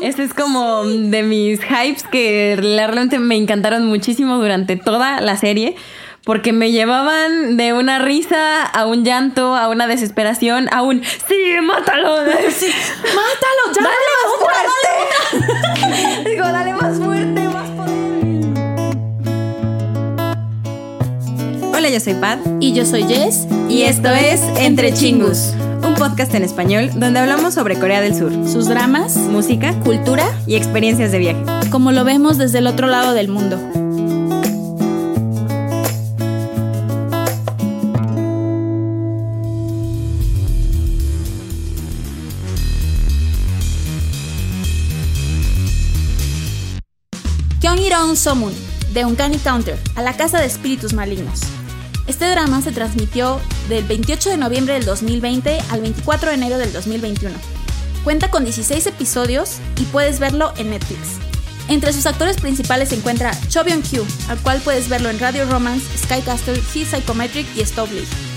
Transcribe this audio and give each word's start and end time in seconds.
Este 0.00 0.22
es 0.22 0.32
como 0.32 0.84
de 0.84 1.22
mis 1.22 1.60
hypes 1.60 2.04
que 2.04 2.56
realmente 2.58 3.18
me 3.18 3.36
encantaron 3.36 3.84
muchísimo 3.86 4.38
durante 4.38 4.76
toda 4.76 5.20
la 5.20 5.36
serie. 5.36 5.76
Porque 6.24 6.52
me 6.52 6.70
llevaban 6.70 7.56
de 7.56 7.72
una 7.72 7.98
risa 7.98 8.64
a 8.64 8.86
un 8.86 9.04
llanto, 9.04 9.56
a 9.56 9.68
una 9.68 9.86
desesperación, 9.86 10.68
a 10.72 10.82
un 10.82 11.02
¡Sí, 11.02 11.34
mátalo! 11.62 12.16
Sí, 12.50 12.66
¡Mátalo! 13.02 13.72
¡Ya 13.74 13.82
¡Dale 13.82 13.96
más 14.20 14.32
fuerte! 15.82 16.28
Digo, 16.30 16.44
dale 16.44 16.74
más 16.74 16.98
fuerte, 16.98 17.48
más 17.48 17.68
poder. 17.70 17.90
Hola, 21.74 21.88
yo 21.88 22.00
soy 22.00 22.14
Pat. 22.14 22.38
Y 22.60 22.74
yo 22.74 22.84
soy 22.84 23.04
Jess. 23.04 23.46
Y 23.70 23.82
esto 23.82 24.10
es 24.10 24.42
Entre 24.58 24.92
Chingus, 24.92 25.54
podcast 26.00 26.34
en 26.34 26.44
español 26.44 26.90
donde 26.96 27.20
hablamos 27.20 27.52
sobre 27.52 27.78
Corea 27.78 28.00
del 28.00 28.16
Sur, 28.16 28.32
Sus 28.48 28.66
dramas, 28.66 29.18
música 29.18 29.78
cultura, 29.80 30.24
y 30.46 30.56
experiencias 30.56 31.12
de 31.12 31.18
viaje. 31.18 31.44
como 31.70 31.92
lo 31.92 32.04
vemos 32.04 32.38
desde 32.38 32.60
el 32.60 32.66
otro 32.66 32.86
lado 32.86 33.12
del 33.12 33.28
mundo. 33.28 33.58
Kyung 47.60 48.16
Somun, 48.16 48.54
de 48.94 49.04
Uncanny 49.04 49.36
Counter, 49.36 49.78
a 49.96 50.02
la 50.02 50.16
Casa 50.16 50.38
de 50.40 50.46
Espíritus 50.46 50.94
Malignos. 50.94 51.59
Este 52.10 52.28
drama 52.28 52.60
se 52.60 52.72
transmitió 52.72 53.40
del 53.68 53.84
28 53.84 54.30
de 54.30 54.36
noviembre 54.36 54.74
del 54.74 54.84
2020 54.84 55.60
al 55.70 55.80
24 55.80 56.30
de 56.30 56.34
enero 56.34 56.58
del 56.58 56.72
2021. 56.72 57.32
Cuenta 58.02 58.32
con 58.32 58.42
16 58.42 58.84
episodios 58.88 59.58
y 59.76 59.84
puedes 59.84 60.18
verlo 60.18 60.52
en 60.56 60.70
Netflix. 60.70 61.20
Entre 61.68 61.92
sus 61.92 62.06
actores 62.06 62.38
principales 62.38 62.88
se 62.88 62.96
encuentra 62.96 63.30
Cho 63.48 63.62
Byung-kyu, 63.62 64.04
al 64.28 64.38
cual 64.40 64.60
puedes 64.60 64.88
verlo 64.88 65.08
en 65.08 65.20
Radio 65.20 65.48
Romance, 65.48 65.86
Sky 65.98 66.20
Castle, 66.22 66.60
His 66.74 66.88
Psychometric 66.88 67.46
y 67.56 67.60
Stop. 67.60 67.90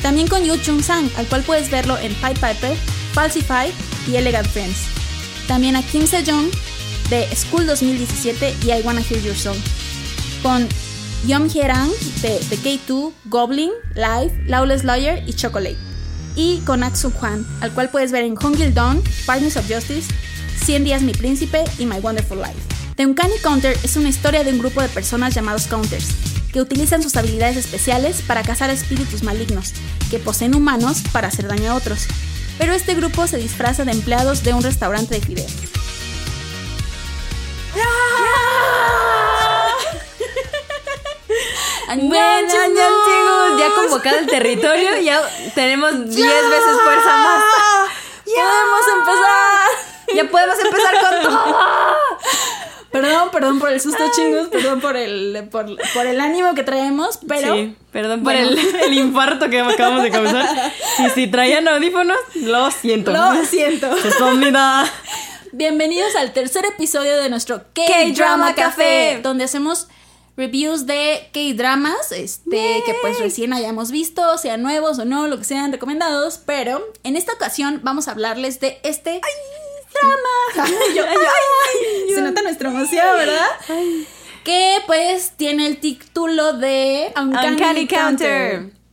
También 0.04 0.28
con 0.28 0.44
Yoo 0.44 0.58
Chung-sang, 0.58 1.10
al 1.18 1.26
cual 1.26 1.42
puedes 1.42 1.72
verlo 1.72 1.98
en 1.98 2.14
Pied 2.14 2.34
Piper, 2.34 2.78
Falsify 3.14 3.74
y 4.08 4.18
Elegant 4.18 4.48
Friends. 4.50 4.78
También 5.48 5.76
a 5.76 5.82
Kim 5.82 6.06
Se-jong 6.06 6.52
de 7.10 7.28
School 7.36 7.66
2017 7.66 8.56
y 8.68 8.72
I 8.72 8.82
Wanna 8.84 9.02
Hear 9.02 9.24
Your 9.24 9.36
Song. 9.36 9.58
Con 10.44 10.70
Yom 11.26 11.48
Hye-rang 11.48 11.90
de 12.22 12.38
The 12.50 12.58
K2, 12.58 13.14
Goblin, 13.26 13.72
Live, 13.96 14.44
Lawless 14.46 14.84
Lawyer 14.84 15.24
y 15.26 15.34
Chocolate. 15.34 15.78
Y 16.36 16.58
con 16.66 16.84
Atsu 16.84 17.12
Kwan, 17.12 17.48
al 17.62 17.72
cual 17.72 17.90
puedes 17.90 18.12
ver 18.12 18.26
en 18.26 18.36
Hongil 18.36 18.74
Dawn, 18.74 19.02
Partners 19.26 19.56
of 19.56 19.66
Justice, 19.72 20.14
100 20.66 20.84
Días 20.84 21.02
Mi 21.02 21.14
Príncipe 21.14 21.64
y 21.80 21.86
My 21.86 22.00
Wonderful 22.00 22.40
Life. 22.40 22.60
The 22.98 23.06
Uncanny 23.06 23.38
Counter 23.42 23.78
es 23.84 23.96
una 23.96 24.10
historia 24.10 24.44
de 24.44 24.52
un 24.52 24.60
grupo 24.60 24.82
de 24.82 24.90
personas 24.90 25.34
llamados 25.34 25.68
Counters, 25.68 26.10
que 26.52 26.62
utilizan 26.62 27.02
sus 27.02 27.16
habilidades 27.16 27.56
especiales 27.56 28.22
para 28.22 28.44
cazar 28.44 28.70
espíritus 28.70 29.24
malignos, 29.24 29.72
que 30.12 30.20
poseen 30.20 30.54
humanos 30.54 31.04
para 31.14 31.30
hacer 31.30 31.48
daño 31.48 31.72
a 31.72 31.76
otros. 31.76 32.06
Pero 32.58 32.74
este 32.74 32.96
grupo 32.96 33.28
se 33.28 33.38
disfraza 33.38 33.86
de 33.86 33.94
empleados 33.94 34.44
de 34.44 34.54
un 34.54 34.62
restaurante 34.62 35.16
de 35.16 35.22
fideos. 35.22 35.83
Bueno, 42.02 42.48
ya, 42.48 42.66
chicos, 42.66 43.60
ya 43.60 43.70
convocado 43.76 44.18
el 44.20 44.28
territorio, 44.28 45.00
ya 45.02 45.22
tenemos 45.54 45.92
10 46.10 46.10
veces 46.10 46.82
fuerza 46.84 47.18
más. 47.18 47.44
Yeah. 48.26 48.44
¡Podemos 48.44 48.82
empezar! 48.98 50.16
¡Ya 50.16 50.30
podemos 50.30 50.60
empezar 50.60 50.94
con 51.00 51.22
todo! 51.24 51.58
Perdón, 52.94 53.30
perdón 53.32 53.60
por 53.60 53.72
el 53.72 53.82
susto, 53.82 54.04
chingos, 54.16 54.50
perdón 54.50 54.80
por 54.80 54.96
el, 54.96 55.50
por, 55.50 55.66
el 56.06 56.22
ánimo 56.22 56.54
que 56.54 56.62
traemos, 56.62 57.18
pero. 57.28 57.56
Sí, 57.56 57.76
perdón 57.92 58.24
por 58.24 58.36
el, 58.36 58.56
infarto 58.94 59.50
que 59.50 59.62
acabamos 59.62 60.04
de 60.04 60.12
causar. 60.12 60.72
Y 61.00 61.10
si 61.10 61.26
traían 61.26 61.68
audífonos, 61.68 62.20
lo 62.36 62.70
siento. 62.70 63.12
Lo 63.12 63.44
siento. 63.46 63.90
Bienvenidos 65.54 66.16
al 66.16 66.34
tercer 66.34 66.66
episodio 66.66 67.18
de 67.18 67.30
nuestro 67.30 67.64
K-Drama 67.74 68.54
Café, 68.54 69.20
donde 69.24 69.46
hacemos 69.46 69.88
reviews 70.36 70.86
de 70.86 71.30
K-Dramas, 71.32 72.12
este, 72.12 72.84
que 72.86 72.96
pues 73.02 73.20
recién 73.20 73.54
hayamos 73.54 73.92
visto, 73.92 74.38
sean 74.38 74.62
nuevos 74.64 74.98
o 75.00 75.06
no, 75.06 75.28
lo 75.28 75.38
que 75.38 75.44
sean 75.44 75.72
recomendados, 75.72 76.40
pero 76.44 76.84
en 77.04 77.16
esta 77.16 77.34
ocasión 77.34 77.82
vamos 77.84 78.08
a 78.08 78.12
hablarles 78.12 78.60
de 78.60 78.80
este 78.84 79.22
drama. 79.94 80.70
Yo, 80.96 81.04
ay, 81.06 82.16
se 82.16 82.22
nota 82.22 82.42
nuestra 82.42 82.70
emoción, 82.70 83.06
¿verdad? 83.18 83.48
Que 84.44 84.78
pues 84.88 85.34
tiene 85.38 85.68
el 85.68 85.80
título 85.80 86.54
de 86.54 87.14
Uncanny, 87.16 87.48
Uncanny 87.54 87.88
Counter. 87.88 88.52
Counter. 88.52 88.84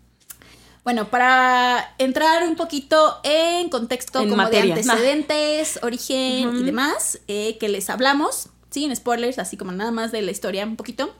Bueno, 0.85 1.11
para 1.11 1.95
entrar 1.99 2.43
un 2.47 2.57
poquito 2.57 3.21
en 3.23 3.69
contexto 3.69 4.21
En 4.21 4.31
como 4.31 4.43
materia. 4.43 4.75
de 4.75 4.81
antecedentes, 4.81 5.79
origen 5.83 6.57
y 6.57 6.63
demás, 6.63 7.21
eh, 7.29 7.59
que 7.59 7.69
les 7.69 7.91
hablamos, 7.91 8.49
sin 8.71 8.95
spoilers, 8.95 9.39
así 9.39 9.57
como 9.57 9.73
nada 9.73 9.91
más 9.91 10.11
de 10.11 10.23
la 10.23 10.31
historia 10.31 10.65
un 10.65 10.77
poquito. 10.77 11.15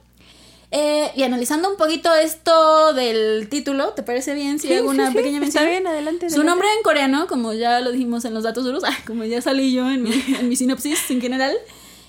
Eh, 0.73 1.11
y 1.17 1.23
analizando 1.23 1.69
un 1.69 1.75
poquito 1.75 2.13
esto 2.13 2.93
del 2.93 3.49
título, 3.49 3.89
¿te 3.89 4.03
parece 4.03 4.33
bien 4.33 4.57
si 4.57 4.69
Sí, 4.69 4.73
hago 4.73 4.89
una 4.89 5.07
sí, 5.07 5.11
sí, 5.11 5.17
pequeña 5.17 5.39
mención? 5.41 5.63
Está 5.65 5.69
bien, 5.69 5.85
adelante. 5.85 6.29
Su 6.29 6.43
nombre 6.45 6.65
en 6.77 6.81
coreano, 6.83 7.27
como 7.27 7.51
ya 7.51 7.81
lo 7.81 7.91
dijimos 7.91 8.23
en 8.23 8.33
los 8.33 8.43
datos 8.43 8.63
duros, 8.63 8.83
ah, 8.85 8.97
como 9.05 9.25
ya 9.25 9.41
salí 9.41 9.73
yo 9.73 9.91
en 9.91 10.03
mi, 10.03 10.11
en 10.39 10.47
mi 10.47 10.55
sinopsis 10.55 11.11
en 11.11 11.19
general, 11.19 11.57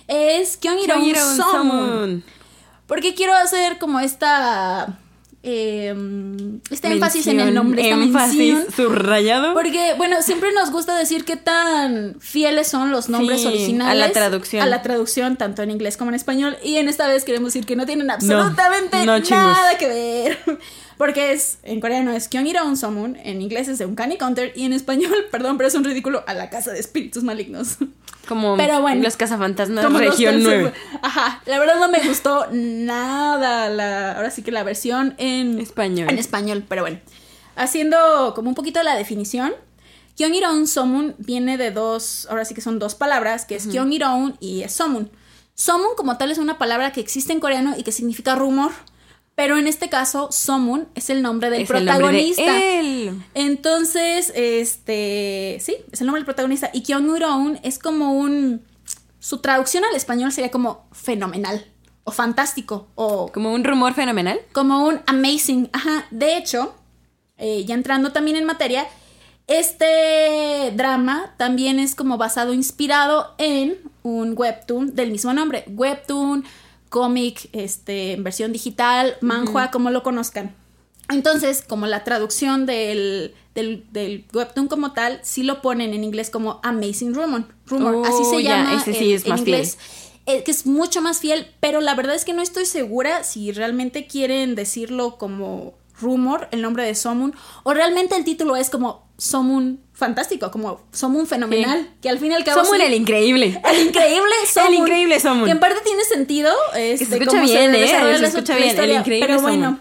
es 0.06 0.56
Kyung-irong 0.59 1.12
Somun. 1.15 1.37
Somun. 1.37 2.25
Porque 2.87 3.15
quiero 3.15 3.34
hacer 3.34 3.78
como 3.78 3.99
esta... 3.99 4.99
eh, 5.45 5.95
este 6.71 6.89
énfasis 6.89 7.27
en 7.27 7.41
el 7.41 7.53
nombre, 7.55 7.83
esta 7.83 8.03
énfasis 8.03 8.55
mención. 8.55 8.73
subrayado. 8.75 9.55
Porque, 9.55 9.95
bueno, 9.97 10.23
siempre 10.23 10.53
nos 10.53 10.71
gusta 10.71 10.97
decir 10.97 11.25
qué 11.25 11.37
tan 11.37 12.17
fieles 12.21 12.69
son 12.69 12.91
los 12.93 13.09
nombres 13.09 13.41
Sí, 13.43 13.47
originales 13.49 14.05
a 14.05 14.07
la 14.07 14.13
traducción. 14.13 14.63
a 14.63 14.67
la 14.67 14.83
traducción, 14.83 15.37
tanto 15.37 15.63
en 15.63 15.71
inglés 15.71 15.97
como 15.97 16.11
en 16.11 16.15
español. 16.15 16.57
Y 16.63 16.77
en 16.77 16.89
esta 16.89 17.09
vez 17.09 17.25
queremos 17.25 17.53
decir 17.53 17.67
que 17.67 17.75
no 17.77 17.87
tienen 17.87 18.11
absolutamente 18.11 19.05
no, 19.05 19.19
nada 19.19 19.79
que 19.79 19.89
ver. 19.89 20.59
Porque 21.03 21.33
es, 21.33 21.59
en 21.65 21.81
coreano 21.81 22.13
es 22.13 22.29
Kyung-irong 22.29 22.77
Somun, 22.77 23.17
en 23.25 23.43
inglés 23.43 23.67
es 23.67 23.79
de 23.79 23.87
Uncanny 23.87 24.19
Counter, 24.19 24.53
y 24.55 24.65
en 24.67 24.73
español, 24.73 25.13
perdón, 25.33 25.57
pero 25.57 25.67
es 25.67 25.75
un 25.75 25.83
ridículo, 25.83 26.23
a 26.29 26.33
la 26.35 26.49
casa 26.49 26.71
de 26.71 26.79
espíritus 26.79 27.25
malignos. 27.25 27.79
Como 28.29 28.57
Pero 28.57 28.81
bueno. 28.81 29.03
los 29.03 29.17
cazafantasmas 29.17 29.85
Como 29.85 29.99
los 29.99 30.11
región 30.11 30.37
tercer- 30.37 30.61
9. 30.62 30.73
Ajá, 31.03 31.43
la 31.45 31.59
verdad 31.59 31.81
no 31.81 31.89
me 31.89 32.07
gustó 32.07 32.47
nada, 32.53 33.69
la, 33.69 34.12
ahora 34.12 34.31
sí 34.31 34.43
que 34.43 34.53
la 34.53 34.62
versión 34.62 35.17
en 35.19 35.59
Español. 35.59 36.09
en 36.09 36.19
español, 36.21 36.65
pero 36.69 36.83
bueno. 36.83 37.01
Haciendo 37.57 38.33
como 38.37 38.49
un 38.51 38.55
poquito 38.55 38.81
la 38.85 38.95
definición, 38.95 39.53
Kyung-irong 40.17 40.69
Somun 40.69 41.17
viene 41.19 41.59
de 41.59 41.73
dos, 41.73 42.29
ahora 42.31 42.45
sí 42.45 42.55
que 42.55 42.61
son 42.61 42.79
dos 42.79 42.95
palabras, 42.95 43.45
que 43.45 43.57
es 43.57 43.67
Kyung-irong 43.67 44.37
y 44.39 44.62
es 44.62 44.73
Somun. 44.73 45.11
Somun 45.57 45.97
como 45.97 46.17
tal 46.17 46.31
es 46.31 46.39
una 46.39 46.59
palabra 46.59 46.93
que 46.93 47.01
existe 47.01 47.33
en 47.33 47.41
coreano 47.41 47.75
y 47.77 47.83
que 47.83 47.91
significa 47.91 48.37
rumor, 48.37 48.71
pero 49.34 49.56
en 49.56 49.66
este 49.66 49.88
caso 49.88 50.28
Somun 50.31 50.88
es 50.94 51.10
el 51.10 51.22
nombre 51.22 51.50
del 51.50 51.62
Es 51.62 51.70
el 51.70 51.84
nombre 51.87 52.12
de 52.12 52.32
protagonista. 52.34 52.62
él. 52.62 53.22
Entonces, 53.34 54.32
este, 54.34 55.59
sí, 55.60 55.76
es 55.91 56.00
el 56.00 56.06
nombre 56.06 56.20
del 56.20 56.26
protagonista. 56.26 56.70
Y 56.72 56.82
Kyung-irong 56.82 57.59
es 57.62 57.78
como 57.78 58.12
un, 58.19 58.62
su 59.19 59.38
traducción 59.38 59.84
al 59.84 59.94
español 59.97 60.32
sería 60.32 60.50
como 60.50 60.87
fenomenal, 60.93 61.65
o 62.04 62.10
fantástico, 62.10 62.88
o 62.94 63.31
Como 63.32 63.53
un 63.53 63.65
rumor 63.65 63.94
fenomenal. 63.94 64.41
como 64.53 64.87
un 64.87 65.00
amazing. 65.06 65.70
Ajá, 65.72 66.06
de 66.10 66.37
hecho, 66.37 66.75
eh, 67.38 67.64
ya 67.64 67.75
entrando 67.75 68.12
también 68.12 68.37
en 68.37 68.44
materia, 68.44 68.87
este 69.47 70.72
drama 70.75 71.34
también 71.37 71.78
es 71.78 71.94
como 71.94 72.16
basado, 72.19 72.53
inspirado 72.53 73.34
en 73.38 73.78
un 74.03 74.34
webtoon 74.37 74.94
del 74.94 75.10
mismo 75.10 75.32
nombre. 75.32 75.64
Webtoon, 75.69 76.44
cómic, 76.93 77.49
este, 77.53 78.12
en 78.12 78.23
versión 78.23 78.53
digital, 78.53 79.17
manhua, 79.23 79.73
como 79.73 79.91
lo 79.91 80.05
conozcan. 80.05 80.55
Entonces, 81.11 81.62
como 81.67 81.87
la 81.87 82.05
traducción 82.05 82.65
del, 82.65 83.35
del, 83.55 83.85
del 83.93 84.25
webtoon 84.33 84.69
como 84.69 84.93
tal, 84.93 85.19
sí 85.23 85.43
lo 85.43 85.61
ponen 85.61 85.93
en 85.94 86.05
inglés 86.05 86.31
como 86.31 86.61
Amazing 86.62 87.15
Rumor. 87.15 87.44
Rumor. 87.67 87.94
Oh, 87.97 88.05
así 88.05 88.25
se 88.25 88.43
ya, 88.44 88.59
llama 88.59 88.75
ese 88.81 88.93
sí 88.94 89.11
en- 89.11 89.17
es 89.17 89.25
en 89.25 89.31
más 89.31 89.41
inglés. 89.41 89.79
Eh, 90.27 90.44
que 90.44 90.53
es 90.53 90.67
mucho 90.67 91.03
más 91.03 91.19
fiel, 91.19 91.49
pero 91.59 91.81
la 91.81 91.94
verdad 91.97 92.15
es 92.15 92.25
que 92.25 92.33
no 92.33 92.43
estoy 92.43 92.65
segura 92.67 93.25
si 93.25 93.50
realmente 93.50 94.06
quieren 94.06 94.55
decirlo 94.55 95.19
como 95.19 95.75
rumor, 96.00 96.49
el 96.53 96.62
nombre 96.62 96.85
de 96.85 96.95
Somun, 96.95 97.35
o 97.65 97.75
realmente 97.75 98.17
el 98.17 98.25
título 98.25 98.55
es 98.56 98.71
como 98.71 99.05
Somun 99.19 99.81
fantástico, 100.02 100.50
como 100.50 100.81
Somun 100.93 101.28
fenomenal, 101.28 101.88
que 102.02 102.08
al 102.08 102.19
fin 102.19 102.32
y 102.32 102.34
al 102.34 102.43
cabo 102.43 102.64
Somos 102.64 102.76
sí, 102.76 102.82
el 102.84 102.93
increíble. 102.94 103.60
el 103.72 103.87
increíble 103.87 104.34
Somun. 104.52 104.72
El 104.72 104.78
increíble 104.81 105.20
Somun. 105.20 105.44
Que 105.44 105.50
en 105.52 105.60
parte 105.60 105.81
tiene 105.84 106.02
sentido. 106.04 106.52
Este, 106.75 107.06
se 107.06 107.14
escucha 107.14 107.31
cómo 107.31 107.43
bien, 107.44 107.72
¿eh? 107.75 107.87
Se 107.87 108.00
la- 108.20 108.28
escucha 108.28 108.56
bien, 108.56 108.69
el 108.69 108.75
historia, 108.75 108.99
increíble 108.99 109.26
Pero 109.28 109.38
Somun. 109.40 109.58
bueno. 109.60 109.78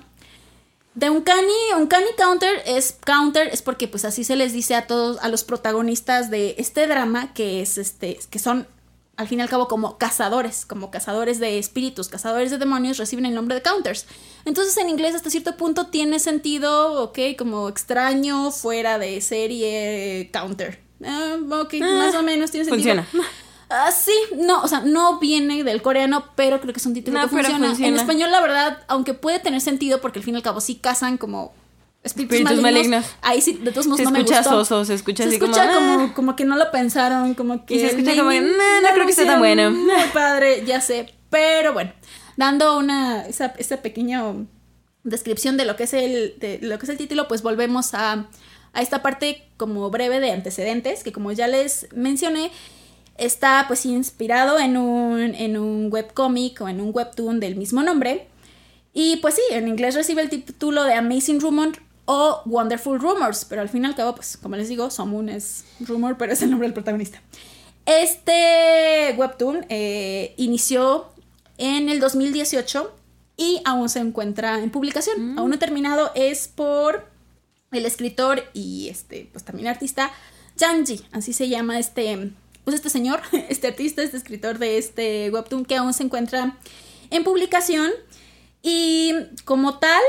De 0.93 1.09
Uncanny, 1.09 1.73
Uncanny 1.77 2.11
Counter 2.17 2.61
es 2.67 2.95
counter, 3.03 3.47
es 3.47 3.61
porque 3.63 3.87
pues 3.87 4.05
así 4.05 4.23
se 4.23 4.35
les 4.35 4.53
dice 4.53 4.75
a 4.75 4.85
todos, 4.87 5.17
a 5.21 5.29
los 5.29 5.43
protagonistas 5.43 6.29
de 6.29 6.53
este 6.59 6.85
drama, 6.85 7.33
que 7.33 7.61
es 7.61 7.77
este, 7.77 8.19
que 8.29 8.37
son 8.39 8.67
al 9.21 9.27
fin 9.27 9.39
y 9.39 9.41
al 9.41 9.49
cabo 9.49 9.67
como 9.67 9.97
cazadores, 9.97 10.65
como 10.65 10.91
cazadores 10.91 11.39
de 11.39 11.57
espíritus, 11.57 12.09
cazadores 12.09 12.51
de 12.51 12.57
demonios, 12.57 12.97
reciben 12.97 13.25
el 13.25 13.33
nombre 13.33 13.55
de 13.55 13.61
counters. 13.61 14.05
Entonces 14.45 14.75
en 14.77 14.89
inglés 14.89 15.15
hasta 15.15 15.29
cierto 15.29 15.55
punto 15.55 15.87
tiene 15.87 16.19
sentido, 16.19 17.03
ok, 17.03 17.19
como 17.37 17.69
extraño, 17.69 18.51
fuera 18.51 18.97
de 18.99 19.21
serie, 19.21 20.29
counter. 20.33 20.79
Ah, 21.05 21.37
ok, 21.61 21.75
Ah, 21.81 21.93
más 21.97 22.15
o 22.15 22.23
menos 22.23 22.51
tiene 22.51 22.65
sentido. 22.65 22.95
Funciona. 22.95 23.07
Ah, 23.73 23.91
sí, 23.91 24.11
no, 24.35 24.61
o 24.61 24.67
sea, 24.67 24.81
no 24.81 25.17
viene 25.19 25.63
del 25.63 25.81
coreano, 25.81 26.25
pero 26.35 26.59
creo 26.59 26.73
que 26.73 26.79
es 26.79 26.85
un 26.85 26.93
título 26.93 27.17
No, 27.17 27.29
que 27.29 27.35
funciona. 27.37 27.73
En 27.79 27.95
español, 27.95 28.29
la 28.29 28.41
verdad, 28.41 28.83
aunque 28.89 29.13
puede 29.13 29.39
tener 29.39 29.61
sentido, 29.61 30.01
porque 30.01 30.19
al 30.19 30.25
fin 30.25 30.33
y 30.33 30.37
al 30.37 30.43
cabo 30.43 30.59
sí 30.59 30.75
cazan 30.75 31.17
como 31.17 31.53
espíritus, 32.03 32.39
Espíritus 32.39 32.61
malignos, 32.61 33.01
malignos. 33.01 33.05
ahí 33.21 33.41
sí, 33.41 33.59
de 33.61 33.71
todos 33.71 33.85
modos 33.87 33.99
Se 33.99 34.03
no 34.05 34.11
me 34.11 34.19
escucha 34.19 34.39
gustó. 34.39 34.65
soso, 34.65 34.85
se 34.85 34.93
escucha 34.95 35.23
Se 35.23 35.29
así 35.29 35.37
escucha 35.37 35.73
como, 35.73 35.93
como, 35.95 36.03
ah. 36.05 36.13
como 36.15 36.35
que 36.35 36.45
no 36.45 36.55
lo 36.57 36.71
pensaron, 36.71 37.33
como 37.35 37.65
que... 37.65 37.75
Y 37.75 37.79
se 37.79 37.87
escucha 37.87 38.15
como 38.15 38.29
que, 38.31 38.41
naming 38.41 38.57
"Nah, 38.57 38.81
no 38.81 38.87
lo 38.89 38.93
creo 38.95 39.05
que 39.07 39.13
sea 39.13 39.25
tan 39.25 39.39
bueno". 39.39 39.71
Muy 39.71 39.93
padre, 40.13 40.63
ya 40.65 40.81
sé. 40.81 41.13
Pero 41.29 41.73
bueno, 41.73 41.91
dando 42.37 42.77
una, 42.77 43.25
esa, 43.27 43.53
esa 43.57 43.77
pequeña 43.81 44.23
descripción 45.03 45.57
de 45.57 45.65
lo 45.65 45.75
que 45.75 45.83
es 45.83 45.93
el, 45.93 46.35
de 46.39 46.59
lo 46.61 46.77
que 46.79 46.85
es 46.85 46.89
el 46.89 46.97
título, 46.97 47.27
pues 47.27 47.41
volvemos 47.43 47.93
a, 47.93 48.27
a 48.73 48.81
esta 48.81 49.01
parte 49.01 49.47
como 49.57 49.89
breve 49.89 50.19
de 50.19 50.31
antecedentes, 50.31 51.03
que 51.03 51.11
como 51.11 51.31
ya 51.31 51.47
les 51.47 51.87
mencioné, 51.93 52.51
está 53.17 53.65
pues 53.67 53.85
inspirado 53.85 54.59
en 54.59 54.75
un, 54.77 55.19
en 55.35 55.57
un 55.57 55.89
webcómic 55.91 56.61
o 56.61 56.67
en 56.67 56.81
un 56.81 56.89
webtoon 56.93 57.39
del 57.39 57.55
mismo 57.55 57.83
nombre. 57.83 58.27
Y 58.93 59.17
pues 59.17 59.35
sí, 59.35 59.41
en 59.51 59.67
inglés 59.67 59.95
recibe 59.95 60.21
el 60.21 60.29
título 60.29 60.83
de 60.83 60.95
Amazing 60.95 61.39
Rumor 61.39 61.71
o 62.05 62.41
Wonderful 62.45 62.99
Rumors, 62.99 63.45
pero 63.45 63.61
al 63.61 63.69
fin 63.69 63.83
y 63.83 63.87
al 63.87 63.95
cabo, 63.95 64.15
pues 64.15 64.37
como 64.37 64.55
les 64.55 64.69
digo, 64.69 64.89
Somun 64.89 65.29
es 65.29 65.65
rumor, 65.79 66.17
pero 66.17 66.33
es 66.33 66.41
el 66.41 66.49
nombre 66.49 66.67
del 66.67 66.73
protagonista. 66.73 67.21
Este 67.85 69.15
webtoon 69.17 69.65
eh, 69.69 70.33
inició 70.37 71.09
en 71.57 71.89
el 71.89 71.99
2018 71.99 72.95
y 73.37 73.61
aún 73.65 73.89
se 73.89 73.99
encuentra 73.99 74.59
en 74.59 74.71
publicación. 74.71 75.37
Aún 75.37 75.51
no 75.51 75.59
terminado, 75.59 76.11
es 76.15 76.47
por 76.47 77.07
el 77.71 77.85
escritor 77.85 78.43
y 78.53 78.89
este, 78.89 79.29
pues 79.31 79.43
también 79.43 79.67
artista, 79.67 80.11
Janji, 80.59 81.01
así 81.11 81.33
se 81.33 81.49
llama 81.49 81.79
este, 81.79 82.31
pues 82.63 82.75
este 82.75 82.89
señor, 82.89 83.21
este 83.49 83.67
artista, 83.67 84.03
este 84.03 84.17
escritor 84.17 84.59
de 84.59 84.77
este 84.77 85.29
webtoon 85.31 85.65
que 85.65 85.75
aún 85.75 85.93
se 85.93 86.03
encuentra 86.03 86.57
en 87.09 87.23
publicación 87.23 87.91
y 88.61 89.13
como 89.45 89.79
tal 89.79 90.01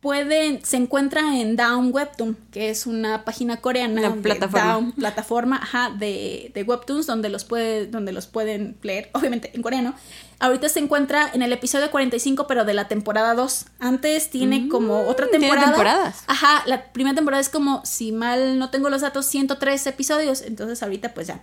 pueden 0.00 0.64
se 0.64 0.78
encuentra 0.78 1.38
en 1.38 1.56
Down 1.56 1.90
Webtoon, 1.92 2.36
que 2.50 2.70
es 2.70 2.86
una 2.86 3.24
página 3.24 3.58
coreana 3.58 4.00
de 4.00 4.10
plataforma. 4.10 4.66
Daum, 4.66 4.92
plataforma 4.92 5.56
ajá, 5.62 5.90
de, 5.90 6.50
de 6.54 6.62
webtoons 6.62 7.06
donde 7.06 7.28
los 7.28 7.44
puede 7.44 7.86
donde 7.86 8.12
los 8.12 8.26
pueden 8.26 8.78
leer, 8.82 9.10
obviamente 9.14 9.50
en 9.54 9.62
coreano. 9.62 9.94
Ahorita 10.38 10.70
se 10.70 10.78
encuentra 10.80 11.30
en 11.34 11.42
el 11.42 11.52
episodio 11.52 11.90
45, 11.90 12.46
pero 12.46 12.64
de 12.64 12.72
la 12.72 12.88
temporada 12.88 13.34
2. 13.34 13.66
Antes 13.78 14.30
tiene 14.30 14.68
como 14.68 15.06
otra 15.06 15.26
Mm, 15.26 15.30
tiene 15.30 15.46
temporada. 15.48 15.66
temporadas. 15.72 16.24
Ajá, 16.28 16.62
la 16.64 16.92
primera 16.92 17.14
temporada 17.14 17.42
es 17.42 17.50
como, 17.50 17.84
si 17.84 18.10
mal 18.10 18.58
no 18.58 18.70
tengo 18.70 18.88
los 18.88 19.02
datos, 19.02 19.26
103 19.26 19.86
episodios. 19.86 20.40
Entonces 20.40 20.82
ahorita 20.82 21.12
pues 21.12 21.26
ya, 21.26 21.42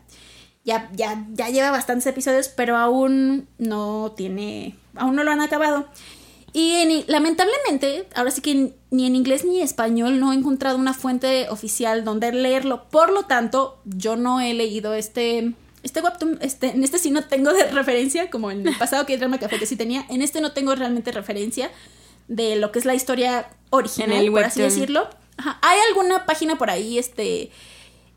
ya, 0.64 0.90
ya, 0.94 1.24
ya 1.34 1.50
lleva 1.50 1.70
bastantes 1.70 2.08
episodios, 2.08 2.48
pero 2.50 2.76
aún 2.76 3.48
no 3.60 4.16
tiene, 4.18 4.76
aún 4.96 5.16
no 5.16 5.24
lo 5.24 5.30
han 5.30 5.42
acabado. 5.42 5.88
Y 6.54 6.72
en- 6.76 7.04
lamentablemente, 7.08 8.08
ahora 8.16 8.32
sí 8.32 8.42
que 8.42 8.74
ni 8.90 9.06
en 9.06 9.16
inglés 9.16 9.44
ni 9.46 9.58
en 9.60 9.64
español 9.66 10.20
no 10.20 10.32
he 10.32 10.36
encontrado 10.36 10.78
una 10.78 10.94
fuente 10.94 11.48
oficial 11.50 12.04
donde 12.04 12.32
leerlo. 12.32 12.86
Por 12.90 13.12
lo 13.12 13.24
tanto, 13.24 13.80
yo 13.86 14.16
no 14.16 14.40
he 14.40 14.54
leído 14.54 14.94
este, 14.94 15.52
este 15.84 16.02
webtoon. 16.02 16.40
Este, 16.42 16.68
en 16.72 16.84
este 16.84 16.98
sí 17.00 17.12
no 17.12 17.24
tengo 17.26 17.54
de 17.54 17.66
referencia, 17.72 18.30
como 18.30 18.50
en 18.50 18.68
el 18.68 18.76
pasado 18.80 19.06
que 19.06 19.18
Drama 19.18 19.40
Café 19.40 19.60
que 19.60 19.66
sí 19.66 19.76
tenía. 19.76 20.06
En 20.10 20.22
este 20.22 20.42
no 20.42 20.54
tengo 20.54 20.74
realmente 20.74 21.12
referencia 21.12 21.70
de 22.28 22.56
lo 22.56 22.72
que 22.72 22.80
es 22.80 22.86
la 22.86 22.96
historia 22.96 23.50
original, 23.70 24.12
En 24.14 24.18
el 24.26 24.32
por 24.32 24.44
así 24.44 24.62
decirlo. 24.62 25.08
Ajá. 25.38 25.60
Hay 25.62 25.80
alguna 25.90 26.26
página 26.26 26.58
por 26.58 26.70
ahí, 26.70 26.98
este, 26.98 27.52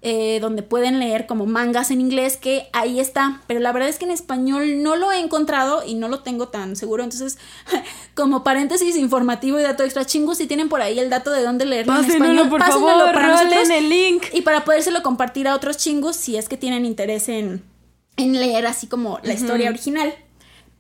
eh, 0.02 0.38
donde 0.41 0.62
pueden 0.62 0.99
leer 0.99 1.26
como 1.26 1.44
mangas 1.44 1.91
en 1.91 2.00
inglés, 2.00 2.38
que 2.38 2.69
ahí 2.73 3.00
está, 3.00 3.43
pero 3.47 3.61
la 3.61 3.70
verdad 3.70 3.91
es 3.91 3.99
que 3.99 4.06
en 4.06 4.11
español 4.11 4.82
no 4.82 4.97
lo 4.97 5.12
he 5.12 5.20
encontrado 5.20 5.82
y 5.87 5.94
no 5.94 6.08
lo 6.08 6.20
tengo 6.20 6.49
tan 6.49 6.75
seguro, 6.75 7.05
entonces, 7.05 7.37
como 8.14 8.43
paréntesis 8.43 8.97
informativo 8.97 9.61
y 9.61 9.62
dato 9.62 9.82
extra, 9.82 10.06
chingos, 10.06 10.38
si 10.38 10.47
tienen 10.47 10.70
por 10.70 10.81
ahí 10.81 10.99
el 10.99 11.11
dato 11.11 11.31
de 11.31 11.43
dónde 11.43 11.67
leerlo 11.67 11.94
en 11.94 11.99
Pásenlo, 12.06 12.25
español, 12.25 12.49
por 12.49 12.61
pásenmelo 12.61 12.99
favor, 12.99 13.14
para 13.14 13.29
nosotros 13.29 13.70
el 13.70 13.88
link. 13.91 14.25
y 14.32 14.41
para 14.41 14.64
podérselo 14.64 15.02
compartir 15.02 15.47
a 15.49 15.55
otros 15.55 15.76
chingos 15.76 16.17
si 16.17 16.37
es 16.37 16.49
que 16.49 16.56
tienen 16.56 16.87
interés 16.87 17.29
en, 17.29 17.62
en 18.17 18.32
leer 18.32 18.67
así 18.67 18.87
como 18.87 19.19
la 19.23 19.35
historia 19.35 19.69
original. 19.69 20.14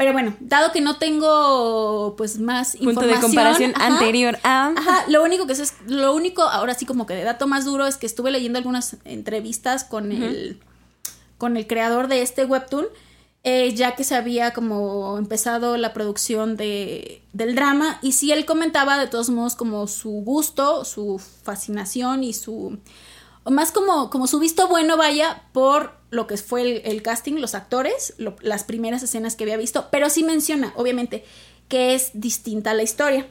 Pero 0.00 0.14
bueno, 0.14 0.34
dado 0.40 0.72
que 0.72 0.80
no 0.80 0.96
tengo 0.96 2.14
pues 2.16 2.38
más 2.38 2.74
Punto 2.74 2.92
información 2.92 3.20
de 3.20 3.20
comparación 3.20 3.72
ajá, 3.74 3.86
anterior 3.86 4.38
a... 4.44 4.68
Ajá, 4.68 5.04
lo 5.08 5.22
único 5.22 5.46
que 5.46 5.52
es, 5.52 5.74
lo 5.88 6.14
único, 6.14 6.40
ahora 6.40 6.72
sí 6.72 6.86
como 6.86 7.04
que 7.04 7.12
de 7.12 7.22
dato 7.22 7.46
más 7.46 7.66
duro 7.66 7.86
es 7.86 7.98
que 7.98 8.06
estuve 8.06 8.30
leyendo 8.30 8.56
algunas 8.56 8.96
entrevistas 9.04 9.84
con 9.84 10.10
el 10.10 10.58
con 11.36 11.58
el 11.58 11.66
creador 11.66 12.08
de 12.08 12.22
este 12.22 12.46
webtoon, 12.46 12.86
eh, 13.44 13.74
ya 13.74 13.94
que 13.94 14.04
se 14.04 14.14
había 14.14 14.54
como 14.54 15.18
empezado 15.18 15.76
la 15.76 15.92
producción 15.92 16.56
de, 16.56 17.20
del 17.34 17.54
drama, 17.54 17.98
y 18.00 18.12
sí 18.12 18.32
él 18.32 18.46
comentaba 18.46 18.98
de 18.98 19.06
todos 19.06 19.28
modos 19.28 19.54
como 19.54 19.86
su 19.86 20.12
gusto, 20.12 20.86
su 20.86 21.18
fascinación 21.18 22.24
y 22.24 22.32
su 22.32 22.78
más 23.44 23.72
como, 23.72 24.10
como 24.10 24.26
su 24.26 24.38
visto 24.38 24.68
bueno 24.68 24.96
vaya 24.96 25.42
por 25.52 25.92
lo 26.10 26.26
que 26.26 26.36
fue 26.36 26.62
el, 26.62 26.82
el 26.84 27.02
casting, 27.02 27.34
los 27.34 27.54
actores, 27.54 28.14
lo- 28.18 28.36
las 28.40 28.64
primeras 28.64 29.02
escenas 29.02 29.36
que 29.36 29.44
había 29.44 29.56
visto, 29.56 29.88
pero 29.90 30.10
sí 30.10 30.24
menciona, 30.24 30.72
obviamente, 30.76 31.24
que 31.68 31.94
es 31.94 32.10
distinta 32.14 32.74
la 32.74 32.82
historia, 32.82 33.26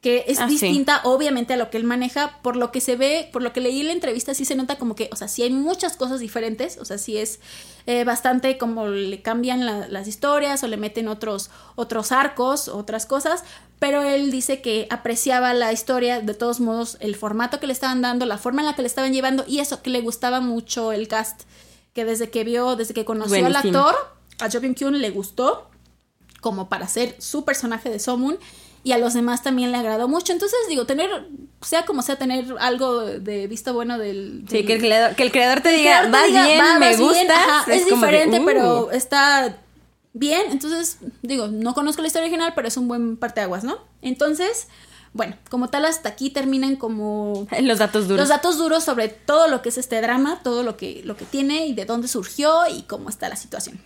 que 0.00 0.24
es 0.28 0.38
Ah, 0.38 0.46
sí. 0.46 0.52
distinta 0.52 1.00
obviamente 1.02 1.54
a 1.54 1.56
lo 1.56 1.70
que 1.70 1.76
él 1.76 1.82
maneja, 1.84 2.38
por 2.42 2.54
lo 2.54 2.70
que 2.70 2.80
se 2.80 2.94
ve, 2.94 3.28
por 3.32 3.42
lo 3.42 3.52
que 3.52 3.60
leí 3.60 3.80
en 3.80 3.88
la 3.88 3.92
entrevista, 3.92 4.32
sí 4.32 4.44
se 4.44 4.54
nota 4.54 4.76
como 4.78 4.94
que, 4.94 5.10
o 5.12 5.16
sea, 5.16 5.26
sí 5.26 5.42
hay 5.42 5.50
muchas 5.50 5.96
cosas 5.96 6.20
diferentes, 6.20 6.78
o 6.78 6.84
sea, 6.84 6.98
sí 6.98 7.16
es 7.18 7.40
eh, 7.86 8.04
bastante 8.04 8.58
como 8.58 8.86
le 8.86 9.22
cambian 9.22 9.66
la- 9.66 9.88
las 9.88 10.06
historias 10.06 10.62
o 10.62 10.68
le 10.68 10.76
meten 10.76 11.08
otros, 11.08 11.50
otros 11.74 12.12
arcos, 12.12 12.68
otras 12.68 13.06
cosas, 13.06 13.42
pero 13.80 14.02
él 14.02 14.30
dice 14.30 14.60
que 14.62 14.86
apreciaba 14.90 15.52
la 15.54 15.72
historia, 15.72 16.20
de 16.20 16.34
todos 16.34 16.60
modos, 16.60 16.96
el 17.00 17.16
formato 17.16 17.58
que 17.58 17.66
le 17.66 17.72
estaban 17.72 18.00
dando, 18.02 18.24
la 18.26 18.38
forma 18.38 18.60
en 18.62 18.66
la 18.66 18.74
que 18.74 18.82
le 18.82 18.88
estaban 18.88 19.12
llevando 19.12 19.44
y 19.48 19.58
eso, 19.60 19.82
que 19.82 19.90
le 19.90 20.00
gustaba 20.00 20.40
mucho 20.40 20.92
el 20.92 21.08
cast, 21.08 21.42
que 21.92 22.04
desde 22.04 22.30
que 22.30 22.44
vio, 22.44 22.76
desde 22.76 22.94
que 22.94 23.04
conoció 23.04 23.44
al 23.46 23.56
actor, 23.56 23.96
a 24.38 24.48
Jo 24.48 24.60
Byung 24.60 24.74
Kyun 24.76 25.00
le 25.00 25.10
gustó 25.10 25.68
como 26.40 26.68
para 26.68 26.86
ser 26.86 27.16
su 27.18 27.44
personaje 27.44 27.90
de 27.90 27.98
Somun 27.98 28.38
y 28.84 28.92
a 28.92 28.98
los 28.98 29.14
demás 29.14 29.42
también 29.42 29.72
le 29.72 29.78
agradó 29.78 30.08
mucho. 30.08 30.32
Entonces, 30.32 30.58
digo, 30.68 30.86
tener, 30.86 31.10
sea 31.60 31.84
como 31.84 32.02
sea, 32.02 32.16
tener 32.16 32.54
algo 32.60 33.02
de 33.04 33.46
visto 33.46 33.74
bueno 33.74 33.98
del... 33.98 34.44
Sí, 34.48 34.64
que 34.64 34.74
el 34.74 34.80
creador, 34.80 35.16
que 35.16 35.22
el 35.24 35.32
creador 35.32 35.60
te 35.60 35.70
diga, 35.70 36.02
te 36.02 36.26
diga, 36.26 36.46
bien, 36.46 36.60
va, 36.60 36.78
me 36.78 36.88
bien, 36.88 37.00
gusta. 37.00 37.34
ajá, 37.34 37.72
es, 37.72 37.86
diferente, 37.86 38.40
uh. 38.40 38.44
pero 38.44 38.90
está 38.92 39.58
bien. 40.12 40.42
Entonces, 40.50 40.98
digo, 41.22 41.48
no 41.48 41.74
conozco 41.74 42.02
la 42.02 42.08
historia 42.08 42.26
original, 42.26 42.52
pero 42.54 42.68
es 42.68 42.76
un 42.76 42.88
buen 42.88 43.16
parteaguas, 43.16 43.64
¿no? 43.64 43.78
Entonces, 44.02 44.68
bueno, 45.12 45.36
como 45.50 45.68
tal, 45.68 45.84
hasta 45.84 46.08
aquí 46.08 46.30
terminan 46.30 46.76
como 46.76 47.46
Los 47.60 47.78
datos 47.78 48.04
duros. 48.08 48.20
los 48.20 48.28
datos 48.28 48.58
duros 48.58 48.84
sobre 48.84 49.08
todo 49.08 49.48
lo 49.48 49.62
que 49.62 49.70
es 49.70 49.78
este 49.78 50.00
drama, 50.00 50.40
todo 50.42 50.62
lo 50.62 50.76
que, 50.76 51.02
lo 51.04 51.16
que 51.16 51.24
tiene 51.24 51.66
y 51.66 51.74
de 51.74 51.84
dónde 51.84 52.08
surgió 52.08 52.66
y 52.68 52.82
cómo 52.82 53.08
está 53.08 53.28
la 53.28 53.36
situación. 53.36 53.80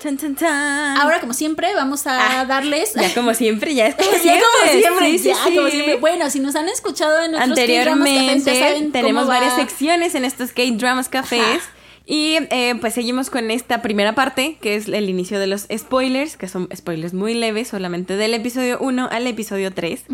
Chan, 0.00 0.16
chan, 0.16 0.36
chan. 0.36 0.96
Ahora, 0.96 1.20
como 1.20 1.32
siempre, 1.32 1.74
vamos 1.74 2.06
a 2.06 2.40
Ah, 2.40 2.44
darles... 2.44 2.94
Ya 2.94 3.12
como 3.14 3.34
siempre, 3.34 3.74
ya 3.74 3.88
es 3.88 3.96
como 3.96 4.10
Ya 4.12 4.18
siempre. 4.18 4.42
como 4.60 4.70
siempre, 4.80 5.10
Sí, 5.10 5.18
sí, 5.18 5.28
ya 5.28 5.34
sí. 5.44 5.56
como 5.56 5.68
siempre. 5.68 5.96
Bueno, 5.96 6.30
si 6.30 6.38
nos 6.38 6.54
han 6.54 6.68
escuchado 6.68 7.20
en 7.24 7.32
cafés, 7.32 7.48
Anteriormente 7.48 8.40
saben 8.60 8.92
tenemos 8.92 9.26
varias 9.26 9.56
secciones 9.56 10.14
en 10.14 10.24
estos 10.24 10.52
K-Dramas 10.52 11.08
Cafés. 11.08 11.40
Ajá. 11.40 11.72
Y 12.06 12.36
eh, 12.50 12.74
pues 12.80 12.94
seguimos 12.94 13.28
con 13.28 13.50
esta 13.50 13.82
primera 13.82 14.14
parte, 14.14 14.56
que 14.62 14.76
es 14.76 14.88
el 14.88 15.10
inicio 15.10 15.38
de 15.40 15.46
los 15.48 15.66
spoilers, 15.76 16.36
que 16.38 16.48
son 16.48 16.68
spoilers 16.74 17.12
muy 17.12 17.34
leves, 17.34 17.68
solamente 17.68 18.16
del 18.16 18.32
episodio 18.34 18.78
1 18.80 19.08
al 19.12 19.26
episodio 19.26 19.74
3, 19.74 20.04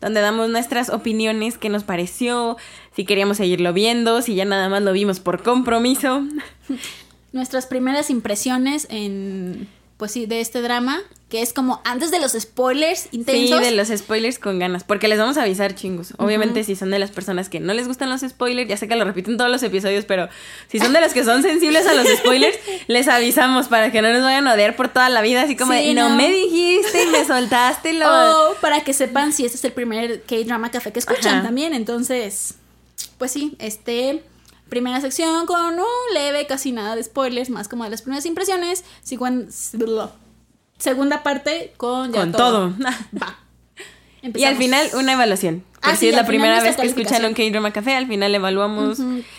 donde 0.00 0.20
damos 0.22 0.48
nuestras 0.48 0.88
opiniones, 0.88 1.58
qué 1.58 1.68
nos 1.68 1.84
pareció, 1.84 2.56
si 2.94 3.04
queríamos 3.04 3.36
seguirlo 3.36 3.74
viendo, 3.74 4.22
si 4.22 4.34
ya 4.34 4.46
nada 4.46 4.70
más 4.70 4.80
lo 4.82 4.92
vimos 4.92 5.20
por 5.20 5.42
compromiso. 5.42 6.22
Nuestras 7.36 7.66
primeras 7.66 8.08
impresiones 8.08 8.86
en, 8.90 9.68
pues 9.98 10.10
sí, 10.12 10.24
de 10.26 10.40
este 10.40 10.62
drama, 10.62 11.00
que 11.28 11.42
es 11.42 11.52
como 11.52 11.80
antes 11.84 12.10
de 12.10 12.18
los 12.18 12.32
spoilers 12.32 13.00
Sí, 13.00 13.08
intensos. 13.12 13.60
de 13.60 13.72
los 13.72 13.88
spoilers 13.88 14.38
con 14.38 14.58
ganas, 14.58 14.84
porque 14.84 15.06
les 15.06 15.18
vamos 15.18 15.36
a 15.36 15.42
avisar, 15.42 15.74
chingos. 15.74 16.14
Obviamente, 16.16 16.64
si 16.64 16.76
son 16.76 16.90
de 16.90 16.98
las 16.98 17.10
personas 17.10 17.48
que 17.50 17.60
no 17.60 17.74
les 17.74 17.86
gustan 17.88 18.08
los 18.08 18.22
spoilers, 18.22 18.68
ya 18.70 18.76
sé 18.78 18.88
que 18.88 18.96
lo 18.96 19.04
repiten 19.04 19.36
todos 19.36 19.50
los 19.50 19.62
episodios, 19.62 20.06
pero 20.06 20.28
si 20.68 20.78
son 20.78 20.92
de 20.94 21.00
los 21.02 21.12
que 21.12 21.24
son 21.24 21.42
sensibles 21.42 21.86
a 21.86 21.92
los 21.94 22.06
spoilers, 22.18 22.56
les 22.86 23.06
avisamos 23.08 23.68
para 23.68 23.92
que 23.92 24.00
no 24.02 24.10
nos 24.12 24.22
vayan 24.22 24.48
a 24.48 24.54
odiar 24.54 24.76
por 24.76 24.88
toda 24.88 25.08
la 25.10 25.20
vida, 25.20 25.42
así 25.42 25.56
como 25.56 25.72
Sí, 25.74 25.88
de, 25.88 25.94
no, 25.94 26.08
no. 26.08 26.16
me 26.16 26.30
dijiste 26.30 27.04
y 27.04 27.06
me 27.08 27.24
soltaste 27.26 27.92
lo... 27.98 28.50
O 28.50 28.54
para 28.62 28.82
que 28.82 28.94
sepan 28.94 29.32
si 29.32 29.44
este 29.44 29.58
es 29.58 29.64
el 29.64 29.72
primer 29.72 30.22
K-drama 30.22 30.70
café 30.70 30.90
que 30.92 31.00
escuchan 31.00 31.34
Ajá. 31.34 31.42
también. 31.48 31.74
Entonces, 31.74 32.54
pues 33.18 33.30
sí, 33.32 33.56
este. 33.58 34.22
Primera 34.68 35.00
sección 35.00 35.46
con 35.46 35.74
un 35.74 36.14
leve, 36.14 36.46
casi 36.46 36.72
nada 36.72 36.96
de 36.96 37.02
spoilers, 37.04 37.50
más 37.50 37.68
como 37.68 37.84
de 37.84 37.90
las 37.90 38.02
primeras 38.02 38.26
impresiones. 38.26 38.84
Segunda 40.78 41.22
parte 41.22 41.72
con 41.76 42.12
con 42.12 42.32
todo. 42.32 42.74
Va. 43.22 43.38
Y 44.34 44.44
al 44.44 44.56
final 44.56 44.88
una 44.94 45.12
evaluación. 45.12 45.64
Ah, 45.82 45.92
si 45.92 45.98
sí, 45.98 46.08
es 46.08 46.16
la 46.16 46.26
primera 46.26 46.60
vez 46.60 46.76
que 46.76 46.86
escucharon 46.86 47.32
calificación. 47.32 47.52
K-Drama 47.52 47.72
Café, 47.72 47.94
al 47.94 48.08
final 48.08 48.34
evaluamos 48.34 48.98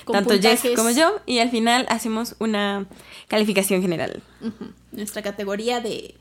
tanto 0.09 0.39
Jess 0.39 0.61
como 0.75 0.91
yo 0.91 1.19
y 1.25 1.39
al 1.39 1.49
final 1.49 1.85
hacemos 1.89 2.35
una 2.39 2.85
calificación 3.27 3.81
general. 3.81 4.23
Nuestra 4.91 5.21
categoría 5.21 5.81
de 5.81 6.15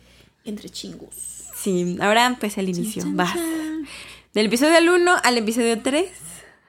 entre 0.45 0.69
chingus. 0.69 1.45
Sí, 1.55 1.97
ahora 2.01 2.37
pues 2.41 2.59
el 2.59 2.69
inicio. 2.69 3.03
Chan, 3.03 3.17
Va. 3.19 3.33
chan. 3.33 3.87
Del 4.35 4.47
episodio 4.47 4.77
al 4.77 4.89
1 4.89 5.17
al 5.23 5.39
episodio 5.39 5.81
3. 5.81 6.11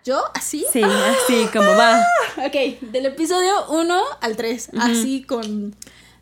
¿Yo? 0.08 0.24
¿Así? 0.34 0.66
Sí, 0.72 0.82
así 0.82 1.48
como 1.52 1.68
va. 1.76 2.02
Ok, 2.38 2.80
del 2.80 3.08
episodio 3.08 3.68
1 3.68 4.02
al 4.22 4.38
3. 4.38 4.70
Así 4.80 5.24
con. 5.24 5.76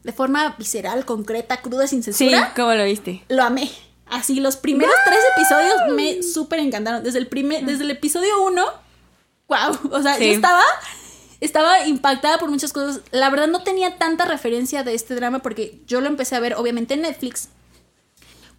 De 0.03 0.11
forma 0.11 0.55
visceral, 0.57 1.05
concreta, 1.05 1.61
cruda, 1.61 1.85
sin 1.85 2.01
Sí, 2.01 2.11
censura. 2.11 2.51
¿cómo 2.55 2.73
lo 2.73 2.83
viste? 2.83 3.23
Lo 3.29 3.43
amé. 3.43 3.69
Así, 4.07 4.39
los 4.39 4.55
primeros 4.57 4.93
tres 5.05 5.19
episodios 5.35 5.93
me 5.95 6.23
súper 6.23 6.59
encantaron. 6.61 7.03
Desde 7.03 7.19
el, 7.19 7.27
primer, 7.27 7.63
desde 7.63 7.83
el 7.83 7.91
episodio 7.91 8.43
1. 8.43 8.65
¡Wow! 9.49 9.91
O 9.91 10.01
sea, 10.01 10.15
Sí. 10.17 10.25
yo 10.25 10.31
estaba. 10.33 10.63
Estaba 11.41 11.85
impactada 11.85 12.39
por 12.39 12.49
muchas 12.49 12.73
cosas. 12.73 13.01
La 13.11 13.29
verdad 13.29 13.47
no 13.47 13.61
tenía 13.61 13.97
tanta 13.99 14.25
referencia 14.25 14.83
de 14.83 14.95
este 14.95 15.13
drama 15.13 15.39
porque 15.39 15.79
yo 15.85 16.01
lo 16.01 16.07
empecé 16.07 16.35
a 16.35 16.39
ver 16.39 16.55
obviamente 16.55 16.95
en 16.95 17.01
Netflix. 17.01 17.49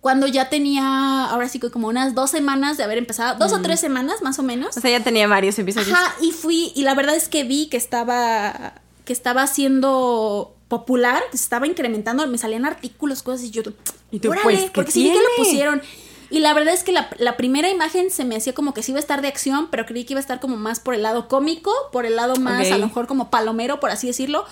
Cuando 0.00 0.26
ya 0.26 0.49
tenía, 0.49 1.25
ahora 1.26 1.49
sí 1.49 1.59
que 1.59 1.71
como 1.71 1.88
unas 1.88 2.15
dos 2.15 2.31
semanas 2.31 2.76
de 2.76 2.85
haber 2.85 2.99
empezado, 2.99 3.38
dos 3.38 3.53
o 3.53 3.61
tres 3.61 3.81
semanas 3.81 4.23
más 4.23 4.38
o 4.38 4.43
menos. 4.43 4.76
O 4.76 4.81
sea, 4.81 4.91
ya 4.91 5.03
tenía 5.03 5.26
varios 5.26 5.59
episodios. 5.59 5.93
Ajá, 5.93 6.15
y 6.21 6.31
fui, 6.31 6.73
y 6.76 6.83
la 6.83 6.95
verdad 6.95 7.17
es 7.17 7.29
que 7.29 7.43
vi 7.45 7.67
que 7.67 7.76
estaba, 7.76 8.75
que 9.05 9.12
estaba 9.12 9.47
siendo 9.49 10.55
popular, 10.69 11.23
que 11.31 11.38
se 11.38 11.45
estaba 11.45 11.67
incrementando, 11.67 12.26
me 12.26 12.38
salían 12.38 12.65
artículos, 12.67 13.23
cosas 13.23 13.47
y 13.47 13.50
yo, 13.50 13.62
Y 14.11 14.21
tú, 14.21 14.31
órale, 14.31 14.45
pues, 14.45 14.61
¿qué 14.62 14.71
porque 14.73 14.93
sí 14.93 15.05
vi 15.05 15.11
que 15.11 15.19
lo 15.19 15.29
pusieron. 15.37 15.83
Y 16.29 16.41
la 16.41 16.55
verdad 16.55 16.75
es 16.75 16.83
que 16.83 16.93
la, 16.93 17.09
la 17.19 17.37
primera 17.37 17.69
imagen 17.71 18.11
se 18.11 18.25
me 18.25 18.37
hacía 18.37 18.53
como 18.53 18.75
que 18.75 18.83
sí 18.83 18.91
iba 18.93 18.99
a 18.99 19.00
estar 19.00 19.23
de 19.23 19.29
acción, 19.29 19.69
pero 19.71 19.87
creí 19.87 20.05
que 20.05 20.15
iba 20.15 20.19
a 20.19 20.23
estar 20.23 20.41
como 20.41 20.57
más 20.57 20.81
por 20.81 20.95
el 20.95 21.03
lado 21.03 21.29
cómico, 21.29 21.73
por 21.93 22.05
el 22.05 22.17
lado 22.17 22.37
más, 22.37 22.71
a 22.71 22.79
lo 22.79 22.87
mejor 22.87 23.07
como 23.07 23.31
palomero, 23.31 23.79
por 23.79 23.91
así 23.91 24.09
decirlo. 24.09 24.45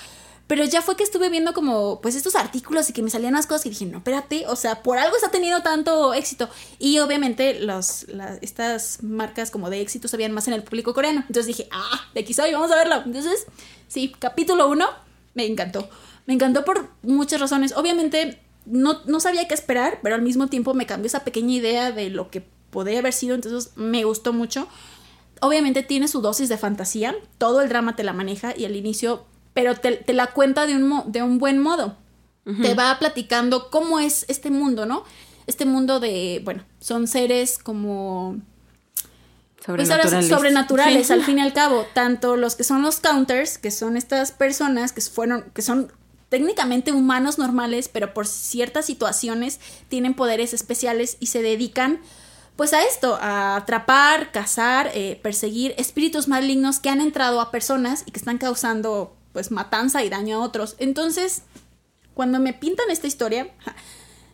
Pero 0.46 0.62
ya 0.64 0.82
fue 0.82 0.94
que 0.96 1.04
estuve 1.04 1.30
viendo 1.30 1.54
como, 1.54 2.00
pues, 2.02 2.14
estos 2.16 2.34
artículos 2.34 2.90
y 2.90 2.92
que 2.92 3.02
me 3.02 3.08
salían 3.08 3.32
las 3.32 3.46
cosas 3.46 3.64
y 3.64 3.70
dije, 3.70 3.86
no, 3.86 3.98
espérate, 3.98 4.46
o 4.46 4.56
sea, 4.56 4.82
por 4.82 4.98
algo 4.98 5.16
está 5.16 5.30
teniendo 5.30 5.62
tanto 5.62 6.12
éxito. 6.12 6.50
Y 6.78 6.98
obviamente 6.98 7.60
los, 7.60 8.06
la- 8.08 8.36
estas 8.42 9.02
marcas 9.02 9.50
como 9.50 9.70
de 9.70 9.80
éxito 9.80 10.06
se 10.06 10.18
veían 10.18 10.32
más 10.32 10.46
en 10.46 10.52
el 10.54 10.62
público 10.62 10.92
coreano. 10.92 11.20
Entonces 11.20 11.46
dije, 11.46 11.66
ah, 11.72 12.00
de 12.12 12.20
aquí 12.20 12.34
soy, 12.34 12.52
vamos 12.52 12.70
a 12.72 12.76
verlo. 12.76 12.96
Entonces, 13.06 13.46
sí, 13.88 14.12
capítulo 14.18 14.68
1 14.68 14.86
me 15.34 15.46
encantó. 15.46 15.88
Me 16.26 16.34
encantó 16.34 16.64
por 16.66 16.90
muchas 17.02 17.40
razones. 17.40 17.72
Obviamente 17.74 18.38
no, 18.66 19.00
no 19.06 19.20
sabía 19.20 19.48
qué 19.48 19.54
esperar, 19.54 20.00
pero 20.02 20.14
al 20.14 20.22
mismo 20.22 20.48
tiempo 20.48 20.74
me 20.74 20.84
cambió 20.84 21.06
esa 21.06 21.24
pequeña 21.24 21.54
idea 21.54 21.90
de 21.90 22.10
lo 22.10 22.30
que 22.30 22.42
podría 22.70 22.98
haber 22.98 23.14
sido. 23.14 23.34
Entonces 23.34 23.72
me 23.76 24.04
gustó 24.04 24.34
mucho. 24.34 24.68
Obviamente 25.40 25.82
tiene 25.82 26.06
su 26.06 26.20
dosis 26.20 26.48
de 26.50 26.58
fantasía, 26.58 27.14
todo 27.38 27.60
el 27.62 27.68
drama 27.70 27.96
te 27.96 28.04
la 28.04 28.12
maneja 28.12 28.54
y 28.56 28.64
al 28.66 28.76
inicio, 28.76 29.24
pero 29.54 29.74
te, 29.76 29.92
te 29.92 30.12
la 30.12 30.26
cuenta 30.28 30.66
de 30.66 30.74
un, 30.76 31.10
de 31.10 31.22
un 31.22 31.38
buen 31.38 31.58
modo. 31.58 31.96
Te 32.60 32.74
va 32.74 32.98
platicando 32.98 33.70
cómo 33.70 34.00
es 34.00 34.26
este 34.28 34.50
mundo, 34.50 34.84
¿no? 34.84 35.04
Este 35.46 35.64
mundo 35.64 35.98
de, 35.98 36.42
bueno, 36.44 36.62
son 36.78 37.08
seres 37.08 37.58
como 37.58 38.36
pues 39.64 39.90
ahora 39.90 40.02
Sobrenaturales. 40.04 40.28
sobrenaturales, 40.28 41.06
Sí. 41.06 41.12
al 41.14 41.22
fin 41.24 41.38
y 41.38 41.40
al 41.40 41.54
cabo. 41.54 41.86
Tanto 41.94 42.36
los 42.36 42.54
que 42.54 42.64
son 42.64 42.82
los 42.82 43.00
counters, 43.00 43.56
que 43.56 43.70
son 43.70 43.96
estas 43.96 44.30
personas 44.32 44.92
que 44.92 45.00
fueron, 45.00 45.44
que 45.54 45.62
son 45.62 45.90
técnicamente 46.28 46.92
humanos 46.92 47.38
normales, 47.38 47.88
pero 47.88 48.12
por 48.12 48.26
ciertas 48.26 48.84
situaciones 48.84 49.58
tienen 49.88 50.12
poderes 50.12 50.52
especiales 50.52 51.16
y 51.20 51.26
se 51.28 51.40
dedican 51.40 52.00
pues 52.56 52.72
a 52.74 52.84
esto, 52.84 53.16
a 53.20 53.56
atrapar, 53.56 54.32
cazar, 54.32 54.90
eh, 54.94 55.18
perseguir 55.22 55.74
espíritus 55.78 56.28
malignos 56.28 56.78
que 56.78 56.90
han 56.90 57.00
entrado 57.00 57.40
a 57.40 57.50
personas 57.50 58.02
y 58.06 58.10
que 58.12 58.18
están 58.18 58.36
causando 58.38 59.16
pues 59.34 59.50
matanza 59.50 60.02
y 60.02 60.08
daño 60.08 60.36
a 60.36 60.40
otros. 60.40 60.76
Entonces, 60.78 61.42
cuando 62.14 62.40
me 62.40 62.54
pintan 62.54 62.90
esta 62.90 63.06
historia, 63.06 63.48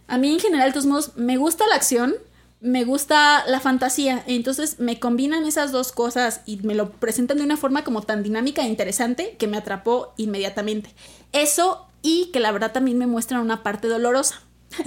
a 0.06 0.18
mí 0.18 0.32
en 0.32 0.38
general, 0.38 0.68
de 0.68 0.72
todos 0.74 0.86
modos, 0.86 1.16
me 1.16 1.36
gusta 1.36 1.66
la 1.66 1.74
acción, 1.74 2.14
me 2.60 2.84
gusta 2.84 3.44
la 3.46 3.58
fantasía. 3.58 4.22
Entonces 4.26 4.78
me 4.78 5.00
combinan 5.00 5.44
esas 5.46 5.72
dos 5.72 5.90
cosas 5.90 6.42
y 6.46 6.58
me 6.58 6.74
lo 6.74 6.90
presentan 6.92 7.38
de 7.38 7.44
una 7.44 7.56
forma 7.56 7.82
como 7.82 8.02
tan 8.02 8.22
dinámica 8.22 8.62
e 8.62 8.68
interesante 8.68 9.34
que 9.38 9.48
me 9.48 9.56
atrapó 9.56 10.12
inmediatamente. 10.16 10.94
Eso 11.32 11.86
y 12.02 12.26
que 12.26 12.40
la 12.40 12.52
verdad 12.52 12.72
también 12.72 12.98
me 12.98 13.06
muestran 13.06 13.40
una 13.40 13.64
parte 13.64 13.88
dolorosa. 13.88 14.42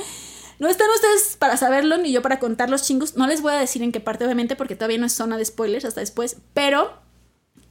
No 0.59 0.69
están 0.69 0.87
ustedes 0.95 1.35
para 1.37 1.57
saberlo 1.57 1.97
ni 1.97 2.13
yo 2.13 2.21
para 2.21 2.39
contar 2.39 2.69
los 2.69 2.83
chingos. 2.83 3.17
No 3.17 3.27
les 3.27 3.41
voy 3.41 3.51
a 3.51 3.59
decir 3.59 3.81
en 3.81 3.91
qué 3.91 3.99
parte, 3.99 4.23
obviamente, 4.23 4.55
porque 4.55 4.75
todavía 4.75 4.99
no 4.99 5.07
es 5.07 5.11
zona 5.11 5.35
de 5.35 5.43
spoilers 5.43 5.83
hasta 5.83 5.99
después. 5.99 6.37
Pero 6.53 7.02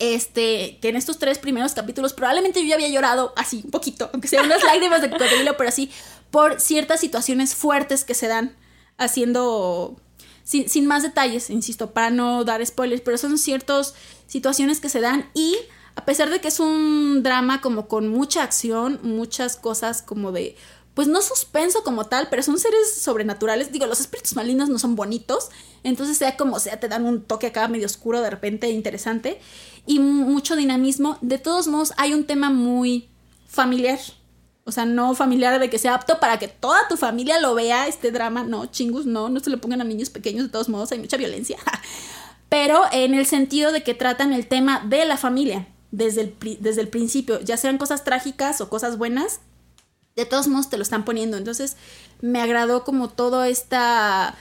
este, 0.03 0.81
que 0.83 0.89
en 0.89 0.97
estos 0.97 1.21
tres 1.21 1.39
primeros 1.39 1.75
capítulos 1.75 2.13
probablemente 2.13 2.61
yo 2.61 2.67
ya 2.67 2.75
había 2.75 2.89
llorado 2.89 3.33
así 3.37 3.63
un 3.65 3.71
poquito, 3.71 4.11
aunque 4.13 4.27
sean 4.27 4.47
unas 4.47 4.65
lágrimas 4.65 5.01
de 5.01 5.09
cocodrilo, 5.09 5.57
pero 5.57 5.69
así 5.69 5.93
por 6.33 6.61
ciertas 6.61 6.99
situaciones 6.99 7.55
fuertes 7.55 8.03
que 8.03 8.15
se 8.15 8.27
dan 8.27 8.57
haciendo 8.99 9.97
sin, 10.43 10.69
sin 10.69 10.87
más 10.87 11.05
detalles, 11.05 11.51
insisto, 11.51 11.93
para 11.93 12.11
no 12.11 12.43
dar 12.43 12.67
spoilers, 12.67 13.01
pero 13.01 13.17
son 13.17 13.39
ciertas 13.39 13.95
situaciones 14.27 14.81
que 14.81 14.89
se 14.89 15.01
dan 15.01 15.31
y 15.35 15.57
a 15.95 16.05
pesar 16.05 16.31
de 16.31 16.41
que 16.41 16.49
es 16.49 16.59
un 16.59 17.23
drama 17.23 17.61
como 17.61 17.87
con 17.87 18.09
mucha 18.09 18.43
acción, 18.43 18.99
muchas 19.05 19.57
cosas 19.57 20.03
como 20.03 20.33
de 20.33 20.57
pues 20.95 21.09
no 21.09 21.23
suspenso 21.23 21.83
como 21.85 22.05
tal, 22.05 22.29
pero 22.29 22.43
son 22.43 22.59
seres 22.59 22.95
sobrenaturales. 23.01 23.73
Digo, 23.73 23.87
los 23.87 24.01
espíritus 24.01 24.35
malignos 24.37 24.69
no 24.69 24.79
son 24.79 24.95
bonitos, 24.95 25.49
entonces 25.85 26.19
sea 26.19 26.37
como 26.37 26.61
sea, 26.61 26.79
te 26.81 26.89
dan 26.89 27.07
un 27.07 27.23
toque 27.23 27.49
acá 27.49 27.67
medio 27.69 27.87
oscuro 27.87 28.21
de 28.21 28.31
repente 28.31 28.71
interesante 28.71 29.41
y 29.87 29.99
mucho 29.99 30.57
dinamismo. 30.57 31.19
De 31.23 31.39
todos 31.39 31.67
modos, 31.69 31.93
hay 31.97 32.13
un 32.13 32.25
tema 32.25 32.51
muy 32.51 33.09
familiar. 33.47 33.99
O 34.65 34.71
sea, 34.71 34.85
no 34.85 35.15
familiar 35.15 35.59
de 35.59 35.71
que 35.71 35.79
sea 35.79 35.95
apto 35.95 36.21
para 36.21 36.39
que 36.39 36.47
toda 36.47 36.87
tu 36.89 36.97
familia 36.97 37.41
lo 37.41 37.55
vea 37.55 37.89
este 37.89 38.13
drama. 38.13 38.45
No, 38.45 38.67
chingus, 38.67 39.07
no, 39.07 39.29
no 39.29 39.41
se 39.41 39.51
lo 39.51 39.61
pongan 39.61 39.81
a 39.81 39.85
niños 39.85 40.11
pequeños, 40.11 40.45
de 40.45 40.51
todos 40.51 40.69
modos, 40.69 40.93
hay 40.93 40.99
mucha 40.99 41.17
violencia. 41.17 41.59
Pero 42.49 42.83
en 42.93 43.15
el 43.15 43.27
sentido 43.27 43.73
de 43.73 43.83
que 43.83 43.95
tratan 43.95 44.33
el 44.33 44.47
tema 44.47 44.85
de 44.87 45.05
la 45.07 45.17
familia 45.17 45.69
desde 45.91 46.21
el, 46.21 46.59
desde 46.61 46.83
el 46.83 46.89
principio, 46.89 47.41
ya 47.41 47.57
sean 47.57 47.79
cosas 47.79 48.05
trágicas 48.05 48.61
o 48.61 48.69
cosas 48.69 48.99
buenas, 48.99 49.41
de 50.17 50.27
todos 50.27 50.49
modos 50.49 50.69
te 50.71 50.77
lo 50.77 50.83
están 50.83 51.05
poniendo. 51.05 51.37
Entonces 51.37 51.77
me 52.21 52.41
agradó 52.41 52.85
como 52.85 53.09
todo 53.09 53.45
esta... 53.45 54.35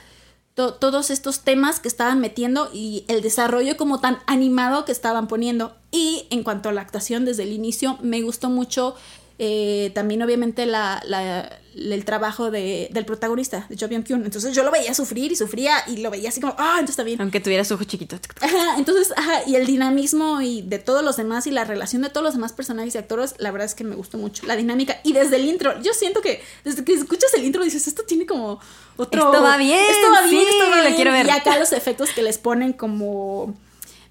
to- 0.53 0.73
todos 0.75 1.09
estos 1.09 1.39
temas 1.41 1.79
que 1.79 1.87
estaban 1.87 2.19
metiendo 2.19 2.69
y 2.73 3.05
el 3.07 3.21
desarrollo 3.21 3.77
como 3.77 3.99
tan 3.99 4.19
animado 4.27 4.85
que 4.85 4.91
estaban 4.91 5.27
poniendo. 5.27 5.75
Y 5.91 6.27
en 6.29 6.43
cuanto 6.43 6.69
a 6.69 6.71
la 6.73 6.81
actuación 6.81 7.25
desde 7.25 7.43
el 7.43 7.53
inicio, 7.53 7.97
me 8.01 8.21
gustó 8.21 8.49
mucho 8.49 8.95
eh, 9.43 9.89
también 9.95 10.21
obviamente 10.21 10.67
la, 10.67 11.01
la- 11.07 11.57
el 11.73 12.05
trabajo 12.05 12.51
de- 12.51 12.89
del 12.91 13.05
protagonista, 13.05 13.65
de 13.69 13.77
Jo 13.79 13.87
Byung 13.87 14.03
Kyun. 14.03 14.23
Entonces 14.25 14.53
yo 14.53 14.61
lo 14.63 14.69
veía 14.71 14.93
sufrir 14.93 15.31
y 15.31 15.35
sufría 15.35 15.77
y 15.87 15.97
lo 15.97 16.11
veía 16.11 16.29
así 16.29 16.39
como, 16.39 16.53
ah, 16.59 16.73
entonces 16.73 16.91
está 16.91 17.03
bien. 17.03 17.19
Aunque 17.21 17.39
tuviera 17.39 17.63
su 17.65 17.73
ojo 17.73 17.83
chiquito. 17.85 18.17
Ajá, 18.41 18.75
entonces, 18.77 19.11
ajá, 19.17 19.41
y 19.47 19.55
el 19.55 19.65
dinamismo 19.65 20.41
y 20.41 20.61
de 20.61 20.77
todos 20.79 21.03
los 21.03 21.17
demás 21.17 21.47
y 21.47 21.51
la 21.51 21.63
relación 21.63 22.03
de 22.03 22.09
todos 22.09 22.23
los 22.23 22.33
demás 22.35 22.53
personajes 22.53 22.93
y 22.93 22.97
actores, 22.99 23.33
la 23.39 23.49
verdad 23.51 23.65
es 23.65 23.73
que 23.73 23.83
me 23.83 23.95
gustó 23.95 24.17
mucho. 24.19 24.45
La 24.45 24.55
dinámica 24.55 24.99
y 25.03 25.13
desde 25.13 25.37
el 25.37 25.45
intro, 25.45 25.81
yo 25.81 25.93
siento 25.93 26.21
que 26.21 26.43
desde 26.63 26.83
que 26.83 26.93
escuchas 26.93 27.33
el 27.33 27.43
intro 27.43 27.63
dices, 27.63 27.87
esto 27.87 28.03
tiene 28.03 28.27
como 28.27 28.59
otro... 28.97 29.19
Esto 29.31 29.41
va 29.41 29.57
bien, 29.57 29.79
Esto 29.89 30.11
va 30.11 30.27
bien, 30.27 30.43
sí, 30.43 30.49
esto 30.51 30.69
va 30.69 30.75
lo 30.77 30.83
bien. 30.83 30.95
quiero 30.95 31.11
ver. 31.13 31.25
Y 31.25 31.29
acá 31.31 31.57
los 31.57 31.71
efectos 31.71 32.11
que 32.11 32.21
les 32.21 32.37
ponen 32.37 32.73
como 32.73 33.55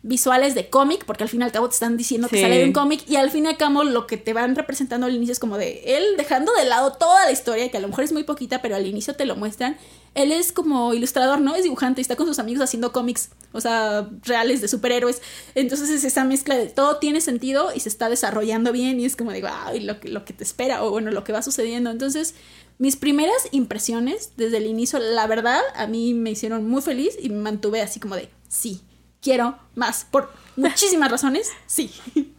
visuales 0.03 0.55
de 0.55 0.71
cómic, 0.71 1.05
porque 1.05 1.25
al 1.25 1.29
fin 1.29 1.43
y 1.43 1.45
al 1.45 1.53
cabo 1.53 1.69
te 1.69 1.75
están 1.75 1.99
diciendo 1.99 2.29
que 2.29 2.41
sale 2.41 2.57
de 2.57 2.65
un 2.65 2.73
cómic 2.73 3.03
y 3.07 3.17
al 3.17 3.31
fin 3.31 3.45
y 3.45 3.49
al 3.49 3.59
cabo 3.59 3.85
lo 3.85 4.07
que 4.07 4.17
te 4.17 4.33
van 4.33 4.57
representando 4.57 5.07
al 5.07 5.15
inicio 5.15 5.33
es 5.33 5.39
como 5.39 5.59
de 5.59 5.83
él 5.85 6.05
dejando 6.17 6.53
de 6.55 6.65
lado 6.65 6.93
toda 6.93 7.27
la 7.27 7.33
historia, 7.33 7.71
que 7.71 7.77
a 7.77 7.81
lo 7.81 7.89
mejor 7.89 8.05
es 8.05 8.13
muy 8.13 8.25
poquita, 8.25 8.63
pero 8.63 8.77
al 8.77 8.87
inicio 8.87 9.15
te 9.15 9.27
lo 9.27 9.37
muestran. 9.37 9.77
Él 10.15 10.33
es 10.33 10.53
como 10.53 10.95
ilustrador, 10.95 11.41
¿no? 11.41 11.55
Es 11.55 11.65
dibujante 11.65 12.01
y 12.01 12.03
está 12.03 12.17
con 12.17 12.27
sus 12.27 12.39
amigos 12.39 12.63
haciendo 12.63 12.93
cómics, 12.93 13.31
o 13.53 13.61
sea, 13.61 14.09
reales 14.25 14.63
de 14.63 14.69
superhéroes. 14.69 15.21
Entonces 15.55 15.91
es 15.91 16.03
esa 16.03 16.25
mezcla 16.25 16.57
de 16.57 16.67
todo 16.67 16.97
tiene 16.97 17.21
sentido 17.21 17.71
y 17.75 17.81
se 17.81 17.91
está 17.91 18.09
desarrollando 18.09 18.73
bien 18.73 18.99
y 19.01 19.05
es 19.05 19.17
como 19.17 19.33
y 19.33 19.81
lo 19.81 20.01
que, 20.01 20.09
lo 20.09 20.25
que 20.25 20.33
te 20.33 20.45
espera 20.45 20.83
o 20.83 20.91
bueno, 20.91 21.11
lo 21.11 21.25
que 21.25 21.33
va 21.33 21.43
sucediendo. 21.43 21.91
Entonces, 21.91 22.35
mis 22.79 22.97
primeras 22.97 23.37
impresiones 23.53 24.33
desde 24.39 24.57
el 24.57 24.67
inicio, 24.67 24.99
la 24.99 25.27
verdad, 25.27 25.61
a 25.75 25.87
mí 25.87 26.15
me 26.15 26.31
hicieron 26.31 26.67
muy 26.67 26.81
feliz 26.81 27.15
y 27.21 27.29
me 27.29 27.37
mantuve 27.37 27.83
así 27.83 28.01
como 28.01 28.17
de, 28.17 28.31
sí, 28.49 28.81
quiero 29.23 29.59
más, 29.75 30.07
por 30.11 30.33
muchísimas 30.57 31.11
razones, 31.11 31.51
sí. 31.67 31.93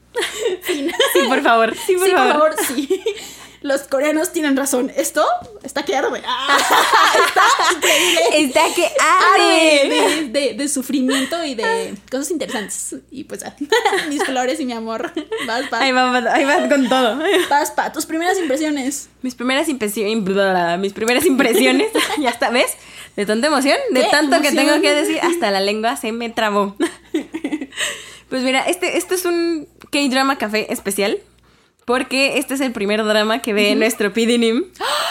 Sí, 0.65 0.89
por 1.29 1.41
favor. 1.41 1.73
Sí, 1.87 1.95
por 1.95 2.05
Sí, 2.05 2.11
favor. 2.11 2.33
por 2.33 2.53
favor, 2.55 2.65
sí. 2.75 3.01
los 3.61 3.81
coreanos 3.83 4.33
tienen 4.33 4.57
razón. 4.57 4.91
Esto 4.95 5.25
está 5.63 5.83
que 5.83 5.95
arde. 5.95 6.21
Ah, 6.25 6.57
está 7.25 7.73
increíble. 7.77 8.21
Está 8.33 8.61
que 8.75 8.89
Arde 8.99 9.89
de, 9.89 10.29
de- 10.39 10.53
de 10.55 10.67
sufrimiento 10.67 11.41
y 11.45 11.55
de 11.55 11.93
cosas 12.11 12.29
interesantes. 12.31 12.95
Y 13.09 13.23
pues 13.23 13.41
ya, 13.41 13.55
mis 14.09 14.21
flores 14.23 14.59
y 14.59 14.65
mi 14.65 14.73
amor. 14.73 15.13
Vas, 15.47 15.67
pa. 15.69 15.79
Ahí 15.79 15.91
va, 15.93 16.17
ahí 16.33 16.43
va 16.43 16.67
con 16.67 16.89
todo. 16.89 17.19
Vas, 17.49 17.71
pa. 17.71 17.91
Tus 17.93 18.05
primeras 18.05 18.37
impresiones. 18.37 19.09
Mis 19.21 19.35
primeras 19.35 19.69
impresiones, 19.69 20.79
mis 20.79 20.93
primeras 20.93 21.25
impresiones, 21.25 21.87
ya 22.19 22.29
está, 22.31 22.49
¿ves? 22.49 22.71
De 23.15 23.25
tanta 23.25 23.47
emoción, 23.47 23.77
de 23.91 24.01
¿Qué 24.03 24.07
tanto 24.09 24.41
que 24.41 24.47
emoción? 24.49 24.67
tengo 24.67 24.81
que 24.81 24.93
decir, 24.93 25.19
hasta 25.21 25.51
la 25.51 25.59
lengua 25.59 25.95
se 25.97 26.11
me 26.11 26.29
trabó. 26.29 26.75
Pues 28.29 28.43
mira, 28.43 28.61
este, 28.61 28.97
este 28.97 29.15
es 29.15 29.25
un 29.25 29.67
K-drama 29.91 30.37
café 30.37 30.71
especial, 30.71 31.19
porque 31.83 32.37
este 32.37 32.53
es 32.53 32.61
el 32.61 32.71
primer 32.71 33.03
drama 33.03 33.41
que 33.41 33.51
ve 33.51 33.75
nuestro 33.75 34.13
PDNIM 34.13 34.63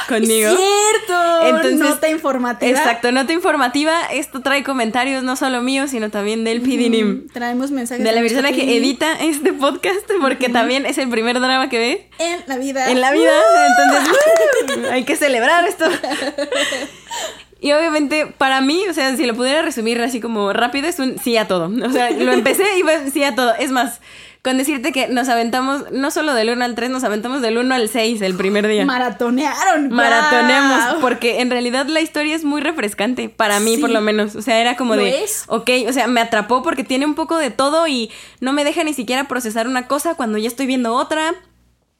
conmigo. 0.08 0.50
¡Cierto! 0.56 1.46
Entonces- 1.48 1.80
Nota 1.80 2.08
informativa. 2.08 2.70
Exacto, 2.70 3.12
nota 3.12 3.34
informativa. 3.34 4.06
Esto 4.10 4.40
trae 4.40 4.64
comentarios 4.64 5.22
no 5.22 5.36
solo 5.36 5.60
míos, 5.60 5.90
sino 5.90 6.08
también 6.08 6.44
del 6.44 6.62
PDNIM. 6.62 7.24
Mm, 7.26 7.28
Traemos 7.28 7.70
mensajes 7.72 8.02
De 8.02 8.10
la 8.10 8.22
persona 8.22 8.52
que 8.52 8.74
edita 8.78 9.20
este 9.20 9.52
podcast, 9.52 10.10
porque 10.22 10.48
también 10.48 10.86
es 10.86 10.96
el 10.96 11.10
primer 11.10 11.38
drama 11.40 11.68
que 11.68 11.78
ve 11.78 12.08
En 12.18 12.42
la 12.46 12.56
vida. 12.56 12.90
en 12.90 13.02
la 13.02 13.12
vida. 13.12 13.32
Entonces, 13.68 14.90
hay 14.90 15.04
que 15.04 15.16
celebrar 15.16 15.66
esto. 15.68 15.84
Y 17.60 17.72
obviamente, 17.72 18.26
para 18.26 18.60
mí, 18.62 18.82
o 18.88 18.94
sea, 18.94 19.14
si 19.16 19.26
lo 19.26 19.34
pudiera 19.34 19.60
resumir 19.62 20.00
así 20.00 20.20
como 20.20 20.52
rápido, 20.52 20.88
es 20.88 20.98
un 20.98 21.18
sí 21.18 21.36
a 21.36 21.46
todo. 21.46 21.70
O 21.86 21.90
sea, 21.92 22.10
lo 22.10 22.32
empecé 22.32 22.64
y 22.78 22.82
fue 22.82 23.10
sí 23.10 23.22
a 23.22 23.34
todo. 23.34 23.52
Es 23.58 23.70
más, 23.70 24.00
con 24.42 24.56
decirte 24.56 24.92
que 24.92 25.08
nos 25.08 25.28
aventamos, 25.28 25.84
no 25.92 26.10
solo 26.10 26.32
del 26.32 26.48
1 26.48 26.64
al 26.64 26.74
3, 26.74 26.88
nos 26.88 27.04
aventamos 27.04 27.42
del 27.42 27.58
1 27.58 27.74
al 27.74 27.88
6 27.90 28.22
el 28.22 28.34
primer 28.34 28.66
día. 28.66 28.86
Maratonearon. 28.86 29.90
Maratoneamos, 29.90 30.94
porque 31.02 31.40
en 31.40 31.50
realidad 31.50 31.86
la 31.86 32.00
historia 32.00 32.34
es 32.34 32.44
muy 32.44 32.62
refrescante, 32.62 33.28
para 33.28 33.60
mí 33.60 33.74
Sí. 33.74 33.80
por 33.82 33.90
lo 33.90 34.00
menos. 34.00 34.36
O 34.36 34.42
sea, 34.42 34.58
era 34.60 34.76
como 34.76 34.96
Lo 34.96 35.02
de, 35.02 35.22
es. 35.24 35.44
ok, 35.48 35.68
o 35.86 35.92
sea, 35.92 36.06
me 36.06 36.20
atrapó 36.22 36.62
porque 36.62 36.84
tiene 36.84 37.04
un 37.04 37.14
poco 37.14 37.36
de 37.36 37.50
todo 37.50 37.86
y 37.86 38.10
no 38.40 38.54
me 38.54 38.64
deja 38.64 38.82
ni 38.84 38.94
siquiera 38.94 39.24
procesar 39.24 39.68
una 39.68 39.86
cosa 39.86 40.14
cuando 40.14 40.38
ya 40.38 40.48
estoy 40.48 40.64
viendo 40.66 40.94
otra. 40.94 41.34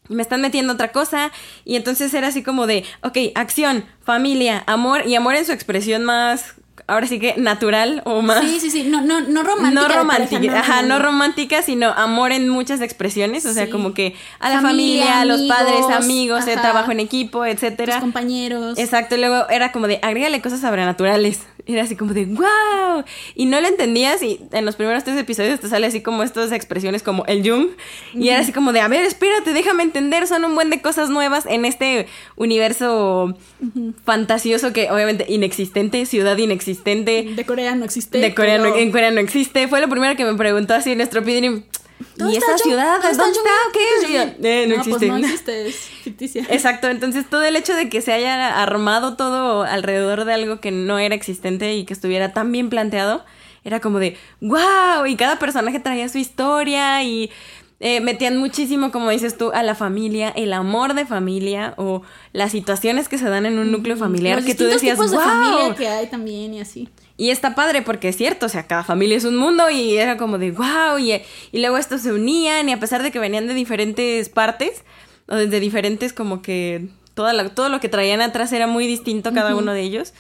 Y 0.09 0.15
me 0.15 0.23
están 0.23 0.41
metiendo 0.41 0.73
otra 0.73 0.91
cosa. 0.93 1.31
Y 1.65 1.77
entonces 1.77 2.13
era 2.15 2.29
así 2.29 2.43
como 2.43 2.67
de, 2.67 2.85
ok, 3.03 3.17
acción, 3.35 3.85
familia, 4.03 4.65
amor. 4.67 5.07
Y 5.07 5.15
amor 5.15 5.37
en 5.37 5.45
su 5.45 5.53
expresión 5.53 6.05
más, 6.05 6.55
ahora 6.89 7.07
sí 7.07 7.21
que 7.21 7.35
natural 7.37 8.03
o 8.05 8.21
más... 8.23 8.41
Sí, 8.45 8.59
sí, 8.59 8.71
sí. 8.71 8.83
No, 8.85 9.03
no, 9.03 9.21
no 9.21 9.43
romántica. 9.45 9.89
No 9.89 9.95
romántica, 9.95 10.37
pareja, 10.41 10.59
ajá, 10.59 10.83
no 10.83 10.99
romántica, 10.99 11.63
sino 11.63 11.91
amor 11.91 12.33
en 12.33 12.49
muchas 12.49 12.81
expresiones, 12.81 13.47
o 13.47 13.53
sea, 13.53 13.67
Sí. 13.67 13.71
como 13.71 13.95
que 13.95 14.17
a 14.41 14.49
la 14.49 14.61
Familia, 14.61 15.05
familia, 15.05 15.21
a 15.21 15.25
los 15.27 15.43
padres, 15.43 15.85
amigos, 15.93 16.45
el 16.49 16.55
ajá. 16.55 16.63
trabajo 16.63 16.91
en 16.91 16.99
equipo, 17.01 17.45
etcétera. 17.45 18.01
compañeros. 18.01 18.79
Exacto, 18.79 19.15
y 19.15 19.19
luego 19.19 19.49
era 19.49 19.71
como 19.71 19.87
de, 19.87 20.01
agrégale 20.03 20.41
cosas 20.43 20.61
sobrenaturales. 20.61 21.41
Era 21.67 21.83
así 21.83 21.97
como 21.97 22.13
de, 22.15 22.27
wow. 22.27 23.05
Y 23.35 23.47
no 23.47 23.61
lo 23.61 23.69
entendías 23.69 24.23
y 24.23 24.41
en 24.53 24.65
los 24.65 24.77
primeros 24.77 25.05
tres 25.05 25.17
episodios 25.19 25.61
te 25.61 25.69
sale 25.69 25.87
así 25.87 26.01
como 26.01 26.23
estas 26.23 26.53
expresiones 26.53 27.03
como 27.03 27.25
el 27.27 27.49
Jung. 27.49 27.69
Y 28.15 28.29
era 28.31 28.41
así 28.41 28.53
como 28.53 28.73
de, 28.73 28.81
a 28.81 28.89
ver, 28.89 29.05
espérate, 29.05 29.53
déjame 29.53 29.83
entender, 29.83 30.27
son 30.27 30.45
un 30.45 30.55
buen 30.55 30.71
de 30.71 30.81
cosas 30.81 31.11
nuevas 31.11 31.47
en 31.47 31.65
este 31.65 32.07
universo 32.37 33.37
fantasioso 34.05 34.73
que 34.73 34.91
obviamente 34.91 35.25
inexistente, 35.29 36.07
ciudad 36.07 36.37
inexistente. 36.37 37.23
De 37.35 37.45
Corea 37.45 37.75
no 37.75 37.85
existe. 37.85 38.19
De 38.19 38.35
Corea 38.35 38.59
no- 38.59 38.75
en 38.77 38.91
Corea 38.91 39.11
no 39.11 39.21
existe. 39.21 39.69
Fue 39.69 39.81
lo 39.81 39.89
primero 39.89 40.17
que 40.17 40.25
me 40.25 40.35
preguntó 40.35 40.75
así 40.75 40.93
en 40.93 40.99
nuestro 40.99 41.23
Pidrim. 41.23 41.63
¿Dónde 42.17 42.35
¿Y 42.35 42.39
esa 42.39 42.59
ciudad? 42.59 43.01
¿Dónde 43.03 43.17
¿Dónde 43.17 43.39
está? 43.39 43.51
¿Qué? 43.73 44.09
Y 44.09 44.15
yo, 44.15 44.49
eh, 44.49 44.67
no, 44.67 44.75
pues 44.77 44.87
existe. 44.87 45.09
no 45.09 45.17
existe, 45.19 45.69
es 45.69 45.77
ficticia. 45.77 46.47
Exacto, 46.49 46.89
entonces 46.89 47.29
todo 47.29 47.43
el 47.45 47.57
hecho 47.57 47.75
de 47.75 47.89
que 47.89 48.01
se 48.01 48.13
haya 48.13 48.61
armado 48.63 49.17
todo 49.17 49.63
alrededor 49.63 50.25
de 50.25 50.35
algo 50.35 50.61
que 50.61 50.71
no 50.71 50.99
era 50.99 51.15
existente 51.15 51.75
y 51.75 51.85
que 51.85 51.93
estuviera 51.93 52.33
tan 52.33 52.53
bien 52.53 52.71
planteado, 52.71 53.25
era 53.65 53.81
como 53.81 53.99
de 53.99 54.17
wow, 54.41 55.07
y 55.07 55.17
cada 55.17 55.39
personaje 55.39 55.81
traía 55.81 56.09
su 56.09 56.19
historia 56.19 57.03
y 57.03 57.31
eh, 57.83 58.01
metían 58.03 58.37
muchísimo, 58.37 58.93
como 58.93 59.09
dices 59.09 59.39
tú, 59.39 59.53
a 59.53 59.63
la 59.63 59.75
familia, 59.75 60.29
el 60.29 60.53
amor 60.53 60.93
de 60.93 61.07
familia 61.07 61.73
o 61.79 62.03
las 62.35 62.53
situaciones 62.53 63.09
que 63.09 63.17
se 63.17 63.27
dan 63.29 63.47
en 63.47 63.59
un 63.59 63.73
núcleo 63.73 63.97
familiar 63.97 64.37
Los 64.37 64.45
que 64.45 64.55
tú 64.55 64.65
decías, 64.65 64.99
tipos 64.99 65.11
de 65.11 65.17
wow. 65.17 65.27
familia 65.27 65.75
que 65.75 65.89
hay 65.89 66.07
también 66.07 66.53
y 66.53 66.61
así. 66.61 66.91
Y 67.21 67.31
está 67.31 67.55
padre 67.55 67.83
porque 67.83 68.09
es 68.09 68.17
cierto, 68.17 68.47
o 68.47 68.49
sea, 68.49 68.67
cada 68.67 68.83
familia 68.83 69.17
es 69.17 69.25
un 69.27 69.37
mundo 69.37 69.69
y 69.69 69.97
era 69.99 70.17
como 70.17 70.39
de 70.39 70.53
wow, 70.53 70.99
y, 70.99 71.13
y 71.53 71.59
luego 71.61 71.77
estos 71.77 72.01
se 72.01 72.13
unían 72.13 72.69
y 72.69 72.73
a 72.73 72.81
pesar 72.81 73.03
de 73.03 73.11
que 73.11 73.19
venían 73.19 73.47
de 73.47 73.53
diferentes 73.55 74.29
partes, 74.31 74.85
o 75.29 75.35
de 75.37 75.61
diferentes 75.61 76.13
como 76.15 76.41
que 76.41 76.89
toda 77.15 77.33
la- 77.35 77.51
todo 77.51 77.69
lo 77.69 77.79
que 77.79 77.89
traían 77.91 78.23
atrás 78.23 78.53
era 78.53 78.67
muy 78.67 78.87
distinto 78.87 79.33
cada 79.35 79.51
uno 79.61 79.73
de 79.75 79.83
ellos. 79.83 80.15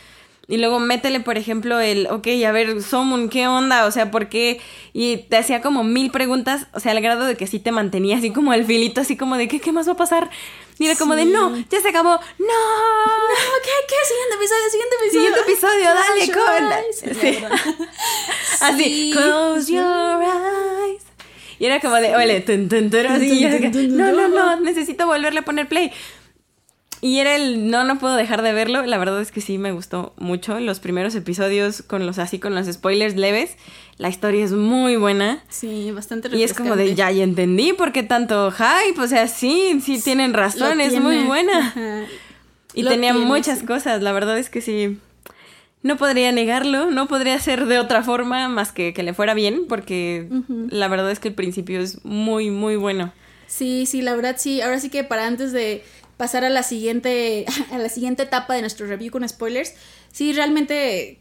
Y 0.51 0.57
luego 0.57 0.81
métele, 0.81 1.21
por 1.21 1.39
ejemplo, 1.39 1.79
el, 1.79 2.09
ok, 2.09 2.27
a 2.45 2.51
ver, 2.51 2.83
Somun, 2.83 3.29
¿qué 3.29 3.47
onda? 3.47 3.87
O 3.87 3.93
sea, 3.93 4.11
¿por 4.11 4.29
qué? 4.29 4.61
Y 4.93 5.19
te 5.29 5.37
hacía 5.37 5.63
como 5.63 5.85
mil 5.85 6.11
preguntas, 6.11 6.67
o 6.75 6.81
sea, 6.81 6.91
al 6.91 7.01
grado 7.01 7.25
de 7.25 7.37
que 7.37 7.47
sí 7.47 7.61
te 7.61 7.71
mantenía 7.71 8.19
así 8.19 8.33
como 8.33 8.53
el 8.53 8.65
filito, 8.65 9.01
así 9.01 9.17
como 9.17 9.37
de, 9.37 9.47
¿qué, 9.47 9.61
qué 9.61 9.71
más 9.71 9.87
va 9.87 9.93
a 9.93 9.97
pasar? 9.97 10.29
Y 10.81 10.87
era 10.87 10.97
como 10.97 11.15
de, 11.15 11.25
no, 11.25 11.57
ya 11.57 11.81
se 11.81 11.89
acabó, 11.91 12.09
no, 12.09 12.17
No, 12.19 13.37
¿qué? 13.63 13.71
¿Qué? 13.87 13.95
Siguiente 14.09 14.35
episodio, 14.35 14.71
siguiente 14.71 14.97
episodio. 14.99 15.23
Siguiente 15.23 15.41
episodio, 15.53 15.85
dale, 15.95 16.27
con. 16.33 17.21
Sí. 17.21 17.39
Así, 18.61 18.85
Sí. 18.85 19.11
close 19.13 19.73
your 19.73 20.23
eyes. 20.23 21.03
Y 21.61 21.67
era 21.67 21.79
como 21.79 21.95
de, 21.97 22.17
ole, 22.17 22.41
tun, 22.41 22.69
tun, 22.69 22.91
tun, 22.91 23.03
no, 23.97 24.13
no, 24.13 24.29
no, 24.29 24.61
necesito 24.61 25.07
volverle 25.07 25.41
a 25.41 25.43
poner 25.43 25.69
play. 25.69 25.93
Y 27.03 27.19
era 27.19 27.35
el, 27.35 27.71
no, 27.71 27.85
no 27.85 27.99
puedo 27.99 28.15
dejar 28.15 28.43
de 28.43 28.53
verlo. 28.53 28.85
La 28.85 28.99
verdad 28.99 29.21
es 29.21 29.33
que 29.33 29.41
sí 29.41 29.57
me 29.57 29.73
gustó 29.73 30.13
mucho. 30.19 30.61
Los 30.61 30.81
primeros 30.81 31.15
episodios 31.15 31.83
con 31.83 32.07
los 32.07 32.19
así, 32.19 32.39
con 32.39 32.55
los 32.55 32.67
spoilers 32.67 33.17
leves. 33.17 33.57
La 33.97 34.09
historia 34.11 34.45
es 34.45 34.53
muy 34.53 34.97
buena. 34.97 35.43
Sí, 35.49 35.91
bastante 35.93 36.35
Y 36.37 36.43
es 36.43 36.53
como 36.53 36.77
de, 36.77 36.95
ya, 36.95 37.11
ya 37.11 37.25
entendí 37.25 37.73
por 37.73 37.93
qué 37.93 38.03
tanto 38.03 38.51
hype. 38.51 39.01
O 39.01 39.07
sea, 39.07 39.29
sí, 39.29 39.81
sí 39.83 40.01
tienen 40.03 40.33
Lo 40.33 40.39
razón, 40.39 40.81
es 40.81 41.01
muy 41.01 41.25
buena. 41.25 41.69
Ajá. 41.69 42.05
Y 42.75 42.83
Lo 42.83 42.91
tenía 42.91 43.13
tiene, 43.13 43.27
muchas 43.27 43.61
sí. 43.61 43.67
cosas, 43.67 44.03
la 44.03 44.13
verdad 44.13 44.39
es 44.39 44.51
que 44.51 44.61
sí. 44.61 44.99
No 45.83 45.97
podría 45.97 46.31
negarlo, 46.31 46.91
no 46.91 47.09
podría 47.09 47.39
ser 47.39 47.67
de 47.67 47.79
otra 47.79 48.03
forma 48.03 48.49
más 48.49 48.71
que 48.71 48.93
que 48.93 49.03
le 49.03 49.15
fuera 49.15 49.33
bien, 49.33 49.63
porque 49.67 50.29
la 50.69 50.89
verdad 50.89 51.11
es 51.11 51.19
que 51.21 51.29
el 51.29 51.35
principio 51.35 51.81
es 51.81 52.05
muy, 52.05 52.51
muy 52.51 52.77
bueno. 52.77 53.13
Sí, 53.47 53.87
sí, 53.87 54.03
la 54.03 54.15
verdad 54.15 54.37
sí. 54.39 54.61
Ahora 54.61 54.79
sí 54.79 54.91
que 54.91 55.05
para 55.05 55.27
antes 55.27 55.53
de 55.53 55.83
pasar 56.21 56.45
a 56.45 56.51
la 56.51 56.63
siguiente, 56.63 57.47
a 57.73 57.79
la 57.79 57.89
siguiente 57.89 58.25
etapa 58.25 58.53
de 58.53 58.61
nuestro 58.61 58.87
review 58.87 59.11
con 59.11 59.27
spoilers, 59.27 59.73
sí, 60.13 60.35
realmente 60.35 61.19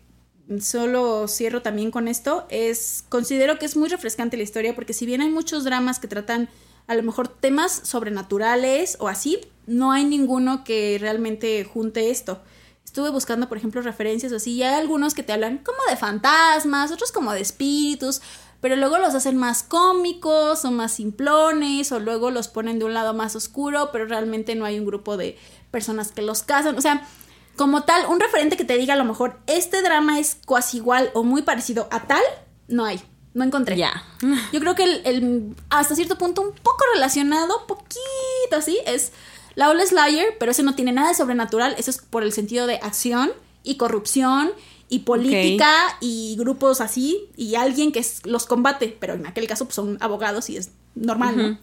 solo 0.59 1.29
cierro 1.29 1.61
también 1.61 1.89
con 1.89 2.09
esto. 2.09 2.45
Es, 2.49 3.05
considero 3.07 3.57
que 3.59 3.65
es 3.65 3.77
muy 3.77 3.87
refrescante 3.87 4.35
la 4.35 4.43
historia, 4.43 4.75
porque 4.75 4.91
si 4.91 5.05
bien 5.05 5.21
hay 5.21 5.29
muchos 5.29 5.63
dramas 5.63 5.99
que 5.99 6.09
tratan 6.09 6.49
a 6.87 6.95
lo 6.95 7.03
mejor 7.03 7.29
temas 7.29 7.71
sobrenaturales 7.85 8.97
o 8.99 9.07
así, 9.07 9.39
no 9.67 9.93
hay 9.93 10.03
ninguno 10.03 10.65
que 10.65 10.97
realmente 10.99 11.63
junte 11.63 12.09
esto. 12.09 12.41
Estuve 12.83 13.09
buscando, 13.09 13.47
por 13.47 13.57
ejemplo, 13.57 13.81
referencias 13.81 14.33
así, 14.33 14.55
y 14.55 14.63
hay 14.63 14.73
algunos 14.73 15.13
que 15.13 15.23
te 15.23 15.31
hablan 15.31 15.59
como 15.59 15.77
de 15.89 15.95
fantasmas, 15.95 16.91
otros 16.91 17.13
como 17.13 17.31
de 17.31 17.39
espíritus, 17.39 18.21
pero 18.61 18.75
luego 18.75 18.97
los 18.97 19.15
hacen 19.15 19.37
más 19.37 19.63
cómicos 19.63 20.65
o 20.65 20.71
más 20.71 20.93
simplones, 20.93 21.91
o 21.91 21.99
luego 21.99 22.31
los 22.31 22.47
ponen 22.47 22.79
de 22.79 22.85
un 22.85 22.93
lado 22.93 23.13
más 23.13 23.35
oscuro, 23.35 23.89
pero 23.91 24.05
realmente 24.05 24.55
no 24.55 24.65
hay 24.65 24.79
un 24.79 24.85
grupo 24.85 25.17
de 25.17 25.37
personas 25.71 26.11
que 26.11 26.21
los 26.21 26.43
casan. 26.43 26.77
O 26.77 26.81
sea, 26.81 27.07
como 27.55 27.83
tal, 27.83 28.05
un 28.07 28.19
referente 28.19 28.57
que 28.57 28.65
te 28.65 28.77
diga 28.77 28.93
a 28.93 28.97
lo 28.97 29.05
mejor 29.05 29.39
este 29.47 29.81
drama 29.81 30.19
es 30.19 30.37
casi 30.47 30.77
igual 30.77 31.11
o 31.13 31.23
muy 31.23 31.41
parecido 31.41 31.87
a 31.91 32.03
tal, 32.07 32.21
no 32.67 32.85
hay. 32.85 33.01
No 33.33 33.43
encontré. 33.43 33.77
Ya. 33.77 34.03
Yo 34.51 34.59
creo 34.59 34.73
que 34.75 34.83
el, 34.83 35.01
el- 35.05 35.55
hasta 35.69 35.95
cierto 35.95 36.17
punto 36.17 36.41
un 36.41 36.51
poco 36.51 36.83
relacionado, 36.95 37.67
poquito 37.67 38.55
así, 38.57 38.79
es 38.87 39.11
Lawless 39.55 39.91
Liar, 39.91 40.25
pero 40.39 40.51
ese 40.51 40.63
no 40.63 40.73
tiene 40.73 40.91
nada 40.93 41.09
de 41.09 41.15
sobrenatural, 41.15 41.75
eso 41.77 41.91
es 41.91 41.99
por 41.99 42.23
el 42.23 42.33
sentido 42.33 42.65
de 42.65 42.77
acción 42.77 43.31
y 43.63 43.77
corrupción 43.77 44.51
y 44.89 44.99
política 44.99 45.71
y 46.01 46.35
grupos 46.37 46.81
así 46.81 47.29
y 47.37 47.55
alguien 47.55 47.91
que 47.91 48.03
los 48.25 48.45
combate, 48.45 48.97
pero 48.99 49.13
en 49.13 49.27
aquel 49.27 49.47
caso 49.47 49.65
pues, 49.65 49.75
son 49.75 49.97
abogados 50.01 50.49
y 50.49 50.57
es 50.57 50.71
normal, 50.95 51.37
¿no? 51.37 51.57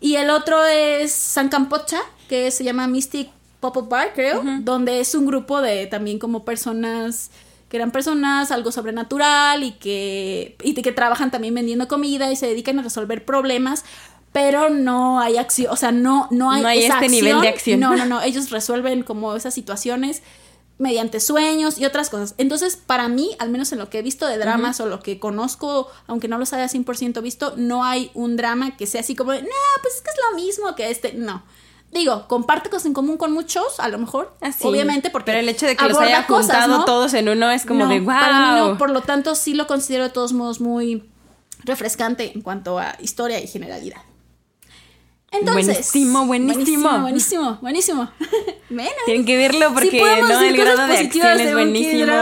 Y 0.00 0.16
el 0.16 0.30
otro 0.30 0.64
es 0.64 1.12
San 1.12 1.48
Campocha, 1.48 2.00
que 2.28 2.50
se 2.50 2.64
llama 2.64 2.88
Mystic 2.88 3.28
Pop-Up 3.60 3.88
Bar, 3.88 4.12
creo, 4.14 4.42
donde 4.60 5.00
es 5.00 5.14
un 5.14 5.26
grupo 5.26 5.60
de 5.60 5.86
también 5.86 6.18
como 6.18 6.44
personas 6.44 7.30
que 7.68 7.76
eran 7.78 7.90
personas 7.90 8.50
algo 8.50 8.70
sobrenatural 8.70 9.62
y 9.62 9.72
que 9.72 10.56
y 10.62 10.74
que 10.74 10.92
trabajan 10.92 11.30
también 11.30 11.54
vendiendo 11.54 11.88
comida 11.88 12.30
y 12.30 12.36
se 12.36 12.46
dedican 12.46 12.78
a 12.78 12.82
resolver 12.82 13.24
problemas, 13.24 13.84
pero 14.32 14.70
no 14.70 15.20
hay 15.20 15.36
acción, 15.36 15.72
o 15.72 15.76
sea, 15.76 15.92
no 15.92 16.28
no 16.30 16.50
hay, 16.50 16.62
No 16.62 16.68
hay 16.68 16.84
esa 16.84 16.94
este 16.94 17.08
nivel 17.08 17.40
de 17.40 17.48
acción. 17.48 17.80
No, 17.80 17.96
no, 17.96 18.04
no, 18.04 18.22
ellos 18.22 18.50
resuelven 18.50 19.02
como 19.04 19.36
esas 19.36 19.54
situaciones 19.54 20.22
mediante 20.82 21.20
sueños 21.20 21.78
y 21.78 21.84
otras 21.86 22.10
cosas. 22.10 22.34
Entonces, 22.38 22.76
para 22.76 23.08
mí, 23.08 23.36
al 23.38 23.50
menos 23.50 23.70
en 23.72 23.78
lo 23.78 23.88
que 23.88 24.00
he 24.00 24.02
visto 24.02 24.26
de 24.26 24.36
dramas 24.36 24.80
o 24.80 24.86
lo 24.86 25.00
que 25.00 25.20
conozco, 25.20 25.88
aunque 26.08 26.26
no 26.26 26.38
los 26.38 26.52
haya 26.52 26.66
100% 26.66 27.22
visto, 27.22 27.54
no 27.56 27.84
hay 27.84 28.10
un 28.14 28.36
drama 28.36 28.76
que 28.76 28.86
sea 28.86 29.00
así 29.00 29.14
como, 29.14 29.30
de, 29.30 29.42
no, 29.42 29.48
pues 29.80 29.94
es 29.94 30.02
que 30.02 30.10
es 30.10 30.16
lo 30.30 30.36
mismo 30.36 30.74
que 30.74 30.90
este. 30.90 31.12
No. 31.14 31.44
Digo, 31.92 32.26
comparte 32.26 32.68
cosas 32.68 32.86
en 32.86 32.94
común 32.94 33.16
con 33.16 33.32
muchos, 33.32 33.78
a 33.78 33.88
lo 33.88 33.98
mejor, 33.98 34.34
Así. 34.40 34.66
obviamente, 34.66 35.10
porque 35.10 35.26
Pero 35.26 35.40
el 35.40 35.48
hecho 35.48 35.66
de 35.66 35.76
que 35.76 35.86
los 35.86 35.98
haya 35.98 36.26
cosas, 36.26 36.62
juntado 36.62 36.78
¿no? 36.78 36.84
todos 36.86 37.12
en 37.14 37.28
uno 37.28 37.50
es 37.50 37.66
como 37.66 37.84
No, 37.84 37.90
de 37.90 38.00
wow. 38.00 38.06
Para 38.08 38.52
mí 38.52 38.58
no, 38.60 38.78
por 38.78 38.90
lo 38.90 39.02
tanto 39.02 39.34
sí 39.34 39.52
lo 39.52 39.66
considero 39.66 40.04
de 40.04 40.10
todos 40.10 40.32
modos 40.32 40.60
muy 40.60 41.08
refrescante 41.64 42.32
en 42.34 42.40
cuanto 42.40 42.78
a 42.78 42.96
historia 42.98 43.40
y 43.40 43.46
generalidad. 43.46 44.00
Entonces, 45.32 45.66
Buenísimo, 45.66 46.26
buenísimo. 46.26 46.98
buenísimo, 47.00 47.58
buenísimo. 47.62 48.10
Tienen 49.06 49.24
que 49.24 49.36
verlo 49.36 49.72
porque 49.74 49.90
sí 49.90 49.98
no 49.98 50.40
el 50.42 50.56
grado 50.56 50.86
de 50.86 50.98
acción 50.98 51.40
es 51.40 51.52
buenísimo. 51.52 52.12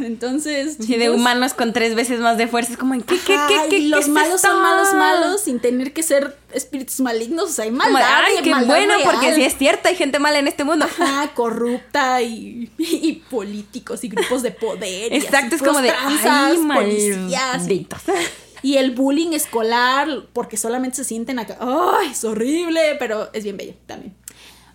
Entonces, 0.00 0.76
Sí, 0.80 0.96
de 0.96 1.10
humanos 1.10 1.54
con 1.54 1.72
tres 1.72 1.94
veces 1.94 2.20
más 2.20 2.38
de 2.38 2.46
fuerza. 2.46 2.72
Es 2.72 2.78
como, 2.78 2.94
¿qué, 2.94 3.04
qué, 3.04 3.18
qué, 3.26 3.36
qué, 3.48 3.68
qué 3.68 3.80
los 3.88 4.08
malos 4.08 4.40
son 4.40 4.60
malos, 4.62 4.94
malos, 4.94 5.40
sin 5.42 5.60
tener 5.60 5.92
que 5.92 6.02
ser 6.02 6.36
espíritus 6.52 7.00
malignos. 7.00 7.50
O 7.50 7.52
sea, 7.52 7.64
hay 7.64 7.70
Como 7.70 7.82
maldad. 7.82 8.08
Ay, 8.26 8.34
qué 8.42 8.50
maldad 8.50 8.66
bueno, 8.68 8.96
real. 8.96 9.10
porque 9.10 9.34
sí 9.34 9.42
es 9.44 9.56
cierto, 9.56 9.88
hay 9.88 9.96
gente 9.96 10.18
mala 10.18 10.38
en 10.38 10.48
este 10.48 10.64
mundo. 10.64 10.84
Ajá, 10.86 11.32
corrupta 11.34 12.22
y, 12.22 12.70
y 12.78 13.12
políticos 13.30 14.04
y 14.04 14.08
grupos 14.08 14.42
de 14.42 14.52
poder. 14.52 15.12
y 15.12 15.16
Exacto, 15.16 15.54
así, 15.54 15.54
es 15.56 15.62
como 15.62 15.80
de, 15.80 15.90
ay, 15.90 16.56
policías. 16.56 17.58
malditos. 17.58 18.00
Y 18.62 18.76
el 18.76 18.92
bullying 18.92 19.32
escolar, 19.32 20.08
porque 20.32 20.56
solamente 20.56 20.96
se 20.98 21.04
sienten 21.04 21.38
acá. 21.38 21.58
¡Ay, 21.60 22.10
es 22.12 22.24
horrible! 22.24 22.96
Pero 22.98 23.28
es 23.32 23.44
bien 23.44 23.56
bello 23.56 23.74
también. 23.86 24.14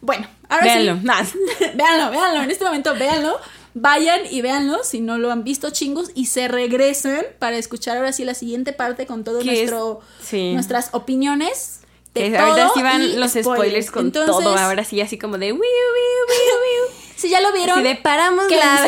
Bueno, 0.02 0.28
ahora 0.50 0.64
Véanlo, 0.66 0.96
sí. 0.96 1.36
véanlo, 1.76 2.12
véanlo. 2.12 2.44
En 2.44 2.52
este 2.52 2.66
momento, 2.66 2.94
véanlo. 2.96 3.38
Vayan 3.74 4.22
y 4.30 4.42
véanlo 4.42 4.84
si 4.84 5.02
no 5.02 5.18
lo 5.18 5.32
han 5.32 5.44
visto, 5.44 5.70
chingos. 5.70 6.12
Y 6.16 6.26
se 6.28 6.48
regresen 6.48 7.26
para 7.40 7.58
escuchar 7.58 7.98
ahora 7.98 8.12
sí 8.12 8.26
la 8.26 8.34
siguiente 8.34 8.74
parte 8.74 9.06
con 9.06 9.24
todo 9.24 9.44
nuestro 9.44 10.02
sí. 10.22 10.54
nuestras 10.54 10.90
opiniones. 10.94 11.82
De 12.14 12.32
Que 12.32 12.38
ahorita 12.38 12.66
todo 12.68 12.74
sí 12.74 12.82
van 12.82 13.20
los 13.20 13.32
spoilers 13.34 13.92
con 13.92 14.08
Entonces, 14.08 14.36
todo. 14.36 14.58
Ahora 14.58 14.84
sí, 14.84 15.00
así 15.02 15.18
como 15.18 15.38
de 15.38 15.52
wiu, 15.52 15.60
wiu, 15.62 15.62
wiu, 15.62 16.88
wiu. 16.90 16.94
Si 17.18 17.30
ya 17.30 17.42
lo 17.42 17.52
vieron, 17.52 17.80
Así 17.80 17.88
de 17.88 17.96
paramos 17.96 18.46
la, 18.52 18.88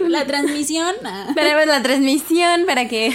la 0.08 0.26
transmisión. 0.26 0.94
ah. 1.04 1.26
paramos 1.34 1.66
la 1.66 1.82
transmisión 1.82 2.66
para 2.66 2.86
que 2.86 3.12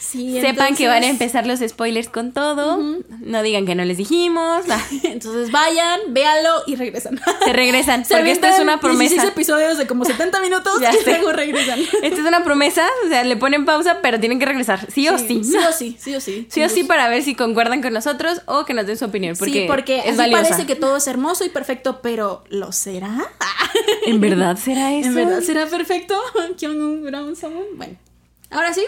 Sí, 0.00 0.40
sepan 0.40 0.74
que 0.74 0.88
van 0.88 1.02
a 1.02 1.08
empezar 1.08 1.46
los 1.46 1.60
spoilers 1.60 2.08
con 2.08 2.32
todo. 2.32 2.78
No 3.20 3.42
digan 3.42 3.66
que 3.66 3.74
no 3.74 3.84
les 3.84 3.98
dijimos. 3.98 4.64
Ah, 4.70 4.82
Entonces 5.04 5.50
vayan, 5.52 6.00
véanlo 6.08 6.50
y 6.66 6.74
regresan. 6.76 7.20
Se 7.44 7.52
regresan, 7.52 8.04
Se 8.06 8.14
porque 8.14 8.30
esto 8.32 8.46
es 8.46 8.58
una 8.60 8.76
16 8.78 8.80
promesa. 8.80 9.28
episodios 9.28 9.78
de 9.78 9.86
como 9.86 10.04
70 10.04 10.40
minutos 10.40 10.72
Ya 10.80 10.90
y 10.92 10.96
sé. 10.96 11.10
luego 11.10 11.32
regresan. 11.32 11.80
Esta 11.80 12.20
es 12.20 12.26
una 12.26 12.42
promesa, 12.44 12.88
o 13.04 13.08
sea, 13.08 13.22
le 13.24 13.36
ponen 13.36 13.64
pausa, 13.66 13.98
pero 14.00 14.18
tienen 14.18 14.38
que 14.38 14.46
regresar, 14.46 14.86
sí 14.90 15.08
o 15.08 15.18
sí. 15.18 15.44
Sí 15.44 15.56
o 15.56 15.72
sí, 15.72 15.96
sí 16.00 16.14
o 16.14 16.20
sí. 16.20 16.46
Sí 16.50 16.62
o 16.62 16.68
sí 16.68 16.84
para 16.84 17.08
ver 17.08 17.22
si 17.22 17.34
concuerdan 17.34 17.82
con 17.82 17.92
nosotros 17.92 18.40
o 18.46 18.64
que 18.64 18.72
nos 18.74 18.86
den 18.86 18.96
su 18.96 19.04
opinión, 19.04 19.36
porque, 19.38 19.52
sí, 19.52 19.64
porque 19.68 20.02
es 20.06 20.16
valiosa. 20.16 20.42
parece 20.42 20.66
que 20.66 20.76
todo 20.76 20.96
es 20.96 21.06
hermoso 21.06 21.44
y 21.44 21.50
perfecto, 21.50 22.00
pero 22.02 22.42
¿lo 22.48 22.72
será? 22.72 23.28
¿En 24.06 24.20
verdad 24.20 24.56
será 24.56 24.94
eso? 24.94 25.08
¿En 25.08 25.14
verdad 25.14 25.40
será 25.42 25.66
perfecto? 25.66 26.18
Bueno, 27.76 27.96
ahora 28.50 28.72
sí, 28.72 28.82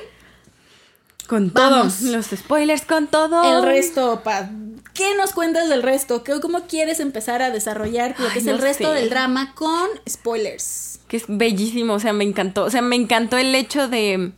Con 1.26 1.50
todo, 1.50 1.70
Vamos. 1.70 2.00
los 2.02 2.26
spoilers 2.26 2.82
con 2.82 3.06
todo. 3.06 3.58
el 3.58 3.64
resto, 3.64 4.22
pa. 4.22 4.50
¿Qué 4.94 5.14
nos 5.16 5.32
cuentas 5.32 5.68
del 5.68 5.82
resto? 5.82 6.22
¿Qué- 6.22 6.40
¿Cómo 6.40 6.66
quieres 6.66 7.00
empezar 7.00 7.40
a 7.40 7.50
desarrollar 7.50 8.14
lo 8.18 8.26
que 8.26 8.32
Ay, 8.34 8.38
es 8.38 8.44
no 8.44 8.52
el 8.52 8.58
resto 8.58 8.88
sé. 8.92 8.94
del 9.00 9.08
drama 9.10 9.54
con 9.54 9.88
spoilers? 10.08 11.00
Que 11.08 11.16
es 11.16 11.24
bellísimo, 11.28 11.94
o 11.94 12.00
sea, 12.00 12.12
me 12.12 12.24
encantó. 12.24 12.64
O 12.64 12.70
sea, 12.70 12.82
me 12.82 12.96
encantó 12.96 13.38
el 13.38 13.54
hecho 13.54 13.88
de, 13.88 14.32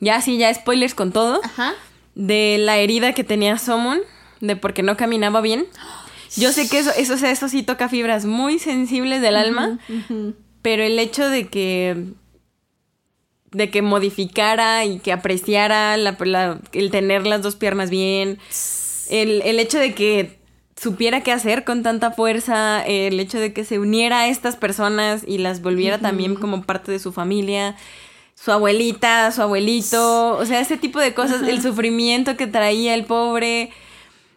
ya 0.00 0.20
sí, 0.22 0.38
ya 0.38 0.52
spoilers 0.54 0.94
con 0.94 1.12
todo, 1.12 1.40
Ajá. 1.44 1.74
de 2.14 2.56
la 2.58 2.78
herida 2.78 3.12
que 3.12 3.24
tenía 3.24 3.58
Somon, 3.58 4.00
de 4.40 4.56
porque 4.56 4.82
no 4.82 4.96
caminaba 4.96 5.40
bien. 5.42 5.66
Yo 6.36 6.52
sé 6.52 6.68
que 6.68 6.78
eso, 6.78 6.90
eso, 6.96 7.14
o 7.14 7.16
sea, 7.18 7.30
eso 7.30 7.48
sí 7.48 7.62
toca 7.62 7.88
fibras 7.88 8.24
muy 8.24 8.58
sensibles 8.58 9.20
del 9.20 9.36
alma, 9.36 9.78
pero 10.62 10.82
el 10.84 10.98
hecho 10.98 11.28
de 11.28 11.48
que 11.48 12.04
de 13.52 13.70
que 13.70 13.82
modificara 13.82 14.84
y 14.84 14.98
que 14.98 15.12
apreciara 15.12 15.96
la- 15.96 16.16
la- 16.20 16.60
el 16.72 16.90
tener 16.90 17.26
las 17.26 17.42
dos 17.42 17.56
piernas 17.56 17.90
bien, 17.90 18.38
el, 19.10 19.42
el 19.42 19.58
hecho 19.58 19.78
de 19.78 19.94
que 19.94 20.38
supiera 20.76 21.22
qué 21.22 21.32
hacer 21.32 21.64
con 21.64 21.82
tanta 21.82 22.10
fuerza, 22.12 22.82
el 22.86 23.18
hecho 23.18 23.38
de 23.40 23.52
que 23.52 23.64
se 23.64 23.78
uniera 23.78 24.20
a 24.20 24.28
estas 24.28 24.56
personas 24.56 25.22
y 25.26 25.38
las 25.38 25.60
volviera 25.62 25.98
también 25.98 26.34
como 26.36 26.62
parte 26.62 26.92
de 26.92 26.98
su 26.98 27.12
familia, 27.12 27.74
su 28.34 28.52
abuelita, 28.52 29.32
su 29.32 29.42
abuelito, 29.42 30.36
o 30.36 30.46
sea, 30.46 30.60
ese 30.60 30.76
tipo 30.76 31.00
de 31.00 31.14
cosas, 31.14 31.42
el 31.48 31.60
sufrimiento 31.62 32.36
que 32.36 32.46
traía 32.46 32.94
el 32.94 33.04
pobre, 33.06 33.70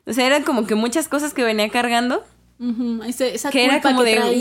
o 0.08 0.14
sea, 0.14 0.26
eran 0.26 0.42
como 0.44 0.66
que 0.66 0.74
muchas 0.74 1.08
cosas 1.08 1.34
que 1.36 1.44
venía 1.44 1.70
cargando. 1.70 2.24
Ese- 3.08 3.34
esa 3.34 3.50
Que 3.50 3.66
era 3.66 3.74
culpa 3.82 3.90
como 3.90 4.04
que 4.04 4.12
de, 4.12 4.16
traía 4.18 4.40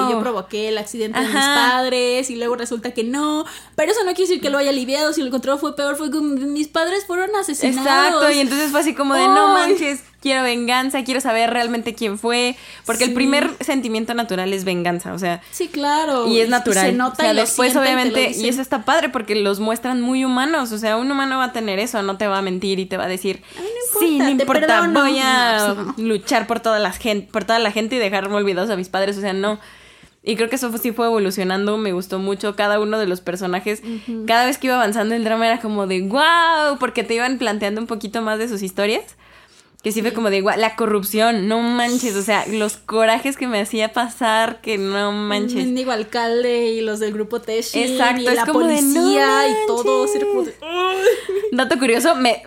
"Wow". 0.00 0.06
de 0.08 0.12
yo 0.14 0.20
provoqué 0.20 0.68
el 0.70 0.78
accidente 0.78 1.18
de 1.20 1.26
mis 1.26 1.34
padres 1.34 2.30
y 2.30 2.36
luego 2.36 2.56
resulta 2.56 2.92
que 2.92 3.04
no, 3.04 3.44
pero 3.76 3.92
eso 3.92 4.00
no 4.04 4.14
quiere 4.14 4.22
decir 4.28 4.40
que 4.40 4.48
lo 4.48 4.56
haya 4.56 4.70
aliviado, 4.70 5.12
si 5.12 5.20
lo 5.20 5.26
encontró 5.26 5.58
fue 5.58 5.76
peor, 5.76 5.96
fue 5.96 6.10
como 6.10 6.28
mis 6.34 6.68
padres 6.68 7.04
fueron 7.06 7.34
asesinados. 7.36 7.86
Exacto, 7.86 8.30
y 8.30 8.38
entonces 8.38 8.70
fue 8.70 8.80
así 8.80 8.94
como 8.94 9.12
de 9.14 9.20
no 9.20 9.48
manches, 9.52 10.00
quiero 10.20 10.42
venganza, 10.42 11.04
quiero 11.04 11.20
saber 11.20 11.50
realmente 11.50 11.94
quién 11.94 12.18
fue, 12.18 12.56
porque 12.84 13.04
el 13.04 13.10
Sí. 13.10 13.14
primer 13.14 13.50
sentimiento 13.60 14.14
natural 14.14 14.52
es 14.52 14.64
venganza, 14.64 15.12
o 15.12 15.18
sea, 15.18 15.40
Sí, 15.52 15.68
claro. 15.68 16.26
y 16.26 16.40
es 16.40 16.48
natural. 16.48 16.86
se 16.86 16.92
nota 16.92 17.12
o 17.12 17.16
sea, 17.16 17.32
y 17.32 17.36
después 17.36 17.76
obviamente, 17.76 18.32
y 18.36 18.48
eso 18.48 18.60
está 18.60 18.84
padre 18.84 19.10
porque 19.10 19.36
los 19.36 19.60
muestran 19.60 20.00
muy 20.00 20.24
humanos, 20.24 20.72
o 20.72 20.78
sea, 20.78 20.96
un 20.96 21.10
humano 21.10 21.38
va 21.38 21.44
a 21.44 21.52
tener 21.52 21.78
eso, 21.78 22.02
no 22.02 22.16
te 22.16 22.26
va 22.26 22.38
a 22.38 22.42
mentir 22.42 22.78
y 22.80 22.86
te 22.86 22.96
va 22.96 23.04
a 23.04 23.08
decir, 23.08 23.42
A 23.56 23.60
no 23.60 23.66
sí, 24.00 24.06
importa, 24.16 24.30
no 24.30 24.36
te 24.36 24.42
importa, 24.42 24.66
perdono". 24.66 25.00
voy 25.02 25.18
a 25.22 25.74
No, 25.76 25.84
pues 25.94 25.98
luchar 25.98 26.46
por 26.48 26.60
toda 26.60 26.78
la 26.80 26.92
gente, 26.92 27.28
por 27.30 27.44
toda 27.44 27.58
la 27.60 27.70
gente 27.70 27.96
y 27.96 27.98
dejarme 28.00 28.34
olvidados 28.34 28.70
a 28.70 28.76
mis 28.76 28.88
padres, 28.88 29.16
o 29.18 29.20
sea, 29.20 29.32
no. 29.32 29.60
Y 30.24 30.34
creo 30.36 30.50
que 30.50 30.56
eso 30.56 30.76
sí 30.76 30.90
fue 30.92 31.06
evolucionando, 31.06 31.78
me 31.78 31.92
gustó 31.92 32.18
mucho 32.18 32.56
cada 32.56 32.80
uno 32.80 32.98
de 32.98 33.06
los 33.06 33.20
personajes. 33.20 33.82
Cada 34.26 34.44
vez 34.46 34.58
que 34.58 34.66
iba 34.66 34.74
avanzando 34.76 35.14
el 35.14 35.22
drama 35.24 35.46
era 35.46 35.60
como 35.60 35.86
de 35.86 36.02
wow, 36.02 36.76
porque 36.80 37.04
te 37.04 37.14
iban 37.14 37.38
planteando 37.38 37.80
un 37.80 37.86
poquito 37.86 38.20
más 38.20 38.38
de 38.40 38.48
sus 38.48 38.62
historias. 38.62 39.04
Sí 39.92 40.02
fue 40.02 40.12
como 40.12 40.30
de 40.30 40.40
guau, 40.40 40.58
la 40.58 40.76
corrupción, 40.76 41.48
no 41.48 41.60
manches, 41.60 42.14
o 42.16 42.22
sea, 42.22 42.44
los 42.46 42.76
corajes 42.76 43.36
que 43.36 43.46
me 43.46 43.60
hacía 43.60 43.92
pasar, 43.92 44.60
que 44.60 44.78
no 44.78 45.10
El 45.10 45.16
manches. 45.16 45.54
mendigo 45.54 45.92
alcalde 45.92 46.66
y 46.68 46.80
los 46.80 47.00
del 47.00 47.12
grupo 47.12 47.40
Teshi 47.40 47.82
Exacto, 47.82 48.22
y 48.22 48.26
es 48.28 48.34
la 48.34 48.46
como 48.46 48.60
de, 48.60 48.74
policía 48.76 49.26
"No 49.26 49.48
y 49.48 49.66
todo. 49.66 50.06
como 50.32 50.44
de, 50.44 50.54
Dato 51.52 51.78
curioso, 51.78 52.14
me 52.14 52.42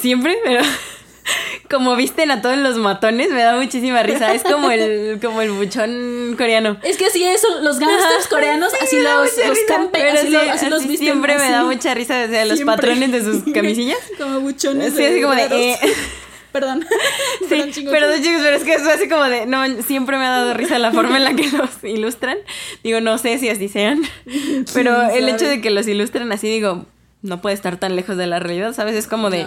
siempre, 0.00 0.38
pero 0.44 0.62
como 1.70 1.94
visten 1.96 2.30
a 2.30 2.42
todos 2.42 2.56
los 2.58 2.76
matones, 2.78 3.30
me 3.30 3.42
da 3.42 3.56
muchísima 3.56 4.02
risa. 4.02 4.32
Es 4.34 4.42
como 4.42 4.70
el, 4.70 5.18
como 5.22 5.42
el 5.42 5.50
buchón 5.52 6.34
coreano. 6.36 6.78
Es 6.82 6.96
que 6.96 7.06
así 7.06 7.22
es, 7.24 7.42
los 7.62 7.78
gangsters 7.78 8.26
coreanos, 8.28 8.72
Sí, 8.72 8.78
así 8.82 8.96
los, 9.00 9.46
los 9.48 9.58
campe, 9.68 10.02
así, 10.10 10.26
sí, 10.26 10.32
los, 10.32 10.48
así 10.48 10.66
los 10.68 10.80
así 10.80 10.88
visten. 10.88 11.06
Siempre 11.08 11.38
me 11.38 11.50
da 11.50 11.64
mucha 11.64 11.94
risa, 11.94 12.24
o 12.24 12.28
sea, 12.30 12.44
los 12.44 12.56
Siempre. 12.56 12.76
patrones 12.76 13.12
de 13.12 13.22
sus 13.24 13.52
camisillas. 13.52 13.98
como 14.18 14.40
buchones. 14.40 14.94
Sí, 14.94 15.04
así 15.04 15.20
como 15.22 15.34
de, 15.34 15.72
eh. 15.72 15.78
Perdón. 16.52 16.84
Sí, 17.40 17.46
Perdón, 17.48 17.70
chicos. 17.72 17.92
pero 17.92 18.06
chicos, 18.16 18.40
pero 18.42 18.56
es 18.56 18.64
que 18.64 18.74
eso 18.74 18.90
así 18.90 19.08
como 19.08 19.24
de, 19.24 19.46
no, 19.46 19.64
siempre 19.82 20.18
me 20.18 20.24
ha 20.26 20.30
dado 20.30 20.54
risa 20.54 20.78
la 20.78 20.92
forma 20.92 21.16
en 21.16 21.24
la 21.24 21.34
que 21.34 21.48
los 21.56 21.70
ilustran. 21.82 22.36
Digo, 22.82 23.00
no 23.00 23.18
sé 23.18 23.38
si 23.38 23.48
así 23.48 23.68
sean, 23.68 24.02
pero 24.74 24.96
¿Quién 25.12 25.24
el 25.24 25.28
hecho 25.34 25.46
de 25.46 25.60
que 25.60 25.70
los 25.70 25.86
ilustren 25.86 26.30
así, 26.32 26.48
digo, 26.48 26.84
no 27.22 27.40
puede 27.40 27.54
estar 27.54 27.76
tan 27.76 27.96
lejos 27.96 28.16
de 28.16 28.26
la 28.26 28.38
realidad, 28.40 28.72
¿sabes? 28.74 28.94
Es 28.96 29.06
como 29.06 29.30
de, 29.30 29.46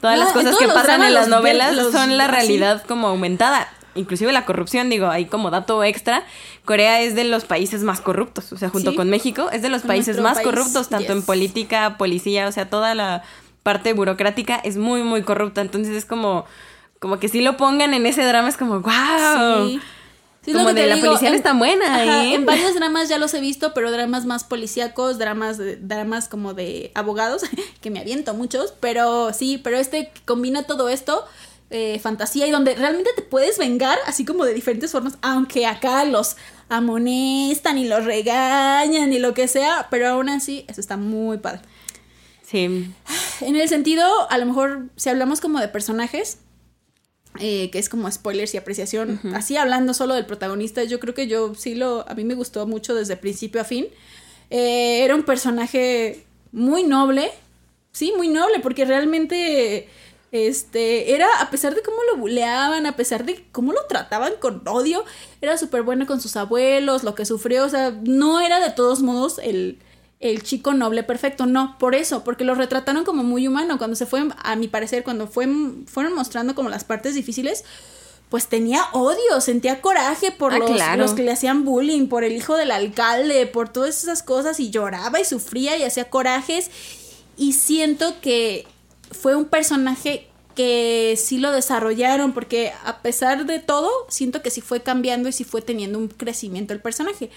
todas 0.00 0.18
No, 0.18 0.24
las 0.24 0.32
cosas 0.32 0.56
que 0.58 0.66
pasan 0.66 0.84
dramas 0.84 1.08
en 1.08 1.14
las 1.14 1.28
novelas 1.28 1.74
los- 1.74 1.92
son 1.92 2.16
la 2.18 2.26
realidad 2.26 2.84
como 2.86 3.08
aumentada. 3.08 3.68
Inclusive 3.94 4.32
la 4.32 4.46
corrupción, 4.46 4.88
digo, 4.88 5.08
ahí 5.08 5.26
como 5.26 5.50
dato 5.50 5.84
extra, 5.84 6.24
Corea 6.64 7.02
es 7.02 7.14
de 7.14 7.24
los 7.24 7.44
países 7.44 7.82
más 7.82 8.00
corruptos, 8.00 8.50
o 8.52 8.56
sea, 8.56 8.70
junto 8.70 8.92
Sí. 8.92 8.96
con 8.96 9.10
México, 9.10 9.50
es 9.52 9.60
de 9.60 9.68
los 9.68 9.82
países 9.82 10.18
más 10.18 10.36
país, 10.38 10.46
corruptos, 10.46 10.88
tanto 10.88 11.12
en 11.12 11.22
política, 11.22 11.96
policía, 11.98 12.48
o 12.48 12.52
sea, 12.52 12.70
toda 12.70 12.94
la 12.94 13.22
parte 13.62 13.92
burocrática 13.92 14.56
es 14.56 14.76
muy, 14.76 15.02
muy 15.02 15.22
corrupta. 15.22 15.60
Entonces 15.60 15.94
es 15.96 16.04
como, 16.04 16.44
como 16.98 17.18
que 17.18 17.28
si 17.28 17.40
lo 17.40 17.56
pongan 17.56 17.94
en 17.94 18.06
ese 18.06 18.24
drama 18.24 18.48
es 18.48 18.56
como, 18.56 18.80
wow. 18.80 19.68
Sí. 19.68 19.80
Como 20.44 20.70
lo 20.70 20.74
que 20.74 20.80
de 20.80 20.86
la 20.88 20.94
digo, 20.96 21.06
policía 21.06 21.28
no 21.28 21.34
en- 21.36 21.38
es 21.38 21.44
tan 21.44 21.58
buena, 21.60 22.02
ajá, 22.02 22.24
¿eh? 22.24 22.34
En 22.34 22.44
varios 22.44 22.74
dramas 22.74 23.08
ya 23.08 23.16
los 23.18 23.32
he 23.32 23.40
visto, 23.40 23.74
pero 23.74 23.92
dramas 23.92 24.26
más 24.26 24.42
policíacos, 24.42 25.16
dramas, 25.18 25.56
de- 25.56 25.76
dramas 25.76 26.26
como 26.28 26.52
de 26.52 26.90
abogados, 26.96 27.42
que 27.80 27.90
me 27.90 28.00
aviento 28.00 28.34
muchos, 28.34 28.74
pero 28.80 29.32
sí, 29.32 29.58
pero 29.62 29.76
este 29.76 30.10
combina 30.24 30.64
todo 30.64 30.88
esto, 30.88 31.24
eh, 31.70 32.00
fantasía, 32.02 32.48
y 32.48 32.50
donde 32.50 32.74
realmente 32.74 33.10
te 33.14 33.22
puedes 33.22 33.56
vengar, 33.56 33.96
así 34.08 34.24
como 34.24 34.44
de 34.44 34.52
diferentes 34.52 34.90
formas, 34.90 35.16
aunque 35.22 35.64
acá 35.64 36.04
los 36.04 36.36
amonestan 36.68 37.78
y 37.78 37.86
los 37.86 38.04
regañan 38.04 39.12
y 39.12 39.18
lo 39.20 39.34
que 39.34 39.46
sea, 39.48 39.86
pero 39.90 40.08
aún 40.08 40.28
así, 40.28 40.64
eso 40.68 40.80
está 40.80 40.96
muy 40.96 41.38
padre. 41.38 41.60
Sí. 42.52 42.92
En 43.40 43.56
el 43.56 43.68
sentido, 43.68 44.04
a 44.30 44.38
lo 44.38 44.46
mejor, 44.46 44.90
si 44.94 45.08
hablamos 45.08 45.40
como 45.40 45.58
de 45.58 45.66
personajes, 45.66 46.38
eh, 47.40 47.70
que 47.70 47.78
es 47.78 47.88
como 47.88 48.08
spoilers 48.10 48.54
y 48.54 48.58
apreciación, 48.58 49.18
así 49.34 49.56
hablando 49.56 49.94
solo 49.94 50.14
del 50.14 50.26
protagonista, 50.26 50.84
yo 50.84 51.00
creo 51.00 51.14
que 51.14 51.26
yo 51.26 51.54
sí 51.54 51.74
lo, 51.74 52.08
a 52.08 52.14
mí 52.14 52.24
me 52.24 52.34
gustó 52.34 52.66
mucho 52.66 52.94
desde 52.94 53.16
principio 53.16 53.60
a 53.60 53.64
fin. 53.64 53.86
Eh, 54.50 55.02
era 55.02 55.14
un 55.16 55.24
personaje 55.24 56.26
muy 56.52 56.84
noble, 56.84 57.30
sí, 57.90 58.12
muy 58.16 58.28
noble, 58.28 58.60
porque 58.60 58.84
realmente 58.84 59.88
Este, 60.32 61.14
era, 61.14 61.26
a 61.40 61.50
pesar 61.50 61.74
de 61.74 61.82
cómo 61.82 61.98
lo 62.10 62.16
buleaban, 62.16 62.86
a 62.86 62.96
pesar 62.96 63.26
de 63.26 63.44
cómo 63.52 63.74
lo 63.74 63.84
trataban 63.86 64.32
con 64.40 64.62
odio, 64.66 65.04
era 65.42 65.58
súper 65.58 65.82
bueno 65.82 66.06
con 66.06 66.22
sus 66.22 66.36
abuelos, 66.36 67.02
lo 67.04 67.14
que 67.14 67.26
sufrió, 67.26 67.66
o 67.66 67.68
sea, 67.68 67.90
no 68.02 68.40
era 68.40 68.58
de 68.58 68.70
todos 68.70 69.02
modos 69.02 69.38
el, 69.42 69.78
el 70.22 70.42
chico 70.42 70.72
noble 70.72 71.02
perfecto, 71.02 71.46
no, 71.46 71.76
por 71.78 71.94
eso, 71.94 72.24
porque 72.24 72.44
lo 72.44 72.54
retrataron 72.54 73.04
como 73.04 73.24
muy 73.24 73.48
humano, 73.48 73.76
cuando 73.76 73.96
se 73.96 74.06
fue, 74.06 74.22
a 74.42 74.56
mi 74.56 74.68
parecer, 74.68 75.02
cuando 75.02 75.26
fue, 75.26 75.48
fueron 75.86 76.14
mostrando 76.14 76.54
como 76.54 76.68
las 76.68 76.84
partes 76.84 77.14
difíciles, 77.14 77.64
pues 78.30 78.46
tenía 78.46 78.84
odio, 78.92 79.40
sentía 79.40 79.82
coraje 79.82 80.30
por 80.30 80.54
Ah, 80.54 80.58
los, 80.58 80.70
claro. 80.70 81.02
los 81.02 81.12
que 81.12 81.22
le 81.22 81.32
hacían 81.32 81.64
bullying, 81.64 82.06
por 82.06 82.24
el 82.24 82.32
hijo 82.32 82.56
del 82.56 82.70
alcalde, 82.70 83.46
por 83.46 83.68
todas 83.68 84.02
esas 84.02 84.22
cosas 84.22 84.58
y 84.58 84.70
lloraba 84.70 85.20
y 85.20 85.24
sufría 85.24 85.76
y 85.76 85.82
hacía 85.82 86.08
corajes. 86.08 86.70
Y 87.36 87.52
siento 87.52 88.14
que 88.22 88.66
fue 89.10 89.34
un 89.36 89.44
personaje 89.46 90.28
que 90.54 91.18
sí 91.18 91.38
lo 91.38 91.50
desarrollaron 91.50 92.32
porque 92.32 92.72
a 92.84 93.02
pesar 93.02 93.44
de 93.44 93.58
todo 93.58 93.90
siento 94.08 94.40
que 94.40 94.50
sí 94.50 94.60
fue 94.60 94.82
cambiando 94.82 95.28
y 95.28 95.32
sí 95.32 95.44
fue 95.44 95.60
teniendo 95.62 95.98
un 95.98 96.08
crecimiento 96.08 96.72
el 96.74 96.80
personaje 96.80 97.30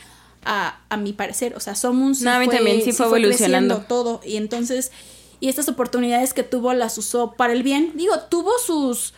a, 0.45 0.79
a 0.89 0.97
mi 0.97 1.11
parecer 1.13 1.55
o 1.55 1.59
sea 1.59 1.75
Somun 1.75 2.15
sí 2.15 2.23
No, 2.23 2.31
a 2.31 2.39
mí 2.39 2.45
fue, 2.45 2.55
también 2.55 2.81
sí 2.83 2.91
fue 2.91 3.07
evolucionando. 3.07 3.83
todo 3.87 4.21
y 4.23 4.37
entonces 4.37 4.91
y 5.39 5.49
estas 5.49 5.67
oportunidades 5.67 6.33
que 6.33 6.43
tuvo 6.43 6.73
las 6.73 6.97
usó 6.97 7.33
para 7.33 7.51
el 7.53 7.63
bien 7.63 7.91
digo 7.95 8.13
tuvo 8.29 8.51
sus 8.65 9.13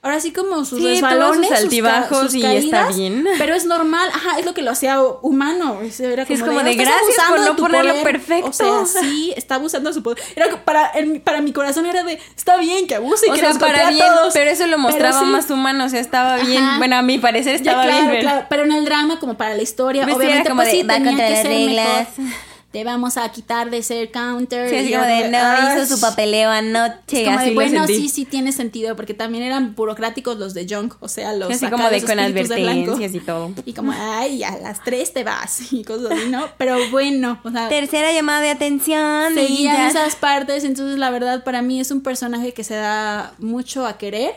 Ahora 0.00 0.20
sí 0.20 0.32
como 0.32 0.64
sus 0.64 0.78
Sí, 0.78 0.84
resbalones, 0.86 1.48
sus 1.50 1.58
altibajos 1.58 2.18
sus 2.26 2.34
y 2.36 2.38
está 2.44 2.48
caídas, 2.84 2.96
bien. 2.96 3.26
Pero 3.38 3.54
es 3.56 3.64
normal, 3.66 4.08
ajá, 4.14 4.38
es 4.38 4.46
lo 4.46 4.54
que 4.54 4.62
lo 4.62 4.70
hacía 4.70 5.00
humano. 5.02 5.80
Es, 5.82 5.98
era 5.98 6.24
Sí, 6.24 6.34
es 6.34 6.40
como, 6.40 6.52
como 6.52 6.64
de, 6.64 6.70
"Estás 6.70 6.86
"Gracias 6.86 7.26
por 7.28 7.40
de 7.40 7.46
no 7.46 7.56
ponerlo 7.56 7.90
poder". 7.90 8.04
perfecto. 8.04 8.48
O 8.48 8.52
sea, 8.52 9.02
sí, 9.02 9.32
está 9.36 9.56
abusando 9.56 9.90
de 9.90 9.94
su 9.94 10.02
poder. 10.04 10.22
Era 10.36 10.64
para, 10.64 10.92
para 11.24 11.40
mi 11.42 11.52
corazón 11.52 11.84
era 11.84 12.04
de, 12.04 12.20
está 12.36 12.56
bien 12.58 12.86
que 12.86 12.94
abuse 12.94 13.26
y 13.26 13.30
O 13.30 13.34
que 13.34 13.40
sea, 13.40 13.54
para 13.54 13.90
bien, 13.90 14.06
todos. 14.06 14.32
pero 14.34 14.48
eso 14.50 14.68
lo 14.68 14.78
mostraba 14.78 15.18
sí. 15.18 15.26
más 15.26 15.50
humano, 15.50 15.86
o 15.86 15.88
sea, 15.88 15.98
estaba 16.00 16.36
bien. 16.38 16.62
Ajá. 16.62 16.78
Bueno, 16.78 16.94
a 16.96 17.02
mi 17.02 17.18
parecer 17.18 17.60
Ya, 17.60 17.72
estaba 17.72 17.82
claro, 17.82 17.96
bien. 17.98 18.08
pero- 18.10 18.20
claro, 18.22 18.46
pero 18.48 18.62
en 18.64 18.72
el 18.72 18.84
drama, 18.84 19.18
como 19.18 19.34
para 19.36 19.56
la 19.56 19.62
historia, 19.62 20.04
Pues 20.04 20.14
obviamente, 20.14 20.42
era 20.42 20.48
como 20.50 20.62
pues 20.62 20.72
de, 20.72 20.80
sí, 20.80 20.86
"Va 20.86 20.94
tenía 20.94 21.08
contra 21.10 21.26
que 21.26 21.32
las 21.32 21.42
ser 21.42 21.50
reglas". 21.50 22.18
mejor. 22.18 22.47
Te 22.70 22.84
vamos 22.84 23.16
a 23.16 23.26
quitar 23.30 23.70
de 23.70 23.82
ser 23.82 24.10
counter. 24.10 24.68
Sí, 24.68 24.90
y 24.90 24.92
como 24.92 25.04
de, 25.06 25.30
no, 25.30 25.74
hizo 25.74 25.96
su 25.96 26.00
papeleo 26.00 26.50
anoche, 26.50 27.22
Es 27.22 27.24
como 27.24 27.38
así 27.38 27.48
de, 27.48 27.54
bueno, 27.54 27.86
sí, 27.86 28.10
sí 28.10 28.26
tiene 28.26 28.52
sentido, 28.52 28.94
porque 28.94 29.14
también 29.14 29.42
eran 29.42 29.74
burocráticos 29.74 30.38
los 30.38 30.52
de 30.52 30.66
Junk, 30.68 30.96
o 31.00 31.08
sea, 31.08 31.32
los 31.32 31.50
así 31.50 31.66
como 31.68 31.88
de 31.88 32.02
con 32.02 32.18
espíritus 32.18 32.48
de 32.50 32.70
advertencias 32.70 33.14
y 33.14 33.20
todo. 33.20 33.52
Y 33.64 33.72
como, 33.72 33.92
ay, 33.96 34.42
a 34.42 34.58
las 34.58 34.84
tres 34.84 35.14
te 35.14 35.24
vas 35.24 35.72
y 35.72 35.82
cosas 35.82 36.12
así, 36.12 36.28
¿no? 36.28 36.46
Pero 36.58 36.76
bueno, 36.90 37.40
o 37.42 37.50
sea, 37.50 37.70
Tercera 37.70 38.12
llamada 38.12 38.42
de 38.42 38.50
atención. 38.50 39.32
y 39.32 39.46
seguían 39.46 39.76
ya. 39.76 39.88
esas 39.88 40.16
partes, 40.16 40.64
entonces 40.64 40.98
la 40.98 41.08
verdad 41.08 41.44
para 41.44 41.62
mí 41.62 41.80
es 41.80 41.90
un 41.90 42.02
personaje 42.02 42.52
que 42.52 42.64
se 42.64 42.74
da 42.74 43.32
mucho 43.38 43.86
a 43.86 43.96
querer 43.96 44.34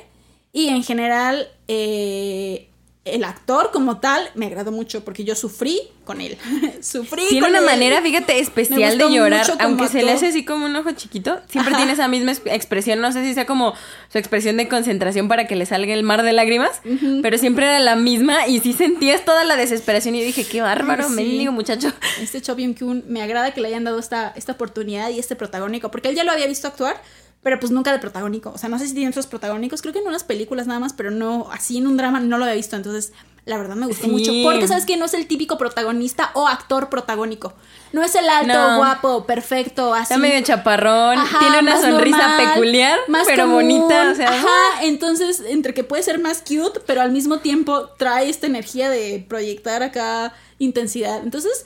y 0.53 0.69
en 0.69 0.83
general 0.83 1.49
eh, 1.67 2.70
el 3.03 3.23
actor 3.23 3.71
como 3.73 3.97
tal 3.99 4.29
me 4.35 4.45
agradó 4.45 4.71
mucho 4.71 5.03
porque 5.03 5.23
yo 5.23 5.35
sufrí 5.35 5.79
con 6.05 6.21
él, 6.21 6.37
sufrí 6.81 7.23
Tiene 7.29 7.41
con 7.47 7.49
una 7.49 7.59
él. 7.59 7.65
manera, 7.65 7.99
fíjate, 8.01 8.37
especial 8.39 8.99
de 8.99 9.09
llorar, 9.09 9.45
aunque 9.59 9.87
se 9.87 10.03
le 10.03 10.11
hace 10.11 10.27
así 10.27 10.45
como 10.45 10.67
un 10.67 10.75
ojo 10.75 10.91
chiquito, 10.91 11.39
siempre 11.49 11.71
Ajá. 11.73 11.77
tiene 11.77 11.93
esa 11.93 12.07
misma 12.07 12.31
es- 12.33 12.43
expresión, 12.45 13.01
no 13.01 13.11
sé 13.11 13.23
si 13.23 13.33
sea 13.33 13.47
como 13.47 13.73
su 14.11 14.19
expresión 14.19 14.55
de 14.57 14.67
concentración 14.67 15.27
para 15.27 15.47
que 15.47 15.55
le 15.55 15.65
salga 15.65 15.93
el 15.95 16.03
mar 16.03 16.21
de 16.21 16.31
lágrimas, 16.33 16.79
pero 17.23 17.39
siempre 17.39 17.65
era 17.65 17.79
la 17.79 17.95
misma 17.95 18.45
y 18.47 18.59
sí 18.59 18.71
sentías 18.73 19.25
toda 19.25 19.45
la 19.45 19.55
desesperación 19.55 20.13
y 20.13 20.19
yo 20.19 20.25
dije, 20.27 20.45
qué 20.45 20.61
bárbaro, 20.61 21.07
Sí. 21.07 21.15
mendigo 21.15 21.51
muchacho. 21.51 21.91
Este 22.21 22.39
Cho 22.39 22.53
Byung 22.55 22.75
Kyun 22.75 23.05
me 23.07 23.23
agrada 23.23 23.51
que 23.51 23.61
le 23.61 23.69
hayan 23.69 23.83
dado 23.83 23.97
esta, 23.97 24.31
esta 24.35 24.51
oportunidad 24.51 25.09
y 25.09 25.17
este 25.17 25.35
protagónico, 25.35 25.89
porque 25.89 26.09
él 26.09 26.15
ya 26.15 26.23
lo 26.23 26.31
había 26.31 26.45
visto 26.45 26.67
actuar, 26.67 27.01
pero 27.43 27.59
pues 27.59 27.71
nunca 27.71 27.91
de 27.91 27.99
protagónico. 27.99 28.51
O 28.53 28.57
sea, 28.57 28.69
no 28.69 28.77
sé 28.79 28.87
si 28.87 28.93
tiene 28.93 29.09
otros 29.09 29.27
protagónicos, 29.27 29.81
creo 29.81 29.93
que 29.93 29.99
en 29.99 30.07
unas 30.07 30.23
películas 30.23 30.67
nada 30.67 30.79
más, 30.79 30.93
pero 30.93 31.11
no, 31.11 31.49
así 31.51 31.77
en 31.77 31.87
un 31.87 31.97
drama 31.97 32.19
no 32.19 32.37
lo 32.37 32.43
había 32.45 32.55
visto. 32.55 32.75
Entonces, 32.75 33.13
la 33.45 33.57
verdad 33.57 33.75
me 33.75 33.87
gustó 33.87 34.03
Sí. 34.05 34.11
mucho, 34.11 34.31
porque 34.43 34.67
sabes 34.67 34.85
que 34.85 34.95
no 34.97 35.05
es 35.05 35.15
el 35.15 35.25
típico 35.25 35.57
protagonista 35.57 36.29
o 36.35 36.47
actor 36.47 36.89
protagónico. 36.89 37.53
No 37.93 38.03
es 38.03 38.13
el 38.13 38.29
alto, 38.29 38.53
No. 38.53 38.77
guapo, 38.77 39.25
perfecto, 39.25 39.93
así. 39.95 40.03
Está 40.13 40.17
medio 40.17 40.39
chaparrón, 40.43 41.17
Ajá, 41.17 41.39
tiene 41.39 41.59
una 41.59 41.81
sonrisa 41.81 42.17
normal, 42.27 42.53
peculiar, 42.53 42.99
más 43.07 43.25
pero 43.25 43.43
común. 43.45 43.55
bonita, 43.55 44.11
o 44.11 44.15
sea, 44.15 44.29
Ajá, 44.29 44.83
entonces, 44.83 45.41
entre 45.47 45.73
que 45.73 45.83
puede 45.83 46.03
ser 46.03 46.19
más 46.19 46.43
cute, 46.47 46.79
pero 46.85 47.01
al 47.01 47.11
mismo 47.11 47.39
tiempo 47.39 47.89
trae 47.97 48.29
esta 48.29 48.45
energía 48.45 48.91
de 48.91 49.25
proyectar 49.27 49.81
acá 49.81 50.33
intensidad. 50.59 51.21
Entonces, 51.23 51.65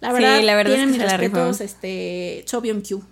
la 0.00 0.08
Sí, 0.10 0.14
verdad, 0.22 0.40
la 0.42 0.54
verdad 0.54 0.74
es 0.74 0.78
tienen 0.78 0.94
que 0.96 1.02
mis 1.02 1.10
respetos, 1.10 1.60
este, 1.60 2.44
Cho 2.46 2.60
Byung 2.60 2.82
Kyu. 2.82 3.00
Sí. 3.00 3.06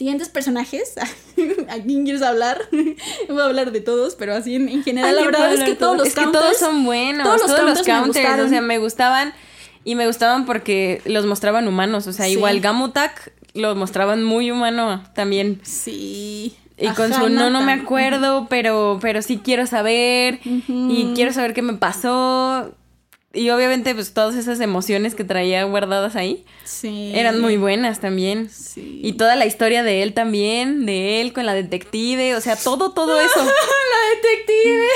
Siguientes 0.00 0.30
personajes. 0.30 0.94
¿A 1.68 1.74
quién 1.82 2.04
quieres 2.04 2.22
hablar? 2.22 2.58
Voy 3.28 3.38
a 3.38 3.44
hablar 3.44 3.70
de 3.70 3.82
todos, 3.82 4.14
pero 4.14 4.34
así 4.34 4.54
en, 4.54 4.70
en 4.70 4.82
general, 4.82 5.14
la 5.14 5.24
verdad 5.26 5.52
es 5.52 5.60
que 5.62 5.74
todos 5.74 5.78
todo. 5.92 5.94
los 5.98 6.08
Es 6.08 6.14
que 6.14 6.22
counters. 6.22 6.42
todos 6.42 6.56
son 6.56 6.84
buenos, 6.86 7.26
todos 7.26 7.42
todos 7.44 7.60
los 7.60 7.78
los 7.78 7.86
counters 7.86 8.16
me 8.16 8.22
counters, 8.22 8.46
o 8.46 8.48
sea, 8.48 8.60
me 8.62 8.78
gustaban 8.78 9.34
y 9.84 9.96
me 9.96 10.06
gustaban 10.06 10.46
porque 10.46 11.02
los 11.04 11.26
mostraban 11.26 11.68
humanos, 11.68 12.06
o 12.06 12.14
sea, 12.14 12.24
Sí. 12.24 12.32
igual 12.32 12.60
Gamutak 12.60 13.30
lo 13.52 13.74
mostraban 13.76 14.22
muy 14.24 14.50
humano 14.50 15.04
también. 15.14 15.60
Sí. 15.64 16.56
Y 16.78 16.88
con 16.96 17.12
su 17.12 17.28
no, 17.28 17.50
no 17.50 17.60
me 17.60 17.72
acuerdo, 17.72 18.46
pero, 18.48 18.98
pero 19.02 19.20
sí 19.20 19.38
quiero 19.44 19.66
saber. 19.66 20.40
Y 20.46 21.12
quiero 21.14 21.30
saber 21.34 21.52
qué 21.52 21.60
me 21.60 21.74
pasó. 21.74 22.72
Y 23.32 23.50
obviamente, 23.50 23.94
pues 23.94 24.12
todas 24.12 24.34
esas 24.34 24.58
emociones 24.58 25.14
que 25.14 25.22
traía 25.22 25.62
guardadas 25.62 26.16
ahí 26.16 26.44
Sí. 26.64 27.12
eran 27.14 27.40
muy 27.40 27.56
buenas 27.56 28.00
también. 28.00 28.50
Sí. 28.50 29.00
Y 29.04 29.12
toda 29.12 29.36
la 29.36 29.46
historia 29.46 29.84
de 29.84 30.02
él 30.02 30.14
también, 30.14 30.84
de 30.84 31.20
él 31.20 31.32
con 31.32 31.46
la 31.46 31.54
detective, 31.54 32.34
o 32.34 32.40
sea, 32.40 32.56
todo, 32.56 32.90
todo 32.92 33.20
eso. 33.20 33.38
la 33.44 34.16
detective. 34.16 34.88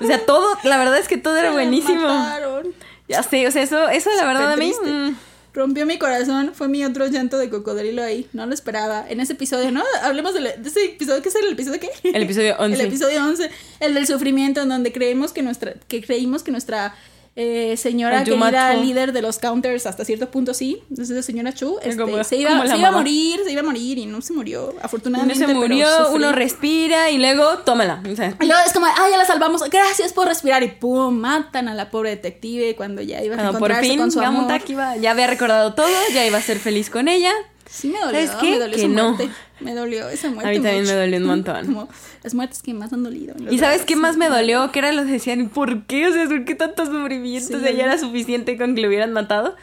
O 0.00 0.06
sea, 0.06 0.26
todo, 0.26 0.58
la 0.64 0.78
verdad 0.78 0.98
es 0.98 1.06
que 1.06 1.16
todo 1.16 1.36
era 1.36 1.52
buenísimo. 1.52 2.08
mataron. 2.08 2.74
Ya 3.08 3.22
sé, 3.22 3.46
o 3.46 3.52
sea, 3.52 3.62
eso, 3.62 3.88
eso 3.88 4.10
la 4.16 4.24
verdad 4.26 4.52
a 4.52 4.56
mí. 4.56 4.72
mm, 4.84 5.10
Rompió 5.54 5.86
mi 5.86 5.96
corazón, 5.96 6.50
fue 6.54 6.66
mi 6.68 6.84
otro 6.84 7.06
llanto 7.06 7.38
de 7.38 7.48
cocodrilo 7.48 8.02
ahí. 8.02 8.26
No 8.32 8.46
lo 8.46 8.52
esperaba. 8.52 9.06
En 9.08 9.20
ese 9.20 9.34
episodio, 9.34 9.70
¿no? 9.70 9.84
Hablemos 10.02 10.34
de, 10.34 10.40
de 10.40 10.68
ese 10.68 10.84
episodio. 10.86 11.22
¿Qué 11.22 11.28
es 11.28 11.34
el 11.36 11.52
episodio 11.52 11.80
qué? 11.80 11.88
El 12.02 12.24
episodio 12.24 12.56
11. 12.58 12.74
El 12.82 12.86
episodio 12.88 13.24
11. 13.24 13.50
El 13.80 13.94
del 13.94 14.06
sufrimiento, 14.08 14.60
en 14.60 14.68
donde 14.70 14.92
creemos 14.92 15.32
que 15.32 15.42
nuestra, 15.42 15.74
que 15.88 16.02
creímos 16.02 16.42
que 16.42 16.50
nuestra 16.50 16.94
eh, 17.38 17.76
señora 17.76 18.24
querida 18.24 18.74
Chu. 18.74 18.80
líder 18.82 19.12
de 19.12 19.20
los 19.20 19.38
counters, 19.38 19.84
hasta 19.84 20.06
cierto 20.06 20.30
punto 20.30 20.54
sí, 20.54 20.82
entonces 20.88 21.14
la 21.14 21.22
señora 21.22 21.52
Chu, 21.52 21.76
este, 21.82 21.96
Como- 22.02 22.24
se, 22.24 22.36
iba, 22.36 22.66
se 22.66 22.78
iba 22.78 22.88
a 22.88 22.92
morir, 22.92 23.40
se 23.44 23.52
iba 23.52 23.60
a 23.60 23.64
morir 23.64 23.98
y 23.98 24.06
no 24.06 24.22
se 24.22 24.32
murió, 24.32 24.70
Uno 24.70 24.78
afortunadamente. 24.82 25.38
se 25.38 25.46
pero 25.46 25.58
murió, 25.60 25.86
uno 26.12 26.32
respira 26.32 27.10
y 27.10 27.18
luego 27.18 27.58
tómala. 27.58 28.02
O 28.10 28.16
sea, 28.16 28.34
Y 28.40 28.46
luego 28.46 28.62
es 28.66 28.72
como, 28.72 28.86
ah, 28.86 29.06
ya 29.10 29.18
la 29.18 29.26
salvamos, 29.26 29.62
gracias 29.70 30.14
por 30.14 30.26
respirar. 30.26 30.62
Y 30.62 30.68
pum, 30.68 31.14
matan 31.14 31.68
a 31.68 31.74
la 31.74 31.90
pobre 31.90 32.10
detective 32.10 32.74
cuando 32.74 33.02
ya 33.02 33.22
iba 33.22 33.34
a 33.34 33.38
por 33.38 33.46
encontrarse 33.56 33.88
fin 33.90 33.98
con 33.98 34.10
su 34.10 34.20
amor. 34.20 34.50
Iba, 34.68 34.96
ya 34.96 35.10
había 35.10 35.26
recordado 35.26 35.74
todo, 35.74 35.88
ya 36.14 36.24
iba 36.26 36.38
a 36.38 36.42
ser 36.42 36.58
feliz 36.58 36.88
con 36.88 37.06
ella. 37.08 37.32
Sí 37.68 37.88
me 37.88 37.98
dolió, 37.98 38.12
¿Sabes 38.26 38.30
qué? 38.40 38.50
me 38.52 38.58
dolió 38.58 38.76
Que 38.76 38.82
esa 38.82 38.88
no. 38.88 39.08
muerte. 39.12 39.28
Me 39.60 39.74
dolió 39.74 40.08
esa 40.08 40.30
muerte. 40.30 40.48
A 40.48 40.52
mí 40.52 40.56
también 40.58 40.82
mucho. 40.82 40.92
me 40.94 41.00
dolió 41.00 41.18
un 41.18 41.24
montón. 41.26 41.66
Como 41.66 41.88
las 42.22 42.34
muertes 42.34 42.62
que 42.62 42.74
más 42.74 42.92
han 42.92 43.02
dolido. 43.02 43.34
¿Y 43.50 43.58
sabes 43.58 43.82
qué 43.84 43.96
más 43.96 44.16
me 44.16 44.28
dolió? 44.28 44.70
Que 44.72 44.78
era 44.80 44.92
los 44.92 45.06
decían, 45.06 45.48
¿por 45.48 45.84
qué? 45.86 46.06
O 46.08 46.12
sea, 46.12 46.26
¿por 46.26 46.44
qué 46.44 46.54
tanto 46.54 46.86
sufrimiento? 46.86 47.48
Sí. 47.48 47.54
O 47.54 47.60
sea, 47.60 47.70
ya 47.72 47.84
era 47.84 47.98
suficiente 47.98 48.56
con 48.56 48.74
que 48.74 48.82
lo 48.82 48.88
hubieran 48.88 49.12
matado. 49.12 49.56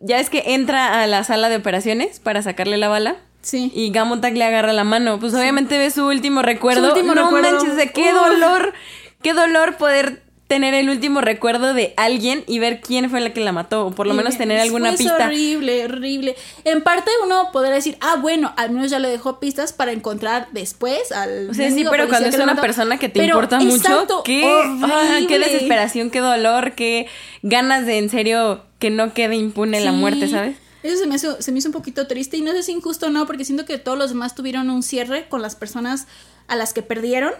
Ya 0.00 0.18
es 0.20 0.28
que 0.30 0.42
entra 0.54 1.02
a 1.02 1.06
la 1.06 1.24
sala 1.24 1.48
de 1.48 1.56
operaciones 1.56 2.20
para 2.20 2.42
sacarle 2.42 2.76
la 2.76 2.88
bala. 2.88 3.16
Sí. 3.42 3.72
Y 3.74 3.90
Gamutak 3.90 4.34
le 4.34 4.44
agarra 4.44 4.72
la 4.74 4.84
mano. 4.84 5.18
Pues 5.18 5.32
obviamente 5.34 5.78
ve 5.78 5.90
su 5.90 6.06
último 6.06 6.42
recuerdo. 6.42 6.90
Su 6.90 6.94
último 6.94 7.14
no 7.14 7.24
recuerdo. 7.24 7.52
manches, 7.58 7.74
sea, 7.74 7.86
qué 7.92 8.12
dolor. 8.12 8.74
Qué 9.22 9.32
dolor 9.32 9.76
poder 9.76 10.22
tener 10.50 10.74
el 10.74 10.90
último 10.90 11.20
recuerdo 11.20 11.74
de 11.74 11.94
alguien 11.96 12.42
y 12.48 12.58
ver 12.58 12.80
quién 12.80 13.08
fue 13.08 13.20
la 13.20 13.32
que 13.32 13.40
la 13.40 13.52
mató. 13.52 13.86
O 13.86 13.90
por 13.92 14.08
lo 14.08 14.14
menos 14.14 14.36
tener 14.36 14.58
alguna 14.58 14.90
pista. 14.96 15.26
horrible, 15.26 15.84
horrible. 15.84 16.34
En 16.64 16.82
parte 16.82 17.08
uno 17.22 17.50
podría 17.52 17.72
decir, 17.72 17.96
ah, 18.00 18.16
bueno, 18.20 18.52
al 18.56 18.72
menos 18.72 18.90
ya 18.90 18.98
le 18.98 19.08
dejó 19.08 19.38
pistas 19.38 19.72
para 19.72 19.92
encontrar 19.92 20.48
después 20.50 21.12
al. 21.12 21.50
O 21.50 21.54
sea, 21.54 21.70
sí, 21.70 21.86
pero 21.88 22.08
cuando 22.08 22.28
es 22.28 22.34
una 22.34 22.46
mató. 22.46 22.62
persona 22.62 22.98
que 22.98 23.08
te 23.08 23.20
Pero, 23.20 23.34
importa 23.34 23.60
mucho, 23.60 24.22
qué, 24.24 24.42
ah, 24.82 25.20
qué 25.28 25.38
desesperación, 25.38 26.10
qué 26.10 26.18
dolor, 26.18 26.72
qué 26.72 27.06
ganas 27.42 27.86
de 27.86 27.98
en 27.98 28.10
serio 28.10 28.64
que 28.80 28.90
no 28.90 29.14
quede 29.14 29.36
impune 29.36 29.80
la 29.80 29.92
muerte, 29.92 30.26
¿sabes? 30.26 30.56
Eso 30.82 30.96
se 30.96 31.06
me, 31.06 31.14
hizo, 31.14 31.40
se 31.40 31.52
me 31.52 31.60
hizo 31.60 31.68
un 31.68 31.74
poquito 31.74 32.08
triste 32.08 32.38
y 32.38 32.40
no 32.40 32.50
sé 32.50 32.64
si 32.64 32.72
injusto 32.72 33.06
o 33.06 33.10
no, 33.10 33.24
porque 33.24 33.44
siento 33.44 33.66
que 33.66 33.78
todos 33.78 33.96
los 33.96 34.10
demás 34.10 34.34
tuvieron 34.34 34.68
un 34.68 34.82
cierre 34.82 35.28
con 35.28 35.42
las 35.42 35.54
personas 35.54 36.08
a 36.48 36.56
las 36.56 36.72
que 36.72 36.82
perdieron 36.82 37.34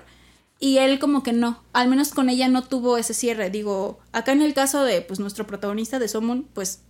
y 0.63 0.77
él 0.79 0.99
como 0.99 1.23
que 1.23 1.33
no, 1.33 1.63
al 1.73 1.89
menos 1.89 2.11
con 2.11 2.29
ella 2.29 2.47
no 2.49 2.63
tuvo 2.63 2.99
ese 2.99 3.15
cierre. 3.15 3.49
Digo, 3.51 3.99
acá 4.13 4.33
en 4.33 4.43
el 4.43 4.53
caso 4.55 4.85
de 4.85 5.01
pues 5.01 5.19
nuestro 5.19 5.47
protagonista 5.47 5.99
de 5.99 6.07
Somon, 6.07 6.47
pues 6.55 6.81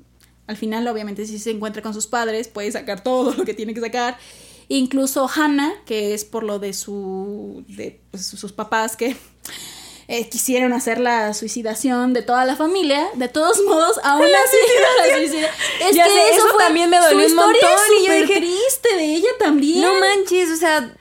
al 0.49 0.57
final 0.57 0.87
obviamente 0.89 1.25
si 1.27 1.39
se 1.39 1.53
encuentra 1.53 1.81
con 1.81 1.95
sus 1.95 2.09
padres 2.09 2.49
puede 2.49 2.73
sacar 2.73 3.05
todo 3.05 3.33
lo 3.33 3.45
que 3.45 3.55
tiene 3.55 3.73
que 3.73 3.81
sacar. 3.81 4.19
Incluso 4.69 5.29
Hannah, 5.33 5.73
que 5.87 6.15
es 6.15 6.25
por 6.25 6.43
lo 6.43 6.59
de 6.59 6.73
su 6.73 7.65
de 7.69 8.01
pues, 8.11 8.27
sus 8.27 8.53
papás 8.53 8.97
que 8.97 9.17
eh, 10.09 10.29
quisieron 10.29 10.73
hacer 10.73 10.99
la 10.99 11.33
suicidación 11.35 12.13
de 12.13 12.23
toda 12.23 12.45
la 12.45 12.57
familia, 12.57 13.07
de 13.15 13.29
todos 13.29 13.61
modos, 13.65 13.99
aún 14.03 14.25
así 14.25 14.57
la 15.11 15.17
suicida- 15.17 15.51
Es 15.89 15.95
Ya 15.95 16.05
que 16.05 16.11
sé, 16.11 16.31
eso, 16.35 16.49
fue 16.49 16.59
también 16.65 16.91
me 16.91 16.99
dolió 16.99 17.11
su 17.11 17.17
un 17.19 17.25
historia 17.31 17.61
montón, 17.69 17.85
es 17.97 18.03
y 18.03 18.07
yo 18.07 18.13
dije, 18.15 18.37
triste 18.41 18.97
de 18.97 19.15
ella 19.15 19.29
también. 19.39 19.83
No 19.83 20.01
manches, 20.01 20.51
o 20.51 20.57
sea, 20.57 20.97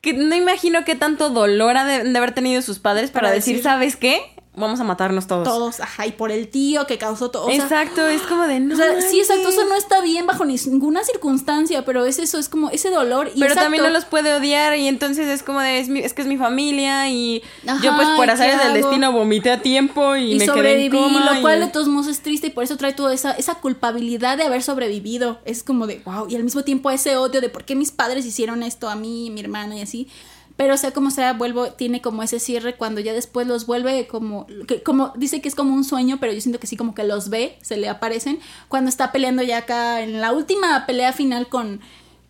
que 0.00 0.12
no 0.14 0.34
imagino 0.34 0.84
qué 0.84 0.94
tanto 0.94 1.30
dolor 1.30 1.76
ha 1.76 1.84
de, 1.84 2.04
de 2.04 2.16
haber 2.18 2.32
tenido 2.32 2.62
sus 2.62 2.78
padres 2.78 3.10
para, 3.10 3.24
Para 3.28 3.34
decir, 3.34 3.56
decir- 3.56 3.62
¿sabes 3.64 3.96
qué? 3.96 4.20
Vamos 4.60 4.78
a 4.80 4.84
matarnos 4.84 5.26
todos. 5.26 5.44
Todos, 5.44 5.80
ajá, 5.80 6.06
y 6.06 6.12
por 6.12 6.30
el 6.30 6.48
tío 6.48 6.86
que 6.86 6.98
causó 6.98 7.30
todo. 7.30 7.46
o 7.46 7.50
sea, 7.50 7.56
Exacto, 7.56 8.06
es 8.06 8.22
como 8.22 8.46
de 8.46 8.60
no. 8.60 8.74
O 8.74 8.76
sea, 8.76 9.00
sí, 9.02 9.18
exacto, 9.20 9.48
eso 9.48 9.64
no 9.64 9.74
está 9.74 10.00
bien 10.02 10.26
bajo 10.26 10.44
ni- 10.44 10.56
ninguna 10.66 11.02
circunstancia, 11.02 11.84
pero 11.84 12.04
es 12.04 12.18
eso, 12.18 12.38
es 12.38 12.48
como 12.48 12.70
ese 12.70 12.90
dolor. 12.90 13.28
Y 13.28 13.40
Pero 13.40 13.46
exacto, 13.46 13.62
también 13.64 13.82
no 13.84 13.90
los 13.90 14.04
puede 14.04 14.34
odiar 14.34 14.76
y 14.76 14.86
entonces 14.88 15.26
es 15.28 15.42
como 15.42 15.60
de, 15.60 15.80
es, 15.80 15.88
mi- 15.88 16.00
es 16.00 16.12
que 16.14 16.22
es 16.22 16.28
mi 16.28 16.36
familia 16.36 17.08
y 17.08 17.42
Ajá, 17.66 17.82
yo 17.82 17.94
pues 17.96 18.08
por 18.16 18.26
¿y 18.26 18.30
azares 18.30 18.58
del 18.62 18.74
destino 18.74 19.12
vomité 19.12 19.50
a 19.50 19.62
tiempo 19.62 20.16
y, 20.16 20.34
y, 20.34 20.38
me 20.38 20.46
sobreviví, 20.46 20.90
quedé 20.90 20.98
en 21.06 21.12
coma. 21.14 21.34
lo 21.34 21.40
cual 21.40 21.58
y- 21.58 21.60
de 21.66 21.66
todos 21.68 21.88
modos 21.88 22.06
es 22.08 22.20
triste 22.20 22.48
y 22.48 22.50
por 22.50 22.64
eso 22.64 22.76
trae 22.76 22.92
toda 22.92 23.14
esa, 23.14 23.32
esa 23.32 23.54
culpabilidad 23.56 24.36
de 24.36 24.44
haber 24.44 24.62
sobrevivido. 24.62 25.40
Es 25.44 25.62
como 25.62 25.86
de, 25.86 26.00
wow, 26.04 26.26
y 26.28 26.36
al 26.36 26.44
mismo 26.44 26.62
tiempo 26.62 26.90
ese 26.90 27.16
odio 27.16 27.40
de 27.40 27.48
por 27.48 27.64
qué 27.64 27.74
mis 27.74 27.90
padres 27.92 28.26
hicieron 28.26 28.62
esto 28.62 28.88
a 28.88 28.94
mí, 28.96 29.30
mi 29.30 29.40
hermana 29.40 29.76
y 29.76 29.82
así. 29.82 30.08
Pero 30.60 30.76
sea 30.76 30.90
como 30.90 31.10
sea, 31.10 31.32
vuelvo, 31.32 31.72
tiene 31.72 32.02
como 32.02 32.22
ese 32.22 32.38
cierre 32.38 32.74
cuando 32.74 33.00
ya 33.00 33.14
después 33.14 33.46
los 33.46 33.64
vuelve 33.64 34.06
como, 34.06 34.46
que, 34.68 34.82
como, 34.82 35.14
dice 35.16 35.40
que 35.40 35.48
es 35.48 35.54
como 35.54 35.72
un 35.72 35.84
sueño, 35.84 36.18
pero 36.20 36.34
yo 36.34 36.40
siento 36.42 36.60
que 36.60 36.66
sí 36.66 36.76
como 36.76 36.94
que 36.94 37.02
los 37.02 37.30
ve, 37.30 37.56
se 37.62 37.78
le 37.78 37.88
aparecen, 37.88 38.40
cuando 38.68 38.90
está 38.90 39.10
peleando 39.10 39.42
ya 39.42 39.56
acá 39.56 40.02
en 40.02 40.20
la 40.20 40.32
última 40.32 40.84
pelea 40.84 41.14
final 41.14 41.48
con, 41.48 41.80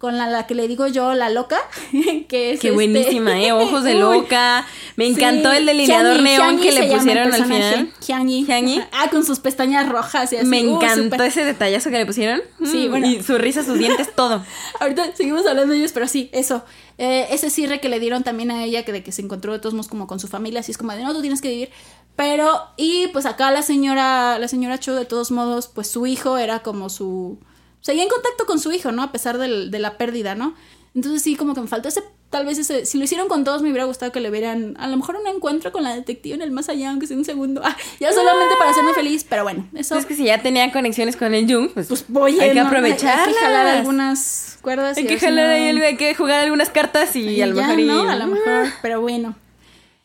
con 0.01 0.17
la, 0.17 0.27
la 0.29 0.47
que 0.47 0.55
le 0.55 0.67
digo 0.67 0.87
yo, 0.87 1.13
la 1.13 1.29
loca, 1.29 1.59
que 1.93 2.53
es 2.53 2.61
Qué 2.61 2.69
este- 2.69 2.71
buenísima, 2.71 3.39
¿eh? 3.39 3.53
Ojos 3.53 3.85
de 3.85 3.95
loca. 4.01 4.67
Me 4.97 5.05
Sí, 5.05 5.11
encantó 5.13 5.53
el 5.53 5.67
delineador 5.67 6.23
neón 6.23 6.59
que 6.59 6.73
le 6.73 6.91
pusieron 6.91 7.31
al 7.33 7.45
final. 7.45 7.93
Hyunyi. 8.09 8.47
Ajá. 8.81 8.89
Ah, 8.93 9.11
con 9.11 9.27
sus 9.27 9.41
pestañas 9.41 9.87
rojas 9.91 10.33
y 10.33 10.37
así. 10.39 10.47
Me 10.47 10.61
encantó 10.61 11.03
súper. 11.17 11.21
ese 11.21 11.45
detallazo 11.45 11.91
que 11.91 11.99
le 11.99 12.07
pusieron. 12.07 12.41
Sí, 12.65 12.87
Mm, 12.87 12.91
bueno. 12.91 13.07
Y 13.09 13.23
su 13.23 13.37
risa, 13.37 13.63
sus 13.63 13.79
dientes, 13.79 14.09
todo. 14.17 14.43
Ahorita 14.81 15.15
seguimos 15.15 15.47
hablando 15.47 15.73
de 15.75 15.79
ellos, 15.81 15.93
pero 15.93 16.09
sí, 16.09 16.31
eso. 16.33 16.65
Eh, 16.97 17.27
ese 17.31 17.51
cierre 17.51 17.79
que 17.81 17.91
le 17.91 18.01
dieron 18.01 18.23
también 18.25 18.51
a 18.51 18.65
ella, 18.65 18.85
que 18.87 18.93
de 18.93 19.03
que 19.03 19.13
se 19.13 19.21
encontró 19.21 19.53
de 19.53 19.59
todos 19.59 19.75
modos 19.75 19.89
como 19.89 20.07
con 20.07 20.19
su 20.19 20.29
familia, 20.29 20.61
así 20.61 20.73
es 20.73 20.79
como 20.79 20.93
de 20.93 21.03
no, 21.05 21.13
tú 21.13 21.21
tienes 21.21 21.43
que 21.43 21.49
vivir. 21.51 21.71
Pero, 22.17 22.61
y 22.79 23.09
pues 23.09 23.27
acá 23.27 23.51
la 23.51 23.61
señora, 23.63 24.39
la 24.39 24.49
señora 24.49 24.79
Cho, 24.81 24.95
de 24.95 25.05
todos 25.05 25.31
modos, 25.31 25.69
pues 25.69 25.91
su 25.91 26.07
hijo 26.07 26.39
era 26.39 26.61
como 26.61 26.89
su. 26.89 27.39
Seguía 27.81 28.03
en 28.03 28.09
contacto 28.09 28.45
con 28.47 28.59
su 28.59 28.73
hijo, 28.73 28.93
¿no? 28.93 29.03
A 29.03 29.13
pesar 29.13 29.39
del- 29.39 29.71
de 29.71 29.79
la 29.79 29.97
pérdida, 29.99 30.35
¿no? 30.35 30.55
Entonces 30.95 31.23
sí, 31.23 31.37
como 31.37 31.55
que 31.55 31.61
me 31.61 31.69
faltó 31.69 31.89
ese, 31.89 32.03
tal 32.31 32.45
vez 32.45 32.59
ese, 32.59 32.85
si 32.85 32.99
lo 32.99 33.05
hicieron 33.05 33.29
con 33.29 33.45
todos 33.45 33.63
me 33.63 33.69
hubiera 33.71 33.85
gustado 33.85 34.11
que 34.11 34.19
le 34.19 34.29
vieran 34.29 34.75
a 34.79 34.89
lo 34.89 34.97
mejor 34.97 35.15
un 35.17 35.27
encuentro 35.29 35.71
con 35.71 35.85
la 35.85 35.95
detective 35.95 36.35
en 36.35 36.43
el 36.43 36.51
más 36.51 36.69
allá, 36.69 36.91
aunque 36.91 37.07
sea 37.07 37.17
un 37.17 37.25
segundo. 37.25 37.61
Ah, 37.65 37.77
ya 38.01 38.13
solamente 38.13 38.55
para 38.59 38.71
hacerme 38.73 38.93
feliz, 38.93 39.25
pero 39.29 39.45
bueno, 39.45 39.69
eso 39.75 39.97
Es 39.97 40.05
que 40.05 40.17
si 40.17 40.25
ya 40.25 40.43
tenía 40.43 40.73
conexiones 40.73 41.17
con 41.17 41.33
el 41.33 41.47
Jung, 41.53 41.71
pues, 41.73 41.87
pues 41.87 42.05
voy 42.09 42.41
hay 42.41 42.49
que 42.51 42.61
no, 42.61 42.67
aprovecharlas. 42.67 43.29
Hay 43.29 43.35
que 43.35 43.39
jalar 43.41 43.67
algunas 43.69 44.59
cuerdas. 44.63 44.97
Hay 44.99 45.07
que 45.07 45.19
jalar 45.21 45.47
ahí, 45.51 45.69
hay 45.81 45.97
que 45.97 46.15
jugar 46.17 46.41
algunas 46.41 46.71
cartas 46.71 47.15
y, 47.15 47.21
y 47.29 47.41
a 47.43 47.47
lo 47.47 47.55
ya, 47.55 47.63
mejor. 47.69 47.81
y- 47.81 47.85
¿no? 47.87 48.09
A 48.11 48.17
lo 48.17 48.27
mejor, 48.27 48.67
pero 48.83 49.01
bueno. 49.01 49.37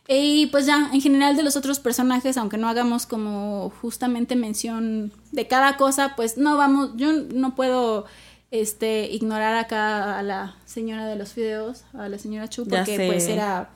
Y 0.08 0.48
pues 0.48 0.66
ya, 0.68 0.90
en 0.94 1.02
general 1.02 1.36
de 1.36 1.42
los 1.44 1.56
otros 1.56 1.80
personajes, 1.80 2.38
aunque 2.38 2.58
no 2.58 2.68
hagamos 2.70 3.06
como 3.08 3.72
justamente 3.82 4.36
mención 4.36 5.12
de 5.32 5.48
cada 5.48 5.78
cosa, 5.78 6.14
pues 6.16 6.38
no 6.38 6.58
vamos, 6.58 6.92
yo 6.96 7.12
no 7.34 7.56
puedo 7.56 8.06
este 8.52 9.10
ignorar 9.12 9.56
acá 9.56 10.20
a 10.20 10.24
la 10.24 10.56
señora 10.66 11.08
de 11.08 11.16
los 11.16 11.34
fideos, 11.34 11.84
a 11.98 12.08
la 12.08 12.20
señora 12.20 12.48
Chu, 12.50 12.66
porque 12.68 13.08
pues 13.08 13.28
era 13.28 13.70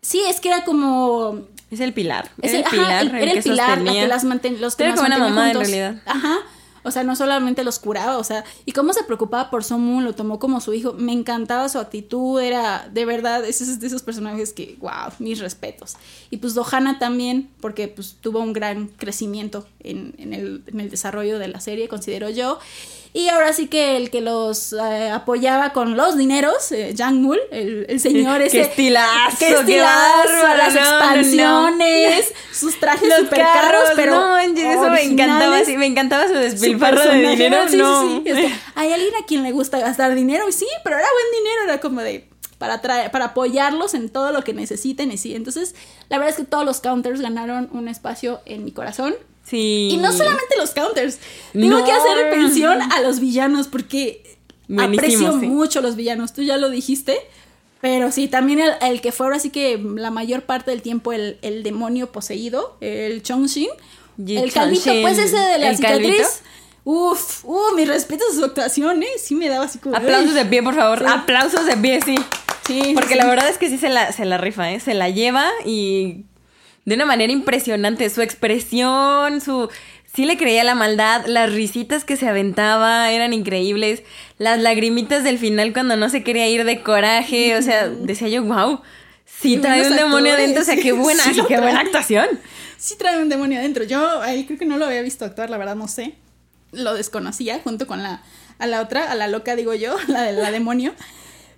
sí, 0.00 0.22
es 0.28 0.40
que 0.40 0.48
era 0.48 0.64
como 0.64 1.42
Es 1.70 1.80
el 1.80 1.92
pilar. 1.92 2.30
es 2.40 2.54
el, 2.54 2.62
ajá, 2.64 2.70
pilar. 2.70 3.02
el- 3.02 3.08
era 3.14 3.18
el, 3.18 3.32
que 3.34 3.42
pilar, 3.42 3.68
la 3.68 3.74
sostenía. 3.76 4.02
que 4.02 4.08
las 4.08 4.24
manten, 4.24 4.60
los 4.62 4.76
que 4.76 4.84
Era 4.84 4.94
como 4.94 5.06
una 5.06 5.18
mamá, 5.18 5.50
en 5.50 5.54
juntos. 5.56 5.70
realidad. 5.70 6.02
Ajá. 6.06 6.36
O 6.84 6.90
sea, 6.90 7.02
no 7.02 7.16
solamente 7.16 7.64
los 7.64 7.78
curaba, 7.78 8.18
o 8.18 8.24
sea, 8.24 8.44
y 8.64 8.72
cómo 8.72 8.92
se 8.92 9.02
preocupaba 9.02 9.50
por 9.50 9.64
Somun, 9.64 10.04
lo 10.04 10.14
tomó 10.14 10.38
como 10.38 10.60
su 10.60 10.72
hijo. 10.74 10.92
Me 10.92 11.12
encantaba 11.12 11.68
su 11.68 11.78
actitud, 11.78 12.40
era 12.40 12.88
de 12.92 13.04
verdad, 13.04 13.44
es 13.44 13.80
de 13.80 13.86
esos 13.86 14.02
personajes 14.02 14.52
que, 14.52 14.76
wow, 14.80 15.12
mis 15.18 15.40
respetos. 15.40 15.96
Y 16.30 16.36
pues 16.36 16.54
Dohana 16.54 16.98
también, 16.98 17.48
porque 17.60 17.88
pues 17.88 18.16
tuvo 18.20 18.40
un 18.40 18.52
gran 18.52 18.88
crecimiento 18.88 19.66
en, 19.80 20.14
en 20.18 20.34
el, 20.34 20.62
en 20.66 20.80
el 20.80 20.90
desarrollo 20.90 21.38
de 21.38 21.48
la 21.48 21.60
serie, 21.60 21.88
considero 21.88 22.28
yo. 22.30 22.58
Y 23.16 23.28
ahora 23.28 23.52
sí 23.52 23.68
que 23.68 23.96
el 23.96 24.10
que 24.10 24.20
los 24.20 24.72
eh, 24.72 25.08
apoyaba 25.10 25.72
con 25.72 25.96
los 25.96 26.16
dineros, 26.18 26.72
eh, 26.72 26.94
Jang 26.96 27.14
Mul, 27.22 27.38
el, 27.52 27.86
el 27.88 28.00
señor 28.00 28.38
Qué 28.40 28.46
ese. 28.46 28.60
estilazo, 28.62 29.36
qué 29.38 29.46
qué 29.46 29.54
estilazo, 29.60 30.28
bárbaro, 30.32 30.56
las 30.58 30.74
no, 30.74 30.80
no, 30.80 30.90
no. 30.90 30.96
expansiones, 30.96 32.32
sus 32.52 32.80
trajes 32.80 33.14
super 33.20 33.38
caros, 33.40 33.90
pero 33.94 34.16
no, 34.16 34.36
eso 34.38 34.90
me 34.90 35.02
encantaba, 35.04 35.64
sí, 35.64 35.76
me 35.76 35.86
encantaba 35.86 36.24
su 36.26 36.34
Su 36.34 36.40
despilfarro 36.40 36.98
de 37.02 37.06
personaje, 37.06 37.36
dinero, 37.36 37.62
sí, 37.66 37.70
sí, 37.70 37.76
no. 37.78 38.24
sí. 38.24 38.54
Hay 38.74 38.92
alguien 38.92 39.14
a 39.22 39.24
quien 39.26 39.44
le 39.44 39.52
gusta 39.52 39.78
gastar 39.78 40.12
dinero, 40.16 40.48
y 40.48 40.52
sí, 40.52 40.66
pero 40.82 40.96
era 40.96 41.06
buen 41.06 41.42
dinero, 41.44 41.62
era 41.66 41.80
como 41.80 42.00
de 42.00 42.28
para 42.58 42.80
traer, 42.80 43.10
para 43.12 43.26
apoyarlos 43.26 43.94
en 43.94 44.08
todo 44.08 44.32
lo 44.32 44.42
que 44.42 44.54
necesiten 44.54 45.12
y 45.12 45.18
sí. 45.18 45.36
Entonces, 45.36 45.76
la 46.08 46.18
verdad 46.18 46.30
es 46.34 46.36
que 46.40 46.50
todos 46.50 46.64
los 46.64 46.80
counters 46.80 47.20
ganaron 47.20 47.68
un 47.72 47.86
espacio 47.86 48.40
en 48.46 48.64
mi 48.64 48.72
corazón. 48.72 49.14
Sí. 49.44 49.88
Y 49.92 49.96
no 49.98 50.12
solamente 50.12 50.56
los 50.58 50.70
counters. 50.70 51.18
Tengo 51.52 51.78
No. 51.78 51.84
que 51.84 51.92
hacer 51.92 52.36
mención 52.36 52.80
a 52.80 53.00
los 53.02 53.20
villanos 53.20 53.68
porque 53.68 54.38
Buenísimo, 54.68 55.28
aprecio 55.28 55.40
sí. 55.40 55.46
mucho 55.46 55.80
los 55.82 55.96
villanos. 55.96 56.32
Tú 56.32 56.42
ya 56.42 56.56
lo 56.56 56.70
dijiste. 56.70 57.18
Pero 57.80 58.10
sí, 58.10 58.28
también 58.28 58.60
el, 58.60 58.72
el 58.80 59.00
que 59.02 59.12
fue 59.12 59.26
ahora 59.26 59.38
sí 59.38 59.50
que 59.50 59.78
la 59.78 60.10
mayor 60.10 60.42
parte 60.42 60.70
del 60.70 60.80
tiempo 60.80 61.12
el, 61.12 61.38
el 61.42 61.62
demonio 61.62 62.10
poseído, 62.10 62.78
el 62.80 63.22
Chongshin. 63.22 63.68
El 64.26 64.52
calvito, 64.52 64.90
pues 65.02 65.18
ese 65.18 65.36
de 65.36 65.58
la 65.58 65.74
cicatriz. 65.76 66.40
Uf, 66.84 67.44
uh, 67.44 67.74
mis 67.76 67.88
respetos 67.88 68.28
a 68.32 68.36
su 68.38 68.44
actuación, 68.44 69.02
¿eh? 69.02 69.08
Sí 69.22 69.34
me 69.34 69.48
daba 69.48 69.64
así 69.64 69.78
como... 69.78 69.96
Aplausos 69.96 70.34
de 70.34 70.44
pie, 70.44 70.62
por 70.62 70.74
favor. 70.74 70.98
Sí. 71.00 71.04
Aplausos 71.08 71.66
de 71.66 71.76
pie, 71.78 72.00
sí. 72.04 72.14
Sí, 72.66 72.92
Porque 72.94 73.14
sí. 73.14 73.18
la 73.18 73.26
verdad 73.26 73.48
es 73.48 73.58
que 73.58 73.68
sí 73.68 73.76
se 73.78 73.88
la, 73.88 74.12
se 74.12 74.24
la 74.24 74.38
rifa, 74.38 74.70
¿eh? 74.72 74.80
Se 74.80 74.94
la 74.94 75.08
lleva 75.10 75.46
y 75.66 76.24
de 76.84 76.94
una 76.94 77.06
manera 77.06 77.32
impresionante. 77.32 78.08
Su 78.10 78.22
expresión, 78.22 79.40
su... 79.40 79.68
Sí 80.12 80.26
le 80.26 80.36
creía 80.36 80.62
la 80.62 80.76
maldad, 80.76 81.26
las 81.26 81.52
risitas 81.52 82.04
que 82.04 82.16
se 82.16 82.28
aventaba 82.28 83.10
eran 83.10 83.32
increíbles, 83.32 84.04
las 84.38 84.60
lagrimitas 84.60 85.24
del 85.24 85.38
final 85.40 85.72
cuando 85.72 85.96
no 85.96 86.08
se 86.08 86.22
quería 86.22 86.46
ir 86.48 86.64
de 86.64 86.82
coraje, 86.82 87.56
o 87.56 87.62
sea, 87.62 87.88
decía 87.88 88.28
yo, 88.28 88.44
wow, 88.44 88.80
sí 89.26 89.56
trae 89.56 89.84
un 89.88 89.96
demonio 89.96 90.34
adentro, 90.34 90.62
o 90.62 90.64
sea, 90.64 90.76
qué 90.76 90.92
buena, 90.92 91.24
sí 91.24 91.40
qué 91.48 91.58
buena 91.58 91.80
actuación. 91.80 92.28
Sí 92.76 92.94
trae 92.96 93.20
un 93.20 93.28
demonio 93.28 93.58
adentro. 93.58 93.82
Yo 93.82 94.22
ahí 94.22 94.44
creo 94.44 94.56
que 94.56 94.66
no 94.66 94.76
lo 94.76 94.86
había 94.86 95.02
visto 95.02 95.24
actuar, 95.24 95.50
la 95.50 95.56
verdad 95.56 95.74
no 95.74 95.88
sé. 95.88 96.14
Lo 96.70 96.94
desconocía 96.94 97.58
junto 97.64 97.88
con 97.88 98.02
la 98.04 98.22
a 98.58 98.66
la 98.66 98.80
otra, 98.80 99.10
a 99.10 99.14
la 99.14 99.28
loca 99.28 99.56
digo 99.56 99.74
yo, 99.74 99.96
la 100.08 100.22
de 100.22 100.32
la 100.32 100.50
demonio. 100.50 100.94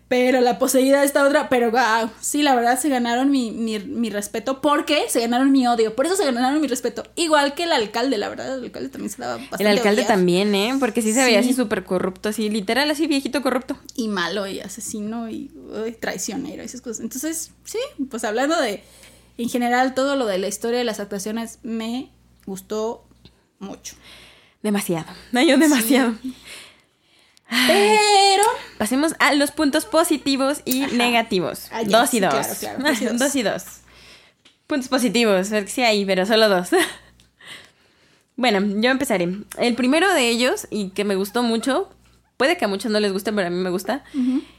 Pero 0.09 0.41
la 0.41 0.57
poseída 0.61 1.01
de 1.01 1.07
esta 1.07 1.27
otra, 1.27 1.49
pero 1.49 1.73
wow, 1.73 2.09
sí, 2.21 2.43
la 2.45 2.55
verdad 2.55 2.79
se 2.79 2.89
ganaron 2.89 3.29
mi, 3.29 3.51
mi, 3.51 3.81
mi 3.81 4.09
respeto 4.09 4.61
porque 4.61 5.07
se 5.09 5.19
ganaron 5.21 5.51
mi 5.51 5.67
odio. 5.67 5.97
Por 5.97 6.07
eso 6.07 6.15
se 6.15 6.25
ganaron 6.25 6.61
mi 6.61 6.69
respeto. 6.69 7.03
Igual 7.17 7.55
que 7.55 7.65
el 7.65 7.73
alcalde, 7.73 8.17
la 8.17 8.29
verdad, 8.29 8.57
el 8.57 8.65
alcalde 8.67 8.89
también 8.89 9.11
se 9.11 9.21
daba 9.21 9.39
bastante 9.39 9.65
El 9.65 9.71
alcalde 9.71 10.03
odiar. 10.03 10.15
también, 10.17 10.55
¿eh? 10.55 10.77
Porque 10.79 11.03
sí 11.03 11.13
se 11.13 11.25
veía 11.25 11.43
Sí. 11.43 11.49
así 11.49 11.57
súper 11.57 11.83
corrupto, 11.83 12.29
así, 12.29 12.49
literal, 12.51 12.89
así 12.89 13.09
viejito 13.09 13.43
corrupto. 13.43 13.77
y 13.97 14.07
malo 14.07 14.47
y 14.47 14.61
asesino 14.61 15.29
y 15.29 15.51
uy, 15.85 15.91
traicionero 15.93 16.63
y 16.63 16.67
esas 16.67 16.83
cosas. 16.83 17.01
Entonces, 17.01 17.51
sí, 17.65 17.79
pues 18.09 18.23
hablando 18.23 18.61
de, 18.61 18.85
en 19.39 19.49
general, 19.49 19.95
todo 19.95 20.15
lo 20.15 20.27
de 20.27 20.39
la 20.39 20.47
historia 20.47 20.79
de 20.79 20.85
las 20.85 21.01
actuaciones 21.01 21.59
me 21.65 22.11
gustó 22.47 23.05
mucho. 23.59 23.97
Demasiado, 24.63 25.07
no 25.33 25.43
yo 25.43 25.59
demasiado. 25.59 26.15
Pero, 27.49 28.43
Pasemos 28.79 29.15
a 29.19 29.33
los 29.35 29.51
puntos 29.53 29.85
positivos 29.87 30.61
y 30.65 30.83
Ajá. 30.83 30.95
negativos. 30.95 31.69
Ah, 31.73 31.83
dos 31.85 32.09
y 32.13 32.17
sí, 32.17 32.21
dos. 32.21 32.31
claro, 32.35 32.55
claro, 32.59 32.79
dos 32.85 33.01
y 33.01 33.05
dos. 33.07 33.19
dos 33.19 33.37
y 33.37 33.43
dos. 33.43 33.63
Puntos 34.67 34.89
positivos, 34.89 35.49
sí 35.67 35.83
hay, 35.83 36.05
pero 36.05 36.27
solo 36.27 36.49
dos. 36.49 36.71
bueno, 38.37 38.61
yo 38.81 38.91
empezaré. 38.91 39.29
El 39.59 39.75
primero 39.75 40.13
de 40.13 40.29
ellos, 40.29 40.67
y 40.71 40.91
que 40.91 41.05
me 41.05 41.15
gustó 41.15 41.43
mucho, 41.43 41.89
puede 42.37 42.57
que 42.57 42.65
a 42.65 42.69
muchos 42.69 42.91
no 42.91 43.01
les 43.01 43.13
guste, 43.13 43.33
pero 43.33 43.47
a 43.47 43.51
mí 43.51 43.57
me 43.57 43.71
gusta, 43.71 44.05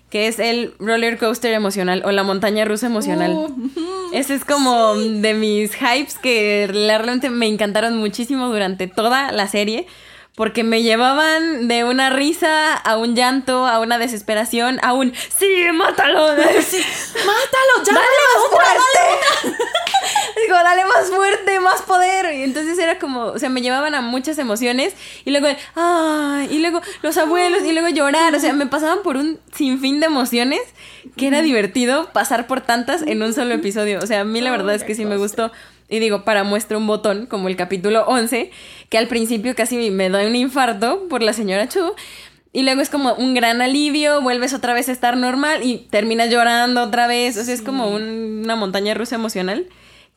que 0.09 0.27
es 0.27 0.39
el 0.39 0.73
roller 0.79 1.17
coaster 1.17 1.53
emocional 1.53 2.01
o 2.05 2.11
la 2.11 2.23
montaña 2.23 2.65
rusa 2.65 2.87
emocional. 2.87 3.31
Uh, 3.33 3.43
ujú. 3.45 4.09
Ese 4.13 4.33
es 4.33 4.45
como 4.45 4.95
de 4.95 5.33
mis 5.33 5.75
hypes 5.75 6.17
que 6.17 6.67
realmente 6.71 7.29
me 7.29 7.47
encantaron 7.47 7.97
muchísimo 7.97 8.47
durante 8.47 8.87
toda 8.87 9.31
la 9.33 9.47
serie. 9.47 9.85
Porque 10.37 10.63
me 10.63 10.83
llevaban 10.83 11.67
de 11.67 11.83
una 11.83 12.11
risa 12.11 12.75
a 12.75 12.95
un 12.97 13.15
llanto, 13.15 13.65
a 13.65 13.79
una 13.79 13.97
desesperación, 13.97 14.79
a 14.83 14.93
un 14.93 15.11
¡Sí, 15.35 15.47
mátalo! 15.73 16.27
Sí, 16.61 16.77
¡Mátalo! 17.15 17.83
¡Ya! 17.83 17.93
¡Dale 17.93 18.05
más 18.35 18.51
fuerte! 18.51 19.57
Digo, 20.43 20.53
dale 20.53 20.85
más 20.85 21.09
fuerte, 21.09 21.59
más 21.59 21.81
poder. 21.81 22.35
Y 22.35 22.43
entonces 22.43 22.77
era 22.77 22.99
como, 22.99 23.21
o 23.23 23.39
sea, 23.39 23.49
me 23.49 23.63
llevaban 23.63 23.95
a 23.95 24.01
muchas 24.01 24.37
emociones. 24.37 24.93
Y 25.25 25.31
luego, 25.31 25.47
¡ay! 25.73 26.47
Y 26.51 26.59
luego 26.59 26.83
los 27.01 27.17
abuelos, 27.17 27.63
y 27.63 27.71
luego 27.71 27.89
llorar. 27.89 28.35
O 28.35 28.39
sea, 28.39 28.53
me 28.53 28.67
pasaban 28.67 28.99
por 29.01 29.17
un 29.17 29.39
sinfín 29.55 29.99
de 29.99 30.05
emociones 30.05 30.61
que 31.15 31.29
era 31.29 31.41
divertido 31.41 32.11
pasar 32.13 32.45
por 32.45 32.61
tantas 32.61 33.01
en 33.01 33.23
un 33.23 33.33
solo 33.33 33.55
episodio. 33.55 33.97
O 34.03 34.05
sea, 34.05 34.19
a 34.19 34.23
mí 34.23 34.39
la 34.39 34.51
verdad 34.51 34.75
es 34.75 34.83
que 34.83 34.93
sí 34.93 35.03
me 35.03 35.17
gustó. 35.17 35.51
Y 35.89 35.99
digo, 35.99 36.23
para 36.25 36.43
muestra 36.43 36.77
un 36.77 36.85
botón, 36.87 37.25
como 37.27 37.47
el 37.47 37.55
capítulo 37.55 38.03
11, 38.07 38.51
que 38.89 38.97
al 38.97 39.07
principio 39.07 39.55
casi 39.55 39.89
me 39.91 40.09
da 40.09 40.25
un 40.25 40.35
infarto 40.35 41.07
por 41.09 41.21
la 41.23 41.33
señora 41.33 41.69
Chu. 41.69 41.93
Y 42.53 42.63
luego 42.63 42.81
es 42.81 42.89
como 42.89 43.13
un 43.13 43.33
gran 43.33 43.61
alivio, 43.61 44.21
vuelves 44.21 44.53
otra 44.53 44.73
vez 44.73 44.89
a 44.89 44.91
estar 44.91 45.15
normal 45.15 45.61
y 45.63 45.77
terminas 45.89 46.29
llorando 46.29 46.81
otra 46.83 47.07
vez. 47.07 47.37
O 47.37 47.43
sea, 47.43 47.53
es 47.53 47.61
como 47.61 47.87
un- 47.89 48.41
una 48.43 48.55
montaña 48.55 48.93
rusa 48.95 49.15
emocional 49.15 49.67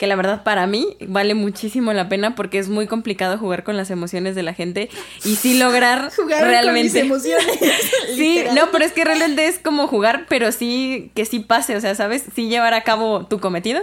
que 0.00 0.06
la 0.06 0.16
verdad 0.16 0.42
para 0.44 0.66
mí 0.66 0.96
vale 1.06 1.34
muchísimo 1.34 1.92
la 1.92 2.08
pena 2.08 2.34
porque 2.34 2.58
es 2.58 2.70
muy 2.70 2.86
complicado 2.86 3.36
jugar 3.36 3.64
con 3.64 3.76
las 3.76 3.90
emociones 3.90 4.34
de 4.34 4.42
la 4.42 4.54
gente 4.54 4.88
y 5.26 5.36
sí 5.36 5.58
lograr 5.58 6.10
Jugar 6.16 6.42
realmente. 6.42 7.00
con 7.00 7.10
mis 7.10 7.26
emociones. 7.26 7.58
Sí, 8.16 8.42
no, 8.54 8.70
pero 8.72 8.86
es 8.86 8.92
que 8.92 9.04
realmente 9.04 9.46
es 9.46 9.58
como 9.58 9.86
jugar, 9.88 10.24
pero 10.26 10.52
sí 10.52 11.10
que 11.14 11.26
sí 11.26 11.40
pase, 11.40 11.76
o 11.76 11.82
sea, 11.82 11.94
¿sabes? 11.94 12.24
Sí 12.34 12.48
llevar 12.48 12.72
a 12.72 12.82
cabo 12.82 13.26
tu 13.26 13.40
cometido, 13.40 13.82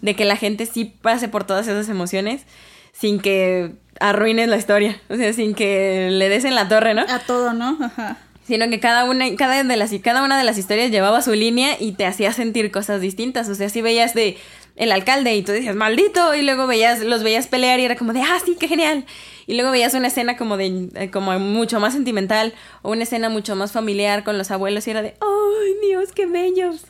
de 0.00 0.16
que 0.16 0.24
la 0.24 0.36
gente 0.36 0.64
sí 0.64 0.86
pase 0.86 1.28
por 1.28 1.44
todas 1.44 1.68
esas 1.68 1.90
emociones 1.90 2.46
sin 2.92 3.20
que 3.20 3.72
arruines 4.00 4.48
la 4.48 4.56
historia, 4.56 4.98
o 5.10 5.16
sea, 5.16 5.30
sin 5.34 5.54
que 5.54 6.08
le 6.10 6.30
des 6.30 6.46
en 6.46 6.54
la 6.54 6.68
torre, 6.68 6.94
¿no? 6.94 7.02
A 7.06 7.18
todo, 7.18 7.52
¿no? 7.52 7.76
Ajá. 7.82 8.16
Sino 8.46 8.68
que 8.68 8.80
cada 8.80 9.04
una, 9.04 9.26
cada, 9.36 9.62
de 9.62 9.76
las, 9.76 9.92
cada 10.02 10.24
una 10.24 10.36
de 10.36 10.42
las 10.44 10.58
historias 10.58 10.90
llevaba 10.90 11.22
su 11.22 11.32
línea 11.34 11.76
y 11.78 11.92
te 11.92 12.04
hacía 12.06 12.32
sentir 12.32 12.72
cosas 12.72 13.00
distintas, 13.00 13.48
o 13.48 13.54
sea, 13.54 13.68
si 13.68 13.82
veías 13.82 14.14
de 14.14 14.36
el 14.76 14.92
alcalde 14.92 15.34
y 15.34 15.42
tú 15.42 15.52
decías, 15.52 15.76
maldito, 15.76 16.34
y 16.34 16.42
luego 16.42 16.66
veías, 16.66 17.00
los 17.00 17.22
veías 17.22 17.46
pelear 17.46 17.80
y 17.80 17.84
era 17.84 17.96
como 17.96 18.12
de, 18.12 18.22
ah, 18.22 18.38
sí, 18.44 18.56
qué 18.58 18.68
genial. 18.68 19.04
Y 19.46 19.54
luego 19.54 19.70
veías 19.70 19.94
una 19.94 20.06
escena 20.08 20.36
como 20.36 20.56
de, 20.56 20.88
eh, 20.94 21.10
como 21.10 21.38
mucho 21.38 21.80
más 21.80 21.92
sentimental 21.92 22.54
o 22.82 22.92
una 22.92 23.02
escena 23.02 23.28
mucho 23.28 23.56
más 23.56 23.72
familiar 23.72 24.24
con 24.24 24.38
los 24.38 24.50
abuelos 24.50 24.86
y 24.86 24.90
era 24.92 25.02
de, 25.02 25.14
¡ay, 25.20 25.88
Dios, 25.88 26.12
qué 26.12 26.26
bellos! 26.26 26.82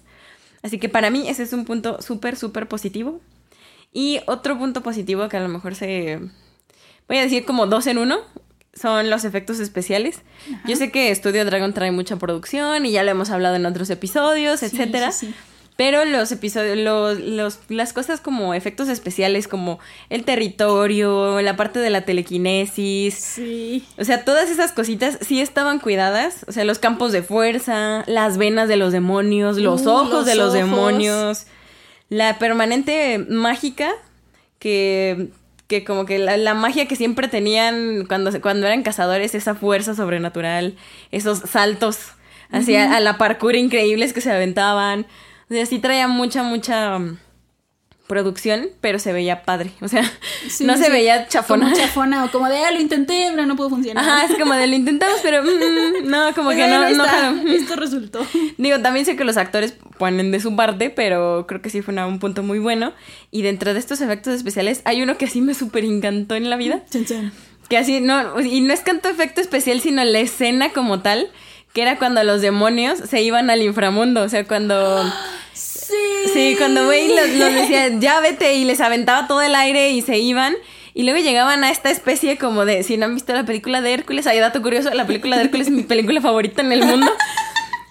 Así 0.63 0.79
que 0.79 0.89
para 0.89 1.11
mí 1.11 1.27
ese 1.29 1.43
es 1.43 1.53
un 1.53 1.65
punto 1.65 2.03
súper, 2.03 2.37
súper 2.37 2.69
positivo. 2.69 3.21
Y 3.93 4.21
otro 4.27 4.59
punto 4.59 4.83
positivo 4.83 5.29
que 5.29 5.37
a 5.37 5.41
lo 5.41 5.49
mejor 5.49 5.75
se... 5.75 6.21
Voy 7.09 7.17
a 7.17 7.23
decir 7.23 7.45
como 7.45 7.67
dos 7.67 7.87
en 7.87 7.99
uno. 7.99 8.19
Son 8.73 9.11
los 9.11 9.25
efectos 9.25 9.59
especiales. 9.59 10.21
Yo 10.65 10.77
sé 10.77 10.93
que 10.93 11.13
Studio 11.15 11.45
Dragon 11.45 11.73
trae 11.75 11.91
mucha 11.91 12.17
producción 12.17 12.87
y 12.87 12.93
ya 12.93 13.03
lo 13.03 13.11
hemos 13.11 13.31
hablado 13.31 13.57
en 13.57 13.67
otros 13.67 13.91
episodios, 13.91 14.61
Sí, 14.61 14.67
etcétera. 14.67 15.11
sí, 15.11 15.27
sí. 15.27 15.35
Pero 15.81 16.05
los 16.05 16.31
episodios, 16.31 16.77
los, 16.77 17.19
los- 17.21 17.59
las 17.71 17.95
cosas 17.95 18.21
como 18.21 18.53
efectos 18.53 18.91
especiales, 18.91 19.49
como 19.49 19.79
el 20.11 20.25
territorio, 20.25 21.41
la 21.41 21.57
parte 21.57 21.79
de 21.79 21.89
la 21.89 22.03
telequinesis, 22.03 23.15
Sí. 23.15 23.83
o 23.99 24.05
sea, 24.05 24.27
todas 24.27 24.51
esas 24.51 24.73
cositas 24.73 25.17
sí 25.23 25.41
estaban 25.41 25.79
cuidadas. 25.79 26.45
O 26.49 26.53
sea, 26.53 26.65
los 26.65 26.79
campos 26.79 27.13
de 27.13 27.23
fuerza, 27.23 28.05
las 28.07 28.37
venas 28.37 28.69
de 28.69 28.77
los 28.77 28.93
demonios, 28.93 29.57
los 29.57 29.87
Uh, 29.87 29.91
ojos 29.91 30.11
los 30.11 30.27
de 30.27 30.35
los 30.35 30.49
ojos. 30.49 30.55
demonios, 30.55 31.47
la 32.11 32.39
permanente 32.39 33.19
mágica 33.31 33.91
que, 34.59 35.29
que 35.67 35.83
como 35.85 36.05
que 36.05 36.19
la, 36.19 36.37
la 36.37 36.53
magia 36.53 36.87
que 36.89 36.97
siempre 36.97 37.27
tenían 37.29 38.05
cuando, 38.07 38.39
cuando 38.43 38.67
eran 38.67 38.83
cazadores, 38.83 39.35
esa 39.35 39.55
fuerza 39.55 39.95
sobrenatural, 39.95 40.75
esos 41.11 41.39
saltos 41.49 41.99
hacia 42.53 42.95
a 42.95 43.01
la 43.01 43.17
parkour 43.17 43.57
increíbles 43.57 44.13
que 44.13 44.21
se 44.21 44.31
aventaban. 44.31 45.07
O 45.51 45.55
sea, 45.55 45.67
sí 45.67 45.79
traía 45.81 46.07
mucha, 46.09 46.43
mucha 46.45 46.99
mm, 46.99 47.19
producción, 48.07 48.69
pero 48.81 48.99
se 48.99 49.13
veía 49.13 49.43
padre. 49.43 49.71
O 49.81 49.89
sea, 49.89 50.03
Sí, 50.49 50.65
no 50.65 50.77
sí, 50.77 50.85
se 50.85 50.91
veía 50.91 51.29
chafona. 51.29 51.67
Como 51.67 51.77
chafona 51.77 52.25
o 52.25 52.31
como 52.31 52.49
de, 52.49 52.57
ah, 52.59 52.71
lo 52.73 52.81
intenté, 52.81 53.29
pero 53.31 53.47
no 53.47 53.57
pudo 53.57 53.69
funcionar. 53.71 54.03
Ajá, 54.05 54.25
es 54.33 54.39
como 54.39 54.55
de 54.55 54.67
lo 54.67 54.75
intentamos, 54.75 55.19
pero 55.23 55.43
mm, 55.43 56.09
no, 56.09 56.35
como 56.35 56.51
que 56.51 56.67
no, 56.67 56.89
no 56.91 57.05
jaló. 57.05 57.49
Esto 57.53 57.77
resultó. 57.77 58.27
Digo, 58.59 58.81
también 58.81 59.05
sé 59.07 59.17
que 59.17 59.25
los 59.25 59.37
actores 59.37 59.75
ponen 59.99 60.33
de 60.33 60.41
su 60.41 60.57
parte, 60.57 60.91
pero 60.91 61.47
creo 61.47 61.61
que 61.63 61.71
sí 61.71 61.83
fue 61.83 61.93
una- 61.93 62.07
un 62.07 62.19
punto 62.19 62.43
muy 62.43 62.59
bueno. 62.59 62.93
Y 63.31 63.43
dentro 63.43 63.75
de 63.75 63.79
estos 63.81 64.01
efectos 64.01 64.35
especiales 64.35 64.83
hay 64.85 65.03
uno 65.03 65.17
que 65.19 65.27
sí 65.29 65.41
me 65.41 65.55
súper 65.55 65.85
encantó 65.85 66.35
en 66.35 66.49
la 66.51 66.57
vida. 66.57 66.83
Chan, 66.91 67.05
chan. 67.05 67.33
Que 67.69 67.77
así, 67.79 68.01
no, 68.01 68.41
y 68.41 68.61
no 68.63 68.73
es 68.73 68.83
tanto 68.83 69.09
efecto 69.09 69.41
especial, 69.41 69.81
sino 69.81 70.03
la 70.03 70.19
escena 70.19 70.71
como 70.71 71.01
tal, 71.03 71.29
que 71.73 71.83
era 71.83 71.99
cuando 71.99 72.23
los 72.25 72.41
demonios 72.41 72.99
se 72.99 73.23
iban 73.23 73.51
al 73.51 73.63
inframundo. 73.63 74.23
O 74.23 74.29
sea, 74.29 74.45
cuando... 74.45 75.05
Sí. 75.53 75.95
Sí, 76.33 76.55
cuando 76.57 76.87
Wayne 76.89 77.15
los, 77.15 77.29
los 77.37 77.53
decía, 77.53 77.89
ya 77.99 78.21
vete, 78.21 78.55
y 78.55 78.65
les 78.65 78.81
aventaba 78.81 79.27
todo 79.27 79.43
el 79.43 79.55
aire 79.55 79.91
y 79.91 80.03
se 80.03 80.19
iban. 80.19 80.55
Y 80.95 81.05
luego 81.05 81.19
llegaban 81.21 81.65
a 81.65 81.71
esta 81.71 81.91
especie 81.91 82.39
como 82.39 82.65
de, 82.65 82.83
si 82.83 82.97
no 82.97 83.07
han 83.07 83.15
visto 83.15 83.33
la 83.33 83.45
película 83.45 83.81
de 83.81 83.93
Hércules, 83.93 84.27
hay 84.27 84.39
dato 84.39 84.63
curioso, 84.63 84.91
la 84.91 85.07
película 85.07 85.37
de 85.37 85.45
Hércules 85.45 85.69
es 85.69 85.73
mi 85.73 85.83
película 85.83 86.21
favorita 86.21 86.63
en 86.63 86.73
el 86.73 86.85
mundo. 86.85 87.11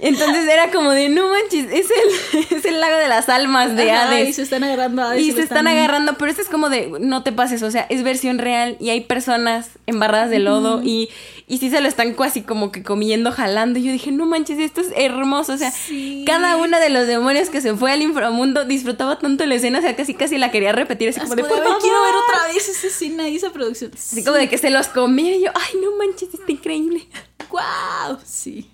Entonces 0.02 0.48
era 0.48 0.72
como 0.72 0.92
de, 0.92 1.10
no 1.10 1.28
manches, 1.30 1.66
es 1.72 1.88
el, 1.92 2.48
es 2.58 2.64
el 2.66 2.80
lago 2.80 2.98
de 2.98 3.10
las 3.10 3.28
almas 3.28 3.76
de 3.76 3.92
Ajá, 3.92 4.08
Hades. 4.08 4.30
Y 4.30 4.34
se 4.34 4.42
están 4.44 4.64
agarrando 4.64 5.02
a 5.02 5.12
Hades 5.12 5.22
Y 5.22 5.32
se 5.34 5.42
están 5.42 5.68
agarrando, 5.68 6.18
pero 6.18 6.32
esto 6.32 6.42
es 6.42 6.48
como 6.48 6.70
de, 6.70 6.90
no 7.02 7.22
te 7.24 7.32
pases, 7.34 7.62
o 7.64 7.70
sea, 7.72 7.86
es 7.90 8.02
versión 8.04 8.38
real 8.38 8.78
y 8.80 8.92
hay 8.92 9.02
personas 9.02 9.72
embarradas 9.88 10.30
de 10.30 10.40
lodo 10.40 10.82
y, 10.84 11.10
y 11.48 11.58
sí 11.58 11.70
se 11.70 11.82
lo 11.82 11.90
están 11.90 12.14
casi 12.14 12.44
como 12.44 12.72
que 12.72 12.82
comiendo, 12.82 13.32
jalando. 13.34 13.78
Y 13.80 13.84
yo 13.84 13.92
dije, 13.92 14.12
no 14.14 14.26
manches, 14.26 14.58
esto 14.60 14.80
es 14.80 14.88
hermoso, 14.96 15.54
o 15.54 15.58
sea, 15.58 15.72
Sí. 15.72 16.24
cada 16.26 16.56
uno 16.56 16.80
de 16.80 16.90
los 16.90 17.06
demonios 17.06 17.50
que 17.50 17.60
se 17.60 17.76
fue 17.76 17.92
al 17.92 18.02
inframundo 18.02 18.64
disfrutaba 18.64 19.20
tanto 19.20 19.46
la 19.46 19.56
escena, 19.56 19.80
o 19.80 19.82
sea, 19.82 19.98
casi 19.98 20.14
casi 20.14 20.38
la 20.38 20.50
quería 20.50 20.72
repetir, 20.72 21.10
así 21.10 21.20
como 21.20 21.36
de, 21.36 21.44
por 21.44 21.58
"Ay, 21.58 21.74
quiero 21.82 22.02
ver 22.04 22.12
favor". 22.14 22.24
otra 22.30 22.48
vez 22.54 22.70
esa 22.70 22.88
escena 22.88 23.28
y 23.28 23.36
esa 23.36 23.52
producción. 23.52 23.92
Así 23.94 24.24
como 24.24 24.38
de 24.38 24.48
que 24.48 24.58
se 24.58 24.70
los 24.70 24.88
comía 24.88 25.36
y 25.36 25.44
yo, 25.44 25.52
ay, 25.54 25.78
no 25.82 25.98
manches, 25.98 26.34
está 26.34 26.50
increíble. 26.52 27.06
¡Wow! 27.52 28.18
Sí. 28.26 28.70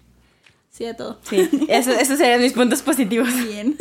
Sí, 0.76 0.86
a 0.86 0.96
todo. 0.98 1.20
Sí, 1.30 1.50
eso- 1.70 1.92
esos 1.92 2.18
serían 2.18 2.42
mis 2.42 2.54
puntos 2.54 2.82
positivos. 2.82 3.30
Bien. 3.48 3.78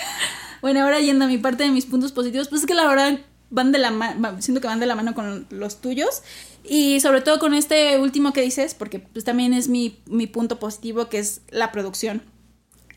bueno, 0.62 0.82
ahora 0.82 1.00
yendo 1.00 1.24
a 1.24 1.28
mi 1.28 1.38
parte 1.38 1.64
de 1.64 1.70
mis 1.70 1.86
puntos 1.86 2.12
positivos, 2.12 2.48
pues 2.48 2.60
es 2.62 2.66
que 2.66 2.74
la 2.74 2.86
verdad 2.86 3.18
van 3.50 3.72
de 3.72 3.78
la 3.78 3.90
mano, 3.90 4.40
siento 4.40 4.60
que 4.60 4.66
van 4.68 4.78
de 4.78 4.86
la 4.86 4.94
mano 4.94 5.14
con 5.14 5.46
los 5.50 5.80
tuyos. 5.80 6.22
Y 6.64 7.00
sobre 7.00 7.22
todo 7.22 7.38
con 7.38 7.54
este 7.54 7.98
último 7.98 8.32
que 8.32 8.42
dices, 8.42 8.74
porque 8.74 8.98
pues 9.00 9.24
también 9.24 9.52
es 9.54 9.68
mi, 9.68 9.98
mi 10.06 10.26
punto 10.26 10.58
positivo, 10.58 11.08
que 11.08 11.18
es 11.18 11.40
la 11.50 11.72
producción. 11.72 12.22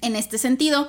En 0.01 0.15
este 0.15 0.37
sentido, 0.37 0.87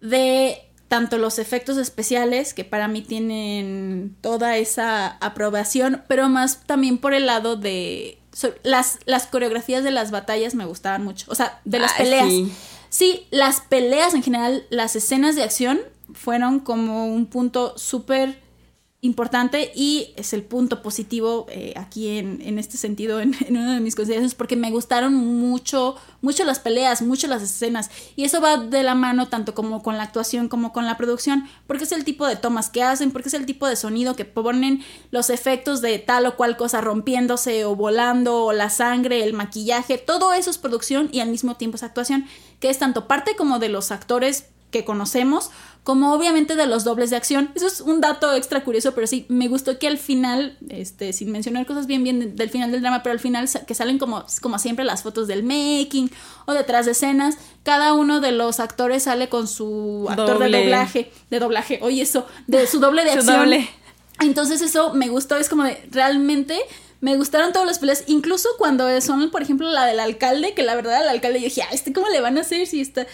de 0.00 0.58
tanto 0.88 1.18
los 1.18 1.38
efectos 1.38 1.78
especiales, 1.78 2.54
que 2.54 2.64
para 2.64 2.86
mí 2.86 3.02
tienen 3.02 4.14
toda 4.20 4.56
esa 4.56 5.08
aprobación, 5.20 6.02
pero 6.06 6.28
más 6.28 6.62
también 6.64 6.98
por 6.98 7.12
el 7.14 7.26
lado 7.26 7.56
de... 7.56 8.18
so- 8.36 8.52
las, 8.62 8.98
las 9.06 9.26
coreografías 9.26 9.82
de 9.82 9.90
las 9.90 10.10
batallas 10.10 10.54
me 10.54 10.66
gustaban 10.66 11.02
mucho. 11.04 11.24
O 11.30 11.34
sea, 11.34 11.60
de 11.64 11.78
las 11.78 11.92
Ay, 11.92 12.04
peleas. 12.04 12.28
sí. 12.28 12.52
Sí, 12.88 13.26
las 13.30 13.60
peleas 13.62 14.14
en 14.14 14.22
general, 14.22 14.64
las 14.70 14.94
escenas 14.96 15.34
de 15.36 15.42
acción 15.42 15.80
fueron 16.14 16.60
como 16.60 17.06
un 17.06 17.26
punto 17.26 17.76
súper 17.76 18.40
importante 19.06 19.72
y 19.74 20.12
es 20.16 20.32
el 20.32 20.42
punto 20.42 20.82
positivo 20.82 21.46
eh, 21.48 21.72
aquí 21.76 22.18
en, 22.18 22.42
en 22.42 22.58
este 22.58 22.76
sentido, 22.76 23.20
en, 23.20 23.34
en 23.46 23.56
uno 23.56 23.72
de 23.72 23.80
mis 23.80 23.94
consideraciones, 23.94 24.34
porque 24.34 24.56
me 24.56 24.70
gustaron 24.70 25.14
mucho, 25.14 25.96
mucho 26.20 26.44
las 26.44 26.58
peleas, 26.58 27.02
mucho 27.02 27.26
las 27.26 27.42
escenas. 27.42 27.90
Y 28.16 28.24
eso 28.24 28.40
va 28.40 28.58
de 28.58 28.82
la 28.82 28.94
mano 28.94 29.28
tanto 29.28 29.54
como 29.54 29.82
con 29.82 29.96
la 29.96 30.02
actuación 30.02 30.48
como 30.48 30.72
con 30.72 30.86
la 30.86 30.96
producción, 30.96 31.48
porque 31.66 31.84
es 31.84 31.92
el 31.92 32.04
tipo 32.04 32.26
de 32.26 32.36
tomas 32.36 32.68
que 32.68 32.82
hacen, 32.82 33.10
porque 33.10 33.28
es 33.28 33.34
el 33.34 33.46
tipo 33.46 33.66
de 33.66 33.76
sonido 33.76 34.16
que 34.16 34.24
ponen 34.24 34.84
los 35.10 35.30
efectos 35.30 35.80
de 35.80 35.98
tal 35.98 36.26
o 36.26 36.36
cual 36.36 36.56
cosa 36.56 36.80
rompiéndose 36.80 37.64
o 37.64 37.76
volando 37.76 38.44
o 38.44 38.52
la 38.52 38.70
sangre, 38.70 39.24
el 39.24 39.32
maquillaje, 39.32 39.98
todo 39.98 40.32
eso 40.32 40.50
es 40.50 40.58
producción 40.58 41.08
y 41.12 41.20
al 41.20 41.28
mismo 41.28 41.56
tiempo 41.56 41.76
es 41.76 41.82
actuación, 41.82 42.26
que 42.60 42.70
es 42.70 42.78
tanto 42.78 43.06
parte 43.06 43.36
como 43.36 43.58
de 43.58 43.68
los 43.68 43.90
actores 43.90 44.46
que 44.70 44.84
conocemos, 44.84 45.50
como 45.86 46.12
obviamente 46.12 46.56
de 46.56 46.66
los 46.66 46.82
dobles 46.82 47.10
de 47.10 47.16
acción. 47.16 47.52
Eso 47.54 47.68
es 47.68 47.80
un 47.80 48.00
dato 48.00 48.34
extra 48.34 48.64
curioso, 48.64 48.92
pero 48.92 49.06
sí, 49.06 49.24
me 49.28 49.46
gustó 49.46 49.78
que 49.78 49.86
al 49.86 49.98
final, 49.98 50.58
este, 50.68 51.12
sin 51.12 51.30
mencionar 51.30 51.64
cosas 51.64 51.86
bien 51.86 52.02
bien 52.02 52.18
de- 52.18 52.26
del 52.26 52.50
final 52.50 52.72
del 52.72 52.80
drama, 52.80 53.04
pero 53.04 53.12
al 53.12 53.20
final 53.20 53.48
que 53.68 53.72
salen 53.74 53.98
como, 53.98 54.24
como 54.42 54.58
siempre 54.58 54.84
las 54.84 55.04
fotos 55.04 55.28
del 55.28 55.44
making 55.44 56.10
o 56.46 56.54
detrás 56.54 56.86
de 56.86 56.90
escenas, 56.92 57.36
cada 57.62 57.94
uno 57.94 58.18
de 58.20 58.32
los 58.32 58.58
actores 58.58 59.04
sale 59.04 59.28
con 59.28 59.46
su 59.46 60.06
actor 60.10 60.40
de 60.40 60.50
doblaje, 60.50 61.12
de 61.30 61.38
doblaje, 61.38 61.78
oye 61.82 62.02
eso, 62.02 62.26
de 62.48 62.66
su 62.66 62.80
doble 62.80 63.04
de 63.04 63.12
Su 63.12 63.18
acción. 63.18 63.36
doble. 63.38 63.70
Entonces 64.18 64.62
eso 64.62 64.92
me 64.92 65.08
gustó, 65.08 65.36
es 65.36 65.48
como 65.48 65.62
de, 65.62 65.80
realmente 65.92 66.58
me 67.00 67.16
gustaron 67.16 67.52
todas 67.52 67.66
las 67.66 67.78
peleas, 67.78 68.04
incluso 68.06 68.48
cuando 68.58 69.00
son, 69.00 69.30
por 69.30 69.42
ejemplo, 69.42 69.70
la 69.70 69.84
del 69.84 70.00
alcalde, 70.00 70.54
que 70.54 70.62
la 70.62 70.74
verdad 70.74 70.96
al 70.96 71.08
alcalde 71.08 71.40
yo 71.40 71.44
dije, 71.44 71.62
ah, 71.62 71.68
este 71.72 71.92
cómo 71.92 72.08
le 72.08 72.20
van 72.20 72.38
a 72.38 72.40
hacer 72.40 72.66
si 72.66 72.80
está, 72.80 73.06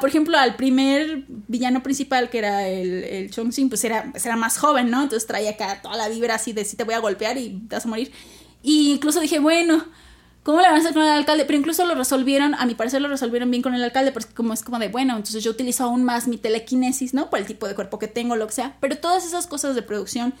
por 0.00 0.08
ejemplo, 0.08 0.38
al 0.38 0.56
primer 0.56 1.24
villano 1.26 1.82
principal, 1.82 2.30
que 2.30 2.38
era 2.38 2.68
el, 2.68 3.04
el 3.04 3.30
Chong 3.30 3.52
Sin, 3.52 3.68
pues 3.68 3.84
era, 3.84 4.10
pues 4.10 4.24
era 4.24 4.36
más 4.36 4.58
joven, 4.58 4.90
¿no? 4.90 5.02
Entonces 5.02 5.26
traía 5.26 5.50
acá 5.50 5.80
toda 5.82 5.96
la 5.96 6.08
vibra 6.08 6.36
así 6.36 6.52
de 6.52 6.64
si 6.64 6.76
te 6.76 6.84
voy 6.84 6.94
a 6.94 7.00
golpear 7.00 7.36
y 7.36 7.60
vas 7.68 7.84
a 7.84 7.88
morir. 7.88 8.12
Y 8.62 8.92
incluso 8.92 9.20
dije, 9.20 9.38
bueno, 9.38 9.84
¿Cómo 10.48 10.62
le 10.62 10.66
van 10.66 10.76
a 10.76 10.78
hacer 10.78 10.94
con 10.94 11.02
el 11.02 11.10
alcalde? 11.10 11.44
Pero 11.44 11.58
incluso 11.58 11.84
lo 11.84 11.94
resolvieron, 11.94 12.54
a 12.54 12.64
mi 12.64 12.74
parecer 12.74 13.02
lo 13.02 13.08
resolvieron 13.08 13.50
bien 13.50 13.62
con 13.62 13.74
el 13.74 13.84
alcalde, 13.84 14.12
porque 14.12 14.32
como 14.32 14.54
es 14.54 14.62
como 14.62 14.78
de, 14.78 14.88
bueno, 14.88 15.14
entonces 15.14 15.44
yo 15.44 15.50
utilizo 15.50 15.84
aún 15.84 16.04
más 16.04 16.26
mi 16.26 16.38
telequinesis, 16.38 17.12
¿no? 17.12 17.28
Por 17.28 17.38
el 17.38 17.44
tipo 17.44 17.68
de 17.68 17.74
cuerpo 17.74 17.98
que 17.98 18.08
tengo, 18.08 18.34
lo 18.34 18.46
que 18.46 18.54
sea. 18.54 18.74
Pero 18.80 18.96
todas 18.96 19.26
esas 19.26 19.46
cosas 19.46 19.74
de 19.74 19.82
producción, 19.82 20.32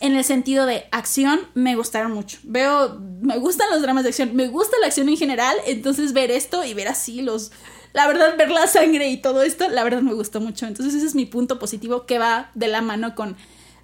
en 0.00 0.16
el 0.16 0.24
sentido 0.24 0.66
de 0.66 0.86
acción, 0.90 1.40
me 1.54 1.76
gustaron 1.76 2.12
mucho. 2.12 2.38
Veo, 2.42 2.98
me 3.20 3.38
gustan 3.38 3.70
los 3.70 3.82
dramas 3.82 4.04
de 4.04 4.10
acción, 4.10 4.34
me 4.34 4.48
gusta 4.48 4.76
la 4.80 4.88
acción 4.88 5.08
en 5.08 5.16
general, 5.16 5.56
entonces 5.66 6.12
ver 6.12 6.30
esto 6.30 6.64
y 6.64 6.74
ver 6.74 6.88
así 6.88 7.22
los... 7.22 7.52
La 7.92 8.08
verdad, 8.08 8.36
ver 8.36 8.50
la 8.50 8.66
sangre 8.66 9.08
y 9.08 9.18
todo 9.18 9.42
esto, 9.42 9.68
la 9.68 9.84
verdad 9.84 10.02
me 10.02 10.14
gustó 10.14 10.40
mucho. 10.40 10.66
Entonces 10.66 10.94
ese 10.94 11.06
es 11.06 11.14
mi 11.14 11.26
punto 11.26 11.60
positivo 11.60 12.06
que 12.06 12.18
va 12.18 12.50
de 12.54 12.66
la 12.66 12.82
mano 12.82 13.14
con 13.14 13.36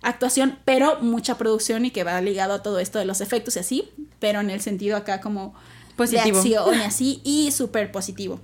actuación, 0.03 0.59
pero 0.65 0.99
mucha 1.01 1.39
producción 1.39 1.85
y 1.85 1.91
que 1.91 2.03
va 2.03 2.21
ligado 2.21 2.55
a 2.55 2.63
todo 2.63 2.81
esto 2.81 2.99
de 2.99 3.05
los 3.05 3.21
efectos 3.21 3.57
y 3.57 3.61
así, 3.61 3.89
pero 4.19 4.41
en 4.41 4.51
el 4.51 4.61
sentido 4.61 4.97
acá 4.97 5.21
como 5.21 5.55
Positivo. 5.97 6.43
de 6.43 6.57
acción 6.57 6.81
y 6.81 6.83
así, 6.83 7.21
y 7.25 7.53
súper 7.53 7.93
positivo. 7.93 8.41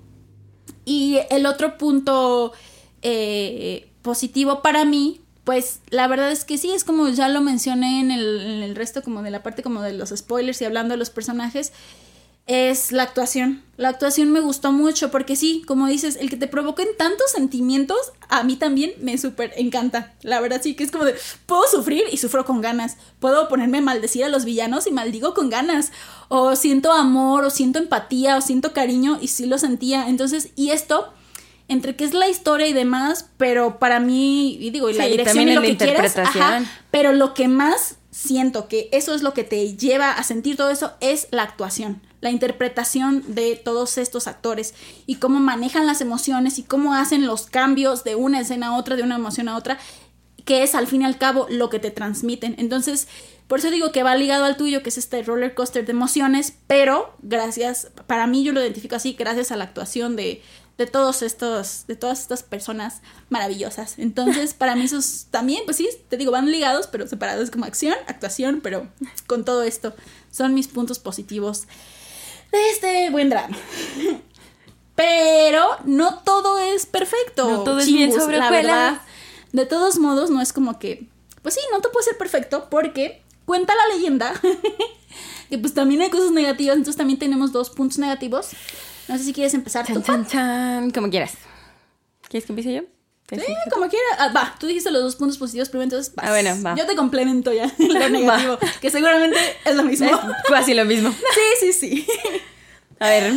Y 0.84 1.18
el 1.30 1.46
otro 1.46 1.78
punto 1.78 2.52
eh, 3.02 3.90
positivo 4.02 4.62
para 4.62 4.84
mí, 4.84 5.20
pues 5.46 5.78
la 5.90 6.08
verdad 6.08 6.32
es 6.32 6.44
que 6.44 6.58
sí, 6.58 6.72
es 6.72 6.82
como 6.82 7.08
ya 7.08 7.28
lo 7.28 7.40
mencioné 7.40 8.00
en 8.00 8.10
el, 8.10 8.74
resto, 8.74 9.04
como 9.04 9.22
de 9.22 9.30
la 9.30 9.44
parte 9.44 9.62
como 9.62 9.80
de 9.80 9.92
los 9.92 10.10
spoilers 10.10 10.60
y 10.60 10.64
hablando 10.64 10.94
de 10.94 10.98
los 10.98 11.10
personajes, 11.10 11.72
es 12.48 12.90
la 12.90 13.04
actuación. 13.04 13.62
La 13.76 13.90
actuación 13.90 14.32
me 14.32 14.40
gustó 14.40 14.72
mucho 14.72 15.12
porque 15.12 15.36
sí, 15.36 15.62
como 15.64 15.86
dices, 15.86 16.16
el 16.20 16.30
que 16.30 16.36
te 16.36 16.48
provoquen 16.48 16.88
tantos 16.98 17.30
sentimientos, 17.30 17.96
a 18.28 18.42
mí 18.42 18.56
también 18.56 18.94
me 19.00 19.18
súper 19.18 19.52
encanta. 19.56 20.14
La 20.22 20.40
verdad 20.40 20.60
sí 20.60 20.74
que 20.74 20.82
es 20.82 20.90
como 20.90 21.04
de, 21.04 21.14
puedo 21.46 21.62
sufrir 21.70 22.02
y 22.10 22.16
sufro 22.16 22.44
con 22.44 22.60
ganas. 22.60 22.96
Puedo 23.20 23.48
ponerme 23.48 23.78
a 23.78 23.82
maldecir 23.82 24.24
a 24.24 24.28
los 24.28 24.44
villanos 24.44 24.88
y 24.88 24.90
maldigo 24.90 25.32
con 25.32 25.48
ganas. 25.48 25.92
O 26.26 26.56
siento 26.56 26.90
amor, 26.90 27.44
o 27.44 27.50
siento 27.50 27.78
empatía, 27.78 28.36
o 28.36 28.40
siento 28.40 28.72
cariño 28.72 29.18
y 29.20 29.28
sí 29.28 29.46
lo 29.46 29.58
sentía. 29.58 30.08
Entonces, 30.08 30.48
y 30.56 30.70
esto, 30.70 31.12
entre 31.68 31.96
que 31.96 32.04
es 32.04 32.14
la 32.14 32.28
historia 32.28 32.68
y 32.68 32.72
demás, 32.72 33.28
pero 33.36 33.78
para 33.78 34.00
mí, 34.00 34.56
y 34.60 34.70
digo, 34.70 34.88
y 34.88 34.94
la 34.94 35.06
dirección 35.06 35.48
y 35.48 35.54
lo 35.54 35.60
la 35.60 35.66
que 35.66 35.76
quieras, 35.76 36.16
ajá, 36.16 36.64
pero 36.90 37.12
lo 37.12 37.34
que 37.34 37.48
más 37.48 37.96
siento 38.10 38.68
que 38.68 38.88
eso 38.92 39.14
es 39.14 39.22
lo 39.22 39.34
que 39.34 39.44
te 39.44 39.76
lleva 39.76 40.12
a 40.12 40.22
sentir 40.22 40.56
todo 40.56 40.70
eso 40.70 40.94
es 41.00 41.28
la 41.32 41.42
actuación, 41.42 42.00
la 42.20 42.30
interpretación 42.30 43.22
de 43.34 43.56
todos 43.56 43.98
estos 43.98 44.26
actores 44.26 44.74
y 45.06 45.16
cómo 45.16 45.38
manejan 45.38 45.86
las 45.86 46.00
emociones 46.00 46.58
y 46.58 46.62
cómo 46.62 46.94
hacen 46.94 47.26
los 47.26 47.46
cambios 47.46 48.04
de 48.04 48.14
una 48.14 48.40
escena 48.40 48.68
a 48.68 48.76
otra, 48.76 48.96
de 48.96 49.02
una 49.02 49.16
emoción 49.16 49.48
a 49.48 49.56
otra, 49.56 49.78
que 50.46 50.62
es 50.62 50.74
al 50.74 50.86
fin 50.86 51.02
y 51.02 51.04
al 51.04 51.18
cabo 51.18 51.46
lo 51.50 51.68
que 51.68 51.80
te 51.80 51.90
transmiten. 51.90 52.54
Entonces, 52.58 53.08
por 53.48 53.58
eso 53.58 53.70
digo 53.70 53.92
que 53.92 54.02
va 54.02 54.14
ligado 54.14 54.44
al 54.44 54.56
tuyo, 54.56 54.82
que 54.82 54.88
es 54.88 54.98
este 54.98 55.22
roller 55.22 55.54
coaster 55.54 55.84
de 55.84 55.92
emociones, 55.92 56.54
pero 56.66 57.14
gracias, 57.20 57.90
para 58.06 58.26
mí 58.26 58.44
yo 58.44 58.52
lo 58.52 58.62
identifico 58.62 58.96
así, 58.96 59.14
gracias 59.18 59.50
a 59.50 59.56
la 59.56 59.64
actuación 59.64 60.16
de, 60.16 60.40
de 60.78 60.86
todos 60.86 61.22
estos, 61.22 61.86
de 61.86 61.96
todas 61.96 62.20
estas 62.20 62.42
personas 62.42 63.00
maravillosas. 63.30 63.98
Entonces, 63.98 64.52
para 64.54 64.76
mí 64.76 64.84
esos 64.84 65.26
también, 65.30 65.62
pues 65.64 65.78
sí, 65.78 65.88
te 66.08 66.16
digo, 66.16 66.32
van 66.32 66.50
ligados, 66.50 66.86
pero 66.86 67.06
separados 67.06 67.50
como 67.50 67.64
acción, 67.64 67.94
actuación, 68.06 68.60
pero 68.62 68.86
con 69.26 69.44
todo 69.44 69.62
esto 69.62 69.94
son 70.30 70.54
mis 70.54 70.68
puntos 70.68 70.98
positivos 70.98 71.66
de 72.52 72.70
este 72.70 73.10
buen 73.10 73.30
drama. 73.30 73.56
Pero 74.94 75.62
no 75.84 76.20
todo 76.20 76.58
es 76.58 76.86
perfecto. 76.86 77.50
No 77.50 77.64
todo 77.64 77.78
es 77.78 77.86
bien 77.86 78.12
sobre 78.12 78.38
la 78.38 78.50
verdad. 78.50 79.02
De 79.52 79.66
todos 79.66 79.98
modos, 79.98 80.30
no 80.30 80.40
es 80.40 80.52
como 80.52 80.78
que, 80.78 81.06
pues 81.42 81.54
sí, 81.54 81.60
no 81.70 81.80
te 81.80 81.88
puede 81.88 82.04
ser 82.04 82.18
perfecto 82.18 82.68
porque 82.70 83.22
cuenta 83.44 83.74
la 83.74 83.94
leyenda 83.94 84.32
que 85.50 85.58
pues 85.58 85.72
también 85.72 86.02
hay 86.02 86.10
cosas 86.10 86.32
negativas, 86.32 86.76
entonces 86.76 86.96
también 86.96 87.18
tenemos 87.18 87.52
dos 87.52 87.70
puntos 87.70 87.98
negativos. 87.98 88.48
No 89.08 89.16
sé 89.18 89.24
si 89.24 89.32
quieres 89.32 89.54
empezar. 89.54 89.86
Chan, 89.86 90.02
chan, 90.02 90.26
chan, 90.26 90.90
como 90.90 91.08
quieras. 91.10 91.34
¿Quieres 92.28 92.46
que 92.46 92.52
empiece 92.52 92.72
yo? 92.74 92.82
Sí, 93.28 93.40
como 93.72 93.88
quieras. 93.88 94.08
Ah, 94.18 94.32
va, 94.34 94.54
tú 94.58 94.66
dijiste 94.68 94.90
los 94.92 95.02
dos 95.02 95.16
puntos 95.16 95.36
positivos 95.36 95.68
primero, 95.68 95.84
entonces 95.84 96.14
vas. 96.14 96.26
Ah, 96.26 96.30
bueno, 96.30 96.56
va. 96.64 96.76
Yo 96.76 96.86
te 96.86 96.94
complemento 96.94 97.52
ya 97.52 97.66
lo 97.78 98.08
negativo, 98.08 98.58
que 98.80 98.90
seguramente 98.90 99.38
es 99.64 99.74
lo 99.74 99.82
mismo. 99.82 100.06
Es 100.08 100.16
casi 100.48 100.74
lo 100.74 100.84
mismo. 100.84 101.10
Sí, 101.34 101.72
sí, 101.72 101.72
sí. 101.72 102.06
A 103.00 103.08
ver. 103.08 103.32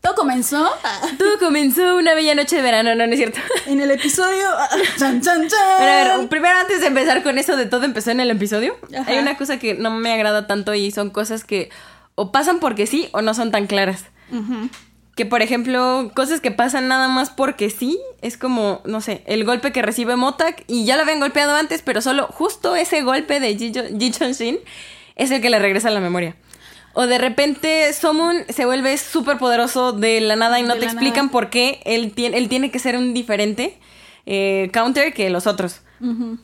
Todo 0.00 0.14
comenzó 0.14 0.64
ah, 0.84 1.00
Todo 1.18 1.38
comenzó 1.40 1.96
una 1.96 2.14
bella 2.14 2.34
noche 2.36 2.56
de 2.56 2.62
verano, 2.62 2.94
no, 2.94 3.06
no 3.06 3.12
es 3.12 3.18
cierto. 3.18 3.40
en 3.66 3.80
el 3.80 3.90
episodio. 3.90 4.48
ah, 4.50 4.68
Chan, 4.96 5.20
chan, 5.20 5.48
chan. 5.48 5.58
Pero 5.78 5.90
a 5.90 6.16
ver, 6.18 6.28
primero 6.28 6.56
antes 6.58 6.80
de 6.80 6.86
empezar 6.86 7.22
con 7.24 7.36
eso 7.38 7.56
de 7.56 7.66
todo 7.66 7.84
empezó 7.84 8.12
en 8.12 8.20
el 8.20 8.30
episodio, 8.30 8.76
Ajá. 8.96 9.10
hay 9.10 9.18
una 9.18 9.36
cosa 9.36 9.58
que 9.58 9.74
no 9.74 9.90
me 9.90 10.12
agrada 10.12 10.46
tanto 10.46 10.72
y 10.74 10.90
son 10.92 11.10
cosas 11.10 11.42
que 11.44 11.70
o 12.18 12.32
pasan 12.32 12.58
porque 12.58 12.86
sí 12.86 13.08
o 13.12 13.22
no 13.22 13.32
son 13.32 13.50
tan 13.52 13.66
claras. 13.66 14.04
Que 15.14 15.24
por 15.24 15.40
ejemplo, 15.42 16.10
cosas 16.14 16.40
que 16.40 16.50
pasan 16.50 16.88
nada 16.88 17.08
más 17.08 17.30
porque 17.30 17.70
sí, 17.70 17.98
es 18.22 18.36
como, 18.36 18.82
no 18.84 19.00
sé, 19.00 19.22
el 19.26 19.44
golpe 19.44 19.72
que 19.72 19.82
recibe 19.82 20.16
Motak 20.16 20.64
y 20.66 20.84
ya 20.84 20.96
lo 20.96 21.02
habían 21.02 21.20
golpeado 21.20 21.54
antes, 21.56 21.82
pero 21.82 22.00
solo 22.02 22.26
justo 22.28 22.76
ese 22.76 23.02
golpe 23.02 23.40
de 23.40 23.56
Ji 23.56 23.72
Chun-shin 24.12 24.58
es 25.16 25.30
el 25.30 25.40
que 25.40 25.50
le 25.50 25.58
regresa 25.58 25.88
a 25.88 25.90
la 25.92 26.00
memoria. 26.00 26.36
O 26.94 27.06
de 27.06 27.18
repente 27.18 27.92
Somun 27.92 28.44
se 28.48 28.64
vuelve 28.64 28.96
súper 28.98 29.38
poderoso 29.38 29.92
de 29.92 30.20
la 30.20 30.34
nada 30.36 30.58
y 30.58 30.62
no 30.64 30.74
De 30.74 30.80
te 30.80 30.86
explican 30.86 31.26
nada. 31.26 31.32
por 31.32 31.50
qué 31.50 31.80
él 31.84 32.12
tiene, 32.12 32.36
él 32.38 32.48
tiene 32.48 32.70
que 32.70 32.78
ser 32.80 32.96
un 32.96 33.14
diferente 33.14 33.78
eh, 34.26 34.70
counter 34.72 35.12
que 35.14 35.30
los 35.30 35.46
otros. 35.46 35.82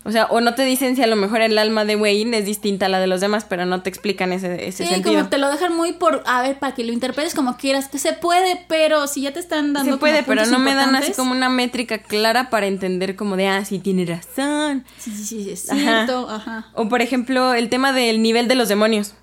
O 0.04 0.10
sea, 0.10 0.26
o 0.26 0.40
no 0.40 0.54
te 0.54 0.64
dicen 0.64 0.96
si 0.96 1.02
a 1.02 1.06
lo 1.06 1.16
mejor 1.16 1.40
el 1.40 1.56
alma 1.58 1.84
de 1.84 1.96
Wayne 1.96 2.38
es 2.38 2.44
distinta 2.46 2.86
a 2.86 2.88
la 2.88 2.98
de 3.00 3.06
los 3.06 3.20
demás, 3.20 3.44
pero 3.48 3.66
no 3.66 3.82
te 3.82 3.88
explican 3.90 4.32
ese, 4.32 4.66
ese 4.68 4.84
Sí, 4.84 4.92
sentido. 4.94 5.14
como 5.14 5.28
te 5.28 5.38
lo 5.38 5.48
dejan 5.50 5.74
muy 5.76 5.92
por, 5.92 6.22
a 6.26 6.42
ver, 6.42 6.58
para 6.58 6.74
que 6.74 6.82
lo 6.84 6.92
interpretes 6.92 7.34
como 7.34 7.56
quieras, 7.56 7.88
que 7.88 7.98
se 7.98 8.12
puede, 8.14 8.64
pero 8.68 9.06
si 9.06 9.20
ya 9.22 9.32
te 9.32 9.40
están 9.40 9.72
dando 9.72 9.92
Se 9.92 9.98
puede, 9.98 10.22
pero 10.24 10.44
no 10.46 10.58
me 10.58 10.74
dan 10.74 10.96
así 10.96 11.12
como 11.12 11.32
una 11.32 11.48
métrica 11.48 11.98
clara 11.98 12.50
para 12.50 12.66
entender 12.66 13.16
como 13.16 13.36
de, 13.36 13.46
ah, 13.48 13.64
sí, 13.64 13.78
tiene 13.78 14.04
razón. 14.06 14.84
Sí, 14.98 15.10
sí, 15.12 15.24
sí, 15.24 15.50
es 15.50 15.66
cierto, 15.66 16.28
ajá. 16.28 16.66
O 16.74 16.88
por 16.88 17.00
ejemplo, 17.02 17.54
el 17.54 17.68
tema 17.68 17.92
del 17.92 18.22
nivel 18.22 18.48
de 18.48 18.54
los 18.56 18.68
demonios. 18.68 19.14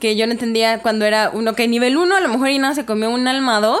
Que 0.00 0.16
yo 0.16 0.26
no 0.26 0.32
entendía 0.32 0.80
cuando 0.80 1.04
era 1.04 1.30
uno, 1.32 1.54
que 1.54 1.68
nivel 1.68 1.96
1 1.96 2.16
a 2.16 2.20
lo 2.20 2.28
mejor 2.28 2.48
Ina 2.48 2.74
se 2.74 2.84
comió 2.84 3.10
un 3.10 3.28
alma 3.28 3.60
2. 3.60 3.78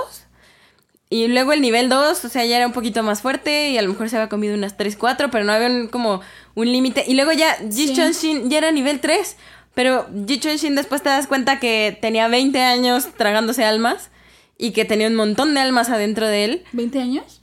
Y 1.12 1.28
luego 1.28 1.52
el 1.52 1.60
nivel 1.60 1.90
2, 1.90 2.24
o 2.24 2.28
sea, 2.30 2.44
ya 2.46 2.56
era 2.56 2.66
un 2.66 2.72
poquito 2.72 3.02
más 3.02 3.20
fuerte 3.20 3.68
y 3.70 3.76
a 3.76 3.82
lo 3.82 3.88
mejor 3.90 4.08
se 4.08 4.16
había 4.16 4.30
comido 4.30 4.54
unas 4.54 4.78
3, 4.78 4.96
4, 4.96 5.30
pero 5.30 5.44
no 5.44 5.52
había 5.52 5.66
un- 5.66 5.88
como 5.88 6.22
un 6.54 6.72
límite. 6.72 7.04
Y 7.06 7.14
luego 7.14 7.32
ya 7.32 7.54
Ji. 7.70 7.94
Chun-shin 7.94 8.48
ya 8.48 8.56
era 8.58 8.70
nivel 8.72 8.98
3, 9.00 9.36
pero 9.74 10.06
Ji 10.26 10.38
Chun-shin 10.40 10.74
después 10.74 11.02
te 11.02 11.10
das 11.10 11.26
cuenta 11.26 11.60
que 11.60 11.98
tenía 12.00 12.28
20 12.28 12.62
años 12.62 13.08
tragándose 13.18 13.62
almas 13.62 14.08
y 14.56 14.70
que 14.70 14.86
tenía 14.86 15.06
un 15.08 15.14
montón 15.14 15.52
de 15.52 15.60
almas 15.60 15.90
adentro 15.90 16.26
de 16.28 16.44
él. 16.44 16.64
¿20 16.72 16.98
años? 17.02 17.42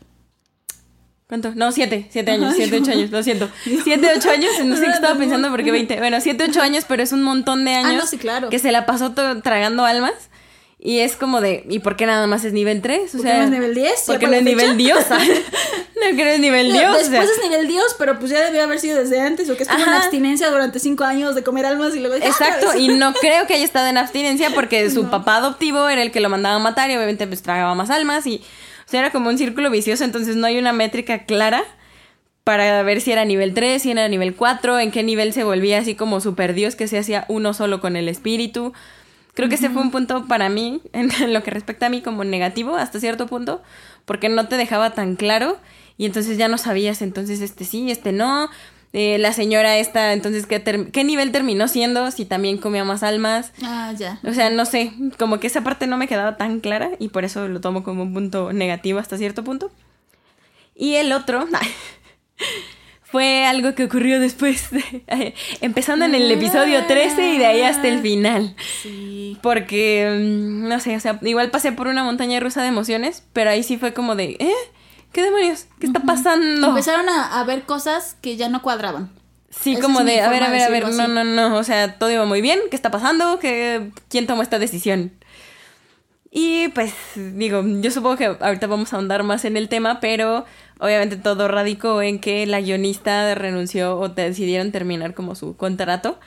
¿Cuánto? 1.28 1.54
No, 1.54 1.72
7, 1.72 2.08
7 2.10 2.32
años, 2.32 2.54
Ay, 2.54 2.62
7, 2.68 2.78
8 2.82 2.86
no. 2.92 2.98
años, 2.98 3.12
lo 3.12 3.22
siento. 3.22 3.52
7, 3.84 4.08
8 4.18 4.30
años, 4.32 4.52
no 4.66 4.76
sé 4.78 4.86
qué 4.86 4.92
estaba 4.92 5.16
pensando 5.16 5.52
porque 5.52 5.72
20. 5.72 5.98
Bueno, 6.00 6.20
7, 6.22 6.44
8 6.50 6.60
años, 6.62 6.86
pero 6.88 7.04
es 7.04 7.12
un 7.12 7.22
montón 7.22 7.66
de 7.66 7.74
Ah, 7.76 7.80
años 7.82 8.04
no, 8.06 8.08
sí, 8.08 8.18
claro. 8.18 8.50
que 8.50 8.58
se 8.58 8.72
la 8.72 8.88
pasó 8.88 9.12
tragando 9.14 9.86
almas. 9.86 10.14
Y 10.82 11.00
es 11.00 11.18
como 11.18 11.42
de, 11.42 11.66
¿y 11.70 11.80
por 11.80 11.98
qué 11.98 12.06
nada 12.06 12.26
más 12.26 12.46
es 12.46 12.54
nivel 12.54 12.82
3? 12.82 13.14
O 13.14 13.18
¿Por 13.18 13.22
qué 13.26 13.28
sea, 13.28 13.38
no 13.40 13.44
es 13.44 13.50
nivel 13.52 13.76
10? 13.76 13.90
¿Ya 13.92 13.96
Porque 14.08 14.26
por 14.28 14.30
no 14.32 14.36
es 14.38 14.44
nivel 14.46 14.78
Dios. 14.78 15.00
no, 15.10 16.16
que 16.16 16.24
no 16.24 16.30
es 16.30 16.40
nivel 16.40 16.72
Dios. 16.72 16.96
o 16.96 16.98
Después 16.98 17.10
sea. 17.10 17.36
es 17.36 17.42
nivel 17.50 17.68
Dios, 17.68 17.96
pero 18.00 18.18
pues 18.18 18.32
ya 18.32 18.40
debió 18.46 18.64
haber 18.64 18.80
sido 18.80 18.98
desde 18.98 19.20
antes, 19.20 19.50
o 19.50 19.58
que 19.58 19.64
estuvo 19.64 19.78
en 19.78 19.90
Ajá. 19.90 19.98
abstinencia 19.98 20.50
durante 20.50 20.80
5 20.80 21.04
años 21.04 21.36
de 21.36 21.44
comer 21.44 21.66
almas 21.66 21.94
y 21.96 22.00
luego... 22.00 22.16
¡ah, 22.16 22.26
Exacto, 22.26 22.78
y 22.78 22.88
no 22.88 23.14
creo 23.14 23.46
que 23.46 23.56
haya 23.56 23.66
estado 23.66 23.88
en 23.88 23.98
abstinencia 23.98 24.52
porque 24.56 24.90
su 24.92 25.04
No. 25.04 25.12
papá 25.12 25.36
adoptivo 25.38 25.90
era 25.90 26.02
el 26.02 26.12
que 26.12 26.22
lo 26.22 26.30
mandaba 26.30 26.56
a 26.56 26.60
matar 26.60 26.90
y 26.90 26.96
obviamente 26.96 27.28
pues 27.28 27.42
tragaba 27.42 27.76
más 27.76 27.90
almas 27.90 28.26
y 28.26 28.38
o 28.88 28.90
sea, 28.92 29.02
era 29.02 29.12
como 29.12 29.30
un 29.30 29.38
círculo 29.38 29.70
vicioso, 29.70 30.04
entonces 30.06 30.36
no 30.38 30.48
hay 30.48 30.58
una 30.58 30.72
métrica 30.74 31.26
clara 31.26 31.64
para 32.46 32.82
ver 32.84 33.02
si 33.02 33.12
era 33.12 33.24
nivel 33.26 33.54
3, 33.54 33.82
si 33.82 33.92
era 33.92 34.08
nivel 34.08 34.34
4, 34.34 34.80
en 34.80 34.92
qué 34.92 35.04
nivel 35.04 35.34
se 35.34 35.44
volvía 35.44 35.78
así 35.80 35.94
como 35.94 36.22
super 36.22 36.54
dios 36.56 36.76
que 36.76 36.88
se 36.88 36.98
hacía 36.98 37.26
uno 37.28 37.54
solo 37.54 37.82
con 37.82 37.96
el 37.96 38.08
espíritu. 38.10 38.74
Creo 39.40 39.48
que 39.48 39.56
ese 39.56 39.70
fue 39.70 39.82
un 39.82 39.90
punto 39.90 40.26
para 40.26 40.50
mí, 40.50 40.82
en 40.92 41.34
lo 41.34 41.44
que 41.44 41.50
respecta 41.50 41.86
a 41.86 41.90
mí, 41.90 42.02
como 42.02 42.26
negativo 42.26 42.76
hasta 42.76 43.00
cierto 43.00 43.26
punto, 43.26 43.62
porque 44.04 44.28
no 44.28 44.50
te 44.50 44.58
dejaba 44.58 44.90
tan 44.90 45.16
claro 45.16 45.58
y 45.98 46.06
entonces 46.06 46.38
ya 46.38 46.50
no 46.50 46.58
sabías, 46.58 47.02
entonces 47.02 47.40
este 47.40 47.64
sí, 47.64 47.90
este 47.90 48.12
no. 48.12 48.50
Eh, 48.92 49.18
la 49.18 49.32
señora 49.32 49.78
esta, 49.78 50.12
entonces, 50.12 50.46
¿qué, 50.46 50.90
¿qué 50.92 51.04
nivel 51.06 51.32
terminó 51.32 51.70
siendo? 51.70 52.12
Si 52.12 52.26
también 52.26 52.58
comía 52.58 52.84
más 52.84 53.02
almas. 53.02 53.54
Ah, 53.64 53.94
ya. 53.96 54.20
O 54.26 54.34
sea, 54.34 54.50
no 54.50 54.66
sé, 54.66 54.92
como 55.18 55.40
que 55.40 55.48
esa 55.48 55.64
parte 55.64 55.88
no 55.88 55.96
me 55.96 56.10
quedaba 56.10 56.36
tan 56.36 56.60
clara 56.60 56.90
y 57.00 57.08
por 57.08 57.24
eso 57.24 57.48
lo 57.48 57.62
tomo 57.62 57.84
como 57.84 58.04
un 58.04 58.14
punto 58.14 58.52
negativo 58.52 59.00
hasta 59.00 59.18
cierto 59.18 59.46
punto. 59.46 59.72
Y 60.76 60.96
el 60.96 61.14
otro 61.14 61.48
fue 63.12 63.46
algo 63.46 63.74
que 63.76 63.86
ocurrió 63.86 64.20
después, 64.20 64.70
de- 64.72 65.34
empezando 65.62 66.06
en 66.06 66.16
el 66.16 66.32
episodio 66.32 66.86
13 66.86 67.34
y 67.34 67.38
de 67.38 67.46
ahí 67.46 67.62
hasta 67.62 67.88
el 67.88 68.02
final. 68.02 68.56
Sí. 68.84 69.38
Porque, 69.42 70.18
mm, 70.20 70.68
no 70.68 70.80
sé, 70.80 70.96
o 70.96 71.00
sea, 71.00 71.20
igual 71.24 71.50
pasé 71.52 71.72
por 71.72 71.88
una 71.88 72.04
montaña 72.04 72.40
rusa 72.40 72.62
de 72.62 72.68
emociones, 72.68 73.24
pero 73.34 73.50
ahí 73.50 73.64
sí 73.64 73.78
fue 73.78 73.94
como 73.94 74.16
de, 74.16 74.36
¿eh? 74.40 74.54
¿Qué 75.12 75.24
demonios? 75.24 75.66
¿Qué 75.80 75.88
está 75.88 76.02
pasando? 76.02 76.68
Empezaron 76.68 77.10
a, 77.10 77.40
a 77.40 77.44
ver 77.44 77.64
cosas 77.64 78.16
que 78.22 78.38
ya 78.38 78.48
no 78.50 78.62
cuadraban. 78.62 79.10
Sí, 79.50 79.72
Esa 79.74 79.82
como 79.82 80.04
de, 80.04 80.22
a 80.22 80.30
ver, 80.30 80.44
a 80.44 80.50
ver, 80.52 80.62
a 80.62 80.70
ver, 80.70 80.88
no, 80.94 81.08
no, 81.08 81.24
no, 81.24 81.56
o 81.58 81.64
sea, 81.64 81.98
todo 81.98 82.12
iba 82.12 82.26
muy 82.26 82.40
bien, 82.42 82.60
¿qué 82.70 82.76
está 82.76 82.92
pasando? 82.92 83.40
¿Qué, 83.40 83.90
¿Quién 84.08 84.28
tomó 84.28 84.44
esta 84.44 84.60
decisión? 84.60 85.12
Y 86.32 86.68
pues, 86.70 86.94
digo, 87.16 87.64
yo 87.66 87.90
supongo 87.90 88.18
que 88.18 88.26
ahorita 88.26 88.68
vamos 88.68 88.94
a 88.94 88.98
ahondar 88.98 89.24
más 89.24 89.46
en 89.46 89.58
el 89.58 89.68
tema, 89.68 90.00
pero 90.00 90.46
obviamente 90.80 91.18
todo 91.18 91.48
radicó 91.48 92.04
en 92.04 92.20
que 92.20 92.46
la 92.46 92.62
guionista 92.62 93.34
renunció 93.36 93.98
o 93.98 94.12
te 94.12 94.22
decidieron 94.22 94.72
terminar 94.72 95.16
como 95.16 95.34
su 95.36 95.58
contrato 95.58 96.20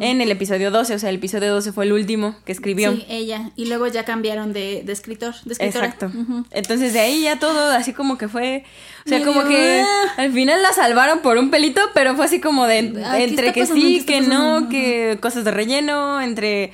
en 0.00 0.20
el 0.20 0.30
episodio 0.32 0.72
12, 0.72 0.94
o 0.94 0.98
sea, 0.98 1.08
el 1.08 1.16
episodio 1.16 1.54
12 1.54 1.72
fue 1.72 1.84
el 1.84 1.92
último 1.92 2.34
que 2.44 2.50
escribió. 2.50 2.92
Sí, 2.92 3.06
ella. 3.08 3.52
Y 3.54 3.66
luego 3.66 3.86
ya 3.86 4.04
cambiaron 4.04 4.52
de, 4.52 4.82
de 4.84 4.92
escritor, 4.92 5.34
de 5.44 5.52
escritora. 5.52 5.86
Exacto. 5.86 6.10
Entonces 6.50 6.92
de 6.92 7.00
ahí 7.00 7.22
ya 7.22 7.38
todo 7.38 7.70
así 7.70 7.92
como 7.92 8.18
que 8.18 8.28
fue, 8.28 8.64
o 9.06 9.08
sea, 9.08 9.24
como 9.24 9.44
que 9.44 9.82
ah. 9.86 10.14
al 10.16 10.32
final 10.32 10.62
la 10.62 10.72
salvaron 10.72 11.20
por 11.20 11.38
un 11.38 11.50
pelito, 11.50 11.80
pero 11.94 12.16
fue 12.16 12.24
así 12.24 12.40
como 12.40 12.66
de 12.66 12.92
Ah, 13.04 13.14
¿qué 13.16 13.24
entre 13.24 13.52
que 13.52 13.60
pasando? 13.60 13.80
sí, 13.80 13.92
¿Qué 13.92 13.98
está 14.00 14.12
que 14.12 14.18
pasando? 14.18 14.60
no, 14.60 14.68
que 14.68 15.18
cosas 15.20 15.44
de 15.44 15.50
relleno, 15.52 16.20
entre 16.20 16.72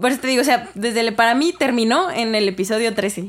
Por 0.00 0.10
eso 0.10 0.20
te 0.20 0.26
digo, 0.28 0.42
o 0.42 0.44
sea, 0.44 0.70
desde 0.74 1.00
el, 1.00 1.14
para 1.14 1.34
mí 1.34 1.52
terminó 1.58 2.10
en 2.10 2.34
el 2.34 2.48
episodio 2.48 2.94
13. 2.94 3.26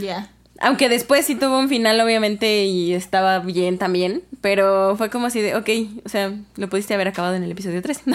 Ya. 0.00 0.30
Aunque 0.60 0.88
después 0.88 1.24
sí 1.26 1.34
tuvo 1.34 1.58
un 1.58 1.68
final, 1.68 2.00
obviamente, 2.00 2.64
y 2.66 2.92
estaba 2.92 3.38
bien 3.40 3.78
también. 3.78 4.22
Pero 4.40 4.94
fue 4.96 5.10
como 5.10 5.26
así 5.26 5.40
de, 5.40 5.54
ok, 5.56 5.68
o 6.04 6.08
sea, 6.08 6.32
lo 6.56 6.68
pudiste 6.68 6.94
haber 6.94 7.08
acabado 7.08 7.34
en 7.34 7.42
el 7.42 7.50
episodio 7.50 7.82
3. 7.82 8.00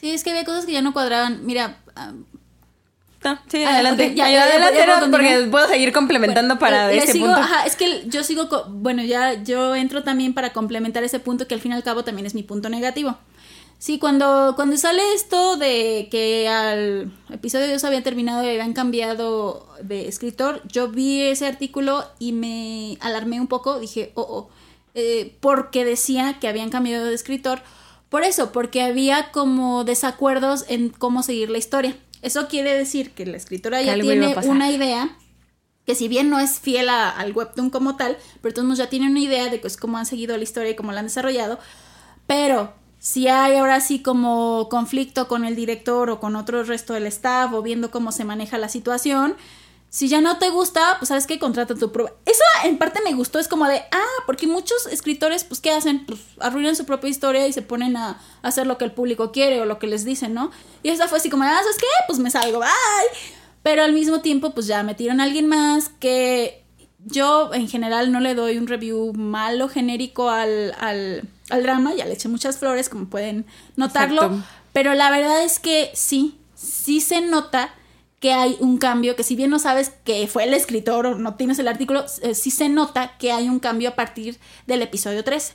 Sí, 0.00 0.10
es 0.10 0.24
que 0.24 0.30
había 0.30 0.44
cosas 0.44 0.66
que 0.66 0.72
ya 0.72 0.82
no 0.82 0.92
cuadraban. 0.92 1.46
Mira, 1.46 1.76
No, 3.22 3.38
sí, 3.46 3.62
Ah, 3.62 3.74
adelante. 3.74 4.08
ok, 4.08 4.14
ya, 4.14 4.28
ya, 4.30 4.42
adelante, 4.42 4.78
ya 4.78 4.84
puedo 4.86 5.06
no, 5.06 5.10
porque 5.12 5.46
puedo 5.48 5.68
seguir 5.68 5.92
complementando 5.92 6.58
para 6.58 6.88
le 6.88 6.98
ese 6.98 7.12
sigo, 7.12 7.26
punto. 7.26 7.40
Ajá, 7.40 7.66
es 7.66 7.76
que 7.76 8.02
yo 8.08 8.24
sigo, 8.24 8.48
bueno, 8.68 9.04
ya 9.04 9.40
yo 9.44 9.76
entro 9.76 10.02
también 10.02 10.34
para 10.34 10.52
complementar 10.52 11.04
ese 11.04 11.20
punto 11.20 11.46
que 11.46 11.54
al 11.54 11.60
fin 11.60 11.70
y 11.70 11.76
al 11.76 11.84
cabo 11.84 12.02
también 12.02 12.26
es 12.26 12.34
mi 12.34 12.42
punto 12.42 12.68
negativo. 12.68 13.16
Sí, 13.82 13.98
cuando, 13.98 14.52
cuando 14.54 14.76
sale 14.76 15.02
esto 15.12 15.56
de 15.56 16.06
que 16.08 16.46
al 16.46 17.12
episodio 17.32 17.68
2 17.68 17.82
había 17.82 18.00
terminado 18.04 18.44
y 18.44 18.48
habían 18.50 18.74
cambiado 18.74 19.66
de 19.82 20.06
escritor, 20.06 20.62
yo 20.68 20.86
vi 20.86 21.22
ese 21.22 21.48
artículo 21.48 22.04
y 22.20 22.30
me 22.30 22.96
alarmé 23.00 23.40
un 23.40 23.48
poco, 23.48 23.80
dije, 23.80 24.12
oh, 24.14 24.22
oh, 24.22 24.50
eh, 24.94 25.36
porque 25.40 25.84
decía 25.84 26.38
que 26.40 26.46
habían 26.46 26.70
cambiado 26.70 27.06
de 27.06 27.14
escritor. 27.14 27.60
Por 28.08 28.22
eso, 28.22 28.52
porque 28.52 28.82
había 28.82 29.32
como 29.32 29.82
desacuerdos 29.82 30.64
en 30.68 30.90
cómo 30.90 31.24
seguir 31.24 31.50
la 31.50 31.58
historia. 31.58 31.96
Eso 32.22 32.46
quiere 32.46 32.78
decir 32.78 33.10
que 33.10 33.26
la 33.26 33.36
escritora 33.36 33.80
Que 33.80 33.86
ya 33.86 33.94
tiene 33.98 34.32
una 34.46 34.70
idea 34.70 35.18
que 35.86 35.96
si 35.96 36.06
bien 36.06 36.30
no 36.30 36.38
es 36.38 36.60
fiel 36.60 36.88
a- 36.88 37.10
al 37.10 37.32
webtoon 37.32 37.70
como 37.70 37.96
tal, 37.96 38.16
pero 38.42 38.54
de 38.54 38.62
todos 38.62 38.78
ya 38.78 38.88
tiene 38.88 39.08
una 39.08 39.18
idea 39.18 39.48
de 39.48 39.58
pues, 39.58 39.76
cómo 39.76 39.98
han 39.98 40.06
seguido 40.06 40.36
la 40.36 40.44
historia 40.44 40.70
y 40.70 40.76
cómo 40.76 40.92
la 40.92 41.00
han 41.00 41.06
desarrollado. 41.06 41.58
Pero 42.28 42.80
si 43.02 43.26
hay 43.26 43.56
ahora 43.56 43.80
sí 43.80 44.00
como 44.00 44.68
conflicto 44.68 45.26
con 45.26 45.44
el 45.44 45.56
director 45.56 46.08
o 46.08 46.20
con 46.20 46.36
otro 46.36 46.62
resto 46.62 46.92
del 46.92 47.06
staff 47.06 47.52
o 47.52 47.60
viendo 47.60 47.90
cómo 47.90 48.12
se 48.12 48.24
maneja 48.24 48.58
la 48.58 48.68
situación, 48.68 49.34
si 49.90 50.06
ya 50.06 50.20
no 50.20 50.38
te 50.38 50.50
gusta, 50.50 50.98
pues 51.00 51.08
sabes 51.08 51.26
que 51.26 51.40
contrata 51.40 51.74
tu 51.74 51.90
prueba. 51.90 52.12
Eso 52.24 52.44
en 52.62 52.78
parte 52.78 53.00
me 53.04 53.12
gustó, 53.12 53.40
es 53.40 53.48
como 53.48 53.66
de, 53.66 53.78
ah, 53.90 54.22
porque 54.24 54.46
muchos 54.46 54.86
escritores, 54.86 55.42
pues, 55.42 55.60
¿qué 55.60 55.72
hacen? 55.72 56.06
Pues 56.06 56.20
arruinan 56.38 56.76
su 56.76 56.84
propia 56.84 57.10
historia 57.10 57.44
y 57.48 57.52
se 57.52 57.62
ponen 57.62 57.96
a 57.96 58.20
hacer 58.40 58.68
lo 58.68 58.78
que 58.78 58.84
el 58.84 58.92
público 58.92 59.32
quiere 59.32 59.60
o 59.60 59.64
lo 59.64 59.80
que 59.80 59.88
les 59.88 60.04
dicen, 60.04 60.32
¿no? 60.32 60.52
Y 60.84 60.90
esa 60.90 61.08
fue 61.08 61.18
así 61.18 61.28
como, 61.28 61.42
ah, 61.42 61.58
¿sabes 61.60 61.78
qué? 61.78 61.86
Pues 62.06 62.20
me 62.20 62.30
salgo, 62.30 62.60
bye. 62.60 62.68
Pero 63.64 63.82
al 63.82 63.94
mismo 63.94 64.20
tiempo, 64.20 64.54
pues 64.54 64.68
ya 64.68 64.80
metieron 64.84 65.20
a 65.20 65.24
alguien 65.24 65.48
más 65.48 65.88
que 65.88 66.61
yo 67.04 67.52
en 67.54 67.68
general 67.68 68.12
no 68.12 68.20
le 68.20 68.34
doy 68.34 68.58
un 68.58 68.66
review 68.66 69.12
malo 69.14 69.68
genérico 69.68 70.30
al, 70.30 70.74
al, 70.78 71.22
al 71.50 71.62
drama, 71.62 71.94
ya 71.94 72.04
le 72.04 72.14
eché 72.14 72.28
muchas 72.28 72.58
flores, 72.58 72.88
como 72.88 73.06
pueden 73.06 73.46
notarlo. 73.76 74.22
Exacto. 74.22 74.46
Pero 74.72 74.94
la 74.94 75.10
verdad 75.10 75.42
es 75.42 75.58
que 75.58 75.90
sí, 75.94 76.38
sí 76.54 77.00
se 77.00 77.20
nota 77.20 77.74
que 78.20 78.32
hay 78.32 78.56
un 78.60 78.78
cambio, 78.78 79.16
que 79.16 79.24
si 79.24 79.34
bien 79.34 79.50
no 79.50 79.58
sabes 79.58 79.92
que 80.04 80.28
fue 80.28 80.44
el 80.44 80.54
escritor 80.54 81.06
o 81.06 81.14
no 81.16 81.34
tienes 81.34 81.58
el 81.58 81.66
artículo, 81.66 82.06
eh, 82.22 82.34
sí 82.34 82.52
se 82.52 82.68
nota 82.68 83.18
que 83.18 83.32
hay 83.32 83.48
un 83.48 83.58
cambio 83.58 83.90
a 83.90 83.94
partir 83.96 84.38
del 84.66 84.80
episodio 84.80 85.24
13. 85.24 85.54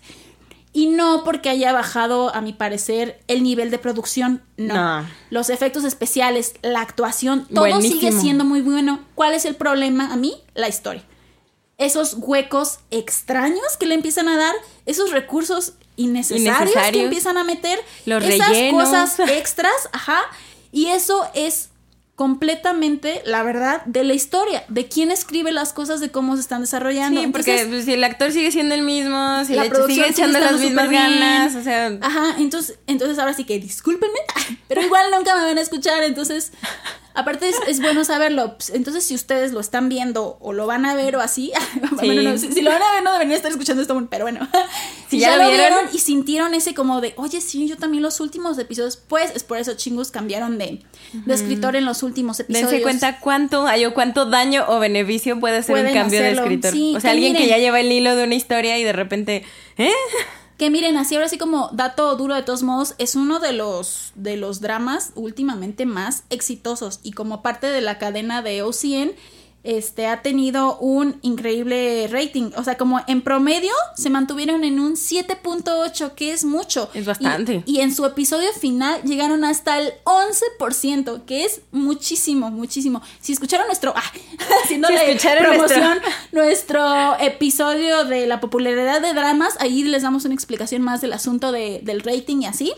Y 0.74 0.88
no 0.88 1.24
porque 1.24 1.50
haya 1.50 1.72
bajado, 1.72 2.36
a 2.36 2.42
mi 2.42 2.52
parecer, 2.54 3.22
el 3.28 3.42
nivel 3.42 3.72
de 3.72 3.80
producción, 3.80 4.44
no. 4.58 4.74
No. 4.76 5.08
Los 5.30 5.50
efectos 5.50 5.86
especiales, 5.86 6.56
la 6.62 6.82
actuación, 6.82 7.48
todo 7.52 7.82
sigue 7.82 8.12
siendo 8.12 8.44
muy 8.44 8.62
bueno. 8.62 9.00
¿Cuál 9.16 9.34
es 9.34 9.46
el 9.46 9.56
problema 9.56 10.12
a 10.12 10.18
mí? 10.18 10.36
La 10.54 10.68
historia. 10.68 11.04
Esos 11.78 12.16
huecos 12.20 12.80
extraños 12.92 13.78
que 13.80 13.86
le 13.86 13.94
empiezan 13.96 14.28
a 14.28 14.38
dar, 14.38 14.56
esos 14.86 15.12
recursos 15.12 15.74
innecesarios, 15.96 16.76
que 16.92 17.04
empiezan 17.04 17.38
a 17.38 17.44
meter, 17.44 17.80
Los 18.06 18.24
esas 18.24 18.50
rellenos. 18.50 18.84
cosas 18.84 19.20
extras, 19.30 19.90
ajá. 19.92 20.22
Y 20.72 20.88
eso 20.88 21.28
es 21.34 21.70
completamente 22.16 23.22
la 23.26 23.44
verdad 23.44 23.86
de 23.86 24.04
la 24.04 24.16
historia, 24.16 24.66
de 24.70 24.88
quién 24.88 25.12
escribe 25.12 25.52
las 25.52 25.72
cosas, 25.72 26.00
de 26.00 26.10
cómo 26.10 26.34
se 26.36 26.42
están 26.42 26.62
desarrollando. 26.62 27.22
Sí, 27.22 27.28
porque 27.28 27.52
Entonces, 27.52 27.68
pues, 27.72 27.86
si 27.86 27.94
el 27.94 28.04
actor 28.04 28.32
sigue 28.32 28.52
siendo 28.52 28.74
el 28.74 28.82
mismo, 28.82 29.46
si 29.46 29.54
La 29.54 29.66
le 29.66 29.70
producción 29.70 30.08
sigue 30.08 30.10
echando 30.10 30.40
las 30.40 30.60
mismas 30.60 30.90
ganas, 30.90 31.56
o 31.56 31.62
sea, 31.62 31.96
Ajá, 32.02 32.36
entonces, 32.40 32.80
entonces 32.88 33.20
ahora 33.20 33.36
sí 33.36 33.44
que 33.44 33.60
discúlpenme, 33.60 34.18
pero 34.68 34.82
igual 34.82 35.06
nunca 35.16 35.36
me 35.36 35.44
van 35.44 35.60
a 35.60 35.62
escuchar, 35.62 36.02
entonces, 36.02 36.54
aparte 37.18 37.50
es, 37.50 37.56
es 37.68 37.82
bueno 37.82 38.06
saberlo. 38.06 38.56
Pues, 38.58 38.70
Entonces, 38.70 39.04
si 39.04 39.16
ustedes 39.16 39.52
lo 39.52 39.60
están 39.60 39.90
viendo 39.90 40.38
o 40.40 40.54
lo 40.54 40.68
van 40.68 40.86
a 40.86 40.94
ver 40.94 41.16
o 41.16 41.22
así, 41.22 41.52
bueno, 41.92 42.22
no, 42.22 42.38
si, 42.38 42.52
si 42.54 42.62
lo 42.62 42.72
van 42.72 42.82
a 42.82 42.92
ver 42.94 43.04
no 43.04 43.12
deberían 43.12 43.36
estar 43.36 43.52
escuchando 43.52 43.82
esto, 43.82 44.08
pero 44.10 44.26
bueno, 44.26 44.48
si, 45.10 45.20
ya, 45.20 45.36
lo 45.36 45.50
vieron 45.50 45.86
y 45.92 45.98
sintieron 46.00 46.54
ese 46.54 46.74
como 46.74 47.02
de, 47.02 47.14
oye, 47.18 47.42
sí, 47.42 47.68
yo 47.68 47.76
también 47.78 48.04
los 48.04 48.20
últimos 48.20 48.58
episodios, 48.60 48.98
pues 48.98 49.32
es 49.36 49.44
por 49.44 49.58
eso 49.58 49.74
chingos 49.74 50.12
cambiaron 50.12 50.58
de, 50.58 50.84
de 51.14 51.34
escritor 51.34 51.76
en 51.76 51.86
los 51.86 52.04
últimos 52.04 52.40
episodios. 52.40 52.70
dense 52.70 52.84
cuenta 52.84 53.20
cuánto 53.20 53.66
hay 53.66 53.86
o 53.86 53.94
cuánto 53.94 54.26
daño 54.26 54.66
o 54.68 54.80
beneficio 54.80 55.40
puede 55.40 55.64
ser 55.64 55.88
un 55.88 55.94
cambio 55.94 56.20
hacerlo. 56.20 56.44
de 56.44 56.48
escritor. 56.48 56.72
Sí, 56.72 56.94
o 56.96 57.00
sea, 57.00 57.12
alguien 57.12 57.36
que 57.36 57.48
ya 57.48 57.58
lleva 57.58 57.80
el 57.80 57.92
hilo 57.92 58.16
de 58.16 58.24
una 58.24 58.36
historia 58.36 58.78
y 58.78 58.84
de 58.84 58.94
repente, 58.94 59.44
¿eh? 59.78 59.92
Que 60.58 60.72
miren, 60.72 60.98
así 60.98 61.14
ahora 61.14 61.30
sí 61.30 61.38
como 61.38 61.70
dato 61.72 62.16
duro 62.16 62.34
de 62.34 62.42
todos 62.42 62.64
modos, 62.64 62.96
es 62.98 63.16
uno 63.16 63.40
de 63.40 63.54
los, 63.54 64.12
de 64.16 64.38
los 64.38 64.60
dramas 64.60 65.12
últimamente 65.14 65.86
más 65.86 66.24
exitosos 66.32 67.00
y 67.04 67.12
como 67.12 67.44
parte 67.44 67.68
de 67.68 67.82
la 67.82 68.00
cadena 68.00 68.42
de 68.42 68.64
OCN, 68.64 69.12
este 69.68 70.08
ha 70.08 70.22
tenido 70.22 70.78
un 70.80 71.20
increíble 71.22 72.08
rating. 72.12 72.52
O 72.56 72.64
sea, 72.64 72.78
como 72.78 73.02
en 73.08 73.22
promedio 73.22 73.72
se 73.96 74.10
mantuvieron 74.10 74.64
en 74.64 74.80
un 74.80 74.94
7.8, 74.96 76.14
que 76.14 76.32
es 76.32 76.44
mucho. 76.46 76.90
Es 76.94 77.06
bastante. 77.06 77.64
Y, 77.66 77.78
y 77.78 77.82
en 77.82 77.94
su 77.94 78.06
episodio 78.06 78.52
final 78.54 79.02
llegaron 79.04 79.44
hasta 79.44 79.80
el 79.80 79.92
11%, 80.06 81.26
que 81.26 81.46
es 81.46 81.62
muchísimo, 81.72 82.50
muchísimo. 82.52 83.02
Si 83.20 83.34
escucharon 83.34 83.68
nuestro... 83.68 83.94
Ah, 83.96 84.04
haciéndole 84.64 84.98
Si 85.00 85.06
escucharon 85.06 85.46
promoción, 85.54 85.98
nuestro 86.32 87.20
episodio 87.20 88.06
de 88.06 88.26
la 88.28 88.40
popularidad 88.40 89.02
de 89.02 89.14
dramas, 89.14 89.56
ahí 89.60 89.84
les 89.84 90.02
damos 90.04 90.26
una 90.26 90.34
explicación 90.34 90.82
más 90.82 91.02
del 91.02 91.14
asunto 91.14 91.52
de- 91.52 91.82
del 91.84 92.02
rating 92.02 92.42
y 92.42 92.46
así. 92.46 92.74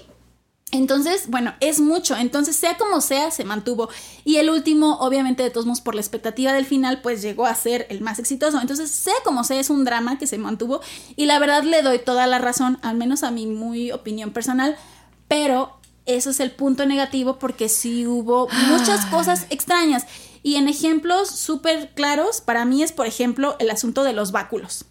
Entonces, 0.72 1.30
bueno, 1.30 1.54
es 1.62 1.80
mucho. 1.80 2.16
Entonces, 2.16 2.56
sea 2.56 2.78
como 2.78 3.02
sea, 3.02 3.32
se 3.32 3.44
mantuvo. 3.44 3.90
Y 4.24 4.38
el 4.38 4.50
último, 4.50 5.00
obviamente, 5.00 5.42
de 5.42 5.50
todos 5.50 5.66
modos, 5.66 5.82
por 5.82 5.96
la 5.96 6.02
expectativa 6.02 6.54
del 6.54 6.66
final, 6.66 7.02
pues 7.02 7.22
llegó 7.22 7.48
a 7.48 7.56
ser 7.56 7.88
el 7.90 8.02
más 8.02 8.20
exitoso. 8.20 8.62
Entonces, 8.62 8.92
sea 8.92 9.16
como 9.24 9.44
sea, 9.44 9.60
es 9.60 9.72
un 9.72 9.84
drama 9.84 10.20
que 10.20 10.28
se 10.28 10.38
mantuvo. 10.38 10.82
Y 11.16 11.26
la 11.26 11.40
verdad 11.40 11.64
le 11.64 11.82
doy 11.82 12.00
toda 12.00 12.28
la 12.28 12.38
razón, 12.38 12.78
al 12.84 12.98
menos 12.98 13.24
a 13.24 13.32
mi 13.32 13.48
muy 13.48 13.92
opinión 13.92 14.32
personal. 14.32 14.78
Pero 15.28 15.80
eso 16.06 16.30
es 16.30 16.40
el 16.40 16.52
punto 16.52 16.86
negativo 16.86 17.40
porque 17.40 17.68
sí 17.70 18.06
hubo 18.06 18.48
muchas 18.68 19.06
cosas 19.08 19.48
extrañas. 19.50 20.06
Y 20.44 20.56
en 20.56 20.68
ejemplos 20.68 21.30
súper 21.30 21.94
claros, 21.96 22.42
para 22.42 22.66
mí 22.66 22.84
es, 22.84 22.92
por 22.92 23.08
ejemplo, 23.08 23.56
el 23.60 23.72
asunto 23.72 24.04
de 24.04 24.14
los 24.14 24.32
báculos. 24.32 24.86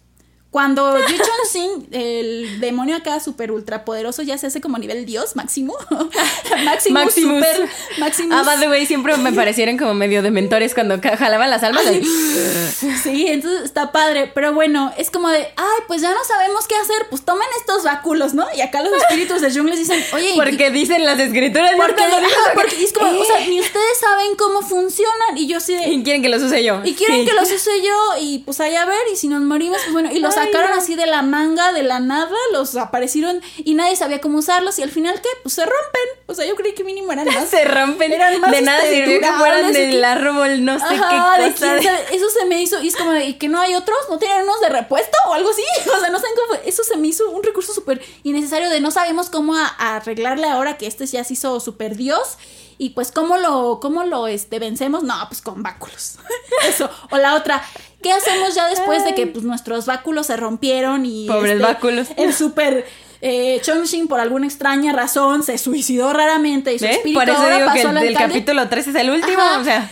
Cuando 0.51 0.97
Yu 0.97 1.15
Chun 1.15 1.25
Sing, 1.51 1.87
el 1.91 2.59
demonio 2.59 2.95
acá 2.95 3.19
súper 3.19 3.51
ultra 3.51 3.85
poderoso, 3.85 4.23
ya 4.23 4.35
se 4.39 4.47
hace 4.47 4.59
como 4.61 4.79
nivel 4.79 5.05
dios, 5.05 5.35
máximo. 5.35 5.75
máximo, 6.65 6.99
Maximus. 6.99 7.45
super, 7.45 7.69
máximo. 7.99 8.35
Ah, 8.35 8.41
by 8.43 8.59
the 8.59 8.67
way, 8.67 8.85
siempre 8.87 9.15
me 9.17 9.31
parecieron 9.31 9.77
como 9.77 9.93
medio 9.93 10.21
de 10.23 10.31
mentores 10.31 10.73
cuando 10.73 10.99
jalaban 11.01 11.51
las 11.51 11.61
almas. 11.61 11.85
Ay, 11.87 12.03
Sí, 13.03 13.27
entonces 13.27 13.61
está 13.63 13.91
padre. 13.91 14.31
Pero 14.33 14.53
bueno, 14.53 14.91
es 14.97 15.11
como 15.11 15.29
de, 15.29 15.39
ay, 15.55 15.79
pues 15.87 16.01
ya 16.01 16.11
no 16.11 16.23
sabemos 16.27 16.67
qué 16.67 16.75
hacer, 16.75 17.07
pues 17.09 17.23
tomen 17.23 17.47
estos 17.59 17.83
báculos, 17.83 18.33
¿no? 18.33 18.47
Y 18.55 18.61
acá 18.61 18.81
los 18.81 18.91
espíritus 18.93 19.41
de 19.41 19.51
Jung 19.53 19.69
les 19.69 19.77
dicen, 19.79 20.03
oye, 20.13 20.31
¿y- 20.33 20.35
Porque 20.37 20.71
dicen 20.71 21.05
las 21.05 21.19
escrituras. 21.19 21.73
porque, 21.77 22.07
¿no? 22.07 22.15
ajá, 22.17 22.53
porque 22.55 22.83
es 22.83 22.91
como, 22.93 23.11
o 23.19 23.23
sea, 23.25 23.39
ni 23.47 23.59
ustedes 23.59 23.97
saben 23.99 24.35
cómo 24.35 24.61
funcionan. 24.63 25.37
Y 25.37 25.47
yo 25.47 25.59
de, 25.59 25.89
Y 25.89 26.03
quieren 26.03 26.21
que 26.23 26.29
los 26.29 26.41
use 26.41 26.63
yo. 26.63 26.81
Y 26.83 26.93
quieren 26.95 27.19
Sí. 27.21 27.25
que 27.27 27.33
los 27.33 27.51
use 27.51 27.69
yo 27.83 27.95
y 28.19 28.39
pues 28.39 28.59
ahí 28.61 28.75
a 28.75 28.85
ver 28.85 28.97
y 29.13 29.15
si 29.15 29.27
nos 29.27 29.41
morimos, 29.41 29.77
pues 29.81 29.91
bueno, 29.93 30.09
y 30.11 30.19
los 30.19 30.35
Ay, 30.37 30.38
sacaron 30.45 30.71
no. 30.71 30.77
así 30.77 30.95
de 30.95 31.05
la 31.05 31.21
manga, 31.21 31.71
de 31.73 31.83
la 31.83 31.99
nada, 31.99 32.35
los 32.53 32.75
aparecieron 32.75 33.41
y 33.57 33.73
nadie 33.73 33.95
sabía 33.95 34.19
cómo 34.21 34.39
usarlos 34.39 34.79
y 34.79 34.83
al 34.83 34.91
final, 34.91 35.21
¿qué? 35.21 35.29
Pues 35.43 35.55
se 35.55 35.61
rompen. 35.63 36.23
O 36.27 36.33
sea, 36.35 36.45
yo 36.45 36.55
creí 36.55 36.73
que 36.73 36.83
mínimo 36.83 37.11
eran 37.11 37.25
más. 37.33 37.49
Se 37.49 37.63
rompen. 37.65 38.11
Eran 38.11 38.39
más, 38.41 38.51
de 38.51 38.61
nada 38.61 38.81
sirvió 38.81 39.19
que 39.19 39.31
fueran 39.33 39.71
del 39.73 40.03
árbol, 40.03 40.63
no 40.65 40.77
sé 40.79 40.85
Ajá, 40.85 41.35
qué 41.37 41.43
de 41.43 41.51
cosa. 41.51 41.77
quién 41.79 41.83
sabe. 41.83 42.15
Eso 42.15 42.29
se 42.29 42.45
me 42.45 42.61
hizo, 42.61 42.81
y 42.81 42.87
es 42.87 42.95
como 42.95 43.11
de, 43.11 43.25
¿y 43.25 43.33
que 43.35 43.47
no 43.49 43.59
hay 43.59 43.75
otros? 43.75 43.97
¿No 44.09 44.17
tienen 44.19 44.43
unos 44.43 44.61
de 44.61 44.69
repuesto 44.69 45.17
o 45.27 45.33
algo 45.33 45.49
así? 45.49 45.63
O 45.95 45.99
sea, 45.99 46.09
no 46.09 46.19
saben 46.19 46.35
cómo, 46.35 46.61
eso 46.65 46.83
se 46.83 46.97
me 46.97 47.07
hizo 47.07 47.29
un 47.29 47.43
recurso 47.43 47.73
súper 47.73 48.01
innecesario 48.23 48.69
de 48.69 48.79
no 48.79 48.91
sabemos 48.91 49.29
cómo 49.29 49.55
a- 49.55 49.75
a 49.77 49.95
arreglarle 49.97 50.47
ahora 50.47 50.77
que 50.77 50.87
este 50.87 51.05
ya 51.07 51.23
se 51.23 51.33
hizo 51.33 51.59
súper 51.59 51.95
dios. 51.95 52.37
Y 52.81 52.91
pues, 52.91 53.11
¿cómo 53.11 53.35
lo, 53.37 53.79
cómo 53.81 54.05
lo 54.05 54.27
este, 54.27 54.57
vencemos? 54.57 55.03
No, 55.03 55.13
pues 55.27 55.41
con 55.41 55.61
báculos. 55.63 56.15
Eso. 56.65 56.89
O 57.11 57.17
la 57.17 57.35
otra, 57.35 57.61
¿qué 58.01 58.11
hacemos 58.11 58.55
ya 58.55 58.67
después 58.67 59.03
de 59.03 59.15
que 59.15 59.27
pues, 59.27 59.43
nuestros 59.43 59.85
báculos 59.85 60.27
se 60.27 60.37
rompieron 60.37 61.05
y. 61.05 61.27
Pobres 61.27 61.53
este, 61.53 61.63
báculos. 61.63 62.07
El 62.17 62.33
súper. 62.33 62.85
Eh, 63.21 63.59
Chongqing, 63.63 64.07
por 64.07 64.21
alguna 64.21 64.47
extraña 64.47 64.93
razón, 64.93 65.43
se 65.43 65.57
suicidó 65.57 66.13
raramente 66.13 66.73
y 66.73 66.79
su 66.79 66.85
espíritu 66.85 67.19
Por 67.19 67.29
eso 67.29 67.37
ahora 67.37 67.57
digo 67.57 67.67
que 67.73 67.79
pasó 67.79 67.89
el, 67.89 67.97
al 67.97 68.03
el 68.03 68.09
alcalde. 68.09 68.33
capítulo 68.33 68.69
3 68.69 68.87
es 68.87 68.95
el 68.95 69.09
último. 69.09 69.41
Ajá. 69.41 69.59
O 69.59 69.63
sea, 69.65 69.91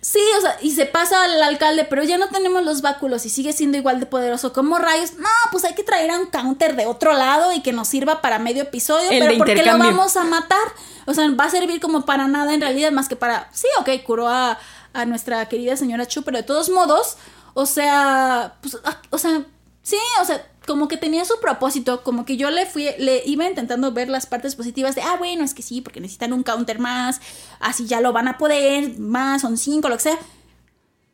Sí, 0.00 0.20
o 0.38 0.40
sea, 0.40 0.56
y 0.62 0.70
se 0.70 0.86
pasa 0.86 1.24
al 1.24 1.42
alcalde, 1.42 1.84
pero 1.84 2.02
ya 2.02 2.16
no 2.16 2.28
tenemos 2.28 2.64
los 2.64 2.80
báculos 2.80 3.26
y 3.26 3.30
sigue 3.30 3.52
siendo 3.52 3.76
igual 3.76 4.00
de 4.00 4.06
poderoso. 4.06 4.52
¿Cómo 4.52 4.78
rayos? 4.78 5.14
No, 5.18 5.28
pues 5.50 5.64
hay 5.64 5.74
que 5.74 5.82
traer 5.82 6.10
a 6.10 6.18
un 6.18 6.26
counter 6.26 6.76
de 6.76 6.86
otro 6.86 7.12
lado 7.12 7.52
y 7.52 7.60
que 7.60 7.72
nos 7.72 7.88
sirva 7.88 8.22
para 8.22 8.38
medio 8.38 8.62
episodio, 8.62 9.10
El 9.10 9.20
pero 9.20 9.38
¿por 9.38 9.46
qué 9.46 9.62
lo 9.62 9.76
vamos 9.76 10.16
a 10.16 10.24
matar? 10.24 10.58
O 11.06 11.14
sea, 11.14 11.28
va 11.30 11.44
a 11.44 11.50
servir 11.50 11.80
como 11.80 12.04
para 12.06 12.28
nada 12.28 12.54
en 12.54 12.60
realidad, 12.60 12.92
más 12.92 13.08
que 13.08 13.16
para. 13.16 13.48
Sí, 13.52 13.66
ok, 13.80 13.90
curó 14.04 14.28
a, 14.28 14.58
a 14.94 15.04
nuestra 15.04 15.46
querida 15.48 15.76
señora 15.76 16.06
Chu, 16.06 16.22
pero 16.22 16.38
de 16.38 16.44
todos 16.44 16.70
modos, 16.70 17.16
o 17.60 17.66
sea, 17.66 18.54
pues, 18.60 18.78
ah, 18.84 19.02
o 19.10 19.18
sea, 19.18 19.44
sí, 19.82 19.96
o 20.22 20.24
sea, 20.24 20.48
como 20.64 20.86
que 20.86 20.96
tenía 20.96 21.24
su 21.24 21.40
propósito, 21.40 22.04
como 22.04 22.24
que 22.24 22.36
yo 22.36 22.50
le 22.52 22.66
fui, 22.66 22.88
le 23.00 23.24
iba 23.26 23.48
intentando 23.48 23.90
ver 23.90 24.08
las 24.08 24.26
partes 24.26 24.54
positivas 24.54 24.94
de, 24.94 25.02
ah, 25.02 25.16
bueno, 25.18 25.42
es 25.42 25.54
que 25.54 25.62
sí, 25.62 25.80
porque 25.80 26.00
necesitan 26.00 26.32
un 26.32 26.44
counter 26.44 26.78
más, 26.78 27.20
así 27.58 27.86
ya 27.86 28.00
lo 28.00 28.12
van 28.12 28.28
a 28.28 28.38
poder, 28.38 29.00
más, 29.00 29.42
son 29.42 29.56
cinco, 29.56 29.88
lo 29.88 29.96
que 29.96 30.04
sea. 30.04 30.18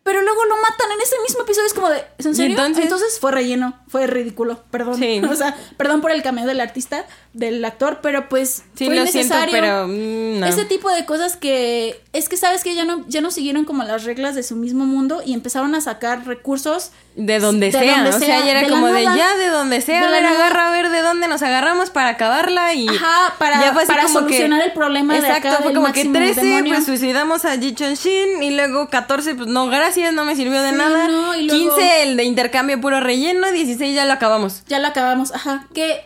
Pero 0.04 0.20
luego 0.20 0.44
lo 0.44 0.56
matan 0.58 0.92
en 0.92 1.00
ese 1.00 1.16
mismo 1.26 1.42
episodio, 1.44 1.66
es 1.66 1.72
como 1.72 1.88
de, 1.88 2.04
¿es 2.18 2.26
en 2.26 2.34
serio? 2.34 2.62
entonces? 2.62 3.18
fue 3.18 3.32
relleno, 3.32 3.80
fue 3.88 4.06
ridículo, 4.06 4.62
perdón. 4.70 4.98
Sí. 4.98 5.20
O 5.30 5.34
sea, 5.34 5.56
perdón 5.78 6.02
por 6.02 6.10
el 6.10 6.22
cameo 6.22 6.46
del 6.46 6.60
artista, 6.60 7.06
del 7.32 7.64
actor, 7.64 8.00
pero 8.02 8.28
pues 8.28 8.62
Sí, 8.74 8.84
fue 8.84 8.96
lo 8.96 9.06
siento, 9.06 9.34
innecesario. 9.34 9.52
pero 9.52 9.88
mm, 9.88 10.40
no. 10.40 10.46
Ese 10.46 10.66
tipo 10.66 10.90
de 10.90 11.06
cosas 11.06 11.38
que 11.38 12.02
es 12.12 12.28
que 12.28 12.36
sabes 12.36 12.62
que 12.62 12.74
ya 12.74 12.84
no 12.84 13.04
ya 13.08 13.22
no 13.22 13.30
siguieron 13.30 13.64
como 13.64 13.82
las 13.82 14.04
reglas 14.04 14.34
de 14.34 14.42
su 14.42 14.56
mismo 14.56 14.84
mundo 14.84 15.22
y 15.24 15.32
empezaron 15.32 15.74
a 15.74 15.80
sacar 15.80 16.26
recursos 16.26 16.90
De 17.16 17.38
donde 17.38 17.66
de 17.66 17.72
sea, 17.78 17.94
donde 18.02 18.10
o 18.10 18.18
sea, 18.18 18.26
sea, 18.40 18.44
ya 18.44 18.58
era 18.58 18.68
como 18.68 18.88
de 18.88 19.04
nada. 19.04 19.16
ya 19.16 19.36
de 19.36 19.46
donde 19.48 19.80
sea, 19.80 20.00
De 20.00 20.06
a 20.08 20.10
ver, 20.10 20.26
agarra 20.26 20.66
a 20.66 20.70
ver 20.72 20.88
de 20.90 21.00
dónde 21.00 21.28
nos 21.28 21.42
agarramos 21.42 21.90
para 21.90 22.08
acabarla 22.08 22.74
y 22.74 22.88
Ajá, 22.88 23.34
para, 23.38 23.60
ya 23.60 23.72
fue 23.72 23.84
así 23.84 23.92
para 23.92 24.02
como 24.04 24.14
que- 24.20 24.24
solucionar 24.34 24.62
el 24.62 24.72
problema 24.72 25.16
Exacto, 25.16 25.48
de 25.48 25.54
acá 25.54 25.62
fue 25.62 25.74
como 25.74 25.86
que 25.92 26.04
máximo 26.06 26.12
13 26.14 26.40
demonio. 26.44 26.74
pues 26.74 26.86
suicidamos 26.86 27.44
a 27.44 27.56
Ji 27.56 27.72
Shin 27.72 28.42
y 28.42 28.50
luego 28.50 28.88
14 28.90 29.36
pues 29.36 29.46
no 29.48 29.68
gracias, 29.68 30.12
no 30.12 30.24
me 30.24 30.34
sirvió 30.34 30.60
de 30.60 30.70
Sí, 30.70 30.76
nada. 30.76 31.06
no, 31.06 31.36
y 31.36 31.44
luego- 31.46 31.76
15 31.76 32.02
el 32.02 32.16
de 32.16 32.24
intercambio 32.24 32.80
puro 32.80 32.98
relleno, 32.98 33.48
16 33.52 33.94
ya 33.94 34.06
lo 34.06 34.12
acabamos. 34.12 34.64
ya 34.66 34.80
lo 34.80 34.88
acabamos, 34.88 35.32
ajá, 35.32 35.68
que 35.72 36.04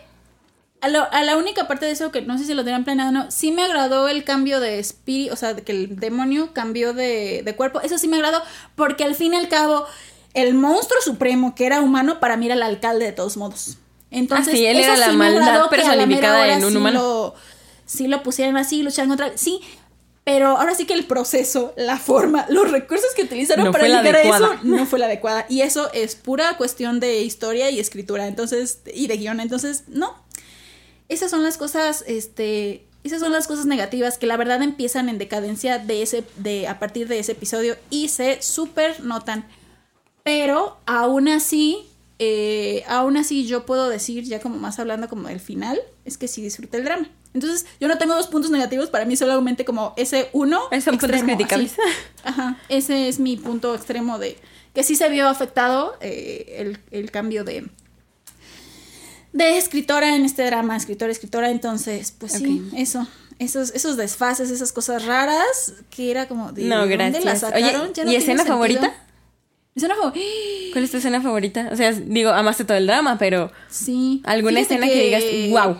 a, 0.81 0.89
lo- 0.89 1.11
a 1.11 1.23
la 1.23 1.37
única 1.37 1.67
parte 1.67 1.87
de 1.87 1.91
eso 1.93 2.11
que 2.11 2.21
no 2.21 2.37
sé 2.37 2.45
si 2.45 2.53
lo 2.53 2.63
tenían 2.63 2.83
planeado 2.83 3.09
o 3.09 3.13
no, 3.13 3.31
sí 3.31 3.51
me 3.51 3.63
agradó 3.63 4.07
el 4.09 4.23
cambio 4.23 4.59
de 4.59 4.77
espíritu, 4.77 5.33
o 5.33 5.37
sea, 5.37 5.55
que 5.55 5.71
el 5.71 5.95
demonio 5.99 6.53
cambió 6.53 6.93
de, 6.93 7.41
de 7.43 7.55
cuerpo, 7.55 7.81
eso 7.81 7.97
sí 7.97 8.07
me 8.07 8.17
agradó, 8.17 8.43
porque 8.75 9.03
al 9.05 9.15
fin 9.15 9.33
y 9.33 9.37
al 9.37 9.47
cabo, 9.49 9.87
el 10.41 10.53
monstruo 10.53 11.01
supremo 11.01 11.55
que 11.55 11.65
era 11.65 11.81
humano 11.81 12.19
para 12.19 12.37
mí 12.37 12.45
era 12.45 12.55
el 12.55 12.63
alcalde 12.63 13.05
de 13.05 13.11
todos 13.11 13.37
modos. 13.37 13.77
Entonces, 14.11 14.53
Ah, 14.53 14.57
sí, 14.57 14.65
él 14.65 14.77
eso 14.77 14.93
era 14.93 14.97
la 14.97 15.11
sí 15.11 15.17
maldad 15.17 15.63
la 15.63 15.69
personificada 15.69 16.53
en 16.53 16.63
un 16.63 16.71
sí 16.71 16.77
humano. 16.77 16.99
Lo, 16.99 17.35
sí 17.85 18.07
lo 18.07 18.23
pusieran 18.23 18.57
así, 18.57 18.81
lucharan 18.83 19.09
contra, 19.09 19.37
sí, 19.37 19.61
pero 20.23 20.57
ahora 20.57 20.75
sí 20.75 20.85
que 20.85 20.93
el 20.93 21.05
proceso, 21.05 21.73
la 21.75 21.97
forma, 21.97 22.45
los 22.49 22.69
recursos 22.69 23.15
que 23.15 23.23
utilizaron 23.23 23.65
No 23.65 23.71
para 23.71 23.87
llegar 23.87 24.15
a 24.15 24.21
eso 24.21 24.55
no 24.61 24.85
fue 24.85 24.99
la 24.99 25.07
adecuada. 25.07 25.47
Y 25.49 25.61
eso 25.61 25.91
es 25.91 26.15
pura 26.15 26.55
cuestión 26.55 26.99
de 26.99 27.21
historia 27.21 27.71
y 27.71 27.79
escritura, 27.79 28.27
entonces, 28.27 28.81
y 28.93 29.07
de 29.07 29.17
guion. 29.17 29.39
Entonces, 29.39 29.85
no. 29.87 30.13
Esas 31.07 31.31
son 31.31 31.43
las 31.43 31.57
cosas, 31.57 32.03
este. 32.05 32.85
Esas 33.03 33.21
son 33.21 33.31
las 33.31 33.47
cosas 33.47 33.65
negativas 33.65 34.19
que 34.19 34.27
la 34.27 34.37
verdad 34.37 34.61
empiezan 34.61 35.09
en 35.09 35.17
decadencia 35.17 35.79
de 35.79 36.03
ese, 36.03 36.23
de, 36.35 36.67
a 36.67 36.77
partir 36.77 37.07
de 37.07 37.17
ese 37.17 37.31
episodio 37.31 37.75
y 37.89 38.09
se 38.09 38.39
super 38.41 39.03
notan. 39.03 39.47
Pero 40.23 40.77
aún 40.85 41.27
así, 41.27 41.79
eh, 42.19 42.83
aún 42.87 43.17
así 43.17 43.45
yo 43.47 43.65
puedo 43.65 43.89
decir, 43.89 44.23
ya 44.23 44.39
como 44.39 44.57
más 44.57 44.79
hablando 44.79 45.07
como 45.09 45.27
del 45.27 45.39
final, 45.39 45.79
es 46.05 46.17
que 46.17 46.27
sí 46.27 46.41
disfruté 46.41 46.77
el 46.77 46.83
drama. 46.83 47.09
Entonces, 47.33 47.65
yo 47.79 47.87
no 47.87 47.97
tengo 47.99 48.15
dos 48.15 48.27
puntos 48.27 48.49
negativos, 48.49 48.89
para 48.89 49.05
mí 49.05 49.15
solamente 49.15 49.63
como 49.63 49.93
ese 49.97 50.29
uno. 50.33 50.61
Son 50.83 50.95
extremo, 50.95 51.25
criticables. 51.25 51.73
Ajá, 52.23 52.57
ese 52.69 53.07
es 53.07 53.19
mi 53.19 53.37
punto 53.37 53.75
extremo 53.75 54.17
de 54.17 54.37
que 54.73 54.83
sí 54.83 54.95
se 54.95 55.09
vio 55.09 55.27
afectado 55.27 55.95
eh, 56.01 56.55
el, 56.59 56.79
el 56.91 57.11
cambio 57.11 57.43
de 57.43 57.67
de 59.31 59.57
escritora 59.57 60.15
en 60.15 60.25
este 60.25 60.43
drama, 60.43 60.75
escritora, 60.75 61.11
escritora, 61.11 61.51
entonces, 61.51 62.13
pues 62.17 62.31
sí, 62.33 62.67
eso, 62.75 63.07
esos, 63.37 63.71
esos 63.75 63.95
desfases, 63.95 64.49
esas 64.49 64.71
cosas 64.73 65.05
raras, 65.05 65.73
que 65.91 66.09
era 66.09 66.27
como 66.27 66.51
de 66.51 66.63
No, 66.63 66.79
¿dónde 66.79 66.95
gracias. 66.95 67.25
las 67.25 67.39
sacaron? 67.41 67.81
Oye, 67.81 67.91
Ya 67.93 68.05
no 68.05 68.11
¿y 68.11 68.15
escena 68.15 68.37
sentido. 68.39 68.55
favorita? 68.55 68.93
Escena. 69.75 69.95
¿Cuál 69.99 70.83
es 70.83 70.91
tu 70.91 70.97
escena 70.97 71.21
favorita? 71.21 71.69
O 71.71 71.75
sea, 71.75 71.91
digo, 71.93 72.31
amaste 72.31 72.65
todo 72.65 72.77
el 72.77 72.87
drama, 72.87 73.17
pero 73.17 73.51
Sí. 73.69 74.21
alguna 74.25 74.59
Fíjate 74.59 74.75
escena 74.75 74.87
que... 74.87 75.03
digas, 75.03 75.23
wow. 75.51 75.77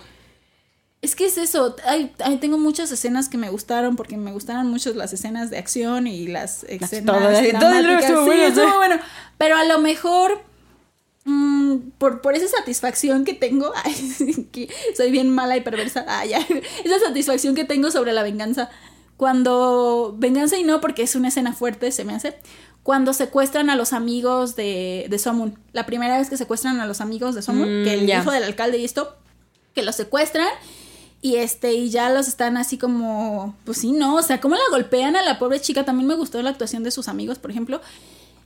Es 1.01 1.15
que 1.15 1.25
es 1.25 1.37
eso, 1.37 1.75
hay, 1.85 2.11
hay- 2.19 2.37
tengo 2.37 2.57
muchas 2.57 2.91
escenas 2.91 3.29
que 3.29 3.37
me 3.37 3.49
gustaron 3.49 3.95
porque 3.95 4.17
me 4.17 4.31
gustaron 4.33 4.67
mucho 4.67 4.93
las 4.93 5.13
escenas 5.13 5.49
de 5.49 5.57
acción 5.57 6.07
y 6.07 6.27
las 6.27 6.65
escenas 6.65 7.05
todo, 7.05 7.19
todo 7.19 7.29
el 7.39 7.51
drama 7.51 7.81
dramáticas. 7.81 8.03
estuvo 8.09 8.23
Sí, 8.25 8.37
bueno, 8.37 8.55
sí. 8.55 8.61
bueno. 8.77 8.95
Pero 9.37 9.55
a 9.57 9.63
lo 9.63 9.79
mejor 9.79 10.41
mm, 11.23 11.75
por, 11.97 12.19
por 12.21 12.35
esa 12.35 12.47
satisfacción 12.49 13.23
que 13.23 13.33
tengo, 13.33 13.71
ay, 13.85 14.47
que 14.51 14.69
soy 14.95 15.09
bien 15.11 15.29
mala 15.29 15.55
y 15.55 15.61
perversa, 15.61 16.03
ah, 16.07 16.25
ya, 16.25 16.39
esa 16.83 16.99
satisfacción 16.99 17.55
que 17.55 17.63
tengo 17.63 17.91
sobre 17.91 18.11
la 18.11 18.23
venganza. 18.23 18.69
Cuando, 19.19 20.15
venganza 20.17 20.57
y 20.57 20.63
no 20.63 20.79
porque 20.79 21.03
es 21.03 21.13
una 21.13 21.27
escena 21.27 21.51
fuerte, 21.51 21.91
se 21.91 22.05
me 22.05 22.15
hace, 22.15 22.37
cuando 22.83 23.11
secuestran 23.11 23.69
a 23.69 23.75
los 23.75 23.91
amigos 23.91 24.55
de, 24.55 25.07
de 25.09 25.19
Somun. 25.19 25.59
La 25.73 25.85
primera 25.85 26.17
vez 26.17 26.29
que 26.29 26.37
secuestran 26.37 26.79
a 26.79 26.85
los 26.85 27.01
amigos 27.01 27.35
de 27.35 27.41
Somun, 27.41 27.81
Mm, 27.81 27.83
que 27.83 27.93
el 27.95 28.09
hijo 28.09 28.31
del 28.31 28.43
alcalde 28.43 28.77
y 28.77 28.85
esto, 28.85 29.17
que 29.75 29.83
los 29.83 29.97
secuestran 29.97 30.47
y 31.21 31.35
este 31.35 31.73
y 31.73 31.89
ya 31.89 32.09
los 32.09 32.29
están 32.29 32.55
así 32.55 32.77
como 32.77 33.57
pues 33.65 33.79
sí 33.79 33.91
no 33.91 34.15
o 34.15 34.21
sea 34.21 34.39
cómo 34.39 34.55
la 34.55 34.61
golpean 34.71 35.17
a 35.17 35.21
la 35.21 35.37
pobre 35.37 35.59
chica. 35.59 35.83
También 35.83 36.07
me 36.07 36.15
gustó 36.15 36.41
la 36.41 36.51
actuación 36.51 36.83
de 36.83 36.91
sus 36.91 37.09
amigos 37.09 37.39
por 37.39 37.51
ejemplo 37.51 37.81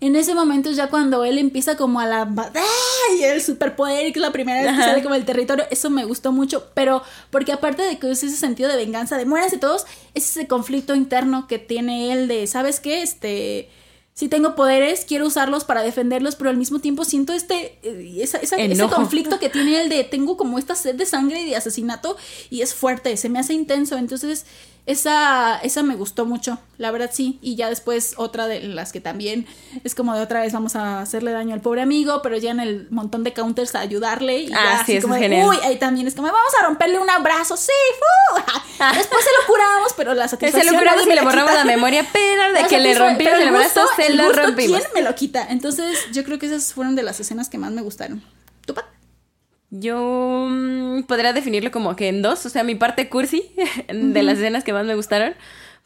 en 0.06 0.16
ese 0.16 0.36
momento 0.36 0.72
ya 0.72 0.90
cuando 0.90 1.24
él 1.24 1.38
empieza 1.38 1.78
como 1.78 2.00
a 2.00 2.06
la 2.06 2.22
¡ay! 2.56 3.24
el 3.24 3.42
superpoder 3.42 4.08
y 4.08 4.12
que 4.14 4.20
es 4.20 4.22
la 4.24 4.32
primera 4.32 4.60
vez 4.62 4.70
que 4.72 4.82
Ajá. 4.82 4.86
sale 4.92 5.02
como 5.04 5.16
del 5.16 5.26
territorio 5.26 5.66
eso 5.72 5.90
me 5.90 6.04
gustó 6.06 6.32
mucho 6.32 6.68
pero 6.74 7.02
porque 7.32 7.52
aparte 7.54 7.84
de 7.84 7.98
que 8.00 8.12
es 8.12 8.24
ese 8.24 8.36
sentido 8.36 8.70
de 8.70 8.76
venganza 8.78 9.18
de 9.18 9.26
muéranse 9.26 9.58
todos 9.58 9.86
es 10.14 10.30
ese 10.30 10.48
conflicto 10.48 10.94
interno 10.96 11.48
que 11.48 11.58
tiene 11.60 12.12
él 12.12 12.28
de 12.28 12.48
sabes 12.48 12.80
qué 12.80 13.02
este 13.02 13.70
si 14.16 14.28
tengo 14.28 14.54
poderes, 14.54 15.06
quiero 15.06 15.26
usarlos 15.26 15.64
para 15.64 15.82
defenderlos, 15.82 16.36
pero 16.36 16.52
al 16.52 16.58
mismo 16.58 16.78
tiempo 16.78 17.04
siento 17.04 17.34
este 17.34 17.80
eh, 17.82 18.18
esa- 18.22 18.38
esa- 18.38 18.58
ese 18.58 18.88
conflicto 18.88 19.40
que 19.40 19.50
tiene 19.50 19.82
el 19.82 19.90
de 19.90 20.04
tengo 20.04 20.38
como 20.38 20.60
esta 20.60 20.76
sed 20.76 20.94
de 20.94 21.08
sangre 21.08 21.42
y 21.42 21.46
de 21.50 21.56
asesinato 21.56 22.16
y 22.52 22.62
es 22.62 22.76
fuerte, 22.76 23.18
se 23.18 23.30
me 23.30 23.40
hace 23.40 23.54
intenso, 23.54 23.98
entonces 23.98 24.46
esa, 24.86 25.60
esa 25.64 25.82
me 25.82 25.96
gustó 25.96 26.26
mucho, 26.26 26.60
la 26.78 26.92
verdad 26.92 27.10
sí, 27.14 27.40
y 27.42 27.56
ya 27.56 27.70
después 27.70 28.16
otra 28.18 28.48
de 28.48 28.60
las 28.62 28.92
que 28.92 29.00
también 29.00 29.48
es 29.86 29.96
como 29.96 30.14
de 30.14 30.22
otra 30.22 30.42
vez 30.42 30.52
vamos 30.52 30.76
a 30.76 31.00
hacerle 31.00 31.32
daño 31.32 31.54
al 31.54 31.62
pobre 31.62 31.82
amigo, 31.82 32.22
pero 32.22 32.36
ya 32.38 32.52
en 32.52 32.60
el 32.60 32.88
montón 32.92 33.24
de 33.24 33.32
counters 33.34 33.76
a 33.76 33.80
ayudarle 33.80 34.40
y 34.40 34.54
Ah, 34.54 34.80
ya 34.80 34.86
sí, 34.86 34.94
así 34.94 35.02
como 35.02 35.16
es 35.16 35.22
de, 35.22 35.30
genial. 35.30 35.48
uy, 35.48 35.58
ahí 35.64 35.78
también 35.78 36.06
es 36.08 36.16
como 36.16 36.28
vamos 36.28 36.52
a 36.62 36.66
romperle 36.66 37.00
un 37.00 37.10
abrazo, 37.10 37.56
sí, 37.56 37.72
fu! 37.98 38.42
después 38.98 39.24
se 39.24 39.30
lo 39.42 39.48
curamos, 39.48 39.94
pero 39.96 40.14
la 40.14 40.28
satisfacción 40.28 40.74
lo 40.74 40.80
curamos 40.80 41.02
nadie 41.02 41.06
y 41.06 41.10
me 41.10 41.16
le 41.16 41.22
borramos 41.22 41.54
la 41.54 41.64
memoria, 41.66 42.06
pero 42.12 42.54
de 42.54 42.62
La 42.62 42.68
que 42.68 42.80
le 42.80 42.94
rompimos 42.94 43.34
pero 43.34 43.44
el 43.46 43.52
brazo, 43.52 43.86
se 43.96 44.08
el 44.08 44.18
lo 44.18 44.34
rompimos. 44.34 44.80
¿Quién 44.82 44.92
me 44.94 45.02
lo 45.02 45.16
quita? 45.16 45.48
Entonces, 45.50 45.98
yo 46.12 46.26
creo 46.26 46.40
que 46.40 46.48
esas 46.48 46.74
fueron 46.74 46.96
de 46.96 47.04
las 47.04 47.20
escenas 47.22 47.48
que 47.48 47.58
más 47.58 47.72
me 47.72 47.82
gustaron. 47.82 48.22
Yo 49.76 50.46
mm, 50.50 51.04
podría 51.04 51.34
definirlo 51.34 51.72
como 51.72 51.96
que 51.96 52.08
en 52.08 52.22
dos, 52.22 52.46
o 52.46 52.50
sea, 52.50 52.64
mi 52.64 52.76
parte 52.76 53.10
cursi 53.10 53.52
de 53.92 54.22
las 54.22 54.38
escenas 54.38 54.64
que 54.64 54.72
más 54.72 54.86
me 54.86 54.94
gustaron 54.94 55.34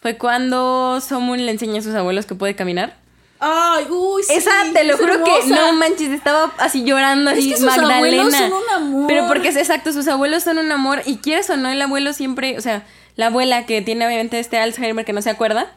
fue 0.02 0.18
cuando 0.18 1.00
Somun 1.00 1.46
le 1.46 1.52
enseña 1.52 1.80
a 1.80 1.84
sus 1.84 1.96
abuelos 1.96 2.26
que 2.26 2.36
puede 2.36 2.54
caminar. 2.54 2.98
Ay, 3.40 3.86
uy, 3.90 4.24
sí. 4.24 4.34
Esa, 4.34 4.52
te 4.74 4.84
lo 4.84 4.96
es 4.96 5.00
juro 5.00 5.24
que 5.24 5.48
no 5.54 5.72
manches, 5.74 6.10
estaba 6.10 6.52
así 6.58 6.84
llorando, 6.84 7.32
Es 7.32 7.38
así 7.38 7.52
que 7.52 7.58
sus 7.58 7.66
Magdalena. 7.66 7.96
abuelos 7.96 8.34
son 8.36 8.52
un 8.52 8.70
amor. 8.76 9.08
Pero 9.08 9.28
porque 9.28 9.48
es 9.50 9.56
exacto, 9.56 9.94
sus 9.94 10.08
abuelos 10.08 10.44
son 10.44 10.58
un 10.58 10.70
amor 10.72 11.02
y 11.06 11.18
quieres 11.18 11.50
o 11.50 11.56
no, 11.56 11.70
el 11.70 11.82
abuelo 11.82 12.12
siempre, 12.14 12.58
o 12.58 12.62
sea, 12.62 12.84
la 13.16 13.28
abuela 13.28 13.66
que 13.66 13.82
tiene 13.82 14.06
obviamente 14.06 14.40
este 14.40 14.58
Alzheimer 14.58 15.06
que 15.06 15.14
no 15.14 15.22
se 15.22 15.30
acuerda. 15.30 15.72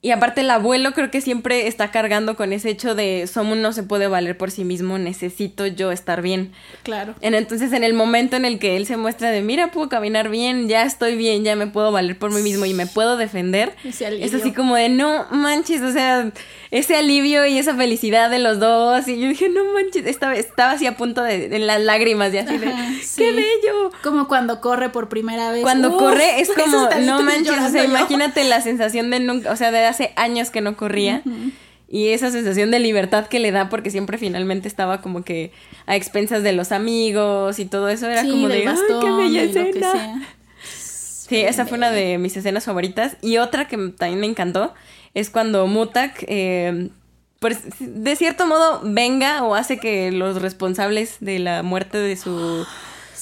Y 0.00 0.12
aparte 0.12 0.42
el 0.42 0.50
abuelo 0.50 0.92
creo 0.92 1.10
que 1.10 1.20
siempre 1.20 1.66
está 1.66 1.90
cargando 1.90 2.36
con 2.36 2.52
ese 2.52 2.70
hecho 2.70 2.94
de 2.94 3.26
Somun 3.26 3.60
no 3.62 3.72
se 3.72 3.82
puede 3.82 4.06
valer 4.06 4.38
por 4.38 4.52
sí 4.52 4.64
mismo, 4.64 4.96
necesito 4.96 5.66
yo 5.66 5.90
estar 5.90 6.22
bien. 6.22 6.52
Claro. 6.84 7.16
En- 7.20 7.34
Entonces, 7.34 7.72
en 7.72 7.82
el 7.82 7.94
momento 7.94 8.36
en 8.36 8.44
el 8.44 8.60
que 8.60 8.76
él 8.76 8.86
se 8.86 8.96
muestra 8.96 9.32
de, 9.32 9.42
mira, 9.42 9.72
puedo 9.72 9.88
caminar 9.88 10.28
bien, 10.28 10.68
ya 10.68 10.84
estoy 10.84 11.16
bien, 11.16 11.42
ya 11.42 11.56
me 11.56 11.66
puedo 11.66 11.90
valer 11.90 12.16
por 12.16 12.32
mí 12.32 12.40
mismo 12.42 12.64
y 12.64 12.74
me 12.74 12.86
puedo 12.86 13.16
defender, 13.16 13.74
es 13.82 14.34
así 14.34 14.52
como 14.52 14.76
de, 14.76 14.88
no 14.88 15.26
manches, 15.32 15.82
o 15.82 15.90
sea, 15.90 16.30
ese 16.70 16.94
alivio 16.96 17.44
y 17.46 17.58
esa 17.58 17.74
felicidad 17.74 18.30
de 18.30 18.38
los 18.38 18.60
dos. 18.60 19.08
Y 19.08 19.18
yo 19.20 19.28
dije, 19.28 19.48
no 19.48 19.64
manches, 19.72 20.06
estaba, 20.06 20.36
estaba 20.36 20.72
así 20.72 20.86
a 20.86 20.96
punto 20.96 21.24
de, 21.24 21.46
en 21.56 21.66
las 21.66 21.80
lágrimas, 21.80 22.32
y 22.32 22.38
así 22.38 22.56
de, 22.56 22.68
Ajá, 22.68 22.86
qué 23.16 23.32
bello. 23.32 23.90
Como 24.04 24.28
cuando 24.28 24.60
corre 24.60 24.90
por 24.90 25.08
primera 25.08 25.50
vez. 25.50 25.62
Cuando 25.62 25.88
Uf, 25.90 25.98
corre 25.98 26.40
es 26.40 26.50
como, 26.56 26.88
no 27.00 27.20
manches, 27.24 27.58
o 27.58 27.68
sea, 27.70 27.82
yo. 27.82 27.88
imagínate 27.90 28.44
la 28.44 28.60
sensación 28.60 29.10
de 29.10 29.18
nunca, 29.18 29.50
o 29.50 29.56
sea, 29.56 29.72
de 29.72 29.87
hace 29.88 30.12
años 30.16 30.50
que 30.50 30.60
no 30.60 30.76
corría. 30.76 31.22
Y 31.90 32.08
esa 32.08 32.30
sensación 32.30 32.70
de 32.70 32.78
libertad 32.80 33.26
que 33.28 33.38
le 33.38 33.50
da 33.50 33.70
porque 33.70 33.90
siempre 33.90 34.18
finalmente 34.18 34.68
estaba 34.68 35.00
como 35.00 35.24
que 35.24 35.52
a 35.86 35.96
expensas 35.96 36.42
de 36.42 36.52
los 36.52 36.70
amigos 36.70 37.58
y 37.58 37.64
todo 37.64 37.88
eso 37.88 38.06
era 38.08 38.22
Sí, 38.22 38.30
como 38.30 38.48
de, 38.48 38.54
ay, 38.56 38.60
qué 38.60 38.66
bastón 38.68 39.18
bella 39.18 39.42
escena. 39.42 39.92
sea. 39.92 40.22
Sí, 40.62 41.36
esa 41.36 41.66
fue 41.66 41.78
una 41.78 41.90
de 41.90 42.18
mis 42.18 42.36
escenas 42.36 42.64
favoritas. 42.64 43.16
Y 43.22 43.38
otra 43.38 43.68
que 43.68 43.76
también 43.96 44.20
me 44.20 44.26
encantó 44.26 44.74
es 45.14 45.30
cuando 45.30 45.66
Mutak, 45.66 46.24
eh, 46.28 46.88
pues, 47.38 47.58
de 47.78 48.16
cierto 48.16 48.46
modo, 48.46 48.80
venga 48.84 49.42
o 49.44 49.54
hace 49.54 49.78
que 49.78 50.10
los 50.12 50.40
responsables 50.42 51.16
de 51.20 51.38
la 51.38 51.62
muerte 51.62 51.98
de 51.98 52.16
su... 52.16 52.66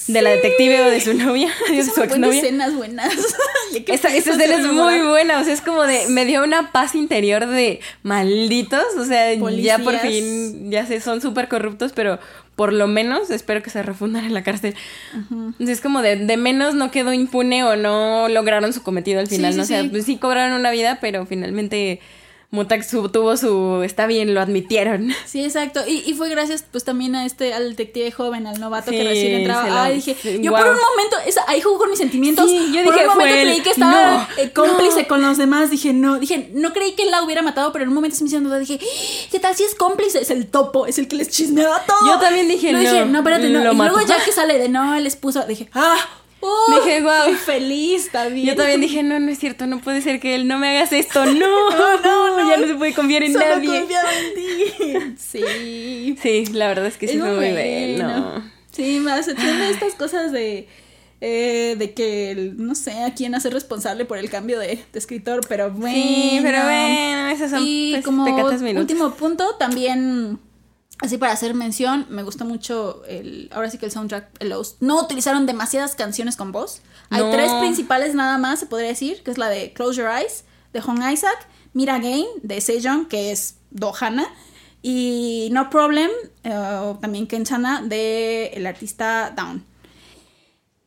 De 0.07 0.21
la 0.21 0.29
detective 0.31 0.81
o 0.83 0.89
de 0.89 1.01
su 1.01 1.13
novia, 1.13 1.49
de 1.69 1.83
su 1.83 2.01
exnovia. 2.01 2.39
escenas 2.39 2.75
buenas. 2.75 3.13
Esa, 3.87 4.15
esa 4.15 4.31
escena 4.31 4.55
es 4.55 4.65
muy 4.65 4.99
buena, 5.01 5.39
o 5.39 5.43
sea, 5.43 5.53
es 5.53 5.61
como 5.61 5.83
de, 5.83 6.07
me 6.07 6.25
dio 6.25 6.43
una 6.43 6.71
paz 6.71 6.95
interior 6.95 7.45
de 7.45 7.79
malditos, 8.01 8.95
o 8.97 9.05
sea, 9.05 9.33
ya 9.33 9.79
por 9.79 9.97
fin, 9.99 10.71
ya 10.71 10.85
sé, 10.85 11.01
son 11.01 11.21
súper 11.21 11.47
corruptos, 11.47 11.91
pero 11.93 12.17
por 12.55 12.73
lo 12.73 12.87
menos 12.87 13.29
espero 13.29 13.61
que 13.61 13.69
se 13.69 13.83
refundan 13.83 14.25
en 14.25 14.33
la 14.33 14.41
cárcel. 14.41 14.73
Entonces 15.13 15.77
es 15.77 15.81
como 15.81 16.01
de, 16.01 16.15
de 16.15 16.37
menos 16.37 16.73
no 16.73 16.89
quedó 16.89 17.13
impune 17.13 17.63
o 17.63 17.75
no 17.75 18.29
lograron 18.29 18.73
su 18.73 18.81
cometido 18.81 19.19
al 19.19 19.27
final, 19.27 19.51
sí, 19.51 19.57
¿no? 19.57 19.63
O 19.63 19.67
sea, 19.67 19.83
sí. 19.83 19.89
pues 19.89 20.05
sí 20.05 20.17
cobraron 20.17 20.59
una 20.59 20.71
vida, 20.71 20.97
pero 20.99 21.25
finalmente 21.27 21.99
Mutak 22.49 22.81
su- 22.83 23.09
tuvo 23.09 23.35
su, 23.35 23.81
está 23.83 24.07
bien, 24.07 24.33
lo 24.33 24.39
admitieron. 24.39 25.11
Sí, 25.25 25.43
exacto. 25.43 25.81
Y, 25.85 26.03
y 26.09 26.13
fue 26.13 26.29
gracias 26.29 26.63
pues 26.71 26.85
también 26.85 27.13
a 27.13 27.25
este, 27.25 27.53
al 27.53 27.71
detective 27.71 28.09
joven, 28.11 28.47
al 28.47 28.57
novato 28.61 28.89
que 28.89 29.03
recién 29.03 29.33
entraba. 29.39 29.67
la- 29.67 29.83
Ay, 29.83 29.95
dije, 29.95 30.15
sí, 30.21 30.39
yo 30.41 30.51
por 30.51 30.61
un 30.61 30.77
momento, 30.77 31.17
esa- 31.25 31.43
ahí 31.47 31.59
jugó 31.59 31.77
con 31.79 31.89
mis 31.89 31.99
sentimientos. 31.99 32.49
Sí, 32.49 32.71
yo 32.73 32.85
por 32.85 32.93
dije, 32.93 33.05
un 33.05 33.13
momento 33.15 33.33
fue 33.35 33.41
creí 33.43 33.59
que 33.61 33.69
estaba 33.71 34.13
No, 34.37 34.41
eh, 34.43 34.51
cómplice 34.53 35.01
no. 35.01 35.07
con 35.09 35.21
los 35.21 35.37
demás. 35.37 35.69
Dije, 35.69 35.91
no, 35.91 36.19
dije, 36.19 36.49
no 36.53 36.71
creí 36.71 36.93
que 36.93 37.03
él 37.03 37.11
la 37.11 37.21
hubiera 37.21 37.41
matado, 37.41 37.73
pero 37.73 37.83
en 37.83 37.89
un 37.89 37.95
momento 37.95 38.15
se 38.15 38.23
me 38.23 38.27
hicieron 38.27 38.45
duda. 38.45 38.59
Dije, 38.59 38.79
¿qué 39.29 39.39
tal 39.41 39.53
si 39.53 39.63
es 39.63 39.75
cómplice? 39.75 40.21
Es 40.21 40.29
el 40.31 40.47
topo, 40.47 40.85
es 40.87 40.97
el 40.99 41.09
que 41.09 41.17
les 41.17 41.27
chismeaba 41.29 41.83
todo. 41.85 41.97
Yo 42.07 42.17
también 42.17 42.47
dije, 42.47 42.67
Yo 42.67 42.73
no, 42.73 42.79
dije, 42.79 43.05
no, 43.07 43.17
espérate, 43.19 43.49
no. 43.49 43.59
lo 43.61 43.73
y 43.73 43.75
luego 43.75 43.99
ya 44.07 44.23
que 44.23 44.31
sale 44.31 44.57
de 44.57 44.69
no, 44.69 44.95
él 44.95 45.03
les 45.03 45.17
puso, 45.17 45.43
dije, 45.45 45.69
ah, 45.73 45.97
uh, 46.41 46.75
Dije, 46.83 47.01
guau. 47.01 47.25
Soy 47.25 47.35
feliz, 47.35 48.09
bien. 48.33 48.45
Yo 48.47 48.55
también 48.55 48.81
dije, 48.81 49.03
no, 49.03 49.19
no 49.19 49.29
es 49.31 49.39
cierto, 49.39 49.67
no 49.67 49.79
puede 49.79 50.01
ser 50.01 50.19
que 50.19 50.35
él 50.35 50.47
no 50.47 50.57
me 50.59 50.69
hagas 50.69 50.91
esto, 50.93 51.25
no, 51.25 51.97
no, 52.01 52.49
ya 52.49 52.57
no 52.57 52.67
se 52.67 52.75
puede 52.75 52.93
confiar 52.93 53.23
en 53.23 53.33
Solo 53.33 53.45
nadie. 53.45 53.79
confiaba 53.79 54.09
en 54.13 54.33
ti. 54.35 55.15
Sí. 55.17 56.17
Sí, 56.21 56.45
la 56.53 56.67
verdad 56.67 56.85
es 56.87 56.97
que 56.97 57.07
sí 57.07 57.15
Es 57.15 57.19
fue 57.21 57.29
muy 57.31 57.51
bueno. 57.51 58.07
bueno. 58.07 58.51
Sí, 58.71 58.99
más 58.99 59.25
tiene 59.25 59.69
estas 59.71 59.95
cosas 59.95 60.31
de. 60.31 60.67
eh, 61.19 61.75
de 61.79 61.93
que 61.93 62.53
no 62.57 62.75
sé 62.75 63.03
a 63.03 63.13
quién 63.15 63.33
hacer 63.33 63.51
responsable 63.53 64.05
por 64.05 64.17
el 64.19 64.29
cambio 64.29 64.59
de, 64.59 64.67
de 64.91 64.99
escritor, 64.99 65.41
pero 65.49 65.71
bueno. 65.71 65.95
Sí, 65.95 66.39
pero 66.43 66.61
bueno, 66.63 67.27
esos 67.29 67.49
son 67.49 67.63
y 67.65 67.93
pues, 67.93 68.05
como 68.05 68.23
pecatas 68.25 68.61
minutos. 68.61 68.81
último 68.91 69.11
punto, 69.15 69.55
también, 69.55 70.37
así 71.01 71.17
para 71.17 71.31
hacer 71.33 71.53
mención, 71.53 72.05
me 72.09 72.23
gustó 72.23 72.45
mucho 72.45 73.03
el, 73.07 73.49
ahora 73.53 73.69
sí 73.69 73.77
que 73.77 73.85
el 73.85 73.91
soundtrack, 73.91 74.29
el 74.39 74.49
Lost. 74.49 74.81
No 74.81 74.99
utilizaron 75.01 75.45
demasiadas 75.45 75.95
canciones 75.95 76.35
con 76.35 76.51
voz. 76.51 76.81
Hay 77.09 77.21
No. 77.21 77.29
tres 77.31 77.51
principales 77.53 78.15
nada 78.15 78.37
más, 78.37 78.59
se 78.59 78.65
podría 78.65 78.89
decir, 78.89 79.23
que 79.23 79.31
es 79.31 79.37
la 79.37 79.47
de 79.49 79.73
Close 79.73 79.97
Your 79.97 80.09
Eyes, 80.09 80.43
de 80.73 80.81
Hong 80.81 81.01
Isaac, 81.11 81.47
Mira 81.73 81.95
Again, 81.95 82.25
de 82.43 82.59
Sejong, 82.61 83.07
que 83.07 83.31
es 83.31 83.55
Dohana, 83.71 84.25
y 84.81 85.49
No 85.51 85.69
Problem, 85.69 86.09
eh, 86.43 86.93
también 87.01 87.27
Kenchana, 87.27 87.81
de 87.81 88.47
el 88.53 88.65
artista 88.65 89.33
Down. 89.35 89.63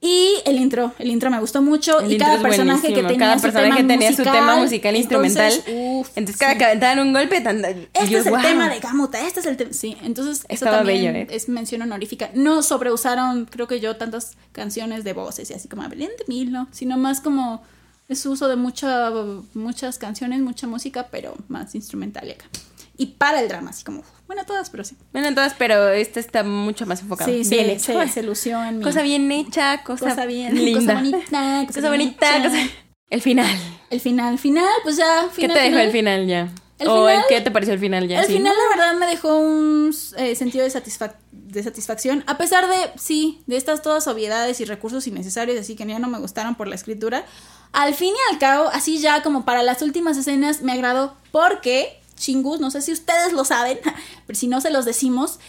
Y 0.02 0.36
el 0.46 0.56
intro, 0.56 0.94
el 0.98 1.10
intro 1.10 1.30
me 1.30 1.38
gustó 1.40 1.60
mucho 1.60 2.00
El 2.00 2.12
y 2.12 2.18
cada 2.18 2.40
personaje 2.40 2.88
que 2.88 3.02
tenía, 3.02 3.18
cada 3.18 3.36
su, 3.36 3.42
personaje 3.42 3.82
tema 3.82 3.88
tenía 3.88 4.10
musical, 4.10 4.26
su 4.26 4.32
tema 4.32 4.56
musical 4.56 4.96
instrumental. 4.96 5.52
Entonces, 5.52 5.74
uf, 5.76 6.08
Entonces, 6.16 6.40
cada 6.40 6.52
sí. 6.52 6.58
que 6.58 6.64
aventaban 6.64 6.98
un 7.00 7.12
golpe, 7.12 7.40
tan, 7.42 7.62
Este 7.62 8.08
yo, 8.08 8.18
es 8.20 8.26
el 8.26 8.32
wow. 8.32 8.40
tema 8.40 8.70
de 8.70 8.80
Gamuta, 8.80 9.26
este 9.26 9.40
es 9.40 9.46
el 9.46 9.58
tema. 9.58 9.74
Sí, 9.74 9.98
entonces 10.02 10.38
eso 10.38 10.46
Estaba 10.64 10.78
también 10.78 11.12
bello, 11.12 11.18
¿eh? 11.18 11.36
es 11.36 11.50
mención 11.50 11.82
honorífica. 11.82 12.30
No 12.32 12.62
sobreusaron, 12.62 13.44
creo 13.44 13.68
que 13.68 13.80
yo, 13.80 13.96
tantas 13.96 14.38
canciones 14.52 15.04
de 15.04 15.12
voces 15.12 15.50
y 15.50 15.54
así 15.54 15.68
como 15.68 15.86
Belén 15.86 16.10
de 16.18 16.24
Mil, 16.28 16.50
¿no? 16.50 16.68
Sino 16.72 16.96
más 16.96 17.20
como 17.20 17.62
es 18.08 18.24
uso 18.24 18.48
de 18.48 18.56
mucha, 18.56 19.10
muchas 19.52 19.98
canciones, 19.98 20.40
mucha 20.40 20.66
música, 20.66 21.08
pero 21.10 21.36
más 21.48 21.74
instrumental 21.74 22.26
y 22.26 22.32
acá. 22.32 22.46
Y 22.96 23.06
para 23.06 23.40
el 23.40 23.48
drama, 23.48 23.70
así 23.70 23.84
como, 23.84 24.02
bueno, 24.30 24.46
todas, 24.46 24.70
pero 24.70 24.84
sí. 24.84 24.96
Bueno, 25.12 25.26
entonces, 25.26 25.54
pero 25.58 25.88
este 25.88 26.20
está 26.20 26.44
mucho 26.44 26.86
más 26.86 27.00
enfocado. 27.02 27.28
Sí, 27.30 27.44
sí, 27.44 27.56
bien 27.56 27.70
hecho. 27.70 28.00
se, 28.00 28.08
se 28.08 28.22
lució 28.22 28.62
en 28.64 28.78
mi 28.78 28.84
Cosa 28.84 29.02
bien 29.02 29.30
hecha, 29.32 29.82
cosa, 29.82 30.10
cosa 30.10 30.26
bien, 30.26 30.54
linda. 30.54 30.80
cosa 30.80 30.94
bonita, 30.94 31.64
cosa, 31.66 31.80
Cosa 31.80 31.88
bonita, 31.90 32.42
cosa... 32.44 32.58
El 33.10 33.20
final. 33.22 33.56
El 33.90 34.00
final, 34.00 34.38
final, 34.38 34.68
pues 34.84 34.96
ya. 34.96 35.24
¿Qué 35.34 35.42
Final, 35.42 35.56
te 35.56 35.62
dejó 35.64 35.78
el 35.80 35.90
final 35.90 36.26
ya? 36.28 36.48
El 36.78 36.86
¿O 36.88 37.08
el 37.08 37.20
qué 37.28 37.40
te 37.40 37.50
pareció 37.50 37.74
el 37.74 37.80
final 37.80 38.06
ya? 38.06 38.22
Sí? 38.24 38.34
final, 38.34 38.54
la 38.56 38.76
verdad, 38.76 38.98
me 38.98 39.06
dejó 39.06 39.36
un 39.36 39.92
eh, 40.16 40.34
sentido 40.36 40.64
de, 40.64 40.70
satisfac- 40.70 41.16
de 41.32 41.62
satisfacción. 41.62 42.22
A 42.28 42.38
pesar 42.38 42.68
de, 42.68 42.76
sí, 42.96 43.42
de 43.46 43.56
estas 43.56 43.82
todas 43.82 44.06
obviedades 44.06 44.60
y 44.60 44.64
recursos 44.64 45.06
innecesarios, 45.08 45.58
así 45.58 45.74
que 45.74 45.84
ya 45.84 45.98
no 45.98 46.06
me 46.08 46.20
gustaron 46.20 46.54
por 46.54 46.68
la 46.68 46.76
escritura. 46.76 47.26
Al 47.72 47.94
fin 47.94 48.14
y 48.14 48.32
al 48.32 48.38
cabo, 48.38 48.68
así 48.72 48.98
ya 48.98 49.22
como 49.22 49.44
para 49.44 49.62
las 49.64 49.82
últimas 49.82 50.16
escenas, 50.16 50.62
me 50.62 50.72
agradó 50.72 51.16
porque, 51.32 51.99
chingus, 52.20 52.60
no 52.60 52.70
sé 52.70 52.82
si 52.82 52.92
ustedes 52.92 53.32
lo 53.32 53.44
saben, 53.44 53.80
pero 54.26 54.38
si 54.38 54.46
no 54.46 54.60
se 54.60 54.70
los 54.70 54.84
decimos, 54.84 55.40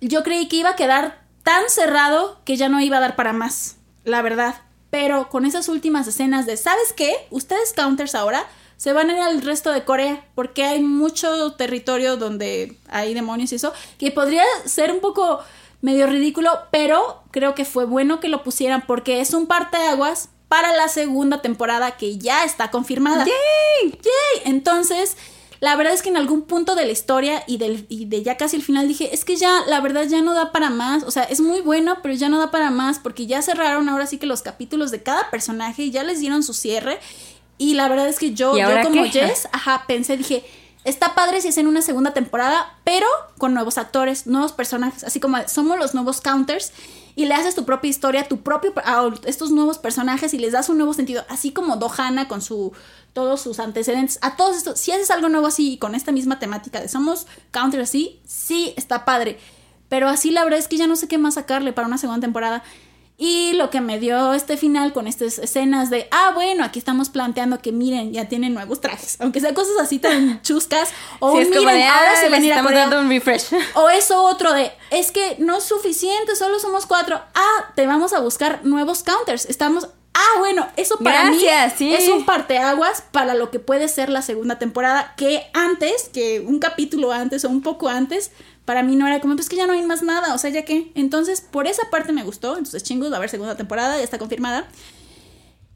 yo 0.00 0.22
creí 0.22 0.48
que 0.48 0.56
iba 0.56 0.70
a 0.70 0.76
quedar 0.76 1.22
tan 1.42 1.68
cerrado 1.68 2.40
que 2.44 2.56
ya 2.56 2.68
no 2.68 2.80
iba 2.80 2.98
a 2.98 3.00
dar 3.00 3.16
para 3.16 3.32
más, 3.32 3.76
la 4.04 4.20
verdad. 4.20 4.56
Pero 4.90 5.28
con 5.28 5.44
esas 5.44 5.68
últimas 5.68 6.06
escenas 6.06 6.46
de, 6.46 6.56
¿sabes 6.56 6.92
qué? 6.94 7.26
Ustedes 7.30 7.72
counters 7.74 8.14
ahora 8.14 8.46
se 8.76 8.92
van 8.92 9.10
a 9.10 9.14
ir 9.14 9.20
al 9.20 9.42
resto 9.42 9.70
de 9.70 9.84
Corea 9.84 10.24
porque 10.34 10.64
hay 10.64 10.80
mucho 10.80 11.52
territorio 11.52 12.16
donde 12.16 12.76
hay 12.88 13.12
demonios 13.12 13.52
y 13.52 13.56
eso, 13.56 13.72
que 13.98 14.10
podría 14.10 14.44
ser 14.64 14.92
un 14.92 15.00
poco 15.00 15.40
medio 15.80 16.06
ridículo, 16.06 16.50
pero 16.70 17.22
creo 17.30 17.54
que 17.54 17.64
fue 17.64 17.84
bueno 17.84 18.20
que 18.20 18.28
lo 18.28 18.42
pusieran 18.42 18.84
porque 18.86 19.20
es 19.20 19.34
un 19.34 19.46
parteaguas 19.46 20.30
para 20.48 20.72
la 20.74 20.88
segunda 20.88 21.42
temporada 21.42 21.96
que 21.96 22.18
ya 22.18 22.44
está 22.44 22.70
confirmada. 22.70 23.24
¡Yay! 23.24 23.90
¡Yay! 23.90 24.42
Entonces, 24.46 25.16
la 25.60 25.74
verdad 25.76 25.92
es 25.92 26.02
que 26.02 26.08
en 26.08 26.16
algún 26.16 26.42
punto 26.42 26.74
de 26.74 26.86
la 26.86 26.92
historia 26.92 27.42
y, 27.46 27.58
del, 27.58 27.86
y 27.88 28.04
de 28.04 28.22
ya 28.22 28.36
casi 28.36 28.56
el 28.56 28.62
final 28.62 28.86
dije, 28.86 29.12
es 29.12 29.24
que 29.24 29.36
ya, 29.36 29.62
la 29.66 29.80
verdad 29.80 30.04
ya 30.04 30.22
no 30.22 30.34
da 30.34 30.52
para 30.52 30.70
más. 30.70 31.02
O 31.02 31.10
sea, 31.10 31.24
es 31.24 31.40
muy 31.40 31.60
bueno, 31.60 31.98
pero 32.02 32.14
ya 32.14 32.28
no 32.28 32.38
da 32.38 32.50
para 32.50 32.70
más 32.70 32.98
porque 32.98 33.26
ya 33.26 33.42
cerraron 33.42 33.88
ahora 33.88 34.06
sí 34.06 34.18
que 34.18 34.26
los 34.26 34.42
capítulos 34.42 34.90
de 34.90 35.02
cada 35.02 35.30
personaje 35.30 35.82
y 35.84 35.90
ya 35.90 36.04
les 36.04 36.20
dieron 36.20 36.42
su 36.42 36.54
cierre. 36.54 37.00
Y 37.58 37.74
la 37.74 37.88
verdad 37.88 38.08
es 38.08 38.18
que 38.18 38.34
yo, 38.34 38.56
¿Y 38.56 38.60
yo 38.60 38.68
como 38.84 39.02
qué? 39.04 39.10
Jess, 39.10 39.48
ajá, 39.52 39.84
pensé, 39.88 40.16
dije, 40.16 40.44
está 40.84 41.14
padre 41.16 41.40
si 41.40 41.48
es 41.48 41.58
en 41.58 41.66
una 41.66 41.82
segunda 41.82 42.12
temporada, 42.14 42.78
pero 42.84 43.06
con 43.36 43.52
nuevos 43.52 43.78
actores, 43.78 44.28
nuevos 44.28 44.52
personajes, 44.52 45.02
así 45.02 45.18
como 45.18 45.36
somos 45.48 45.76
los 45.78 45.92
nuevos 45.92 46.20
counters 46.20 46.72
y 47.16 47.26
le 47.26 47.34
haces 47.34 47.56
tu 47.56 47.64
propia 47.64 47.90
historia, 47.90 48.28
tu 48.28 48.42
propio 48.42 48.72
a 48.84 49.10
estos 49.26 49.50
nuevos 49.50 49.78
personajes 49.78 50.34
y 50.34 50.38
les 50.38 50.52
das 50.52 50.68
un 50.68 50.78
nuevo 50.78 50.94
sentido, 50.94 51.24
así 51.28 51.50
como 51.50 51.76
Dohana 51.76 52.28
con 52.28 52.40
su 52.40 52.72
todos 53.18 53.40
sus 53.40 53.58
antecedentes, 53.58 54.20
a 54.22 54.36
todos 54.36 54.56
estos, 54.56 54.78
si 54.78 54.92
haces 54.92 55.10
algo 55.10 55.28
nuevo 55.28 55.48
así 55.48 55.72
y 55.72 55.78
con 55.78 55.96
esta 55.96 56.12
misma 56.12 56.38
temática 56.38 56.80
de 56.80 56.88
somos 56.88 57.26
counters 57.50 57.88
así, 57.88 58.20
sí 58.24 58.74
está 58.76 59.04
padre. 59.04 59.40
Pero 59.88 60.08
así 60.08 60.30
la 60.30 60.44
verdad 60.44 60.60
es 60.60 60.68
que 60.68 60.76
ya 60.76 60.86
no 60.86 60.94
sé 60.94 61.08
qué 61.08 61.18
más 61.18 61.34
sacarle 61.34 61.72
para 61.72 61.88
una 61.88 61.98
segunda 61.98 62.20
temporada. 62.20 62.62
Y 63.16 63.54
lo 63.54 63.70
que 63.70 63.80
me 63.80 63.98
dio 63.98 64.34
este 64.34 64.56
final 64.56 64.92
con 64.92 65.08
estas 65.08 65.40
escenas 65.40 65.90
de, 65.90 66.06
ah, 66.12 66.30
bueno, 66.32 66.62
aquí 66.62 66.78
estamos 66.78 67.08
planteando 67.08 67.60
que 67.60 67.72
miren, 67.72 68.12
ya 68.12 68.28
tienen 68.28 68.54
nuevos 68.54 68.80
trajes. 68.80 69.16
Aunque 69.20 69.40
sean 69.40 69.54
cosas 69.54 69.74
así 69.80 69.98
tan 69.98 70.40
chuscas. 70.42 70.90
O 71.18 71.32
Sí, 71.32 71.38
es 71.38 71.48
miren, 71.48 71.64
como 71.64 71.74
de, 71.76 71.82
ahora 71.82 72.12
ah, 72.12 72.20
se 72.20 72.28
van 72.28 72.40
a 72.40 72.46
ir 72.46 72.52
a 72.52 72.54
estamos 72.54 72.70
Corea. 72.70 72.86
dando 72.86 73.00
un 73.00 73.08
refresh. 73.08 73.46
O 73.74 73.88
eso 73.88 74.22
otro 74.22 74.52
de, 74.52 74.70
es 74.90 75.10
que 75.10 75.34
no 75.40 75.56
es 75.56 75.64
suficiente, 75.64 76.36
solo 76.36 76.60
somos 76.60 76.86
cuatro. 76.86 77.20
Ah, 77.34 77.72
te 77.74 77.84
vamos 77.88 78.12
a 78.12 78.20
buscar 78.20 78.60
nuevos 78.64 79.02
counters. 79.02 79.46
Estamos... 79.46 79.88
Ah, 80.20 80.38
bueno, 80.40 80.66
eso 80.76 80.98
para 80.98 81.26
Gracias, 81.30 81.80
mí 81.80 81.90
sí. 81.90 81.94
es 81.94 82.08
un 82.08 82.26
parteaguas 82.26 83.04
para 83.12 83.34
lo 83.34 83.52
que 83.52 83.60
puede 83.60 83.86
ser 83.86 84.08
la 84.08 84.20
segunda 84.20 84.58
temporada, 84.58 85.14
que 85.16 85.46
antes, 85.52 86.08
que 86.12 86.40
un 86.40 86.58
capítulo 86.58 87.12
antes 87.12 87.44
o 87.44 87.48
un 87.48 87.62
poco 87.62 87.88
antes, 87.88 88.32
para 88.64 88.82
mí 88.82 88.96
no 88.96 89.06
era 89.06 89.20
como, 89.20 89.36
pues 89.36 89.48
que 89.48 89.54
ya 89.54 89.68
no 89.68 89.74
hay 89.74 89.82
más 89.82 90.02
nada, 90.02 90.34
o 90.34 90.38
sea, 90.38 90.50
ya 90.50 90.64
que. 90.64 90.90
Entonces, 90.96 91.40
por 91.40 91.68
esa 91.68 91.88
parte 91.90 92.12
me 92.12 92.24
gustó, 92.24 92.58
entonces 92.58 92.82
chingos, 92.82 93.12
va 93.12 93.14
a 93.14 93.18
haber 93.18 93.30
segunda 93.30 93.56
temporada, 93.56 93.96
ya 93.96 94.02
está 94.02 94.18
confirmada. 94.18 94.68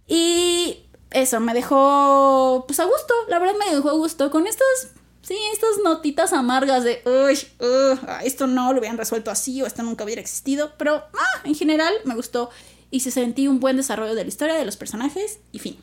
Y 0.08 0.86
eso, 1.12 1.38
me 1.38 1.54
dejó, 1.54 2.64
pues 2.66 2.80
a 2.80 2.84
gusto, 2.84 3.14
la 3.28 3.38
verdad 3.38 3.54
me 3.64 3.72
dejó 3.72 3.90
a 3.90 3.94
gusto 3.94 4.28
con 4.32 4.48
estas, 4.48 4.88
sí, 5.22 5.38
estas 5.52 5.78
notitas 5.84 6.32
amargas 6.32 6.82
de, 6.82 7.00
uy, 7.06 7.38
uh, 7.64 7.96
esto 8.24 8.48
no 8.48 8.72
lo 8.72 8.80
hubieran 8.80 8.98
resuelto 8.98 9.30
así 9.30 9.62
o 9.62 9.66
esto 9.66 9.84
nunca 9.84 10.02
hubiera 10.02 10.20
existido, 10.20 10.72
pero 10.78 10.96
ah, 10.96 11.40
en 11.44 11.54
general 11.54 11.94
me 12.06 12.16
gustó 12.16 12.50
y 12.92 13.00
se 13.00 13.10
sentí 13.10 13.48
un 13.48 13.58
buen 13.58 13.76
desarrollo 13.76 14.14
de 14.14 14.22
la 14.22 14.28
historia, 14.28 14.54
de 14.54 14.66
los 14.66 14.76
personajes 14.76 15.40
y 15.50 15.58
fin. 15.58 15.76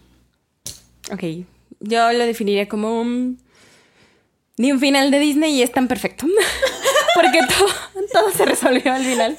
Ok, 1.11 1.23
yo 1.81 2.13
lo 2.13 2.25
definiría 2.25 2.69
como 2.69 3.01
un... 3.01 3.39
Ni 4.57 4.71
un 4.71 4.79
final 4.79 5.09
de 5.09 5.19
Disney 5.19 5.55
y 5.55 5.63
es 5.63 5.71
tan 5.71 5.87
perfecto. 5.87 6.27
Porque 7.15 7.39
todo, 7.47 7.67
todo 8.13 8.31
se 8.31 8.45
resolvió 8.45 8.93
al 8.93 9.03
final. 9.03 9.35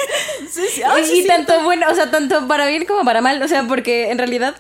Sí, 0.51 0.62
sí, 0.68 0.83
y 1.14 1.21
y 1.21 1.27
tanto 1.27 1.62
bueno, 1.62 1.87
o 1.91 1.95
sea, 1.95 2.11
tanto 2.11 2.49
para 2.49 2.66
bien 2.66 2.85
como 2.87 3.05
para 3.05 3.21
mal. 3.21 3.41
O 3.41 3.47
sea, 3.47 3.66
porque 3.68 4.11
en 4.11 4.18
realidad 4.18 4.57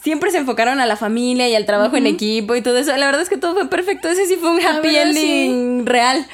siempre 0.00 0.30
se 0.30 0.38
enfocaron 0.38 0.78
a 0.78 0.86
la 0.86 0.96
familia 0.96 1.48
y 1.48 1.54
al 1.54 1.64
trabajo 1.64 1.96
en 1.96 2.06
equipo 2.06 2.54
y 2.54 2.62
todo 2.62 2.76
eso. 2.76 2.94
La 2.96 3.06
verdad 3.06 3.22
es 3.22 3.30
que 3.30 3.38
todo 3.38 3.54
fue 3.54 3.68
perfecto. 3.68 4.08
Ese 4.08 4.26
sí 4.26 4.36
fue 4.36 4.50
un 4.50 4.60
happy 4.60 4.88
verdad, 4.88 5.08
ending 5.08 5.86
real. 5.86 6.26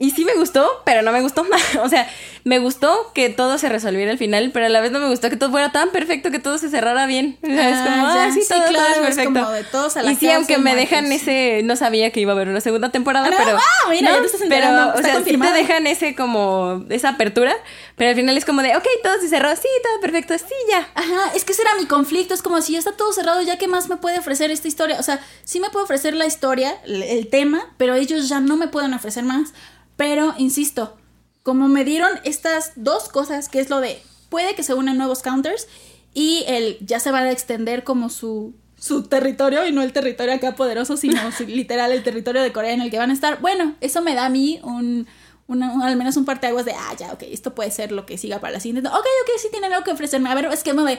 Y 0.00 0.12
sí 0.12 0.24
me 0.24 0.34
gustó, 0.34 0.64
pero 0.84 1.02
no 1.02 1.10
me 1.10 1.20
gustó. 1.20 1.44
o 1.82 1.88
sea, 1.88 2.08
me 2.44 2.60
gustó 2.60 3.10
que 3.14 3.30
todo 3.30 3.58
se 3.58 3.68
resolviera 3.68 4.12
al 4.12 4.18
final, 4.18 4.50
pero 4.52 4.66
a 4.66 4.68
la 4.68 4.80
vez 4.80 4.92
no 4.92 5.00
me 5.00 5.08
gustó 5.08 5.28
que 5.28 5.36
todo 5.36 5.50
fuera 5.50 5.72
tan 5.72 5.90
perfecto, 5.90 6.30
que 6.30 6.38
todo 6.38 6.56
se 6.56 6.70
cerrara 6.70 7.06
bien. 7.06 7.36
O 7.42 7.46
sea, 7.46 7.68
es 7.70 7.90
como, 7.90 8.06
Ah, 8.06 8.12
ah, 8.12 8.26
ya, 8.28 8.32
sí, 8.32 8.42
sí, 8.42 8.48
todo, 8.48 8.68
claro, 8.68 8.86
es 8.90 8.96
es 8.96 9.02
perfecto. 9.16 9.40
como 9.40 9.50
de 9.50 9.64
todos 9.64 9.96
a 9.96 10.02
la 10.04 10.12
y 10.12 10.14
sí, 10.14 10.30
aunque 10.30 10.56
me 10.58 10.70
muertos. 10.72 10.80
dejan 10.90 11.10
ese, 11.12 11.62
no 11.64 11.74
sabía 11.74 12.12
que 12.12 12.20
iba 12.20 12.30
a 12.30 12.36
haber 12.36 12.46
una 12.48 12.60
segunda 12.60 12.90
temporada, 12.90 13.26
Ah, 13.26 13.30
no, 13.30 13.36
pero. 13.38 13.56
ah, 13.56 13.90
mira, 13.90 14.12
ya 14.12 14.20
te 14.20 14.26
estás 14.26 14.42
Pero, 14.48 14.68
o 14.94 15.02
sea, 15.02 15.14
confirmado. 15.14 15.50
sí 15.52 15.56
te 15.56 15.66
dejan 15.66 15.86
ese 15.88 16.14
como, 16.14 16.84
esa 16.90 17.08
apertura, 17.08 17.56
pero 17.96 18.10
al 18.10 18.16
final 18.16 18.36
es 18.38 18.44
como 18.44 18.62
de, 18.62 18.76
ok, 18.76 18.86
todo 19.02 19.20
se 19.20 19.28
cerró, 19.28 19.50
sí, 19.56 19.66
todo 19.82 20.00
perfecto, 20.00 20.38
sí, 20.38 20.54
ya. 20.70 20.88
Ajá, 20.94 21.32
es 21.34 21.44
que 21.44 21.52
ese 21.54 21.62
era 21.62 21.74
mi 21.74 21.86
conflicto, 21.86 22.34
es 22.34 22.42
como 22.42 22.60
si 22.62 22.74
ya 22.74 22.78
está 22.78 22.92
todo 22.92 23.12
cerrado, 23.12 23.42
ya 23.42 23.58
qué 23.58 23.66
más 23.66 23.88
me 23.88 23.96
puede 23.96 24.20
ofrecer 24.20 24.52
esta 24.52 24.68
historia. 24.68 25.00
O 25.00 25.02
sea, 25.02 25.18
sí 25.42 25.58
me 25.58 25.70
puede 25.70 25.82
ofrecer 25.86 26.14
la 26.14 26.26
historia, 26.26 26.76
el 26.86 27.26
tema, 27.26 27.66
pero 27.78 27.96
ellos 27.96 28.28
ya 28.28 28.38
no 28.38 28.56
me 28.56 28.68
pueden 28.68 28.94
ofrecer 28.94 29.24
más. 29.24 29.52
Pero, 29.98 30.32
insisto, 30.38 30.96
como 31.42 31.68
me 31.68 31.84
dieron 31.84 32.08
estas 32.24 32.72
dos 32.76 33.10
cosas, 33.10 33.50
que 33.50 33.60
es 33.60 33.68
lo 33.68 33.80
de, 33.80 34.00
puede 34.30 34.54
que 34.54 34.62
se 34.62 34.72
unan 34.72 34.96
nuevos 34.96 35.20
counters 35.22 35.68
y 36.14 36.44
el 36.46 36.78
ya 36.80 36.98
se 37.00 37.10
va 37.10 37.18
a 37.18 37.30
extender 37.30 37.84
como 37.84 38.08
su, 38.08 38.54
su 38.78 39.02
territorio 39.02 39.66
y 39.66 39.72
no 39.72 39.82
el 39.82 39.92
territorio 39.92 40.32
acá 40.34 40.54
poderoso, 40.54 40.96
sino 40.96 41.20
literal 41.46 41.92
el 41.92 42.02
territorio 42.02 42.40
de 42.42 42.52
Corea 42.52 42.72
en 42.72 42.80
el 42.80 42.90
que 42.90 42.98
van 42.98 43.10
a 43.10 43.14
estar. 43.14 43.40
Bueno, 43.40 43.74
eso 43.82 44.00
me 44.00 44.14
da 44.14 44.24
a 44.24 44.30
mí 44.30 44.58
un... 44.62 45.06
una- 45.48 45.72
un- 45.74 45.82
al 45.82 45.96
menos 45.96 46.16
un 46.16 46.24
parteaguas 46.24 46.64
de, 46.64 46.72
ah, 46.72 46.94
ya, 46.98 47.12
ok, 47.12 47.24
esto 47.30 47.54
puede 47.54 47.70
ser 47.70 47.90
lo 47.92 48.06
que 48.06 48.16
siga 48.18 48.38
para 48.40 48.52
la 48.54 48.60
siguiente. 48.60 48.88
Ok, 48.88 48.94
ok, 48.96 49.30
sí 49.38 49.48
tienen 49.50 49.72
algo 49.72 49.84
que 49.84 49.90
ofrecerme. 49.92 50.30
A 50.30 50.34
ver, 50.34 50.44
es 50.46 50.62
que 50.62 50.74
me 50.74 50.82
de, 50.84 50.98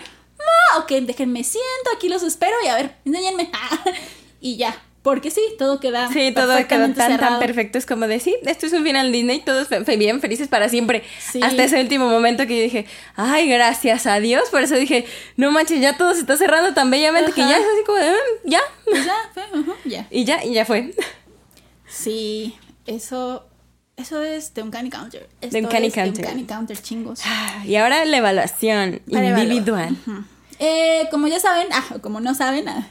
ah, 0.73 0.79
ok, 0.79 0.91
déjenme 1.03 1.43
siento, 1.43 1.89
aquí 1.95 2.09
los 2.09 2.23
espero 2.23 2.55
y 2.65 2.67
a 2.67 2.75
ver, 2.75 2.95
enséñenme. 3.05 3.49
y 4.41 4.57
ya, 4.57 4.75
porque 5.01 5.31
sí, 5.31 5.41
todo 5.57 5.79
queda 5.79 6.07
Sí, 6.11 6.31
todo 6.35 6.55
quedó 6.67 6.93
tan, 6.93 7.39
perfecto. 7.39 7.77
Es 7.77 7.85
como 7.85 8.05
de, 8.07 8.19
sí, 8.19 8.35
esto 8.45 8.65
es 8.65 8.73
un 8.73 8.83
final 8.83 9.11
Disney, 9.11 9.39
todos 9.39 9.67
fe- 9.67 9.97
bien 9.97 10.19
felices 10.19 10.47
para 10.49 10.67
siempre. 10.69 11.03
Sí. 11.19 11.39
Hasta 11.41 11.63
ese 11.63 11.79
último 11.81 12.09
momento 12.09 12.45
que 12.47 12.57
yo 12.57 12.63
dije, 12.63 12.85
ay, 13.15 13.47
gracias 13.49 14.05
a 14.07 14.19
Dios. 14.19 14.49
Por 14.49 14.61
eso 14.61 14.75
dije, 14.75 15.05
no 15.37 15.51
manches, 15.51 15.79
ya 15.81 15.95
todo 15.97 16.13
se 16.13 16.19
está 16.21 16.35
cerrando 16.37 16.73
tan 16.73 16.91
bellamente 16.91 17.31
que 17.31 17.41
ya 17.41 17.57
es 17.57 17.63
así 17.65 17.83
como 17.85 17.97
de, 17.97 18.11
"Mm, 18.11 18.49
ya. 18.49 18.61
Pues 18.85 19.05
ya, 19.05 19.15
fue, 19.33 19.43
ya. 19.85 20.07
Y 20.11 20.25
ya, 20.25 20.43
y 20.43 20.53
ya 20.53 20.65
fue. 20.65 20.93
Sí, 21.87 22.55
eso, 22.85 23.45
eso 23.97 24.21
es 24.21 24.53
de 24.53 24.61
un 24.61 24.67
Uncanny 24.67 24.89
Counter. 24.89 25.27
Esto 25.41 25.53
The 25.57 25.63
Uncanny 25.63 25.87
es 25.87 25.93
The 25.93 26.01
Counter. 26.03 26.25
Uncanny 26.25 26.43
Counter, 26.45 26.81
chingos. 26.81 27.21
Y 27.65 27.75
ahora 27.75 28.05
la 28.05 28.17
evaluación 28.17 29.01
Para 29.11 29.27
individual. 29.41 29.95
Eh, 30.59 31.07
como 31.09 31.27
ya 31.27 31.39
saben, 31.39 31.67
ah, 31.71 31.85
como 32.01 32.19
no 32.19 32.35
saben, 32.35 32.67
ah, 32.67 32.87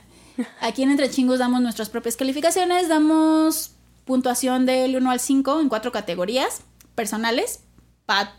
aquí 0.61 0.83
en 0.83 0.91
Entre 0.91 1.11
Chingos 1.11 1.39
damos 1.39 1.61
nuestras 1.61 1.91
propias 1.91 2.17
calificaciones, 2.17 2.89
damos 2.89 3.73
puntuación 4.05 4.67
del 4.67 4.97
1 4.97 5.11
al 5.11 5.21
5 5.21 5.61
en 5.61 5.69
cuatro 5.69 5.93
categorías 5.93 6.63
personales, 6.95 7.61
Pat 8.07 8.31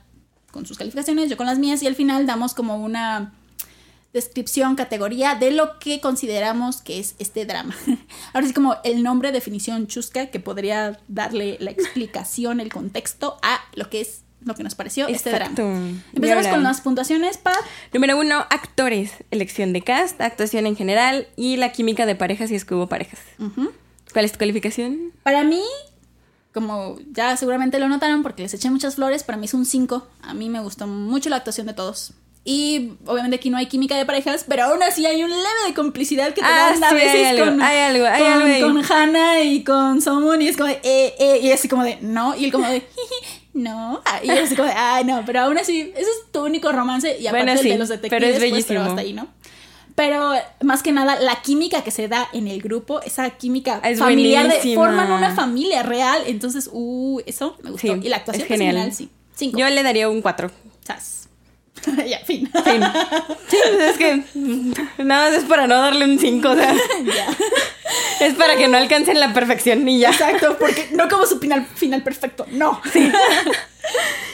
con 0.51 0.65
sus 0.65 0.77
calificaciones, 0.77 1.29
yo 1.29 1.37
con 1.37 1.45
las 1.45 1.59
mías, 1.59 1.83
y 1.83 1.87
al 1.87 1.95
final 1.95 2.25
damos 2.25 2.53
como 2.53 2.77
una 2.77 3.33
descripción, 4.13 4.75
categoría 4.75 5.35
de 5.35 5.51
lo 5.51 5.77
que 5.79 6.01
consideramos 6.01 6.81
que 6.81 6.99
es 6.99 7.15
este 7.19 7.45
drama. 7.45 7.75
Ahora 8.33 8.47
sí 8.47 8.53
como 8.53 8.77
el 8.83 9.03
nombre, 9.03 9.31
definición 9.31 9.87
chusca, 9.87 10.27
que 10.27 10.39
podría 10.39 10.99
darle 11.07 11.57
la 11.59 11.71
explicación, 11.71 12.59
el 12.59 12.73
contexto 12.73 13.37
a 13.43 13.59
lo 13.75 13.89
que 13.89 14.01
es 14.01 14.23
lo 14.45 14.55
que 14.55 14.63
nos 14.63 14.75
pareció 14.75 15.07
este 15.07 15.31
Exacto. 15.31 15.63
drama. 15.63 15.87
Y 16.13 16.15
Empezamos 16.15 16.47
con 16.47 16.63
las 16.63 16.81
puntuaciones, 16.81 17.37
Pat. 17.37 17.55
Número 17.93 18.17
uno, 18.17 18.45
actores. 18.49 19.11
Elección 19.31 19.73
de 19.73 19.81
cast, 19.81 20.19
actuación 20.21 20.65
en 20.65 20.75
general 20.75 21.27
y 21.35 21.57
la 21.57 21.71
química 21.71 22.05
de 22.05 22.15
parejas 22.15 22.49
si 22.49 22.55
es 22.55 22.65
que 22.65 22.73
hubo 22.75 22.87
parejas. 22.87 23.19
Ujú. 23.39 23.71
¿Cuál 24.13 24.25
es 24.25 24.31
tu 24.31 24.39
calificación? 24.39 25.11
Para 25.23 25.43
mí, 25.43 25.61
como 26.53 26.97
ya 27.11 27.37
seguramente 27.37 27.79
lo 27.79 27.87
notaron 27.89 28.23
porque 28.23 28.41
les 28.43 28.53
eché 28.53 28.69
muchas 28.69 28.95
flores, 28.95 29.23
para 29.23 29.37
mí 29.37 29.45
es 29.45 29.53
un 29.53 29.65
5. 29.65 30.07
A 30.23 30.33
mí 30.33 30.49
me 30.49 30.59
gustó 30.61 30.87
mucho 30.87 31.29
la 31.29 31.35
actuación 31.37 31.67
de 31.67 31.73
todos. 31.73 32.13
Y 32.45 32.93
obviamente 33.05 33.35
aquí 33.35 33.49
no 33.49 33.57
hay 33.57 33.67
química 33.67 33.97
de 33.97 34.05
parejas, 34.05 34.45
pero 34.47 34.63
aún 34.63 34.81
así 34.81 35.05
hay 35.05 35.21
un 35.23 35.29
leve 35.29 35.67
de 35.67 35.73
complicidad 35.75 36.29
que 36.29 36.41
te 36.41 36.47
Ah, 36.47 36.71
dan 36.73 36.83
a 36.83 36.89
sí, 36.89 36.95
veces 36.95 37.13
hay 37.13 37.25
algo, 37.25 37.45
con, 37.45 37.61
hay 37.61 37.77
algo, 37.79 38.05
hay 38.07 38.23
con, 38.23 38.31
algo 38.41 38.67
con 38.67 38.91
Hannah 38.91 39.41
y 39.43 39.63
con 39.63 40.01
Someone 40.01 40.43
y 40.43 40.47
es 40.47 40.55
como 40.57 40.69
de, 40.69 40.79
eh, 40.83 41.13
eh, 41.19 41.39
y 41.43 41.51
así 41.51 41.67
como 41.67 41.83
de, 41.83 41.97
no, 42.01 42.35
y 42.35 42.45
él 42.45 42.51
como 42.51 42.67
de, 42.67 42.79
"Jiji, 42.95 43.38
no, 43.53 44.01
Ah, 44.05 44.19
y 44.23 44.29
así 44.29 44.55
como 44.55 44.69
ay, 44.73 45.03
no, 45.05 45.23
pero 45.25 45.41
aún 45.41 45.57
así, 45.57 45.91
ese 45.95 46.01
es 46.01 46.31
tu 46.31 46.45
único 46.45 46.71
romance 46.71 47.17
y 47.19 47.27
aparte 47.27 47.45
Bueno, 47.45 47.61
el 47.61 47.67
de 47.69 47.77
los 47.77 47.89
pero 47.89 47.95
es 47.95 48.01
detectives, 48.01 48.21
pues, 48.21 48.39
pero 48.39 48.51
bellísimo. 48.51 48.81
hasta 48.81 49.01
ahí, 49.01 49.13
¿no? 49.13 49.27
Pero 49.95 50.31
más 50.61 50.81
que 50.81 50.93
nada, 50.93 51.19
la 51.19 51.41
química 51.41 51.83
que 51.83 51.91
se 51.91 52.07
da 52.07 52.29
en 52.31 52.47
el 52.47 52.61
grupo, 52.61 53.01
esa 53.01 53.29
química 53.31 53.81
Es 53.83 53.99
familiar, 53.99 54.47
de, 54.47 54.73
forman 54.73 55.11
una 55.11 55.35
familia 55.35 55.83
real. 55.83 56.21
Entonces, 56.25 56.69
uh, 56.71 57.19
eso 57.25 57.57
me 57.63 57.71
gustó. 57.71 57.87
Sí, 57.95 57.99
y 58.03 58.07
la 58.07 58.15
actuación 58.17 58.45
es 58.45 58.51
en 58.51 58.57
genial. 58.57 58.75
general, 58.75 58.95
sí. 58.95 59.09
Cinco. 59.35 59.57
Yo 59.57 59.69
le 59.69 59.83
daría 59.83 60.07
un 60.07 60.21
4. 60.21 60.49
Sas. 60.87 61.27
ya, 62.07 62.19
fin. 62.19 62.49
Fin. 62.63 62.81
Sí, 63.49 63.57
es 63.81 63.97
que 63.97 64.23
nada 65.03 65.29
más 65.31 65.37
es 65.37 65.43
para 65.43 65.67
no 65.67 65.75
darle 65.75 66.05
un 66.05 66.17
5, 66.17 66.49
o 66.49 66.55
sea, 66.55 66.73
ya. 67.03 67.37
Es 68.21 68.33
para 68.35 68.55
que 68.55 68.67
no 68.67 68.77
alcancen 68.77 69.19
la 69.19 69.33
perfección 69.33 69.87
y 69.87 69.99
ya. 69.99 70.09
Exacto, 70.11 70.57
porque 70.59 70.89
no 70.91 71.07
como 71.09 71.25
su 71.25 71.39
final, 71.39 71.65
final 71.75 72.03
perfecto. 72.03 72.45
No. 72.51 72.81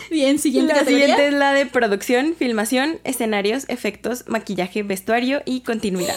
Bien, 0.09 0.37
siguiente 0.39 0.73
La 0.73 0.79
categoría. 0.79 1.07
siguiente 1.07 1.27
es 1.29 1.33
la 1.33 1.53
de 1.53 1.65
producción, 1.65 2.35
filmación, 2.37 2.99
escenarios, 3.03 3.65
efectos, 3.69 4.25
maquillaje, 4.27 4.83
vestuario 4.83 5.41
y 5.45 5.61
continuidad. 5.61 6.15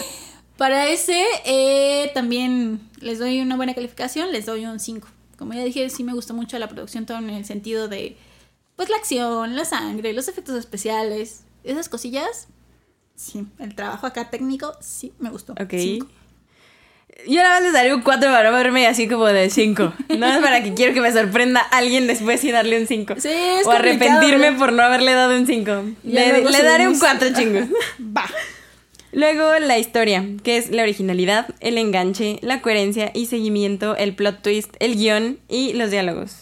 Para 0.57 0.87
ese, 0.89 1.23
eh, 1.45 2.11
también 2.13 2.81
les 2.99 3.19
doy 3.19 3.39
una 3.41 3.55
buena 3.55 3.73
calificación, 3.73 4.31
les 4.31 4.45
doy 4.45 4.65
un 4.65 4.79
5. 4.79 5.07
Como 5.37 5.53
ya 5.53 5.63
dije, 5.63 5.89
sí 5.89 6.03
me 6.03 6.13
gustó 6.13 6.33
mucho 6.33 6.59
la 6.59 6.67
producción, 6.67 7.05
todo 7.05 7.17
en 7.17 7.29
el 7.29 7.45
sentido 7.45 7.87
de, 7.87 8.17
pues, 8.75 8.89
la 8.89 8.97
acción, 8.97 9.55
la 9.55 9.63
sangre, 9.63 10.11
los 10.13 10.27
efectos 10.27 10.55
especiales, 10.57 11.43
esas 11.63 11.87
cosillas. 11.87 12.47
Sí, 13.15 13.45
el 13.57 13.73
trabajo 13.73 14.05
acá 14.05 14.29
técnico, 14.29 14.73
sí, 14.81 15.13
me 15.19 15.29
gustó. 15.29 15.53
Ok. 15.53 15.71
Cinco. 15.71 16.07
Yo 17.27 17.41
nada 17.43 17.55
más 17.55 17.63
les 17.63 17.73
daría 17.73 17.95
un 17.95 18.01
4 18.01 18.29
para 18.29 18.51
verme 18.51 18.87
así 18.87 19.07
como 19.07 19.25
de 19.25 19.49
5. 19.49 19.93
Nada 20.17 20.33
más 20.33 20.41
para 20.41 20.63
que 20.63 20.73
quiero 20.73 20.93
que 20.93 21.01
me 21.01 21.11
sorprenda 21.11 21.59
alguien 21.59 22.07
después 22.07 22.43
y 22.43 22.51
darle 22.51 22.79
un 22.79 22.87
5. 22.87 23.15
Sí, 23.17 23.29
es 23.29 23.67
O 23.67 23.71
arrepentirme 23.71 24.53
por 24.53 24.73
no 24.73 24.83
haberle 24.83 25.13
dado 25.13 25.37
un 25.37 25.45
5. 25.45 25.71
Ya 26.03 26.31
Le, 26.41 26.63
daré 26.63 26.87
un 26.87 26.95
subimos. 26.95 27.19
4, 27.19 27.29
chingos. 27.33 27.63
Va. 28.17 28.25
Luego 29.11 29.57
la 29.59 29.79
historia, 29.79 30.23
que 30.43 30.57
es 30.57 30.69
la 30.69 30.83
originalidad, 30.83 31.47
el 31.61 31.77
enganche, 31.77 32.37
la 32.41 32.61
coherencia 32.61 33.11
y 33.13 33.25
seguimiento, 33.25 33.95
el 33.95 34.13
plot 34.13 34.41
twist, 34.43 34.75
el 34.79 34.95
guion 34.95 35.39
y 35.49 35.73
los 35.73 35.89
diálogos. 35.89 36.41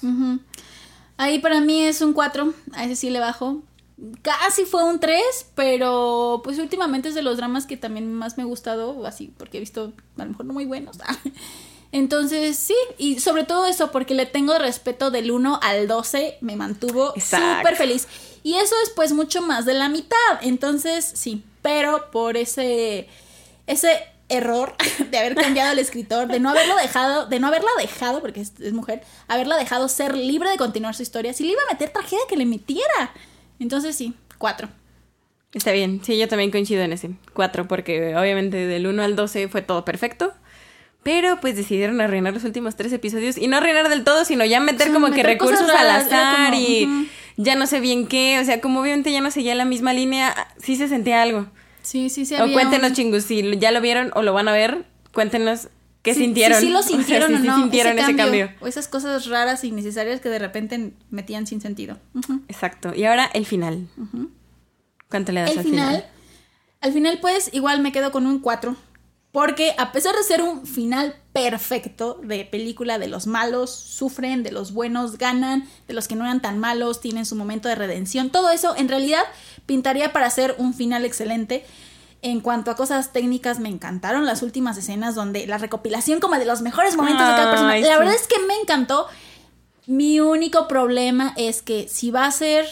Ahí 1.17 1.39
para 1.39 1.61
mí 1.61 1.83
es 1.83 2.01
un 2.01 2.13
4, 2.13 2.53
a 2.73 2.83
ese 2.85 2.95
sí 2.95 3.09
le 3.09 3.19
bajo. 3.19 3.61
Casi 4.21 4.65
fue 4.65 4.83
un 4.83 4.99
3, 4.99 5.19
pero 5.55 6.41
pues 6.43 6.59
últimamente 6.59 7.09
es 7.09 7.15
de 7.15 7.23
los 7.23 7.37
dramas 7.37 7.65
que 7.65 7.77
también 7.77 8.13
más 8.13 8.37
me 8.37 8.43
ha 8.43 8.45
gustado, 8.45 9.05
así, 9.07 9.33
porque 9.37 9.57
he 9.57 9.59
visto 9.59 9.91
a 10.17 10.23
lo 10.23 10.31
mejor 10.31 10.45
no 10.45 10.53
muy 10.53 10.65
buenos. 10.65 10.97
Entonces, 11.91 12.57
sí, 12.57 12.75
y 12.97 13.19
sobre 13.19 13.43
todo 13.43 13.65
eso, 13.65 13.91
porque 13.91 14.13
le 14.13 14.25
tengo 14.25 14.57
respeto 14.59 15.09
del 15.09 15.31
1 15.31 15.59
al 15.63 15.87
12, 15.87 16.37
me 16.41 16.55
mantuvo 16.55 17.13
súper 17.13 17.75
feliz. 17.75 18.07
Y 18.43 18.55
eso 18.55 18.75
es 18.83 18.91
pues 18.91 19.13
mucho 19.13 19.41
más 19.41 19.65
de 19.65 19.73
la 19.73 19.89
mitad, 19.89 20.17
entonces 20.41 21.09
sí, 21.15 21.43
pero 21.61 22.11
por 22.11 22.37
ese, 22.37 23.07
ese 23.65 24.03
error 24.29 24.75
de 25.09 25.17
haber 25.17 25.35
cambiado 25.35 25.71
al 25.71 25.79
escritor, 25.79 26.27
de 26.27 26.39
no 26.39 26.49
haberlo 26.49 26.75
dejado, 26.75 27.25
de 27.25 27.39
no 27.39 27.47
haberla 27.47 27.71
dejado, 27.79 28.21
porque 28.21 28.41
es, 28.41 28.53
es 28.59 28.73
mujer, 28.73 29.01
haberla 29.27 29.57
dejado 29.57 29.87
ser 29.87 30.15
libre 30.15 30.49
de 30.49 30.57
continuar 30.57 30.93
su 30.93 31.01
historia, 31.01 31.33
si 31.33 31.45
le 31.45 31.53
iba 31.53 31.61
a 31.67 31.73
meter 31.73 31.89
tragedia 31.89 32.23
que 32.29 32.37
le 32.37 32.45
metiera. 32.45 33.11
Entonces 33.59 33.95
sí, 33.95 34.13
cuatro. 34.37 34.69
Está 35.53 35.71
bien, 35.71 36.01
sí, 36.03 36.17
yo 36.17 36.27
también 36.27 36.51
coincido 36.51 36.83
en 36.83 36.93
ese. 36.93 37.11
4, 37.33 37.67
porque 37.67 38.15
obviamente 38.15 38.57
del 38.67 38.85
1 38.85 39.01
al 39.01 39.15
12 39.15 39.47
fue 39.47 39.61
todo 39.61 39.85
perfecto. 39.85 40.33
Pero 41.03 41.39
pues 41.39 41.55
decidieron 41.55 42.01
arruinar 42.01 42.33
los 42.33 42.43
últimos 42.43 42.75
tres 42.75 42.91
episodios 42.91 43.37
y 43.37 43.47
no 43.47 43.57
arruinar 43.57 43.87
del 43.87 44.03
todo, 44.03 44.25
sino 44.25 44.43
ya 44.43 44.59
meter 44.59 44.87
Sí, 44.87 44.93
como 44.93 45.05
que 45.07 45.11
meter 45.11 45.25
recursos 45.27 45.61
al 45.61 45.67
raras, 45.69 46.05
azar 46.07 46.47
como, 46.51 46.55
y 46.61 47.09
ya 47.37 47.55
no 47.55 47.65
sé 47.65 47.79
bien 47.79 48.07
qué. 48.07 48.39
O 48.41 48.45
sea, 48.45 48.59
como 48.59 48.81
obviamente 48.81 49.11
ya 49.11 49.21
no 49.21 49.31
seguía 49.31 49.55
la 49.55 49.63
misma 49.65 49.93
línea, 49.93 50.35
sí 50.61 50.75
se 50.75 50.87
sentía 50.89 51.21
algo. 51.21 51.47
Sí, 51.81 52.09
sí, 52.09 52.25
sí. 52.25 52.35
o 52.35 52.51
cuéntenos, 52.51 52.89
un- 52.89 52.95
chingus, 52.95 53.23
si 53.23 53.57
ya 53.57 53.71
lo 53.71 53.79
vieron 53.79 54.11
o 54.15 54.21
lo 54.21 54.33
van 54.33 54.49
a 54.49 54.51
ver, 54.51 54.83
cuéntenos 55.13 55.69
qué 56.07 56.13
Sí, 56.13 56.21
sintieron. 56.21 56.59
Sí, 56.59 56.67
sí 56.67 56.71
lo 56.71 56.79
O 56.79 56.83
sea, 56.83 56.97
sintieron 56.97 57.29
si 57.29 57.35
o 57.35 57.39
sí 57.41 57.47
no. 57.47 57.57
sintieron 57.57 57.99
ese 57.99 58.15
cambio. 58.15 58.49
O 58.61 58.67
esas 58.67 58.87
cosas 58.87 59.25
raras 59.27 59.63
e 59.63 59.67
innecesarias 59.67 60.21
que 60.21 60.29
de 60.29 60.39
repente 60.39 60.93
metían 61.09 61.45
sin 61.47 61.59
sentido. 61.61 61.97
Exacto. 62.47 62.93
Y 62.95 63.03
ahora 63.05 63.29
el 63.33 63.45
final. 63.45 63.87
ujú. 63.97 64.31
¿Cuánto 65.09 65.31
le 65.31 65.41
das 65.41 65.51
El 65.51 65.59
al 65.59 65.63
final, 65.65 65.87
final? 65.95 66.09
al 66.81 66.93
final 66.93 67.17
pues 67.21 67.49
igual 67.53 67.81
me 67.81 67.91
quedo 67.91 68.11
con 68.11 68.25
un 68.25 68.39
4. 68.39 68.75
Porque 69.33 69.75
a 69.77 69.91
pesar 69.91 70.15
de 70.15 70.23
ser 70.23 70.41
un 70.41 70.65
final 70.65 71.13
perfecto 71.33 72.19
de 72.23 72.43
película 72.45 72.97
de 72.97 73.07
los 73.07 73.27
malos 73.27 73.69
sufren, 73.71 74.41
de 74.41 74.51
los 74.51 74.71
buenos 74.71 75.17
ganan, 75.17 75.67
de 75.87 75.93
los 75.93 76.07
que 76.07 76.15
no 76.15 76.23
eran 76.23 76.41
tan 76.41 76.57
malos 76.57 77.01
tienen 77.01 77.25
su 77.25 77.35
momento 77.35 77.69
de 77.69 77.75
redención, 77.75 78.31
todo 78.31 78.49
eso 78.49 78.75
en 78.77 78.87
realidad 78.87 79.21
pintaría 79.67 80.11
para 80.11 80.29
ser 80.31 80.55
un 80.57 80.73
final 80.73 81.05
excelente. 81.05 81.65
En 82.21 82.41
cuanto 82.41 82.71
a 82.71 82.75
cosas 82.75 83.13
técnicas, 83.13 83.59
me 83.59 83.69
encantaron 83.69 84.25
las 84.25 84.41
últimas 84.41 84.77
escenas 84.77 85.13
donde 85.15 85.45
la 85.45 85.57
recopilación 85.57 86.19
como 86.19 86.35
de 86.35 86.45
los 86.45 86.61
mejores 86.61 86.95
momentos 86.95 87.27
de 87.27 87.33
cada 87.33 87.49
persona. 87.51 87.77
La 87.77 87.93
sí. 87.93 87.99
verdad 87.99 88.15
es 88.15 88.27
que 88.27 88.39
me 88.47 88.55
encantó. 88.55 89.07
Mi 89.85 90.19
único 90.19 90.67
problema 90.67 91.33
es 91.37 91.61
que 91.61 91.87
si 91.87 92.11
va 92.11 92.25
a 92.25 92.31
ser 92.31 92.65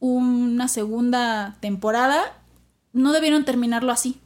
una 0.00 0.68
segunda 0.68 1.56
temporada, 1.60 2.34
no 2.92 3.12
debieron 3.12 3.44
terminarlo 3.44 3.92
así. 3.92 4.20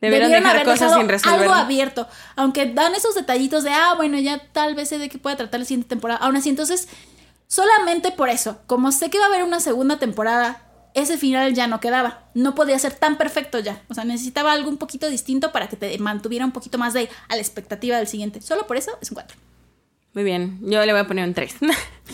Debieron, 0.00 0.30
dejar 0.30 0.56
haber 0.56 0.64
cosas 0.64 0.80
dejado 0.80 1.00
sin 1.00 1.08
resolver. 1.08 1.40
Algo 1.40 1.54
abierto. 1.54 2.08
Aunque 2.36 2.66
dan 2.66 2.94
esos 2.94 3.14
detallitos 3.14 3.64
de, 3.64 3.70
ah, 3.70 3.94
bueno, 3.96 4.18
ya 4.18 4.38
tal 4.52 4.74
vez 4.74 4.90
sé 4.90 4.98
de 4.98 5.08
qué 5.08 5.18
pueda 5.18 5.36
tratar 5.36 5.60
la 5.60 5.66
siguiente 5.66 5.88
temporada. 5.88 6.20
Aún 6.20 6.36
así, 6.36 6.50
entonces, 6.50 6.88
solamente 7.46 8.10
por 8.10 8.28
eso, 8.28 8.58
como 8.66 8.92
sé 8.92 9.08
que 9.08 9.18
va 9.18 9.24
a 9.24 9.28
haber 9.28 9.44
una 9.44 9.60
segunda 9.60 9.98
temporada, 9.98 10.63
ese 10.94 11.18
final 11.18 11.54
ya 11.54 11.66
no 11.66 11.80
quedaba. 11.80 12.20
No 12.34 12.54
podía 12.54 12.78
ser 12.78 12.94
tan 12.94 13.18
perfecto 13.18 13.58
ya. 13.58 13.82
O 13.88 13.94
sea, 13.94 14.04
necesitaba 14.04 14.52
algo 14.52 14.70
un 14.70 14.78
poquito 14.78 15.08
distinto 15.10 15.52
para 15.52 15.68
que 15.68 15.76
te 15.76 15.98
mantuviera 15.98 16.44
un 16.44 16.52
poquito 16.52 16.78
más 16.78 16.94
de 16.94 17.08
a 17.28 17.34
la 17.34 17.42
expectativa 17.42 17.96
del 17.98 18.06
siguiente. 18.06 18.40
Solo 18.40 18.66
por 18.66 18.76
eso 18.76 18.92
es 19.00 19.10
un 19.10 19.16
4. 19.16 19.36
Muy 20.14 20.22
bien, 20.22 20.60
yo 20.62 20.84
le 20.86 20.92
voy 20.92 21.00
a 21.00 21.06
poner 21.08 21.26
un 21.26 21.34
3. 21.34 21.56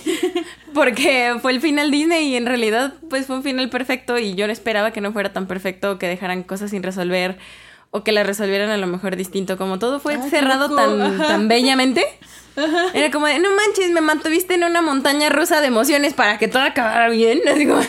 Porque 0.75 1.35
fue 1.43 1.53
el 1.53 1.61
final 1.61 1.91
Disney 1.91 2.29
y 2.29 2.37
en 2.37 2.47
realidad 2.47 2.95
pues 3.11 3.27
fue 3.27 3.37
un 3.37 3.43
final 3.43 3.69
perfecto 3.69 4.19
y 4.19 4.35
yo 4.35 4.47
no 4.47 4.53
esperaba 4.53 4.91
que 4.93 5.03
no 5.03 5.13
fuera 5.13 5.33
tan 5.33 5.47
perfecto, 5.47 5.99
que 5.99 6.09
dejaran 6.09 6.43
cosas 6.43 6.71
sin 6.71 6.83
resolver 6.83 7.39
o 7.91 8.03
que 8.03 8.13
la 8.13 8.23
resolvieran 8.23 8.71
a 8.71 8.79
lo 8.79 8.87
mejor 8.87 9.17
distinto. 9.17 9.59
Como 9.59 9.79
todo 9.79 10.01
fue 10.01 10.15
Ay, 10.15 10.31
cerrado 10.31 10.75
tan, 10.75 11.03
Ajá. 11.03 11.27
tan 11.27 11.49
bellamente. 11.49 12.05
Era 12.95 13.11
como 13.11 13.27
de, 13.27 13.39
no 13.39 13.49
manches, 13.55 13.91
me 13.91 14.01
mantuviste 14.01 14.55
en 14.55 14.65
una 14.65 14.81
montaña 14.83 15.29
rusa 15.29 15.61
de 15.61 15.67
emociones 15.69 16.15
para 16.15 16.39
que 16.39 16.49
todo 16.49 16.63
acabara 16.63 17.09
bien. 17.09 17.41
Así 17.53 17.67
como, 17.67 17.83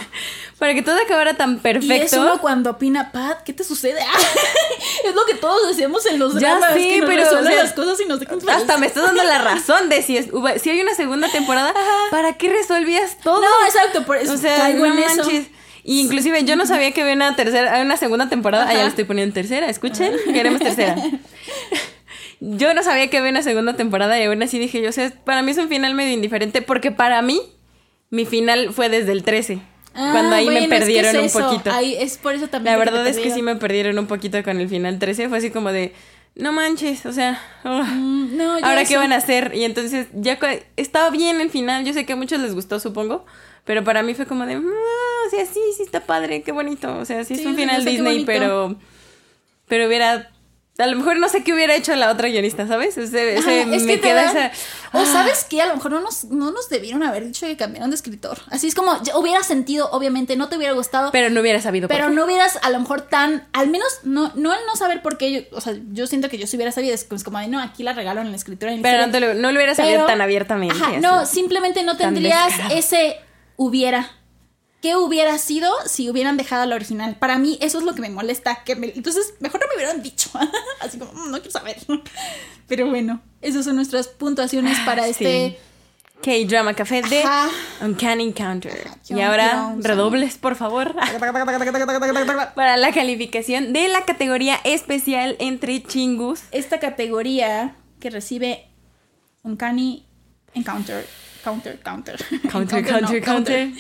para 0.62 0.76
que 0.76 0.84
todo 0.84 0.96
acabara 0.96 1.34
tan 1.34 1.58
perfecto. 1.58 1.96
Y 1.96 2.02
es 2.02 2.14
uno 2.14 2.40
cuando 2.40 2.70
opina, 2.70 3.12
Pat, 3.12 3.42
¿qué 3.42 3.52
te 3.52 3.64
sucede? 3.64 4.00
es 5.04 5.16
lo 5.16 5.26
que 5.26 5.34
todos 5.34 5.68
decíamos 5.68 6.06
en 6.06 6.20
los 6.20 6.36
Ya 6.36 6.52
dramas, 6.52 6.74
sé, 6.74 6.80
que 6.88 6.98
nos 7.00 7.10
pero, 7.10 7.24
o 7.24 7.44
sea, 7.44 7.64
las 7.64 7.74
cosas 7.74 8.00
y 8.00 8.06
nos 8.06 8.22
Hasta 8.22 8.78
me 8.78 8.86
estás 8.86 9.06
dando 9.06 9.24
la 9.24 9.40
razón 9.42 9.90
de 9.90 10.04
si, 10.04 10.18
es, 10.18 10.28
si 10.62 10.70
hay 10.70 10.80
una 10.80 10.94
segunda 10.94 11.32
temporada, 11.32 11.74
¿para 12.12 12.34
qué 12.34 12.50
resolvías 12.50 13.18
todo? 13.24 13.42
No, 13.42 13.66
exacto, 13.66 14.06
por 14.06 14.18
eso 14.18 14.34
O 14.34 14.38
sea, 14.38 14.56
caigo 14.56 14.86
no 14.86 14.94
en 14.94 15.00
eso. 15.00 15.24
manches. 15.24 15.48
Y 15.84 16.00
inclusive 16.00 16.44
yo 16.44 16.56
no 16.56 16.68
sabía 16.68 16.92
que 16.92 17.02
había 17.02 17.16
una 17.16 17.36
tercera, 17.36 17.82
una 17.82 17.98
segunda 17.98 18.30
temporada. 18.30 18.68
Ah, 18.70 18.74
ya 18.76 18.84
le 18.84 18.90
estoy 18.90 19.06
poniendo 19.06 19.34
tercera, 19.34 19.68
escuchen, 19.68 20.14
queremos 20.32 20.62
tercera. 20.62 20.96
Yo 22.40 22.74
no 22.76 22.84
sabía 22.84 23.08
que 23.10 23.18
había 23.18 23.32
una 23.32 23.44
segunda 23.44 23.76
temporada 23.76 24.20
y 24.20 24.26
aún 24.26 24.42
así 24.42 24.58
dije 24.58 24.82
yo, 24.82 24.90
o 24.90 24.92
sea, 24.92 25.12
para 25.26 25.44
mí 25.44 25.52
es 25.52 25.58
un 25.60 25.70
final 25.70 25.94
medio 25.94 26.14
indiferente 26.14 26.64
porque 26.64 26.92
para 26.92 27.22
mí 27.22 27.40
mi 28.10 28.26
final 28.26 28.74
fue 28.74 28.90
desde 28.90 29.12
el 29.12 29.24
13, 29.24 29.62
Ah, 29.94 30.10
cuando 30.14 30.36
ahí 30.36 30.46
bueno, 30.46 30.60
me 30.60 30.66
es 30.66 30.72
que 30.72 30.80
perdieron 30.80 31.16
es 31.18 31.36
un 31.36 31.42
poquito. 31.42 31.72
Ahí 31.72 31.96
es 32.00 32.18
por 32.18 32.34
eso 32.34 32.48
también. 32.48 32.74
La 32.74 32.80
verdad 32.80 33.06
es 33.08 33.18
que 33.18 33.32
sí 33.32 33.42
me 33.42 33.56
perdieron 33.58 34.00
un 34.00 34.08
poquito 34.08 34.42
con 34.44 34.60
el 34.60 34.70
final 34.70 35.00
13, 35.00 35.28
fue 35.30 35.38
así 35.40 35.52
como 35.52 35.72
de, 35.72 35.94
no 36.36 36.54
manches, 36.54 37.06
o 37.06 37.12
sea, 37.12 37.40
oh. 37.66 37.84
Mm, 37.84 38.38
no, 38.38 38.54
ahora 38.54 38.86
qué 38.86 38.94
eso- 38.94 39.00
van 39.00 39.12
a 39.14 39.18
hacer 39.18 39.52
y 39.54 39.66
entonces 39.66 40.08
ya 40.14 40.40
estaba 40.78 41.10
bien 41.10 41.42
el 41.42 41.50
final 41.50 41.84
yo 41.86 41.92
sé 41.94 42.06
que 42.06 42.14
a 42.14 42.16
muchos 42.16 42.40
les 42.40 42.54
gustó 42.54 42.80
supongo 42.80 43.26
pero 43.66 43.84
para 43.84 44.02
mí 44.02 44.14
fue 44.16 44.26
como 44.26 44.46
de 44.46 44.54
"Ah, 44.56 44.62
o 45.28 45.30
sea 45.30 45.46
sí 45.46 45.60
sí 45.76 45.84
está 45.84 46.00
padre 46.06 46.42
qué 46.42 46.52
bonito 46.54 46.98
o 46.98 47.04
sea 47.06 47.24
sí, 47.26 47.36
Sí, 47.36 47.42
es 47.42 47.48
un 47.48 47.56
final 47.56 47.84
Disney 47.86 48.24
pero 48.26 48.76
pero 49.68 49.88
hubiera 49.88 50.32
a 50.78 50.88
lo 50.88 50.96
mejor 50.98 51.20
no 51.20 51.30
sé 51.30 51.44
qué 51.44 51.54
hubiera 51.54 51.76
hecho 51.76 51.96
la 51.96 52.10
otra 52.10 52.28
guionista 52.30 52.66
sabes 52.66 52.98
ese, 52.98 53.36
ese 53.38 53.62
Ajá, 53.62 53.76
es 53.76 53.84
me 53.84 53.96
que 53.96 54.02
queda 54.02 54.24
dan- 54.24 54.38
esa 54.38 54.52
O 54.94 55.00
ah, 55.00 55.06
sabes 55.06 55.44
que 55.44 55.62
a 55.62 55.68
lo 55.68 55.76
mejor 55.76 55.92
no 55.92 56.00
nos, 56.02 56.24
no 56.26 56.50
nos 56.52 56.70
debieron 56.70 57.04
haber 57.04 57.26
dicho 57.26 57.46
que 57.46 57.56
cambiaron 57.56 57.92
de 57.92 57.96
escritor. 57.96 58.40
Así 58.50 58.68
es 58.68 58.74
como, 58.76 58.94
hubiera 59.16 59.44
sentido, 59.44 59.90
obviamente, 59.92 60.36
no 60.38 60.50
te 60.50 60.58
hubiera 60.58 60.74
gustado. 60.74 61.12
pero 61.12 61.30
no 61.30 61.42
hubiera 61.42 61.62
sabido 61.62 61.88
por 61.88 61.96
Pero 61.96 62.10
qué. 62.10 62.16
no 62.16 62.26
hubieras 62.26 62.58
a 62.64 62.70
lo 62.72 62.80
mejor 62.80 63.02
tan, 63.02 63.48
al 63.54 63.68
menos 63.70 63.88
no, 64.04 64.32
no 64.36 64.54
el 64.54 64.60
no 64.66 64.76
saber 64.76 65.02
por 65.02 65.18
qué, 65.18 65.32
yo, 65.32 65.42
o 65.58 65.62
sea, 65.62 65.74
yo 65.92 66.08
siento 66.08 66.30
que 66.30 66.38
yo 66.38 66.48
si 66.48 66.56
hubiera 66.56 66.72
sabido, 66.72 66.94
es 66.96 67.06
como, 67.24 67.40
de, 67.40 67.48
no, 67.48 67.60
aquí 67.62 67.84
la 67.84 67.94
regalaron 67.94 68.26
en 68.26 68.32
la 68.32 68.38
escritura. 68.38 68.72
en 68.74 68.82
pero 68.82 68.98
no, 69.00 69.06
historia". 69.06 69.28
te 69.30 69.36
lo, 69.36 69.42
no 69.42 69.52
lo 69.52 69.58
hubiera 69.60 69.76
sabido 69.76 70.06
tan 70.08 70.22
abiertamente 70.22 70.76
Ajá, 70.76 71.00
no, 71.00 71.26
simplemente 71.26 71.84
no 71.84 71.96
tendrías 71.98 72.54
ese 72.72 73.18
hubiera. 73.58 74.10
¿Qué 74.82 74.96
hubiera 74.96 75.38
sido 75.38 75.72
si 75.86 76.10
hubieran 76.10 76.38
dejado 76.38 76.66
la 76.66 76.76
original? 76.76 77.16
Para 77.18 77.38
mí 77.38 77.58
eso 77.62 77.78
es 77.78 77.84
lo 77.84 77.94
que 77.94 78.02
me 78.02 78.10
molesta. 78.10 78.64
Que 78.64 78.76
me- 78.76 78.92
entonces, 78.96 79.36
mejor 79.40 79.62
no 79.62 79.68
me 79.68 79.76
hubieran 79.76 80.02
dicho. 80.02 80.30
Así 80.82 80.98
como, 80.98 81.14
"Mm, 81.14 81.30
no 81.32 81.38
quiero 81.38 81.52
saber. 81.52 81.78
Pero 82.68 82.90
bueno, 82.90 83.22
esas 83.42 83.66
son 83.66 83.76
nuestras 83.76 84.08
puntuaciones 84.08 84.78
para 84.86 85.04
Ah, 85.04 85.08
Sí. 85.08 85.12
este... 85.26 85.60
K-Drama 86.24 86.76
Café 86.76 87.02
de 87.02 87.24
Ajá. 87.24 87.50
Uncanny 87.82 88.26
Encounter. 88.26 88.88
Y 89.10 89.20
ahora, 89.22 89.74
redobles, 89.80 90.38
por 90.38 90.56
favor. 90.56 90.94
para 92.56 92.78
la 92.78 92.92
calificación 92.92 93.74
de 93.74 93.88
la 93.88 94.06
categoría 94.06 94.60
especial 94.64 95.36
entre 95.40 95.82
chingus. 95.82 96.42
Esta 96.52 96.80
categoría 96.80 97.76
que 98.00 98.12
recibe 98.12 98.68
Uncanny 99.44 100.06
Encounter. 100.54 101.08
Counter, 101.44 101.80
counter. 101.84 102.18
Counter, 102.50 102.84
no, 102.84 103.00
counter, 103.00 103.24
counter. 103.24 103.72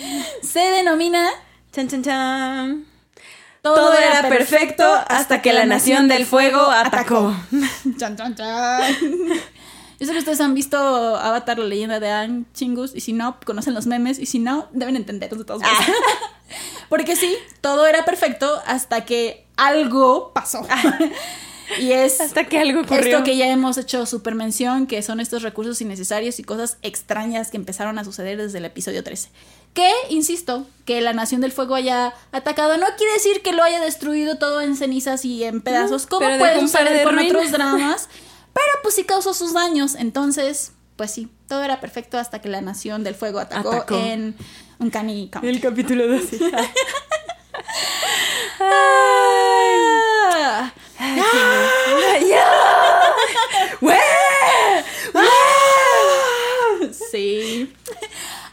Se 0.41 0.59
denomina 0.59 1.30
Chan, 1.72 1.88
chan, 1.88 2.03
chan. 2.03 2.86
Todo, 3.62 3.76
Todo 3.76 3.93
era 3.93 4.28
perfecto 4.28 4.84
hasta 5.07 5.41
que 5.41 5.53
la 5.53 5.66
Nación 5.66 6.09
del 6.09 6.26
Fuego 6.26 6.59
atacó. 6.70 7.34
Chan, 7.97 8.18
chan, 8.18 8.36
chan. 8.36 8.93
Yo 9.99 10.07
sé 10.07 10.14
que 10.14 10.20
ustedes 10.20 10.41
han 10.41 10.53
visto 10.55 10.78
Avatar, 11.16 11.59
la 11.59 11.66
leyenda 11.66 11.99
de 11.99 12.09
Aang 12.09 12.51
Chingus, 12.53 12.93
y 12.95 13.01
si 13.01 13.14
no, 13.14 13.39
conocen 13.45 13.76
los 13.76 13.86
memes, 13.86 14.18
y 14.18 14.26
si 14.26 14.39
no, 14.39 14.68
deben 14.72 14.95
entenderlos 14.95 15.39
de 15.39 15.45
todos 15.45 15.62
modos. 15.62 15.78
Porque 16.89 17.16
sí, 17.16 17.38
todo 17.62 17.86
era 17.86 18.03
perfecto 18.03 18.62
hasta 18.66 19.05
que 19.05 19.45
algo 19.55 20.34
pasó. 20.34 20.68
Y 21.80 21.91
es 21.91 22.19
Hasta 22.19 22.45
que 22.45 22.59
algo 22.59 22.82
ocurrió. 22.82 23.17
esto 23.17 23.24
que 23.24 23.38
ya 23.38 23.47
hemos 23.47 23.78
hecho 23.78 24.05
super 24.05 24.36
mención, 24.36 24.88
que 24.88 25.01
son 25.01 25.19
estos 25.19 25.43
recursos 25.43 25.80
innecesarios 25.82 26.39
y 26.39 26.43
cosas 26.43 26.78
extrañas 26.82 27.51
que 27.51 27.57
empezaron 27.57 27.97
a 27.99 28.03
suceder 28.03 28.38
desde 28.38 28.57
el 28.57 28.65
episodio 28.65 29.03
13. 29.03 29.30
Que, 29.74 29.89
insisto, 30.09 30.67
que 30.86 30.99
la 31.01 31.13
Nación 31.13 31.39
del 31.39 31.53
Fuego 31.53 31.76
haya 31.76 32.13
atacado 32.34 32.76
no 32.78 32.86
quiere 32.97 33.13
decir 33.13 33.41
que 33.41 33.53
lo 33.53 33.63
haya 33.63 33.80
destruido 33.80 34.38
todo 34.38 34.59
en 34.61 34.76
cenizas 34.76 35.24
y 35.24 35.43
en 35.45 35.61
pedazos, 35.61 36.07
como 36.07 36.28
puede 36.38 36.59
suceder 36.59 36.97
de 36.97 37.03
con 37.03 37.15
ruinas. 37.15 37.32
otros 37.36 37.51
dramas, 37.51 38.09
pero 38.53 38.67
pues 38.84 38.95
sí 38.95 39.05
causó 39.05 39.34
sus 39.34 39.53
daños. 39.53 39.95
Entonces, 39.95 40.74
pues 40.97 41.11
sí, 41.11 41.30
todo 41.47 41.63
era 41.63 41.80
perfecto 41.80 42.17
hasta 42.17 42.41
que 42.41 42.49
la 42.49 42.59
Nación 42.59 43.05
del 43.05 43.15
Fuego 43.15 43.39
atacó, 43.39 43.72
Atacó. 43.72 43.95
en 43.95 44.36
Uncanny 44.80 45.30
County. 45.30 45.47
El 45.47 45.61
capítulo 45.61 46.05
12. 46.07 46.39
Ah. 48.63 50.72
Sí. 50.97 51.22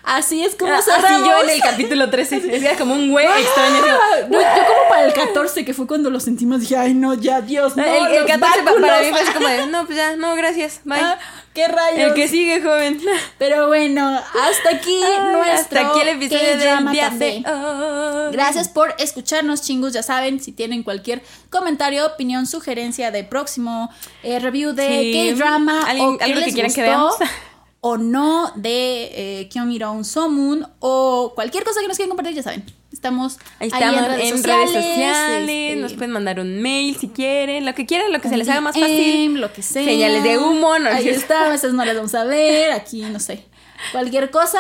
Así 0.08 0.42
es 0.44 0.54
como 0.54 0.72
Así 0.72 0.90
cerramos. 0.90 1.28
yo 1.28 1.42
en 1.42 1.50
el 1.50 1.60
capítulo 1.60 2.08
13. 2.10 2.56
Era 2.56 2.76
como 2.76 2.94
un 2.94 3.10
güey 3.10 3.26
extraño. 3.26 3.76
Ah, 3.86 4.16
no, 4.28 4.40
yo 4.40 4.46
como 4.66 4.88
para 4.88 5.04
el 5.04 5.12
14, 5.12 5.64
que 5.64 5.74
fue 5.74 5.86
cuando 5.86 6.08
lo 6.10 6.18
sentimos, 6.20 6.60
dije, 6.60 6.76
ay, 6.76 6.94
no, 6.94 7.14
ya, 7.14 7.40
Dios, 7.42 7.76
no, 7.76 7.84
el, 7.84 8.06
el 8.06 8.20
los 8.22 8.30
14 8.30 8.62
pa- 8.62 8.72
para 8.80 9.00
mí 9.02 9.10
fue 9.10 9.20
así 9.20 9.32
como 9.32 9.48
de, 9.48 9.66
no, 9.66 9.84
pues 9.86 9.96
ya, 9.98 10.16
no, 10.16 10.34
gracias, 10.34 10.80
bye. 10.84 10.98
Ah, 11.00 11.18
qué 11.54 11.68
rayos. 11.68 11.98
el 12.08 12.14
que 12.14 12.26
sigue, 12.28 12.62
joven. 12.62 13.00
Pero 13.38 13.66
bueno, 13.68 14.08
hasta 14.08 14.70
aquí 14.76 14.98
nuestro 15.32 15.80
Hasta 15.80 15.88
aquí 15.88 16.00
el 16.00 16.08
episodio 16.08 16.56
del 16.56 16.90
día 16.92 17.10
Café. 17.10 17.42
de 17.44 17.50
hoy. 17.50 18.32
Gracias 18.32 18.68
por 18.68 18.94
escucharnos, 18.98 19.62
chingos. 19.62 19.92
Ya 19.92 20.02
saben, 20.02 20.40
si 20.40 20.52
tienen 20.52 20.82
cualquier 20.82 21.22
comentario, 21.50 22.06
opinión, 22.06 22.46
sugerencia 22.46 23.10
de 23.10 23.24
próximo 23.24 23.90
eh, 24.22 24.38
review 24.38 24.72
de 24.72 24.88
Sí. 24.88 25.32
K-drama 25.36 25.82
Alguien- 25.86 26.08
o 26.14 26.18
qué 26.18 26.24
algo 26.24 26.38
que 26.40 26.44
les 26.46 26.54
quieran 26.54 26.72
que 26.72 26.80
gustó, 26.82 27.18
veamos. 27.18 27.34
O 27.80 27.96
no 27.96 28.52
de 28.56 29.40
eh, 29.42 29.48
Kyomiron 29.48 30.04
Somun 30.04 30.66
o 30.80 31.32
cualquier 31.34 31.64
cosa 31.64 31.80
que 31.80 31.88
nos 31.88 31.96
quieran 31.96 32.10
compartir, 32.10 32.34
ya 32.36 32.42
saben. 32.42 32.64
Estamos 32.92 33.38
Ahí 33.60 33.70
ahí 33.72 33.80
estamos 33.80 34.00
en 34.00 34.06
redes 34.08 34.24
en 34.24 34.36
sociales. 34.38 34.72
redes 34.72 34.86
sociales, 34.86 35.48
este, 35.48 35.76
nos 35.76 35.92
pueden 35.92 36.10
mandar 36.10 36.40
un 36.40 36.60
mail 36.62 36.96
si 36.96 37.08
quieren, 37.08 37.64
lo 37.66 37.74
que 37.74 37.86
quieran, 37.86 38.12
lo 38.12 38.20
que 38.20 38.28
se 38.28 38.36
les 38.36 38.48
haga 38.48 38.60
más 38.60 38.76
fácil. 38.78 39.40
Lo 39.40 39.52
que 39.52 39.62
sea. 39.62 39.84
Señales 39.84 40.22
de 40.24 40.38
humo, 40.38 40.78
no 40.78 40.88
Ahí 40.90 41.08
es 41.08 41.16
está, 41.18 41.46
a 41.46 41.50
veces 41.50 41.74
no 41.74 41.84
las 41.84 41.94
vamos 41.94 42.14
a 42.14 42.24
ver, 42.24 42.72
aquí 42.72 43.02
no 43.02 43.20
sé. 43.20 43.44
Cualquier 43.92 44.30
cosa, 44.30 44.58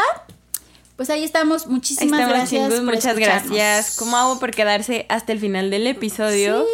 pues 0.96 1.10
ahí 1.10 1.24
estamos. 1.24 1.64
Ahí 1.66 1.72
Muchísimas 1.72 2.20
estamos, 2.20 2.36
gracias. 2.36 2.72
por 2.74 2.82
muchas 2.94 3.18
gracias. 3.18 3.96
¿Cómo 3.96 4.16
hago 4.16 4.38
por 4.38 4.52
quedarse 4.52 5.06
hasta 5.08 5.32
el 5.32 5.40
final 5.40 5.70
del 5.70 5.86
episodio? 5.88 6.60
Sí. 6.62 6.68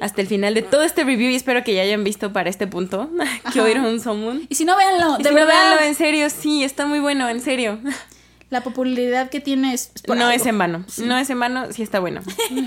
Hasta 0.00 0.20
el 0.20 0.26
final 0.26 0.54
de 0.54 0.62
todo 0.62 0.82
este 0.82 1.04
review 1.04 1.30
y 1.30 1.34
espero 1.34 1.64
que 1.64 1.74
ya 1.74 1.82
hayan 1.82 2.04
visto 2.04 2.32
para 2.32 2.48
este 2.50 2.66
punto 2.66 3.10
oyeron 3.60 4.00
Somun. 4.00 4.46
Y 4.48 4.54
si 4.54 4.64
no, 4.64 4.76
véanlo, 4.76 5.18
de 5.18 5.24
si 5.24 5.34
no, 5.34 5.46
véanlo, 5.46 5.82
en 5.82 5.94
serio, 5.94 6.30
sí, 6.30 6.64
está 6.64 6.86
muy 6.86 7.00
bueno, 7.00 7.28
en 7.28 7.40
serio. 7.40 7.78
La 8.50 8.62
popularidad 8.62 9.28
que 9.28 9.40
tiene 9.40 9.74
es, 9.74 9.90
por 10.06 10.16
No 10.16 10.26
algo. 10.26 10.36
es 10.40 10.46
en 10.46 10.56
vano, 10.56 10.84
no 10.98 11.18
es 11.18 11.28
en 11.28 11.38
vano, 11.38 11.70
sí 11.72 11.82
está 11.82 12.00
bueno. 12.00 12.22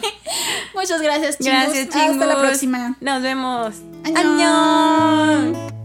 Muchas 0.76 1.02
gracias, 1.02 1.38
chicos. 1.40 1.54
Gracias, 1.54 1.90
chingos. 1.90 2.12
Hasta 2.12 2.26
la 2.28 2.40
próxima. 2.40 2.98
Nos 3.02 3.22
vemos. 3.24 3.76
Annyeong. 4.04 5.81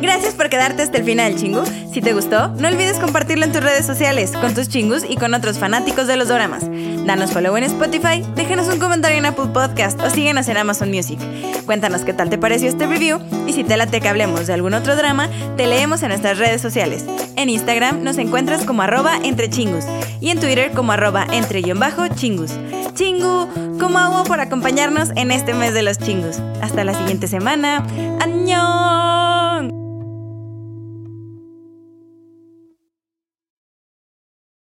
Gracias 0.00 0.34
por 0.34 0.48
quedarte 0.48 0.82
hasta 0.82 0.98
el 0.98 1.04
final, 1.04 1.36
chingu. 1.36 1.62
Si 1.92 2.00
te 2.00 2.12
gustó, 2.12 2.48
no 2.48 2.68
olvides 2.68 2.98
compartirlo 2.98 3.44
en 3.44 3.52
tus 3.52 3.62
redes 3.62 3.86
sociales, 3.86 4.32
con 4.32 4.54
tus 4.54 4.68
chingus 4.68 5.02
y 5.08 5.16
con 5.16 5.34
otros 5.34 5.58
fanáticos 5.58 6.06
de 6.06 6.16
los 6.16 6.28
dramas. 6.28 6.64
Danos 7.06 7.32
follow 7.32 7.56
en 7.56 7.64
Spotify, 7.64 8.22
déjanos 8.34 8.68
un 8.68 8.78
comentario 8.78 9.18
en 9.18 9.26
Apple 9.26 9.46
Podcast 9.52 10.00
o 10.00 10.10
síguenos 10.10 10.48
en 10.48 10.56
Amazon 10.56 10.90
Music. 10.90 11.18
Cuéntanos 11.64 12.02
qué 12.02 12.12
tal 12.12 12.30
te 12.30 12.38
pareció 12.38 12.68
este 12.68 12.86
review 12.86 13.20
y 13.46 13.52
si 13.52 13.64
te 13.64 13.76
late 13.76 14.00
que 14.00 14.08
hablemos 14.08 14.46
de 14.46 14.52
algún 14.52 14.74
otro 14.74 14.96
drama, 14.96 15.28
te 15.56 15.66
leemos 15.66 16.02
en 16.02 16.08
nuestras 16.08 16.38
redes 16.38 16.60
sociales. 16.60 17.04
En 17.36 17.48
Instagram 17.48 18.02
nos 18.02 18.18
encuentras 18.18 18.64
como 18.64 18.82
arroba 18.82 19.18
entre 19.22 19.48
chingus 19.50 19.84
y 20.20 20.30
en 20.30 20.40
Twitter 20.40 20.72
como 20.72 20.92
arroba 20.92 21.26
entre 21.32 21.62
bajo 21.74 22.06
chingus. 22.08 22.52
Chingu, 22.94 23.48
como 23.78 23.98
agua 23.98 24.24
por 24.24 24.40
acompañarnos 24.40 25.10
en 25.16 25.30
este 25.30 25.54
mes 25.54 25.74
de 25.74 25.82
los 25.82 25.98
chingus. 25.98 26.38
Hasta 26.62 26.84
la 26.84 26.94
siguiente 26.94 27.28
semana. 27.28 27.86
¡Año! 28.20 29.75